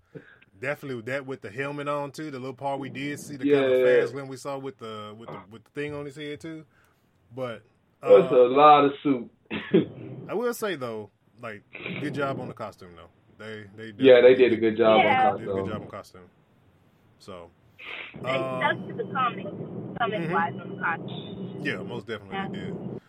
Definitely 0.59 0.95
with 0.95 1.05
that 1.05 1.25
with 1.25 1.41
the 1.41 1.49
helmet 1.51 1.87
on 1.87 2.11
too. 2.11 2.31
The 2.31 2.39
little 2.39 2.53
part 2.55 2.79
we 2.79 2.89
did 2.89 3.19
see, 3.19 3.35
the 3.37 3.49
kind 3.51 3.65
of 3.65 3.83
fast 4.01 4.15
when 4.15 4.27
we 4.27 4.37
saw 4.37 4.57
with 4.57 4.77
the 4.79 5.15
with 5.17 5.29
the 5.29 5.39
with 5.51 5.63
the 5.63 5.69
thing 5.71 5.93
on 5.93 6.05
his 6.05 6.15
head 6.15 6.39
too. 6.41 6.65
But 7.35 7.61
That's 8.01 8.31
a 8.31 8.43
uh, 8.43 8.49
lot 8.49 8.85
of 8.85 8.93
suit. 9.03 9.29
I 10.29 10.33
will 10.33 10.53
say 10.55 10.75
though, 10.75 11.11
like 11.41 11.61
good 12.01 12.13
job 12.15 12.39
on 12.39 12.47
the 12.47 12.53
costume 12.55 12.89
though. 12.95 13.09
They 13.37 13.65
they 13.75 13.93
yeah, 13.97 14.21
they 14.21 14.35
did 14.35 14.53
a 14.53 14.57
good 14.57 14.77
job 14.77 15.01
Yeah. 15.03 15.31
on 15.31 15.39
Did 15.39 15.49
a 15.49 15.51
good 15.53 15.67
job 15.67 15.67
costume. 15.67 15.81
on 15.83 15.89
costume. 15.89 16.21
So, 17.19 17.49
They 18.23 18.29
um, 18.29 18.59
stuck 18.59 18.87
to 18.87 18.93
the 19.03 19.11
comics, 19.13 19.49
comic 19.99 20.31
wise 20.31 20.53
on 20.61 20.69
the 20.75 20.81
costume. 20.81 21.61
yeah, 21.63 21.77
most 21.77 22.07
definitely 22.07 22.59
they 22.59 22.65
did. 22.65 23.01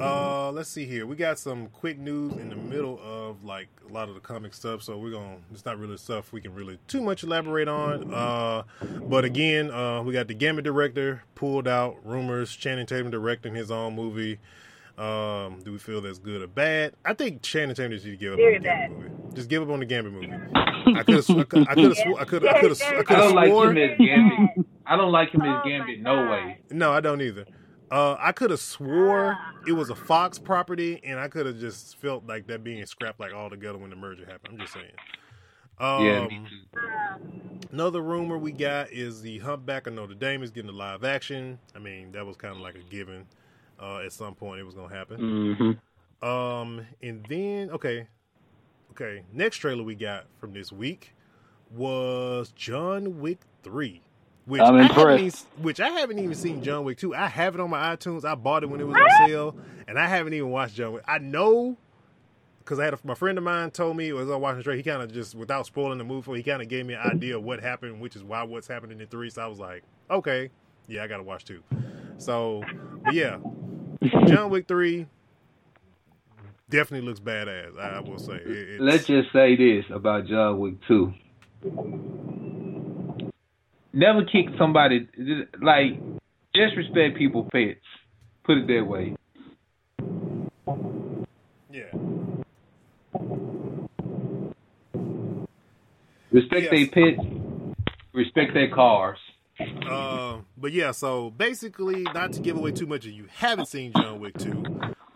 Uh, 0.00 0.50
let's 0.52 0.70
see 0.70 0.86
here. 0.86 1.04
We 1.06 1.16
got 1.16 1.38
some 1.38 1.66
quick 1.68 1.98
news 1.98 2.32
in 2.34 2.48
the 2.48 2.56
middle 2.56 2.98
of 3.02 3.44
like 3.44 3.68
a 3.88 3.92
lot 3.92 4.08
of 4.08 4.14
the 4.14 4.20
comic 4.20 4.54
stuff, 4.54 4.82
so 4.82 4.96
we're 4.98 5.10
gonna. 5.10 5.36
It's 5.52 5.64
not 5.66 5.78
really 5.78 5.96
stuff 5.98 6.32
we 6.32 6.40
can 6.40 6.54
really 6.54 6.78
too 6.88 7.00
much 7.02 7.22
elaborate 7.22 7.68
on. 7.68 8.12
Uh, 8.12 8.62
but 9.02 9.24
again, 9.26 9.70
uh, 9.70 10.02
we 10.02 10.12
got 10.14 10.28
the 10.28 10.34
Gambit 10.34 10.64
director 10.64 11.22
pulled 11.34 11.68
out. 11.68 11.96
Rumors 12.04 12.54
Channing 12.56 12.86
Tatum 12.86 13.10
directing 13.10 13.54
his 13.54 13.70
own 13.70 13.94
movie. 13.94 14.38
Um, 14.96 15.60
do 15.62 15.72
we 15.72 15.78
feel 15.78 16.00
that's 16.00 16.18
good 16.18 16.40
or 16.40 16.46
bad? 16.46 16.94
I 17.04 17.12
think 17.12 17.42
Channing 17.42 17.74
Tatum 17.74 17.92
just 17.92 18.06
need 18.06 18.12
to 18.12 18.16
give 18.16 18.32
up 18.32 18.38
Very 18.38 18.56
on 18.56 18.62
the 18.62 18.68
Gambit 18.68 18.98
movie. 18.98 19.15
Just 19.36 19.48
give 19.48 19.62
up 19.62 19.68
on 19.68 19.78
the 19.78 19.86
Gambit 19.86 20.12
movie. 20.12 20.32
I 20.32 21.02
could 21.04 21.14
have. 21.16 21.30
I 21.30 21.44
could 21.44 21.68
have. 21.68 21.68
I 22.18 22.24
could. 22.24 22.44
I 22.46 22.60
could 22.60 22.70
have. 22.70 22.82
I 22.82 22.98
I 22.98 23.02
could 23.02 23.06
don't 23.08 23.22
have 23.22 23.32
like 23.32 23.48
swore. 23.50 23.70
him 23.70 23.76
as 23.78 23.98
Gambit. 23.98 24.66
I 24.86 24.96
don't 24.96 25.12
like 25.12 25.30
him 25.30 25.42
Oh 25.42 25.56
as 25.58 25.64
Gambit. 25.64 26.00
No 26.00 26.30
way. 26.30 26.58
No, 26.70 26.92
I 26.92 27.00
don't 27.00 27.20
either. 27.22 27.44
Uh, 27.90 28.16
I 28.18 28.32
could 28.32 28.50
have 28.50 28.58
swore 28.60 29.38
it 29.66 29.72
was 29.72 29.90
a 29.90 29.94
Fox 29.94 30.38
property, 30.40 31.00
and 31.04 31.20
I 31.20 31.28
could 31.28 31.46
have 31.46 31.60
just 31.60 31.98
felt 32.00 32.26
like 32.26 32.48
that 32.48 32.64
being 32.64 32.84
scrapped 32.86 33.20
like 33.20 33.32
all 33.32 33.48
together 33.48 33.78
when 33.78 33.90
the 33.90 33.96
merger 33.96 34.24
happened. 34.26 34.54
I'm 34.54 34.58
just 34.58 34.72
saying. 34.72 34.90
Um, 35.78 36.04
Yeah. 36.04 36.28
Another 37.70 38.00
rumor 38.00 38.38
we 38.38 38.52
got 38.52 38.90
is 38.90 39.22
the 39.22 39.38
Humpback 39.40 39.86
of 39.86 39.94
Notre 39.94 40.14
Dame 40.14 40.42
is 40.42 40.50
getting 40.50 40.70
a 40.70 40.74
live 40.74 41.04
action. 41.04 41.58
I 41.74 41.78
mean, 41.78 42.12
that 42.12 42.24
was 42.24 42.36
kind 42.36 42.54
of 42.54 42.60
like 42.60 42.74
a 42.76 42.82
given. 42.90 43.26
Uh, 43.80 43.98
at 43.98 44.12
some 44.12 44.34
point, 44.34 44.60
it 44.60 44.64
was 44.64 44.74
going 44.74 44.88
to 44.88 44.94
happen. 44.96 45.20
Mm-hmm. 45.20 46.26
Um, 46.26 46.86
and 47.02 47.24
then 47.28 47.70
okay, 47.70 48.08
okay. 49.00 49.22
Next 49.32 49.58
trailer 49.58 49.82
we 49.82 49.94
got 49.94 50.26
from 50.38 50.52
this 50.52 50.72
week 50.72 51.14
was 51.70 52.52
John 52.56 53.20
Wick 53.20 53.40
three. 53.62 54.02
Which 54.46 54.60
I'm 54.60 54.76
I 54.76 54.82
haven't 54.82 54.96
impressed. 54.96 55.46
even, 55.54 55.64
which 55.64 55.80
I 55.80 55.88
haven't 55.88 56.20
even 56.20 56.34
seen 56.36 56.62
John 56.62 56.84
Wick 56.84 56.98
2. 56.98 57.16
I 57.16 57.26
have 57.26 57.56
it 57.56 57.60
on 57.60 57.68
my 57.68 57.96
iTunes. 57.96 58.24
I 58.24 58.36
bought 58.36 58.62
it 58.62 58.70
when 58.70 58.80
it 58.80 58.86
was 58.86 58.96
on 58.96 59.26
sale, 59.26 59.56
and 59.88 59.98
I 59.98 60.06
haven't 60.06 60.34
even 60.34 60.50
watched 60.50 60.76
John 60.76 60.92
Wick. 60.92 61.02
I 61.08 61.18
know 61.18 61.76
because 62.60 62.78
I 62.78 62.84
had 62.84 62.94
a, 62.94 62.98
my 63.02 63.14
friend 63.14 63.38
of 63.38 63.44
mine 63.44 63.72
told 63.72 63.96
me 63.96 64.10
as 64.10 64.16
I 64.16 64.22
was 64.22 64.38
watching 64.38 64.60
straight. 64.60 64.76
He 64.76 64.82
kind 64.84 65.02
of 65.02 65.12
just 65.12 65.34
without 65.34 65.66
spoiling 65.66 65.98
the 65.98 66.04
movie, 66.04 66.32
he 66.34 66.42
kind 66.44 66.62
of 66.62 66.68
gave 66.68 66.86
me 66.86 66.94
an 66.94 67.00
idea 67.00 67.36
of 67.36 67.42
what 67.44 67.60
happened, 67.60 68.00
which 68.00 68.14
is 68.14 68.22
why 68.22 68.44
what's 68.44 68.68
happening 68.68 69.00
in 69.00 69.06
three. 69.08 69.30
So 69.30 69.42
I 69.42 69.46
was 69.46 69.58
like, 69.58 69.82
okay, 70.10 70.50
yeah, 70.86 71.02
I 71.02 71.08
got 71.08 71.16
to 71.16 71.22
watch 71.24 71.44
two. 71.44 71.62
So, 72.18 72.62
yeah, 73.12 73.38
John 74.26 74.50
Wick 74.50 74.68
three 74.68 75.06
definitely 76.70 77.06
looks 77.08 77.20
badass. 77.20 77.78
I 77.78 78.00
will 78.00 78.18
say. 78.18 78.34
It, 78.44 78.80
Let's 78.80 79.04
just 79.06 79.32
say 79.32 79.56
this 79.56 79.84
about 79.90 80.26
John 80.26 80.58
Wick 80.58 80.74
2. 80.88 81.12
Never 83.92 84.24
kick 84.24 84.46
somebody, 84.58 85.08
like, 85.62 85.98
just 86.54 86.76
respect 86.76 87.16
people 87.16 87.48
pets. 87.50 87.80
Put 88.44 88.58
it 88.58 88.66
that 88.66 88.86
way. 88.86 89.16
yeah. 91.70 91.84
Respect 96.32 96.68
Yes. 96.70 96.70
their 96.70 96.86
pets, 97.14 97.28
respect 98.12 98.54
their 98.54 98.68
cars. 98.68 99.18
Uh, 99.88 100.38
but 100.58 100.72
yeah, 100.72 100.90
so 100.90 101.30
basically, 101.30 102.02
not 102.14 102.32
to 102.34 102.40
give 102.40 102.56
away 102.58 102.72
too 102.72 102.86
much 102.86 103.06
if 103.06 103.12
you 103.14 103.26
haven't 103.32 103.66
seen 103.66 103.92
John 103.94 104.20
Wick 104.20 104.36
2, 104.36 104.62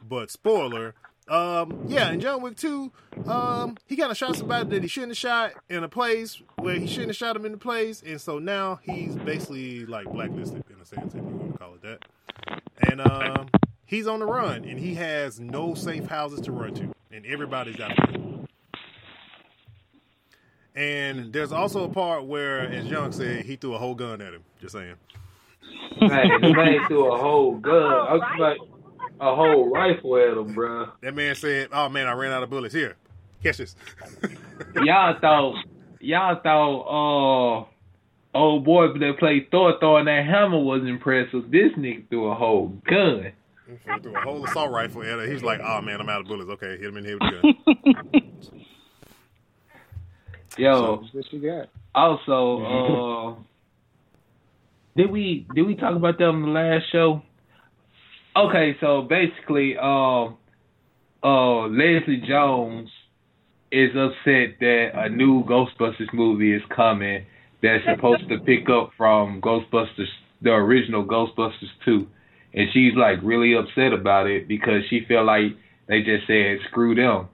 but 0.08 0.30
spoiler, 0.30 0.94
um, 1.28 1.84
yeah, 1.86 2.10
in 2.10 2.20
John 2.20 2.42
Wick 2.42 2.56
2, 2.56 2.90
um, 3.26 3.76
he 3.86 3.96
kind 3.96 4.10
of 4.10 4.16
shot 4.16 4.36
somebody 4.36 4.68
that 4.70 4.82
he 4.82 4.88
shouldn't 4.88 5.12
have 5.12 5.18
shot 5.18 5.52
in 5.68 5.84
a 5.84 5.88
place 5.88 6.42
where 6.56 6.74
he 6.74 6.86
shouldn't 6.86 7.10
have 7.10 7.16
shot 7.16 7.36
him 7.36 7.46
in 7.46 7.52
the 7.52 7.58
place, 7.58 8.02
and 8.04 8.20
so 8.20 8.38
now 8.38 8.80
he's 8.82 9.14
basically 9.16 9.86
like 9.86 10.10
blacklisted 10.10 10.64
in 10.68 10.80
a 10.80 10.84
sense, 10.84 11.14
if 11.14 11.20
you 11.20 11.22
want 11.22 11.52
to 11.52 11.58
call 11.58 11.74
it 11.74 11.82
that. 11.82 12.60
And 12.90 13.00
um, 13.00 13.48
he's 13.86 14.06
on 14.06 14.20
the 14.20 14.26
run, 14.26 14.64
and 14.64 14.78
he 14.78 14.94
has 14.94 15.38
no 15.38 15.74
safe 15.74 16.06
houses 16.06 16.40
to 16.42 16.52
run 16.52 16.74
to, 16.74 16.92
and 17.12 17.24
everybody's 17.26 17.78
out 17.80 17.92
it. 17.92 18.20
And 20.74 21.32
there's 21.32 21.52
also 21.52 21.84
a 21.84 21.88
part 21.88 22.24
where, 22.24 22.60
as 22.60 22.86
Young 22.86 23.12
said, 23.12 23.44
he 23.44 23.56
threw 23.56 23.74
a 23.74 23.78
whole 23.78 23.94
gun 23.94 24.20
at 24.20 24.32
him. 24.32 24.42
Just 24.60 24.72
saying. 24.72 24.94
Man, 26.00 26.40
man 26.40 26.86
threw 26.86 27.12
a 27.12 27.18
whole 27.18 27.56
gun. 27.56 27.74
I 27.74 28.14
was 28.14 28.22
like, 28.38 28.58
a 29.20 29.34
whole 29.34 29.70
rifle 29.70 30.16
at 30.16 30.36
him, 30.36 30.54
bruh. 30.54 30.90
That 31.02 31.14
man 31.14 31.34
said, 31.34 31.68
"Oh 31.72 31.88
man, 31.88 32.06
I 32.06 32.12
ran 32.12 32.32
out 32.32 32.42
of 32.42 32.50
bullets. 32.50 32.74
Here, 32.74 32.96
catch 33.42 33.58
this." 33.58 33.76
Y'all 34.82 35.18
thought, 35.20 35.54
y'all 36.00 36.40
thought, 36.42 37.60
uh, 37.60 38.38
old 38.38 38.64
boy 38.64 38.88
that 38.98 39.16
played 39.18 39.50
Thor 39.50 39.78
throwing 39.78 40.06
that 40.06 40.24
hammer 40.24 40.58
was 40.58 40.82
impressive. 40.84 41.50
This 41.50 41.72
nigga 41.72 42.08
threw 42.08 42.30
a 42.30 42.34
whole 42.34 42.68
gun. 42.88 43.32
He 43.68 43.98
threw 44.00 44.16
a 44.16 44.20
whole 44.20 44.44
assault 44.44 44.70
rifle 44.72 45.02
at 45.02 45.18
her. 45.18 45.26
He's 45.30 45.42
like, 45.42 45.60
"Oh 45.62 45.80
man, 45.80 46.00
I'm 46.00 46.08
out 46.08 46.22
of 46.22 46.26
bullets. 46.26 46.50
Okay, 46.50 46.70
hit 46.78 46.84
him 46.84 46.96
in 46.96 47.04
here 47.04 47.18
with 47.20 47.30
the 47.42 47.94
gun." 47.94 48.22
Yo, 50.58 51.02
That's 51.02 51.14
what 51.14 51.32
you 51.32 51.40
got. 51.48 51.68
also, 51.94 53.36
uh, 53.38 53.42
did 54.96 55.10
we 55.10 55.46
did 55.54 55.62
we 55.62 55.74
talk 55.76 55.94
about 55.94 56.18
that 56.18 56.24
on 56.24 56.42
the 56.42 56.48
last 56.48 56.90
show? 56.90 57.22
Okay, 58.36 58.76
so 58.80 59.02
basically, 59.02 59.76
um, 59.76 60.36
uh, 61.22 61.66
Leslie 61.66 62.22
Jones 62.26 62.88
is 63.72 63.90
upset 63.90 64.58
that 64.60 64.90
a 64.94 65.08
new 65.08 65.44
Ghostbusters 65.44 66.12
movie 66.12 66.54
is 66.54 66.62
coming 66.74 67.26
that's 67.62 67.84
supposed 67.84 68.28
to 68.28 68.38
pick 68.38 68.68
up 68.70 68.90
from 68.96 69.40
Ghostbusters, 69.40 70.08
the 70.42 70.50
original 70.50 71.04
Ghostbusters 71.04 71.70
2. 71.84 72.06
And 72.54 72.68
she's 72.72 72.94
like 72.96 73.18
really 73.22 73.54
upset 73.54 73.92
about 73.92 74.26
it 74.26 74.48
because 74.48 74.82
she 74.88 75.04
feel 75.06 75.24
like 75.24 75.52
they 75.88 76.02
just 76.02 76.26
said 76.26 76.58
screw 76.68 76.94
them. 76.94 77.28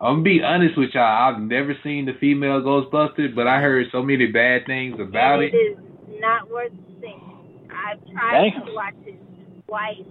I'm 0.00 0.16
gonna 0.16 0.22
be 0.22 0.42
honest 0.42 0.76
with 0.76 0.90
y'all, 0.92 1.34
I've 1.34 1.40
never 1.40 1.74
seen 1.82 2.06
the 2.06 2.12
female 2.20 2.60
Ghostbusters, 2.60 3.34
but 3.34 3.46
I 3.46 3.60
heard 3.60 3.86
so 3.92 4.02
many 4.02 4.26
bad 4.26 4.66
things 4.66 4.96
about 5.00 5.42
it. 5.42 5.54
it 5.54 5.56
is 5.56 5.78
not 6.20 6.50
worth 6.50 6.72
seeing. 7.00 7.68
I've 7.70 8.04
tried 8.12 8.50
Damn. 8.50 8.66
to 8.66 8.72
watch 8.74 8.94
it 9.06 9.66
twice, 9.66 10.04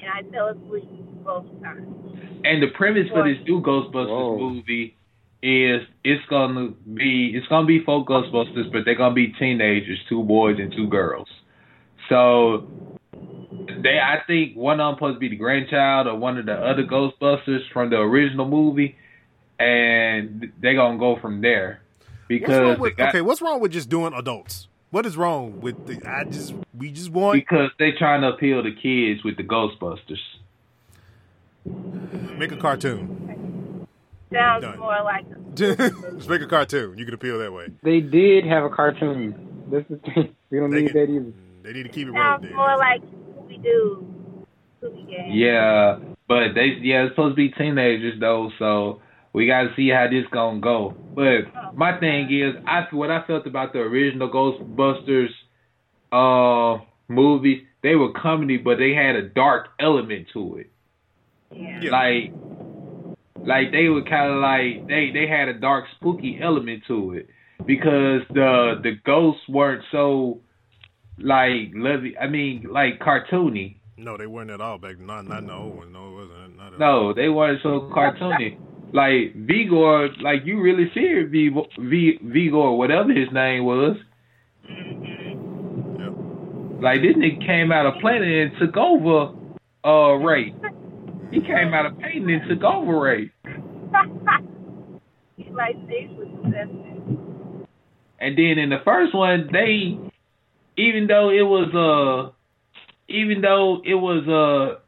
and 0.00 0.10
I 0.10 0.30
fell 0.32 0.48
asleep 0.48 0.88
both 1.24 1.46
times. 1.62 1.86
And 2.44 2.62
the 2.62 2.68
premise 2.68 3.08
for 3.10 3.28
this 3.28 3.38
new 3.46 3.60
Ghostbusters 3.60 4.08
Whoa. 4.08 4.38
movie 4.38 4.96
is 5.42 5.82
it's 6.04 6.24
gonna 6.28 6.68
be 6.94 7.32
it's 7.34 7.46
gonna 7.48 7.66
be 7.66 7.82
four 7.84 8.04
Ghostbusters, 8.04 8.72
but 8.72 8.84
they're 8.84 8.94
gonna 8.94 9.14
be 9.14 9.28
teenagers, 9.38 9.98
two 10.08 10.22
boys 10.22 10.56
and 10.58 10.72
two 10.72 10.86
girls. 10.88 11.28
So 12.08 12.68
they 13.82 13.98
I 13.98 14.18
think 14.26 14.56
one 14.56 14.80
of 14.80 14.92
them 14.92 14.96
supposed 14.96 15.16
to 15.16 15.20
be 15.20 15.28
the 15.28 15.36
grandchild 15.36 16.06
of 16.06 16.18
one 16.18 16.38
of 16.38 16.46
the 16.46 16.54
other 16.54 16.84
Ghostbusters 16.84 17.60
from 17.72 17.90
the 17.90 17.96
original 17.96 18.48
movie, 18.48 18.96
and 19.58 20.52
they're 20.60 20.74
gonna 20.74 20.98
go 20.98 21.18
from 21.20 21.40
there. 21.40 21.82
Because 22.28 22.50
wrong 22.60 22.74
the 22.74 22.80
with, 22.80 22.96
guy- 22.96 23.08
okay, 23.08 23.20
what's 23.20 23.42
wrong 23.42 23.60
with 23.60 23.72
just 23.72 23.88
doing 23.88 24.12
adults? 24.14 24.68
What 24.90 25.06
is 25.06 25.16
wrong 25.16 25.60
with 25.60 25.86
the? 25.86 26.00
I 26.08 26.24
just 26.24 26.54
we 26.76 26.90
just 26.90 27.10
want 27.10 27.34
because 27.34 27.70
they 27.78 27.92
trying 27.92 28.22
to 28.22 28.28
appeal 28.28 28.62
to 28.62 28.72
kids 28.72 29.22
with 29.24 29.36
the 29.36 29.44
Ghostbusters. 29.44 30.18
make 32.38 32.52
a 32.52 32.56
cartoon. 32.56 33.86
Sounds 34.32 34.62
Done. 34.62 34.78
more 34.78 34.96
like 35.04 35.24
just 35.54 36.28
make 36.28 36.40
a 36.40 36.46
cartoon. 36.46 36.98
You 36.98 37.04
can 37.04 37.14
appeal 37.14 37.38
that 37.38 37.52
way. 37.52 37.68
They 37.82 38.00
did 38.00 38.44
have 38.46 38.64
a 38.64 38.70
cartoon. 38.70 39.66
This 39.70 39.84
is 39.90 40.00
we 40.50 40.58
don't 40.58 40.70
They 40.70 40.82
need 40.82 40.92
can- 40.92 40.96
that 41.06 41.12
either. 41.12 41.32
They 41.62 41.72
need 41.74 41.82
to 41.84 41.88
keep 41.90 42.08
it 42.08 42.14
sounds 42.14 42.42
relevant. 42.42 42.54
more 42.54 42.76
like 42.78 43.02
Scooby 43.02 43.62
Doo, 43.62 44.46
Yeah, 45.28 45.98
but 46.26 46.54
they 46.54 46.78
yeah, 46.80 47.04
it's 47.04 47.12
supposed 47.12 47.32
to 47.32 47.36
be 47.36 47.50
teenagers 47.50 48.18
though, 48.18 48.50
so 48.58 49.02
we 49.32 49.46
got 49.46 49.62
to 49.62 49.74
see 49.76 49.88
how 49.88 50.08
this 50.10 50.24
gonna 50.30 50.60
go. 50.60 50.94
But 51.14 51.76
my 51.76 51.98
thing 51.98 52.28
is, 52.32 52.54
I 52.66 52.86
what 52.90 53.10
I 53.10 53.24
felt 53.26 53.46
about 53.46 53.72
the 53.72 53.80
original 53.80 54.30
Ghostbusters 54.30 55.30
uh 56.12 56.82
movie, 57.08 57.66
they 57.82 57.94
were 57.94 58.12
comedy, 58.12 58.56
but 58.56 58.78
they 58.78 58.94
had 58.94 59.16
a 59.16 59.22
dark 59.22 59.68
element 59.78 60.28
to 60.32 60.56
it. 60.56 60.70
Yeah. 61.52 61.80
Yeah. 61.82 61.90
Like, 61.90 62.32
like 63.46 63.72
they 63.72 63.88
were 63.88 64.02
kind 64.02 64.32
of 64.32 64.40
like 64.40 64.88
they 64.88 65.10
they 65.12 65.26
had 65.26 65.48
a 65.48 65.54
dark, 65.54 65.86
spooky 65.96 66.38
element 66.40 66.84
to 66.88 67.12
it 67.12 67.28
because 67.66 68.22
the 68.30 68.80
the 68.82 68.92
ghosts 69.04 69.42
weren't 69.48 69.84
so 69.90 70.40
like 71.18 71.72
lovey. 71.74 72.16
I 72.18 72.28
mean, 72.28 72.66
like 72.70 72.98
cartoony. 73.00 73.76
No, 73.96 74.16
they 74.16 74.26
weren't 74.26 74.50
at 74.50 74.60
all 74.60 74.78
back. 74.78 74.98
Not 74.98 75.26
not 75.26 75.40
in 75.40 75.46
the 75.46 75.54
old 75.54 75.76
one. 75.76 75.92
No, 75.92 76.08
it 76.08 76.14
wasn't. 76.14 76.56
Not 76.56 76.74
at 76.74 76.82
all. 76.82 77.08
No, 77.08 77.12
they 77.12 77.28
weren't 77.28 77.60
so 77.62 77.90
cartoony. 77.94 78.58
Like 78.92 79.34
Vigor, 79.36 80.08
like 80.20 80.40
you 80.44 80.60
really 80.60 80.90
feared 80.92 81.30
V, 81.30 81.50
v 81.78 82.18
Vigor, 82.22 82.72
whatever 82.72 83.12
his 83.12 83.28
name 83.32 83.64
was. 83.64 83.96
Yep. 84.68 84.82
Like 86.82 87.00
this 87.02 87.14
nigga 87.16 87.46
came 87.46 87.70
out 87.72 87.86
of 87.86 87.94
planet 88.00 88.28
and 88.28 88.52
took 88.58 88.76
over 88.76 89.32
uh 89.84 90.14
Ray. 90.14 90.54
He 91.30 91.40
came 91.40 91.72
out 91.72 91.86
of 91.86 91.96
pain 91.98 92.28
and 92.28 92.42
took 92.48 92.64
over 92.64 92.98
Ray. 93.00 93.30
He's 95.36 95.52
like 95.52 95.76
seriously 95.86 96.26
possessed. 96.42 96.70
And 98.18 98.36
then 98.36 98.58
in 98.58 98.70
the 98.70 98.80
first 98.84 99.14
one, 99.14 99.48
they 99.52 99.96
even 100.76 101.06
though 101.06 101.30
it 101.30 101.42
was 101.42 101.72
uh 101.74 102.32
even 103.08 103.40
though 103.40 103.80
it 103.84 103.94
was 103.94 104.26
uh 104.28 104.80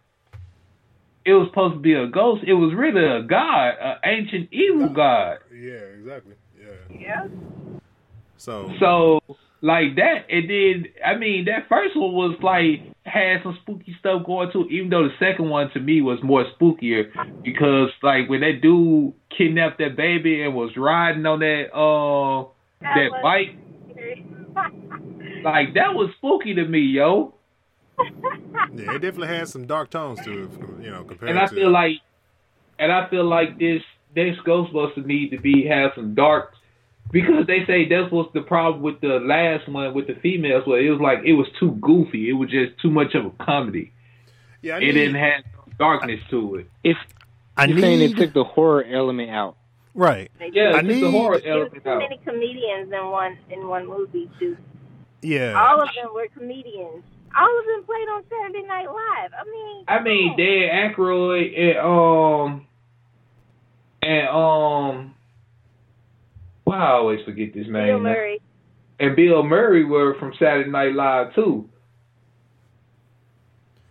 it 1.24 1.34
was 1.34 1.48
supposed 1.48 1.74
to 1.74 1.80
be 1.80 1.94
a 1.94 2.06
ghost, 2.06 2.42
it 2.46 2.54
was 2.54 2.74
really 2.74 3.04
a 3.04 3.22
god, 3.22 3.74
an 3.80 3.96
ancient 4.04 4.52
evil 4.52 4.88
god. 4.88 5.38
Yeah, 5.54 5.72
exactly. 5.72 6.34
Yeah. 6.58 6.98
Yeah. 6.98 7.26
So 8.36 8.70
So 8.80 9.20
like 9.60 9.96
that, 9.96 10.26
and 10.28 10.50
then 10.50 10.86
I 11.04 11.16
mean 11.16 11.44
that 11.46 11.68
first 11.68 11.96
one 11.96 12.12
was 12.12 12.36
like 12.42 12.82
had 13.04 13.42
some 13.42 13.58
spooky 13.62 13.96
stuff 13.98 14.24
going 14.26 14.50
to 14.52 14.62
it, 14.62 14.72
even 14.72 14.90
though 14.90 15.04
the 15.04 15.14
second 15.18 15.48
one 15.48 15.70
to 15.72 15.80
me 15.80 16.00
was 16.00 16.18
more 16.22 16.44
spookier 16.58 17.10
because 17.44 17.90
like 18.02 18.28
when 18.28 18.40
that 18.40 18.60
dude 18.62 19.14
kidnapped 19.36 19.78
that 19.78 19.96
baby 19.96 20.42
and 20.42 20.54
was 20.54 20.70
riding 20.76 21.24
on 21.26 21.40
that 21.40 21.72
uh 21.74 22.48
that 22.80 23.10
was 23.10 23.20
bike, 23.22 23.56
like 25.44 25.74
that 25.74 25.94
was 25.94 26.10
spooky 26.18 26.54
to 26.54 26.64
me, 26.64 26.80
yo. 26.80 27.34
yeah, 28.74 28.94
it 28.94 29.00
definitely 29.00 29.28
has 29.28 29.50
some 29.50 29.66
dark 29.66 29.90
tones 29.90 30.20
to 30.24 30.44
it. 30.44 30.50
You 30.84 30.90
know, 30.90 31.04
compared 31.04 31.20
to 31.20 31.26
And 31.28 31.38
I 31.38 31.46
to 31.46 31.54
feel 31.54 31.70
like, 31.70 31.96
and 32.78 32.92
I 32.92 33.08
feel 33.08 33.24
like 33.24 33.58
this 33.58 33.82
this 34.14 34.36
Ghostbusters 34.46 35.06
need 35.06 35.30
to 35.30 35.38
be 35.38 35.66
have 35.66 35.92
some 35.94 36.14
dark 36.14 36.54
because 37.10 37.46
they 37.46 37.64
say 37.66 37.88
that's 37.88 38.10
what's 38.12 38.32
the 38.34 38.42
problem 38.42 38.82
with 38.82 39.00
the 39.00 39.18
last 39.20 39.68
one 39.68 39.92
with 39.94 40.06
the 40.06 40.14
females 40.16 40.66
where 40.66 40.80
it 40.80 40.90
was 40.90 41.00
like 41.00 41.20
it 41.24 41.32
was 41.34 41.46
too 41.58 41.72
goofy. 41.80 42.28
It 42.28 42.34
was 42.34 42.50
just 42.50 42.78
too 42.80 42.90
much 42.90 43.14
of 43.14 43.26
a 43.26 43.30
comedy. 43.44 43.92
yeah, 44.62 44.76
I 44.76 44.78
It 44.80 44.92
didn't 44.92 45.14
have 45.16 45.44
some 45.54 45.74
darkness 45.78 46.20
to 46.30 46.56
it. 46.56 46.70
If 46.84 46.96
I 47.56 47.64
You're 47.66 47.78
saying 47.80 47.98
they 47.98 48.12
took 48.12 48.32
the 48.32 48.44
horror 48.44 48.84
element 48.84 49.30
out. 49.30 49.56
right. 49.94 50.30
They 50.38 50.50
Yeah, 50.52 50.72
I 50.74 50.78
it's 50.80 50.88
just 50.88 51.00
the 51.00 51.06
need- 51.06 51.10
horror 51.10 51.40
element 51.44 51.84
too 51.84 51.90
out. 51.90 51.98
many 51.98 52.18
comedians 52.24 52.92
in 52.92 53.06
one 53.10 53.38
in 53.50 53.66
one 53.68 53.86
movie 53.86 54.30
too. 54.38 54.56
Yeah. 55.22 55.52
All 55.60 55.80
of 55.80 55.88
them 55.94 56.12
were 56.14 56.28
comedians. 56.36 57.04
All 57.38 57.58
of 57.58 57.64
them 57.66 57.84
played 57.84 58.08
on 58.08 58.22
Saturday 58.28 58.66
Night 58.66 58.86
Live. 58.86 59.30
I 59.38 59.44
mean, 59.50 59.84
I 59.88 60.02
mean, 60.02 60.28
come 60.28 60.32
on. 60.32 60.36
Dan 60.38 60.92
Aykroyd 60.94 61.58
and 61.58 61.78
um 61.78 62.66
and 64.02 64.28
um. 64.28 65.14
Well, 66.64 66.78
I 66.80 66.90
always 66.92 67.24
forget 67.24 67.52
this 67.54 67.66
man. 67.66 67.86
Bill 67.86 68.00
Murray. 68.00 68.40
and 69.00 69.16
Bill 69.16 69.42
Murray 69.42 69.84
were 69.84 70.14
from 70.18 70.32
Saturday 70.38 70.70
Night 70.70 70.94
Live 70.94 71.34
too. 71.34 71.68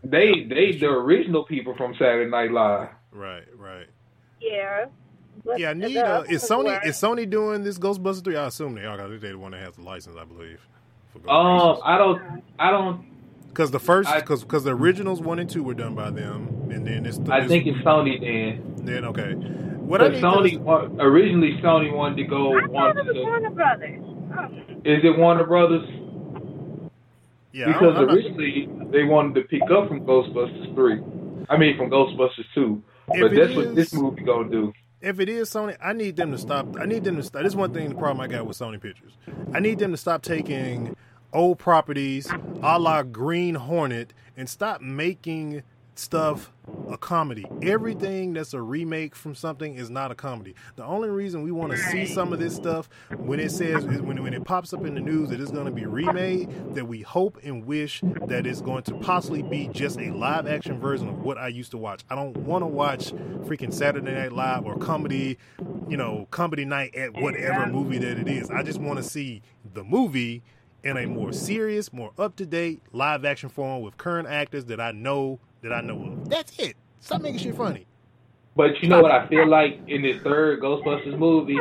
They 0.04 0.46
they 0.50 0.78
the 0.80 0.88
original 0.88 1.44
people 1.44 1.76
from 1.76 1.94
Saturday 1.94 2.30
Night 2.30 2.52
Live. 2.52 2.90
Right. 3.12 3.44
Right. 3.56 3.88
Yeah. 4.40 4.86
But 5.46 5.60
Yeah, 5.60 5.72
I 5.72 5.74
need. 5.74 5.98
Uh, 5.98 6.24
is 6.30 6.44
Sony 6.44 6.66
were- 6.66 6.88
is 6.88 6.96
Sony 6.98 7.30
doing 7.30 7.64
this 7.64 7.78
Ghostbusters 7.78 8.24
three? 8.24 8.36
I 8.36 8.48
assume 8.48 8.76
they 8.76 8.86
are. 8.86 8.98
'cause 8.98 9.20
They're 9.22 9.32
the 9.32 9.38
one 9.38 9.52
that 9.52 9.62
has 9.62 9.76
the 9.76 9.84
license, 9.84 10.16
I 10.20 10.24
believe. 10.26 10.60
Um, 11.28 11.80
I 11.84 11.98
don't 11.98 12.44
I 12.58 12.72
don't 12.72 13.06
because 13.54 13.72
the 13.72 13.80
first 13.80 14.14
because 14.16 14.44
because 14.44 14.64
the 14.64 14.72
originals 14.74 15.22
one 15.22 15.40
and 15.40 15.50
two 15.50 15.64
were 15.64 15.74
done 15.74 15.94
by 15.96 16.10
them, 16.10 16.70
and 16.72 16.86
then 16.88 17.06
it's. 17.06 17.20
I 17.30 17.46
think 17.48 17.68
it's 17.68 17.78
Sony 17.80 18.20
then. 18.20 18.86
then 18.86 19.06
okay. 19.06 19.34
What 19.34 20.02
I 20.02 20.10
But 20.10 20.14
Sony 20.22 20.52
to, 20.52 20.58
wa- 20.60 20.90
originally 21.00 21.60
Sony 21.62 21.94
wanted 21.94 22.16
to 22.18 22.24
go 22.24 22.58
I 22.58 22.62
thought 22.62 22.70
wanted 22.72 23.00
it 23.00 23.06
was 23.08 23.16
to, 23.16 23.22
Warner 23.24 23.50
Brothers. 23.50 24.02
Oh. 24.04 24.46
is 24.86 25.04
it 25.04 25.18
Warner 25.18 25.44
Brothers? 25.46 25.88
yeah, 27.52 27.68
because 27.68 27.82
don't- 27.82 27.98
I'm 27.98 28.06
not- 28.08 28.16
originally 28.16 28.70
they 28.92 29.04
wanted 29.04 29.36
to 29.36 29.42
pick 29.48 29.64
up 29.70 29.88
from 29.90 30.02
Ghostbusters 30.06 30.74
three. 30.76 31.02
I 31.50 31.58
mean 31.58 31.78
from 31.78 31.90
Ghostbusters 31.90 32.46
two. 32.56 32.82
If 33.14 33.22
But 33.22 33.34
it 33.34 33.36
that's 33.48 33.56
what 33.56 33.76
this 33.76 33.94
is- 33.94 34.00
movie 34.02 34.24
gonna 34.24 34.50
do. 34.50 34.72
if 35.02 35.20
it 35.20 35.28
is 35.28 35.50
Sony, 35.50 35.76
I 35.84 35.92
need 35.94 36.16
them 36.16 36.32
to 36.32 36.38
stop. 36.38 36.68
I 36.80 36.86
need 36.86 37.04
them 37.04 37.18
to 37.18 37.24
stop. 37.24 37.42
This 37.44 37.52
is 37.52 37.56
one 37.58 37.74
thing 37.74 37.90
the 37.90 37.96
problem 37.96 38.22
I 38.22 38.28
got 38.28 38.46
with 38.46 38.58
Sony 38.58 38.80
Pictures. 38.82 39.12
I 39.54 39.60
need 39.60 39.80
them 39.80 39.92
to 39.92 39.98
stop 39.98 40.22
taking 40.22 40.96
old 41.34 41.60
properties, 41.60 42.32
a 42.62 42.80
la 42.80 43.04
Green 43.04 43.56
Hornet, 43.56 44.14
and 44.38 44.50
stop 44.50 44.82
making 44.82 45.64
stuff 45.96 46.52
a 46.90 46.98
comedy. 46.98 47.46
Everything 47.62 48.34
that's 48.34 48.54
a 48.54 48.62
remake 48.62 49.16
from 49.16 49.36
something 49.36 49.76
is 49.76 49.90
not 49.90 50.12
a 50.12 50.16
comedy. 50.16 50.56
The 50.76 50.84
only 50.84 51.10
reason 51.10 51.44
we 51.44 51.52
want 51.52 51.72
to 51.74 51.78
see 51.78 52.06
some 52.06 52.34
of 52.34 52.40
this 52.40 52.56
stuff 52.56 52.90
when 53.18 53.40
it 53.40 53.52
says 53.52 53.86
when 53.86 54.22
when 54.24 54.34
it 54.34 54.44
pops 54.44 54.74
up 54.74 54.86
in 54.86 54.96
the 54.96 55.02
news 55.02 55.30
that 55.30 55.40
it's 55.40 55.52
going 55.52 55.66
to 55.66 55.72
be 55.72 55.86
remade, 55.86 56.76
that 56.76 56.86
we 56.86 57.02
hope 57.02 57.38
and 57.44 57.66
wish 57.66 58.02
that 58.28 58.48
it's 58.48 58.62
going 58.62 58.84
to 58.84 58.94
possibly 58.96 59.42
be 59.42 59.68
just 59.68 60.00
a 60.00 60.12
live 60.12 60.48
action 60.48 60.80
version 60.80 61.10
of 61.10 61.20
what 61.20 61.38
I 61.38 61.50
used 61.50 61.72
to 61.72 61.78
watch. 61.78 62.04
I 62.10 62.16
don't 62.16 62.36
want 62.38 62.64
to 62.64 62.68
watch 62.68 63.14
freaking 63.46 63.74
Saturday 63.74 64.14
Night 64.14 64.32
Live 64.32 64.66
or 64.66 64.78
comedy, 64.78 65.38
you 65.88 65.98
know, 65.98 66.28
comedy 66.32 66.66
night 66.66 66.96
at 66.96 67.14
whatever 67.14 67.68
movie 67.68 68.00
that 68.00 68.18
it 68.18 68.28
is. 68.28 68.50
I 68.50 68.64
just 68.64 68.80
want 68.80 68.98
to 68.98 69.04
see 69.04 69.42
the 69.74 69.84
movie 69.84 70.42
in 70.84 70.98
a 70.98 71.06
more 71.06 71.32
serious, 71.32 71.94
more 71.94 72.12
up 72.18 72.36
to 72.38 72.46
date 72.46 72.82
live 72.92 73.26
action 73.26 73.50
form 73.50 73.82
with 73.82 73.98
current 73.98 74.28
actors 74.28 74.66
that 74.66 74.80
I 74.80 74.92
know 74.92 75.40
that 75.62 75.72
I 75.72 75.82
know 75.82 76.04
of. 76.04 76.30
That's 76.30 76.58
it. 76.58 76.76
Stop 77.00 77.22
making 77.22 77.40
shit 77.40 77.56
funny. 77.56 77.86
But 78.56 78.82
you 78.82 78.90
know 78.90 79.02
what 79.02 79.12
I 79.12 79.28
feel 79.28 79.48
like 79.48 79.80
in 79.88 80.02
this 80.02 80.22
third 80.24 80.62
Ghostbusters 80.62 81.18
movie? 81.18 81.58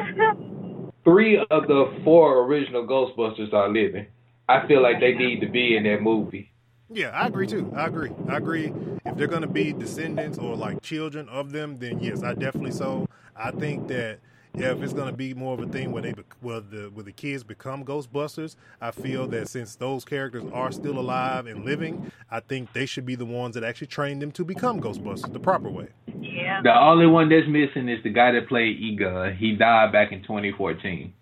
Three 1.04 1.38
of 1.38 1.68
the 1.68 2.00
four 2.04 2.44
original 2.44 2.86
Ghostbusters 2.86 3.52
are 3.52 3.68
living. 3.68 4.06
I 4.48 4.66
feel 4.66 4.82
like 4.82 5.00
they 5.00 5.14
need 5.14 5.40
to 5.40 5.48
be 5.48 5.76
in 5.76 5.84
that 5.84 6.02
movie. 6.02 6.50
Yeah, 6.92 7.10
I 7.10 7.28
agree 7.28 7.46
too. 7.46 7.72
I 7.76 7.86
agree. 7.86 8.10
I 8.28 8.38
agree. 8.38 8.72
If 9.04 9.16
they're 9.16 9.28
gonna 9.28 9.46
be 9.46 9.72
descendants 9.72 10.38
or 10.38 10.56
like 10.56 10.82
children 10.82 11.28
of 11.28 11.52
them, 11.52 11.78
then 11.78 12.00
yes, 12.00 12.24
I 12.24 12.34
definitely 12.34 12.72
so. 12.72 13.06
I 13.36 13.52
think 13.52 13.86
that 13.88 14.18
if 14.54 14.82
it's 14.82 14.92
gonna 14.92 15.12
be 15.12 15.34
more 15.34 15.54
of 15.54 15.60
a 15.60 15.66
thing 15.66 15.92
where 15.92 16.02
they 16.02 16.12
bec- 16.12 16.36
where 16.40 16.60
the 16.60 16.90
where 16.92 17.04
the 17.04 17.12
kids 17.12 17.42
become 17.44 17.84
Ghostbusters, 17.84 18.56
I 18.80 18.90
feel 18.90 19.26
that 19.28 19.48
since 19.48 19.76
those 19.76 20.04
characters 20.04 20.44
are 20.52 20.72
still 20.72 20.98
alive 20.98 21.46
and 21.46 21.64
living, 21.64 22.10
I 22.30 22.40
think 22.40 22.72
they 22.72 22.86
should 22.86 23.06
be 23.06 23.14
the 23.14 23.24
ones 23.24 23.54
that 23.54 23.64
actually 23.64 23.86
train 23.88 24.18
them 24.18 24.32
to 24.32 24.44
become 24.44 24.80
Ghostbusters 24.80 25.32
the 25.32 25.40
proper 25.40 25.70
way. 25.70 25.88
Yeah. 26.20 26.60
The 26.62 26.76
only 26.76 27.06
one 27.06 27.28
that's 27.28 27.46
missing 27.48 27.88
is 27.88 28.02
the 28.02 28.10
guy 28.10 28.32
that 28.32 28.48
played 28.48 28.78
Egon. 28.78 29.36
He 29.36 29.52
died 29.56 29.92
back 29.92 30.12
in 30.12 30.22
2014. 30.22 31.12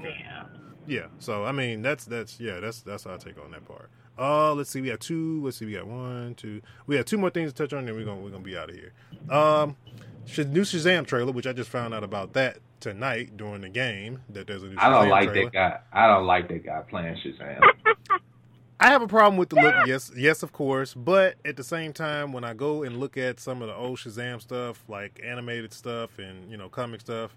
Yeah. 0.00 0.44
Yeah. 0.86 1.06
So 1.18 1.44
I 1.44 1.52
mean, 1.52 1.82
that's 1.82 2.04
that's 2.04 2.40
yeah, 2.40 2.60
that's 2.60 2.80
that's 2.82 3.06
our 3.06 3.18
take 3.18 3.38
on 3.42 3.52
that 3.52 3.64
part. 3.66 3.90
Uh, 4.18 4.52
let's 4.52 4.68
see. 4.70 4.80
We 4.80 4.88
got 4.88 4.98
two. 5.00 5.40
Let's 5.44 5.58
see. 5.58 5.64
We 5.64 5.74
got 5.74 5.86
one, 5.86 6.34
two. 6.34 6.60
We 6.88 6.96
have 6.96 7.04
two 7.04 7.18
more 7.18 7.30
things 7.30 7.52
to 7.52 7.62
touch 7.62 7.72
on. 7.72 7.84
Then 7.84 7.94
we're 7.94 8.04
gonna 8.04 8.20
we're 8.20 8.30
gonna 8.30 8.42
be 8.42 8.56
out 8.56 8.68
of 8.68 8.74
here. 8.74 8.92
Um, 9.30 9.76
Sh- 9.86 9.90
new 10.36 10.62
Shazam 10.62 11.06
trailer, 11.06 11.32
which 11.32 11.46
I 11.46 11.52
just 11.52 11.70
found 11.70 11.94
out 11.94 12.04
about 12.04 12.34
that 12.34 12.58
tonight 12.80 13.36
during 13.36 13.62
the 13.62 13.68
game. 13.68 14.22
That 14.30 14.46
there's 14.46 14.62
a 14.62 14.66
new. 14.66 14.76
Shazam 14.76 14.82
I 14.82 14.90
don't 14.90 15.08
like 15.08 15.32
trailer. 15.32 15.50
that 15.50 15.52
guy. 15.52 15.78
I 15.92 16.06
don't 16.06 16.26
like 16.26 16.48
that 16.48 16.64
guy 16.64 16.82
playing 16.88 17.16
Shazam. 17.16 17.60
I 18.80 18.90
have 18.90 19.02
a 19.02 19.08
problem 19.08 19.36
with 19.36 19.48
the 19.48 19.56
look. 19.56 19.74
Yes, 19.86 20.12
yes, 20.16 20.44
of 20.44 20.52
course. 20.52 20.94
But 20.94 21.34
at 21.44 21.56
the 21.56 21.64
same 21.64 21.92
time, 21.92 22.32
when 22.32 22.44
I 22.44 22.54
go 22.54 22.84
and 22.84 23.00
look 23.00 23.16
at 23.16 23.40
some 23.40 23.60
of 23.60 23.68
the 23.68 23.74
old 23.74 23.98
Shazam 23.98 24.40
stuff, 24.40 24.84
like 24.88 25.20
animated 25.24 25.72
stuff 25.72 26.18
and 26.18 26.48
you 26.50 26.56
know 26.56 26.68
comic 26.68 27.00
stuff, 27.00 27.36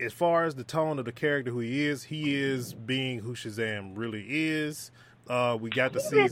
as 0.00 0.12
far 0.12 0.44
as 0.44 0.56
the 0.56 0.64
tone 0.64 0.98
of 0.98 1.04
the 1.04 1.12
character 1.12 1.52
who 1.52 1.60
he 1.60 1.86
is, 1.86 2.04
he 2.04 2.34
is 2.34 2.74
being 2.74 3.20
who 3.20 3.34
Shazam 3.34 3.92
really 3.94 4.26
is. 4.28 4.90
Uh, 5.28 5.56
we 5.60 5.70
got 5.70 5.92
to 5.92 6.00
see, 6.00 6.26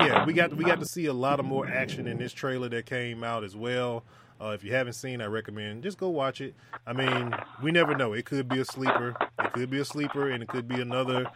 yeah, 0.00 0.24
we 0.24 0.32
got 0.32 0.52
we 0.56 0.64
got 0.64 0.80
to 0.80 0.86
see 0.86 1.06
a 1.06 1.12
lot 1.12 1.38
of 1.38 1.46
more 1.46 1.68
action 1.68 2.08
in 2.08 2.18
this 2.18 2.32
trailer 2.32 2.68
that 2.68 2.86
came 2.86 3.22
out 3.22 3.44
as 3.44 3.54
well. 3.54 4.02
Uh, 4.40 4.48
if 4.50 4.64
you 4.64 4.72
haven't 4.72 4.94
seen, 4.94 5.20
I 5.20 5.26
recommend 5.26 5.82
just 5.82 5.98
go 5.98 6.08
watch 6.08 6.40
it. 6.40 6.54
I 6.86 6.92
mean, 6.92 7.34
we 7.62 7.70
never 7.72 7.94
know; 7.94 8.12
it 8.14 8.24
could 8.24 8.48
be 8.48 8.58
a 8.60 8.64
sleeper, 8.64 9.14
it 9.38 9.52
could 9.52 9.70
be 9.70 9.80
a 9.80 9.84
sleeper, 9.84 10.30
and 10.30 10.42
it 10.42 10.48
could 10.48 10.66
be 10.66 10.80
another. 10.80 11.26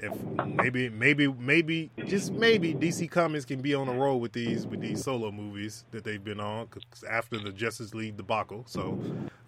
If 0.00 0.14
maybe, 0.46 0.88
maybe, 0.90 1.26
maybe, 1.26 1.90
just 2.06 2.32
maybe, 2.32 2.72
DC 2.72 3.10
Comics 3.10 3.44
can 3.44 3.60
be 3.60 3.74
on 3.74 3.88
a 3.88 3.92
roll 3.92 4.20
with 4.20 4.32
these 4.32 4.64
with 4.64 4.80
these 4.80 5.02
solo 5.02 5.32
movies 5.32 5.84
that 5.90 6.04
they've 6.04 6.22
been 6.22 6.38
on 6.40 6.68
after 7.10 7.36
the 7.36 7.50
Justice 7.50 7.94
League 7.94 8.16
debacle. 8.16 8.62
So, 8.68 8.96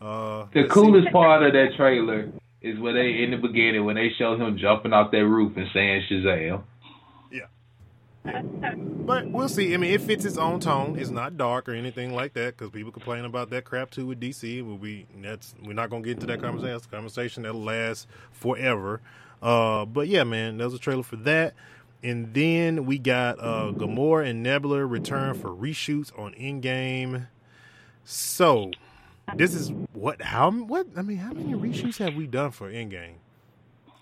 uh, 0.02 0.46
The 0.52 0.62
let's 0.62 0.74
see. 0.74 0.80
coolest 0.80 1.12
part 1.12 1.44
of 1.44 1.52
that 1.52 1.74
trailer 1.76 2.32
is 2.62 2.78
when 2.80 2.94
they 2.94 3.22
in 3.22 3.30
the 3.30 3.36
beginning 3.36 3.84
when 3.84 3.94
they 3.94 4.10
show 4.18 4.34
him 4.36 4.58
jumping 4.58 4.92
off 4.92 5.12
that 5.12 5.24
roof 5.24 5.56
and 5.56 5.68
saying 5.72 6.02
Shazam. 6.10 6.64
But 8.24 9.30
we'll 9.30 9.48
see. 9.48 9.74
I 9.74 9.76
mean, 9.76 9.92
it 9.92 10.02
fits 10.02 10.24
its 10.24 10.36
own 10.36 10.60
tone. 10.60 10.96
It's 10.98 11.10
not 11.10 11.36
dark 11.36 11.68
or 11.68 11.72
anything 11.72 12.14
like 12.14 12.34
that 12.34 12.56
because 12.56 12.70
people 12.70 12.92
complain 12.92 13.24
about 13.24 13.50
that 13.50 13.64
crap 13.64 13.90
too 13.90 14.06
with 14.06 14.20
DC. 14.20 14.64
We'll 14.64 14.76
be 14.76 15.06
that's 15.22 15.54
we're 15.62 15.72
not 15.72 15.90
gonna 15.90 16.02
get 16.02 16.12
into 16.12 16.26
that 16.26 16.40
conversation. 16.40 16.72
That's 16.72 16.86
a 16.86 16.90
conversation 16.90 17.42
that'll 17.42 17.62
last 17.62 18.06
forever. 18.30 19.00
Uh, 19.42 19.84
but 19.86 20.08
yeah, 20.08 20.24
man, 20.24 20.58
there 20.58 20.66
was 20.66 20.74
a 20.74 20.78
trailer 20.78 21.02
for 21.02 21.16
that. 21.16 21.54
And 22.02 22.32
then 22.32 22.86
we 22.86 22.98
got 22.98 23.38
uh, 23.40 23.72
Gamora 23.72 24.28
and 24.28 24.42
Nebula 24.42 24.86
return 24.86 25.34
for 25.34 25.48
reshoots 25.50 26.16
on 26.18 26.32
Endgame. 26.34 27.26
So 28.04 28.70
this 29.36 29.54
is 29.54 29.72
what 29.92 30.22
how 30.22 30.50
what 30.50 30.86
I 30.96 31.02
mean 31.02 31.18
how 31.18 31.32
many 31.32 31.52
reshoots 31.54 31.98
have 31.98 32.14
we 32.14 32.26
done 32.26 32.50
for 32.52 32.70
Endgame? 32.70 33.14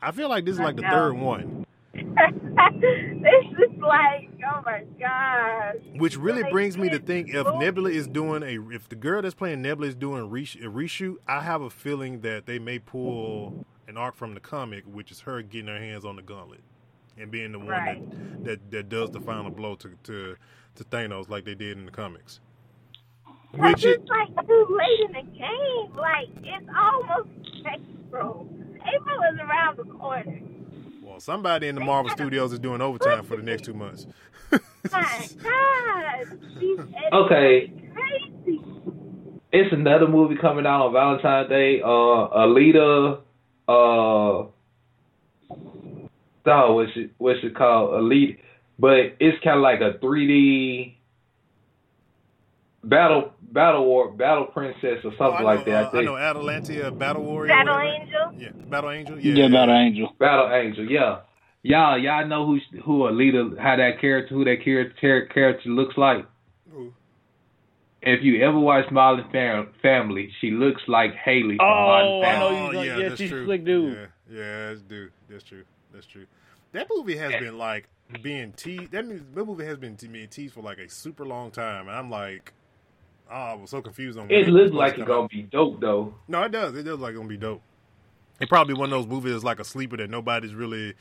I 0.00 0.12
feel 0.12 0.28
like 0.28 0.44
this 0.44 0.54
is 0.54 0.60
like 0.60 0.76
the 0.76 0.82
third 0.82 1.14
one. 1.14 1.66
this 3.20 3.70
is 3.70 3.78
like, 3.80 4.30
oh 4.52 4.62
my 4.64 4.84
gosh. 4.98 5.76
Which 5.96 6.16
really 6.16 6.42
Like, 6.42 6.52
brings 6.52 6.76
me 6.78 6.88
to 6.90 6.98
think 6.98 7.28
if 7.30 7.46
so- 7.46 7.58
Nebula 7.58 7.90
is 7.90 8.06
doing 8.06 8.42
a 8.42 8.74
if 8.74 8.88
the 8.88 8.96
girl 8.96 9.22
that's 9.22 9.34
playing 9.34 9.62
Nebula 9.62 9.88
is 9.88 9.94
doing 9.94 10.22
a, 10.22 10.26
resh- 10.26 10.56
a 10.56 10.66
reshoot, 10.68 11.16
I 11.26 11.40
have 11.42 11.62
a 11.62 11.70
feeling 11.70 12.20
that 12.20 12.46
they 12.46 12.58
may 12.58 12.78
pull 12.78 13.66
an 13.86 13.96
arc 13.96 14.16
from 14.16 14.34
the 14.34 14.40
comic, 14.40 14.84
which 14.84 15.10
is 15.10 15.20
her 15.20 15.42
getting 15.42 15.68
her 15.68 15.78
hands 15.78 16.04
on 16.04 16.16
the 16.16 16.22
gauntlet 16.22 16.60
and 17.16 17.30
being 17.30 17.52
the 17.52 17.58
one 17.58 17.68
Right. 17.68 18.10
that, 18.44 18.44
that 18.44 18.70
that 18.70 18.88
does 18.88 19.10
the 19.10 19.20
final 19.20 19.50
blow 19.50 19.74
to 19.76 19.90
to 20.04 20.36
to 20.76 20.84
Thanos 20.84 21.28
like 21.28 21.44
they 21.44 21.54
did 21.54 21.78
in 21.78 21.84
the 21.86 21.90
comics. 21.92 22.40
Which 23.54 23.84
it, 23.84 24.00
it's 24.00 24.10
like 24.10 24.46
too 24.46 24.66
late 24.78 25.00
in 25.08 25.12
the 25.26 25.38
game. 25.38 25.96
Like, 25.96 26.28
it's 26.42 26.68
almost 26.78 27.28
April. 28.06 28.46
April 28.94 29.20
is 29.32 29.38
around 29.40 29.78
the 29.78 29.84
corner. 29.84 30.40
Well, 31.18 31.34
somebody 31.34 31.66
in 31.66 31.74
the 31.74 31.80
Marvel 31.80 32.12
Studios 32.12 32.52
is 32.52 32.60
doing 32.60 32.80
overtime 32.80 33.24
for 33.24 33.36
the 33.36 33.42
next 33.42 33.64
two 33.64 33.74
months. 33.74 34.06
My 34.92 35.28
God. 35.42 36.38
Okay. 37.12 37.72
Crazy. 37.92 38.60
It's 39.50 39.72
another 39.72 40.06
movie 40.06 40.36
coming 40.40 40.64
out 40.64 40.86
on 40.86 40.92
Valentine's 40.92 41.48
Day. 41.48 41.80
Uh, 41.82 41.88
Alita. 41.88 43.20
Uh, 43.66 44.46
oh, 46.46 46.74
what's 46.74 46.92
it? 46.94 47.10
What's 47.18 47.40
it 47.42 47.56
called? 47.56 47.94
Elite. 47.98 48.38
But 48.78 49.16
it's 49.18 49.42
kind 49.42 49.56
of 49.56 49.62
like 49.62 49.80
a 49.80 49.98
3D 49.98 50.97
battle, 52.84 53.32
battle 53.40 53.84
war, 53.84 54.10
battle 54.12 54.46
princess 54.46 55.04
or 55.04 55.12
Oh, 55.12 55.18
something 55.18 55.44
like 55.44 55.64
that. 55.66 55.94
uh, 55.94 55.96
I 55.96 56.00
I 56.00 56.04
know 56.04 56.12
Atalantia 56.14 56.96
Battle 56.98 57.22
Warrior. 57.24 57.48
Battle. 57.48 57.78
Angel. 57.80 58.32
Yeah, 58.36 58.48
Battle 58.68 58.90
Angel. 58.90 59.18
Yeah, 59.18 59.34
Yeah, 59.34 59.46
about 59.46 59.68
Angel. 59.70 60.14
Battle 60.18 60.52
Angel, 60.52 60.90
yeah. 60.90 61.20
Y'all, 61.62 61.98
y'all 61.98 62.26
know 62.26 62.46
who 62.46 62.58
who 62.84 63.08
a 63.08 63.10
leader 63.10 63.50
how 63.60 63.76
that 63.76 64.00
character, 64.00 64.34
who 64.34 64.44
that 64.44 64.62
character 64.64 65.26
character 65.32 65.68
looks 65.68 65.96
like. 65.98 66.24
Ooh. 66.72 66.94
If 68.00 68.22
you 68.22 68.42
ever 68.44 68.58
watch 68.58 68.88
Modern 68.92 69.28
Fam- 69.32 69.72
Family, 69.82 70.30
she 70.40 70.52
looks 70.52 70.80
like 70.86 71.14
Haley 71.16 71.56
from 71.56 71.66
Oh, 71.66 72.20
Modern 72.20 72.22
I 72.24 72.32
Family. 72.32 72.50
know 72.50 72.70
you- 72.70 72.78
Oh, 72.78 72.82
yeah, 72.82 72.96
yeah, 72.98 73.08
that's 73.08 73.20
she's 73.20 73.30
true. 73.30 73.44
slick 73.44 73.64
dude. 73.64 73.92
Yeah, 74.30 74.38
yeah, 74.38 74.68
that's 74.68 74.82
dude. 74.82 75.12
That's 75.28 75.42
true. 75.44 75.64
That's 75.92 76.06
true. 76.06 76.26
That 76.72 76.86
movie 76.94 77.16
has 77.16 77.32
been 77.32 77.58
like 77.58 77.88
being 78.22 78.52
teased. 78.52 78.92
That, 78.92 79.06
that 79.34 79.44
movie 79.44 79.64
has 79.64 79.78
been 79.78 79.96
being 79.96 80.28
teased 80.28 80.54
for 80.54 80.62
like 80.62 80.78
a 80.78 80.88
super 80.88 81.26
long 81.26 81.50
time, 81.50 81.88
and 81.88 81.96
I'm 81.96 82.08
like, 82.08 82.52
oh, 83.30 83.34
I 83.34 83.54
was 83.54 83.70
so 83.70 83.82
confused 83.82 84.18
on. 84.18 84.30
It 84.30 84.48
looks 84.48 84.72
like 84.72 84.98
it's 84.98 85.06
gonna 85.06 85.24
out. 85.24 85.30
be 85.30 85.42
dope 85.42 85.80
though. 85.80 86.14
No, 86.26 86.42
it 86.42 86.52
does. 86.52 86.74
It 86.74 86.84
does 86.84 86.98
like 86.98 87.10
it's 87.10 87.18
gonna 87.18 87.28
be 87.28 87.36
dope. 87.36 87.62
It 88.40 88.48
probably 88.48 88.74
one 88.74 88.92
of 88.92 88.98
those 88.98 89.06
movies 89.06 89.32
that's 89.32 89.44
like 89.44 89.58
a 89.58 89.64
sleeper 89.64 89.96
that 89.96 90.10
nobody's 90.10 90.54
really 90.54 90.94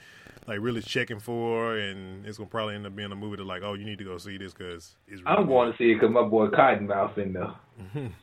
like 0.48 0.60
really 0.62 0.82
checking 0.82 1.20
for, 1.20 1.78
and 1.78 2.26
it's 2.26 2.38
gonna 2.38 2.50
probably 2.50 2.76
end 2.76 2.86
up 2.86 2.96
being 2.96 3.12
a 3.12 3.16
movie 3.16 3.38
that 3.38 3.46
like, 3.46 3.62
oh, 3.64 3.74
you 3.74 3.86
need 3.86 3.98
to 4.00 4.04
go 4.04 4.18
see 4.18 4.38
this 4.38 4.54
because 4.54 4.96
it's. 5.08 5.22
Really 5.22 5.38
I'm 5.38 5.48
going 5.48 5.72
to 5.72 5.78
see 5.78 5.92
it 5.92 5.96
because 5.96 6.12
my 6.12 6.24
boy 6.24 6.48
Cottonmouth 6.48 7.18
in 7.18 7.34
there. 7.34 8.12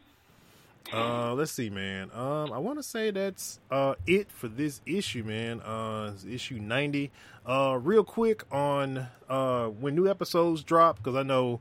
Uh, 0.92 1.32
let's 1.32 1.50
see, 1.50 1.70
man. 1.70 2.10
Um, 2.12 2.52
I 2.52 2.58
want 2.58 2.78
to 2.78 2.82
say 2.82 3.10
that's 3.10 3.58
uh 3.70 3.94
it 4.06 4.30
for 4.30 4.48
this 4.48 4.82
issue, 4.84 5.24
man. 5.24 5.60
Uh, 5.60 6.12
it's 6.14 6.24
issue 6.24 6.58
ninety. 6.58 7.10
Uh, 7.46 7.78
real 7.80 8.04
quick 8.04 8.44
on 8.52 9.06
uh 9.28 9.68
when 9.68 9.94
new 9.94 10.08
episodes 10.08 10.62
drop 10.62 10.98
because 10.98 11.16
I 11.16 11.22
know. 11.22 11.60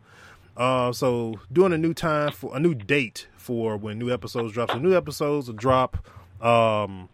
Uh, 0.55 0.91
so 0.91 1.39
doing 1.51 1.73
a 1.73 1.77
new 1.77 1.93
time 1.93 2.31
for 2.31 2.55
a 2.55 2.59
new 2.59 2.75
date 2.75 3.27
for 3.35 3.75
when 3.77 3.97
new 3.97 4.11
episodes 4.11 4.53
drop. 4.53 4.71
So 4.71 4.77
new 4.77 4.95
episodes 4.95 5.47
will 5.47 5.55
drop. 5.55 5.97
Um, 6.41 7.09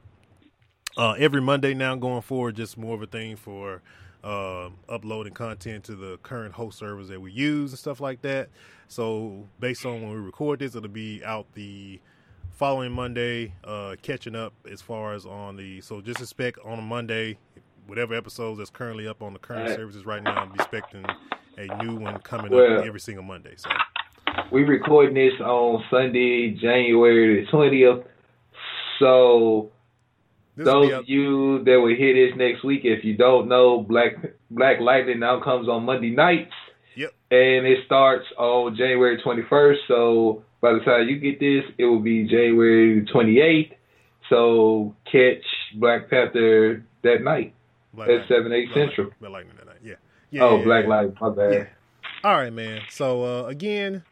uh, 0.98 1.14
every 1.18 1.42
Monday 1.42 1.74
now 1.74 1.96
going 1.96 2.22
forward, 2.22 2.56
just 2.56 2.78
more 2.78 2.96
of 2.96 3.02
a 3.02 3.08
thing 3.08 3.36
for 3.38 3.82
uh, 4.24 4.70
uploading 4.90 5.34
content 5.34 5.86
to 5.86 5.96
the 5.96 6.18
current 6.24 6.54
host 6.54 6.78
servers 6.78 7.08
that 7.08 7.22
we 7.22 7.32
use 7.32 7.72
and 7.72 7.80
stuff 7.80 8.02
like 8.02 8.22
that. 8.24 8.50
So 8.90 9.48
based 9.60 9.86
on 9.86 10.02
when 10.02 10.12
we 10.12 10.18
record 10.18 10.60
this, 10.60 10.76
it'll 10.76 10.90
be 10.90 11.24
out 11.24 11.46
the 11.54 12.02
following 12.52 12.92
Monday, 12.92 13.54
uh, 13.64 13.96
catching 14.02 14.36
up 14.36 14.54
as 14.70 14.82
far 14.82 15.14
as 15.14 15.26
on 15.26 15.56
the. 15.56 15.80
So 15.80 16.02
just 16.02 16.20
expect 16.20 16.60
on 16.66 16.80
a 16.80 16.82
Monday, 16.82 17.38
whatever 17.88 18.14
episodes 18.14 18.58
that's 18.58 18.70
currently 18.70 19.08
up 19.08 19.22
on 19.22 19.32
the 19.32 19.40
current 19.40 19.70
Right. 19.70 19.76
services 19.78 20.06
right 20.06 20.22
now, 20.22 20.46
be 20.48 20.56
expecting 20.56 21.06
a 21.60 21.84
new 21.84 21.96
one 21.96 22.20
coming 22.20 22.52
Well- 22.52 22.80
up 22.80 22.86
every 22.86 23.00
single 23.00 23.24
Monday. 23.24 23.54
So 23.58 23.70
We 24.52 24.64
recording 24.64 25.16
this 25.16 25.40
on 25.42 25.84
Sunday, 25.90 26.52
January 26.52 27.42
the 27.44 27.52
twentieth. 27.52 28.04
So 29.00 29.72
this 30.56 30.66
those 30.66 30.92
of 30.94 31.10
you 31.10 31.64
that 31.64 31.80
will 31.80 31.96
hear 31.96 32.14
this 32.28 32.36
next 32.38 32.64
week, 32.64 32.82
if 32.86 33.04
you 33.04 33.16
don't 33.16 33.48
know, 33.48 33.82
Black 33.82 34.16
Black 34.52 34.80
Lightning 34.80 35.20
now 35.20 35.40
comes 35.42 35.68
on 35.68 35.84
Monday 35.86 36.10
nights. 36.10 36.54
Yep. 36.96 37.12
And 37.32 37.66
it 37.68 37.86
starts 37.86 38.26
on 38.38 38.76
January 38.76 39.22
twenty 39.22 39.44
first. 39.50 39.82
So 39.88 40.44
by 40.62 40.74
the 40.74 40.80
time 40.80 41.08
you 41.08 41.18
get 41.20 41.40
this, 41.40 41.64
it 41.78 41.86
will 41.86 42.00
be 42.02 42.24
January 42.28 43.06
twenty 43.12 43.40
eighth. 43.42 43.74
So 44.30 44.96
catch 45.12 45.44
Black 45.76 46.10
Panther 46.10 46.84
that 47.04 47.22
night 47.24 47.54
Black 47.94 48.10
at 48.10 48.28
seven 48.28 48.52
eight 48.54 48.68
Black 48.74 48.88
central. 48.88 49.08
Lightning- 49.08 49.16
Black 49.20 49.32
Lightning 49.32 49.56
that 49.58 49.66
night. 49.68 49.98
Yeah. 50.32 50.44
oh, 50.44 50.58
yeah, 50.58 50.64
Black 50.64 50.84
yeah. 50.84 50.90
Lightning, 50.90 51.18
my 51.20 51.30
bad. 51.30 51.70
All 52.24 52.36
right, 52.36 52.54
man. 52.54 52.82
So 52.90 53.24
uh, 53.24 53.48
again, 53.48 54.04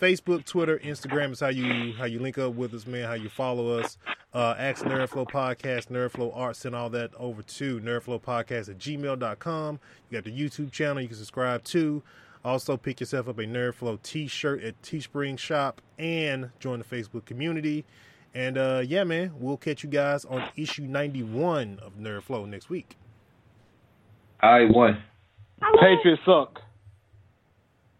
Facebook, 0.00 0.44
Twitter, 0.46 0.78
Instagram 0.78 1.32
is 1.32 1.40
how 1.40 1.48
you 1.48 1.92
how 1.94 2.06
you 2.06 2.18
link 2.18 2.38
up 2.38 2.54
with 2.54 2.72
us, 2.74 2.86
man. 2.86 3.06
How 3.06 3.14
you 3.14 3.28
follow 3.28 3.78
us. 3.78 3.98
Uh, 4.32 4.54
Ask 4.58 4.84
Nerdflow 4.84 5.28
Podcast, 5.28 5.88
Nerdflow 5.88 6.34
Art, 6.34 6.54
send 6.56 6.74
all 6.74 6.88
that 6.90 7.10
over 7.18 7.42
to 7.42 7.80
nerdflowpodcast 7.80 8.68
at 8.68 8.78
gmail.com. 8.78 9.80
You 10.08 10.16
got 10.16 10.24
the 10.24 10.30
YouTube 10.30 10.70
channel 10.70 11.02
you 11.02 11.08
can 11.08 11.16
subscribe 11.16 11.64
to. 11.64 12.02
Also, 12.44 12.76
pick 12.76 13.00
yourself 13.00 13.28
up 13.28 13.38
a 13.38 13.42
Nerdflow 13.42 14.00
t-shirt 14.02 14.62
at 14.62 14.80
Teespring 14.82 15.36
Shop 15.38 15.82
and 15.98 16.50
join 16.60 16.78
the 16.78 16.84
Facebook 16.84 17.24
community. 17.26 17.84
And 18.32 18.56
uh, 18.56 18.82
yeah, 18.86 19.04
man, 19.04 19.32
we'll 19.38 19.56
catch 19.56 19.82
you 19.82 19.90
guys 19.90 20.24
on 20.24 20.48
issue 20.56 20.82
91 20.84 21.80
of 21.82 21.98
Nerdflow 21.98 22.48
next 22.48 22.70
week. 22.70 22.96
I 24.40 24.64
won. 24.64 25.02
Patriots 25.80 26.22
suck. 26.24 26.60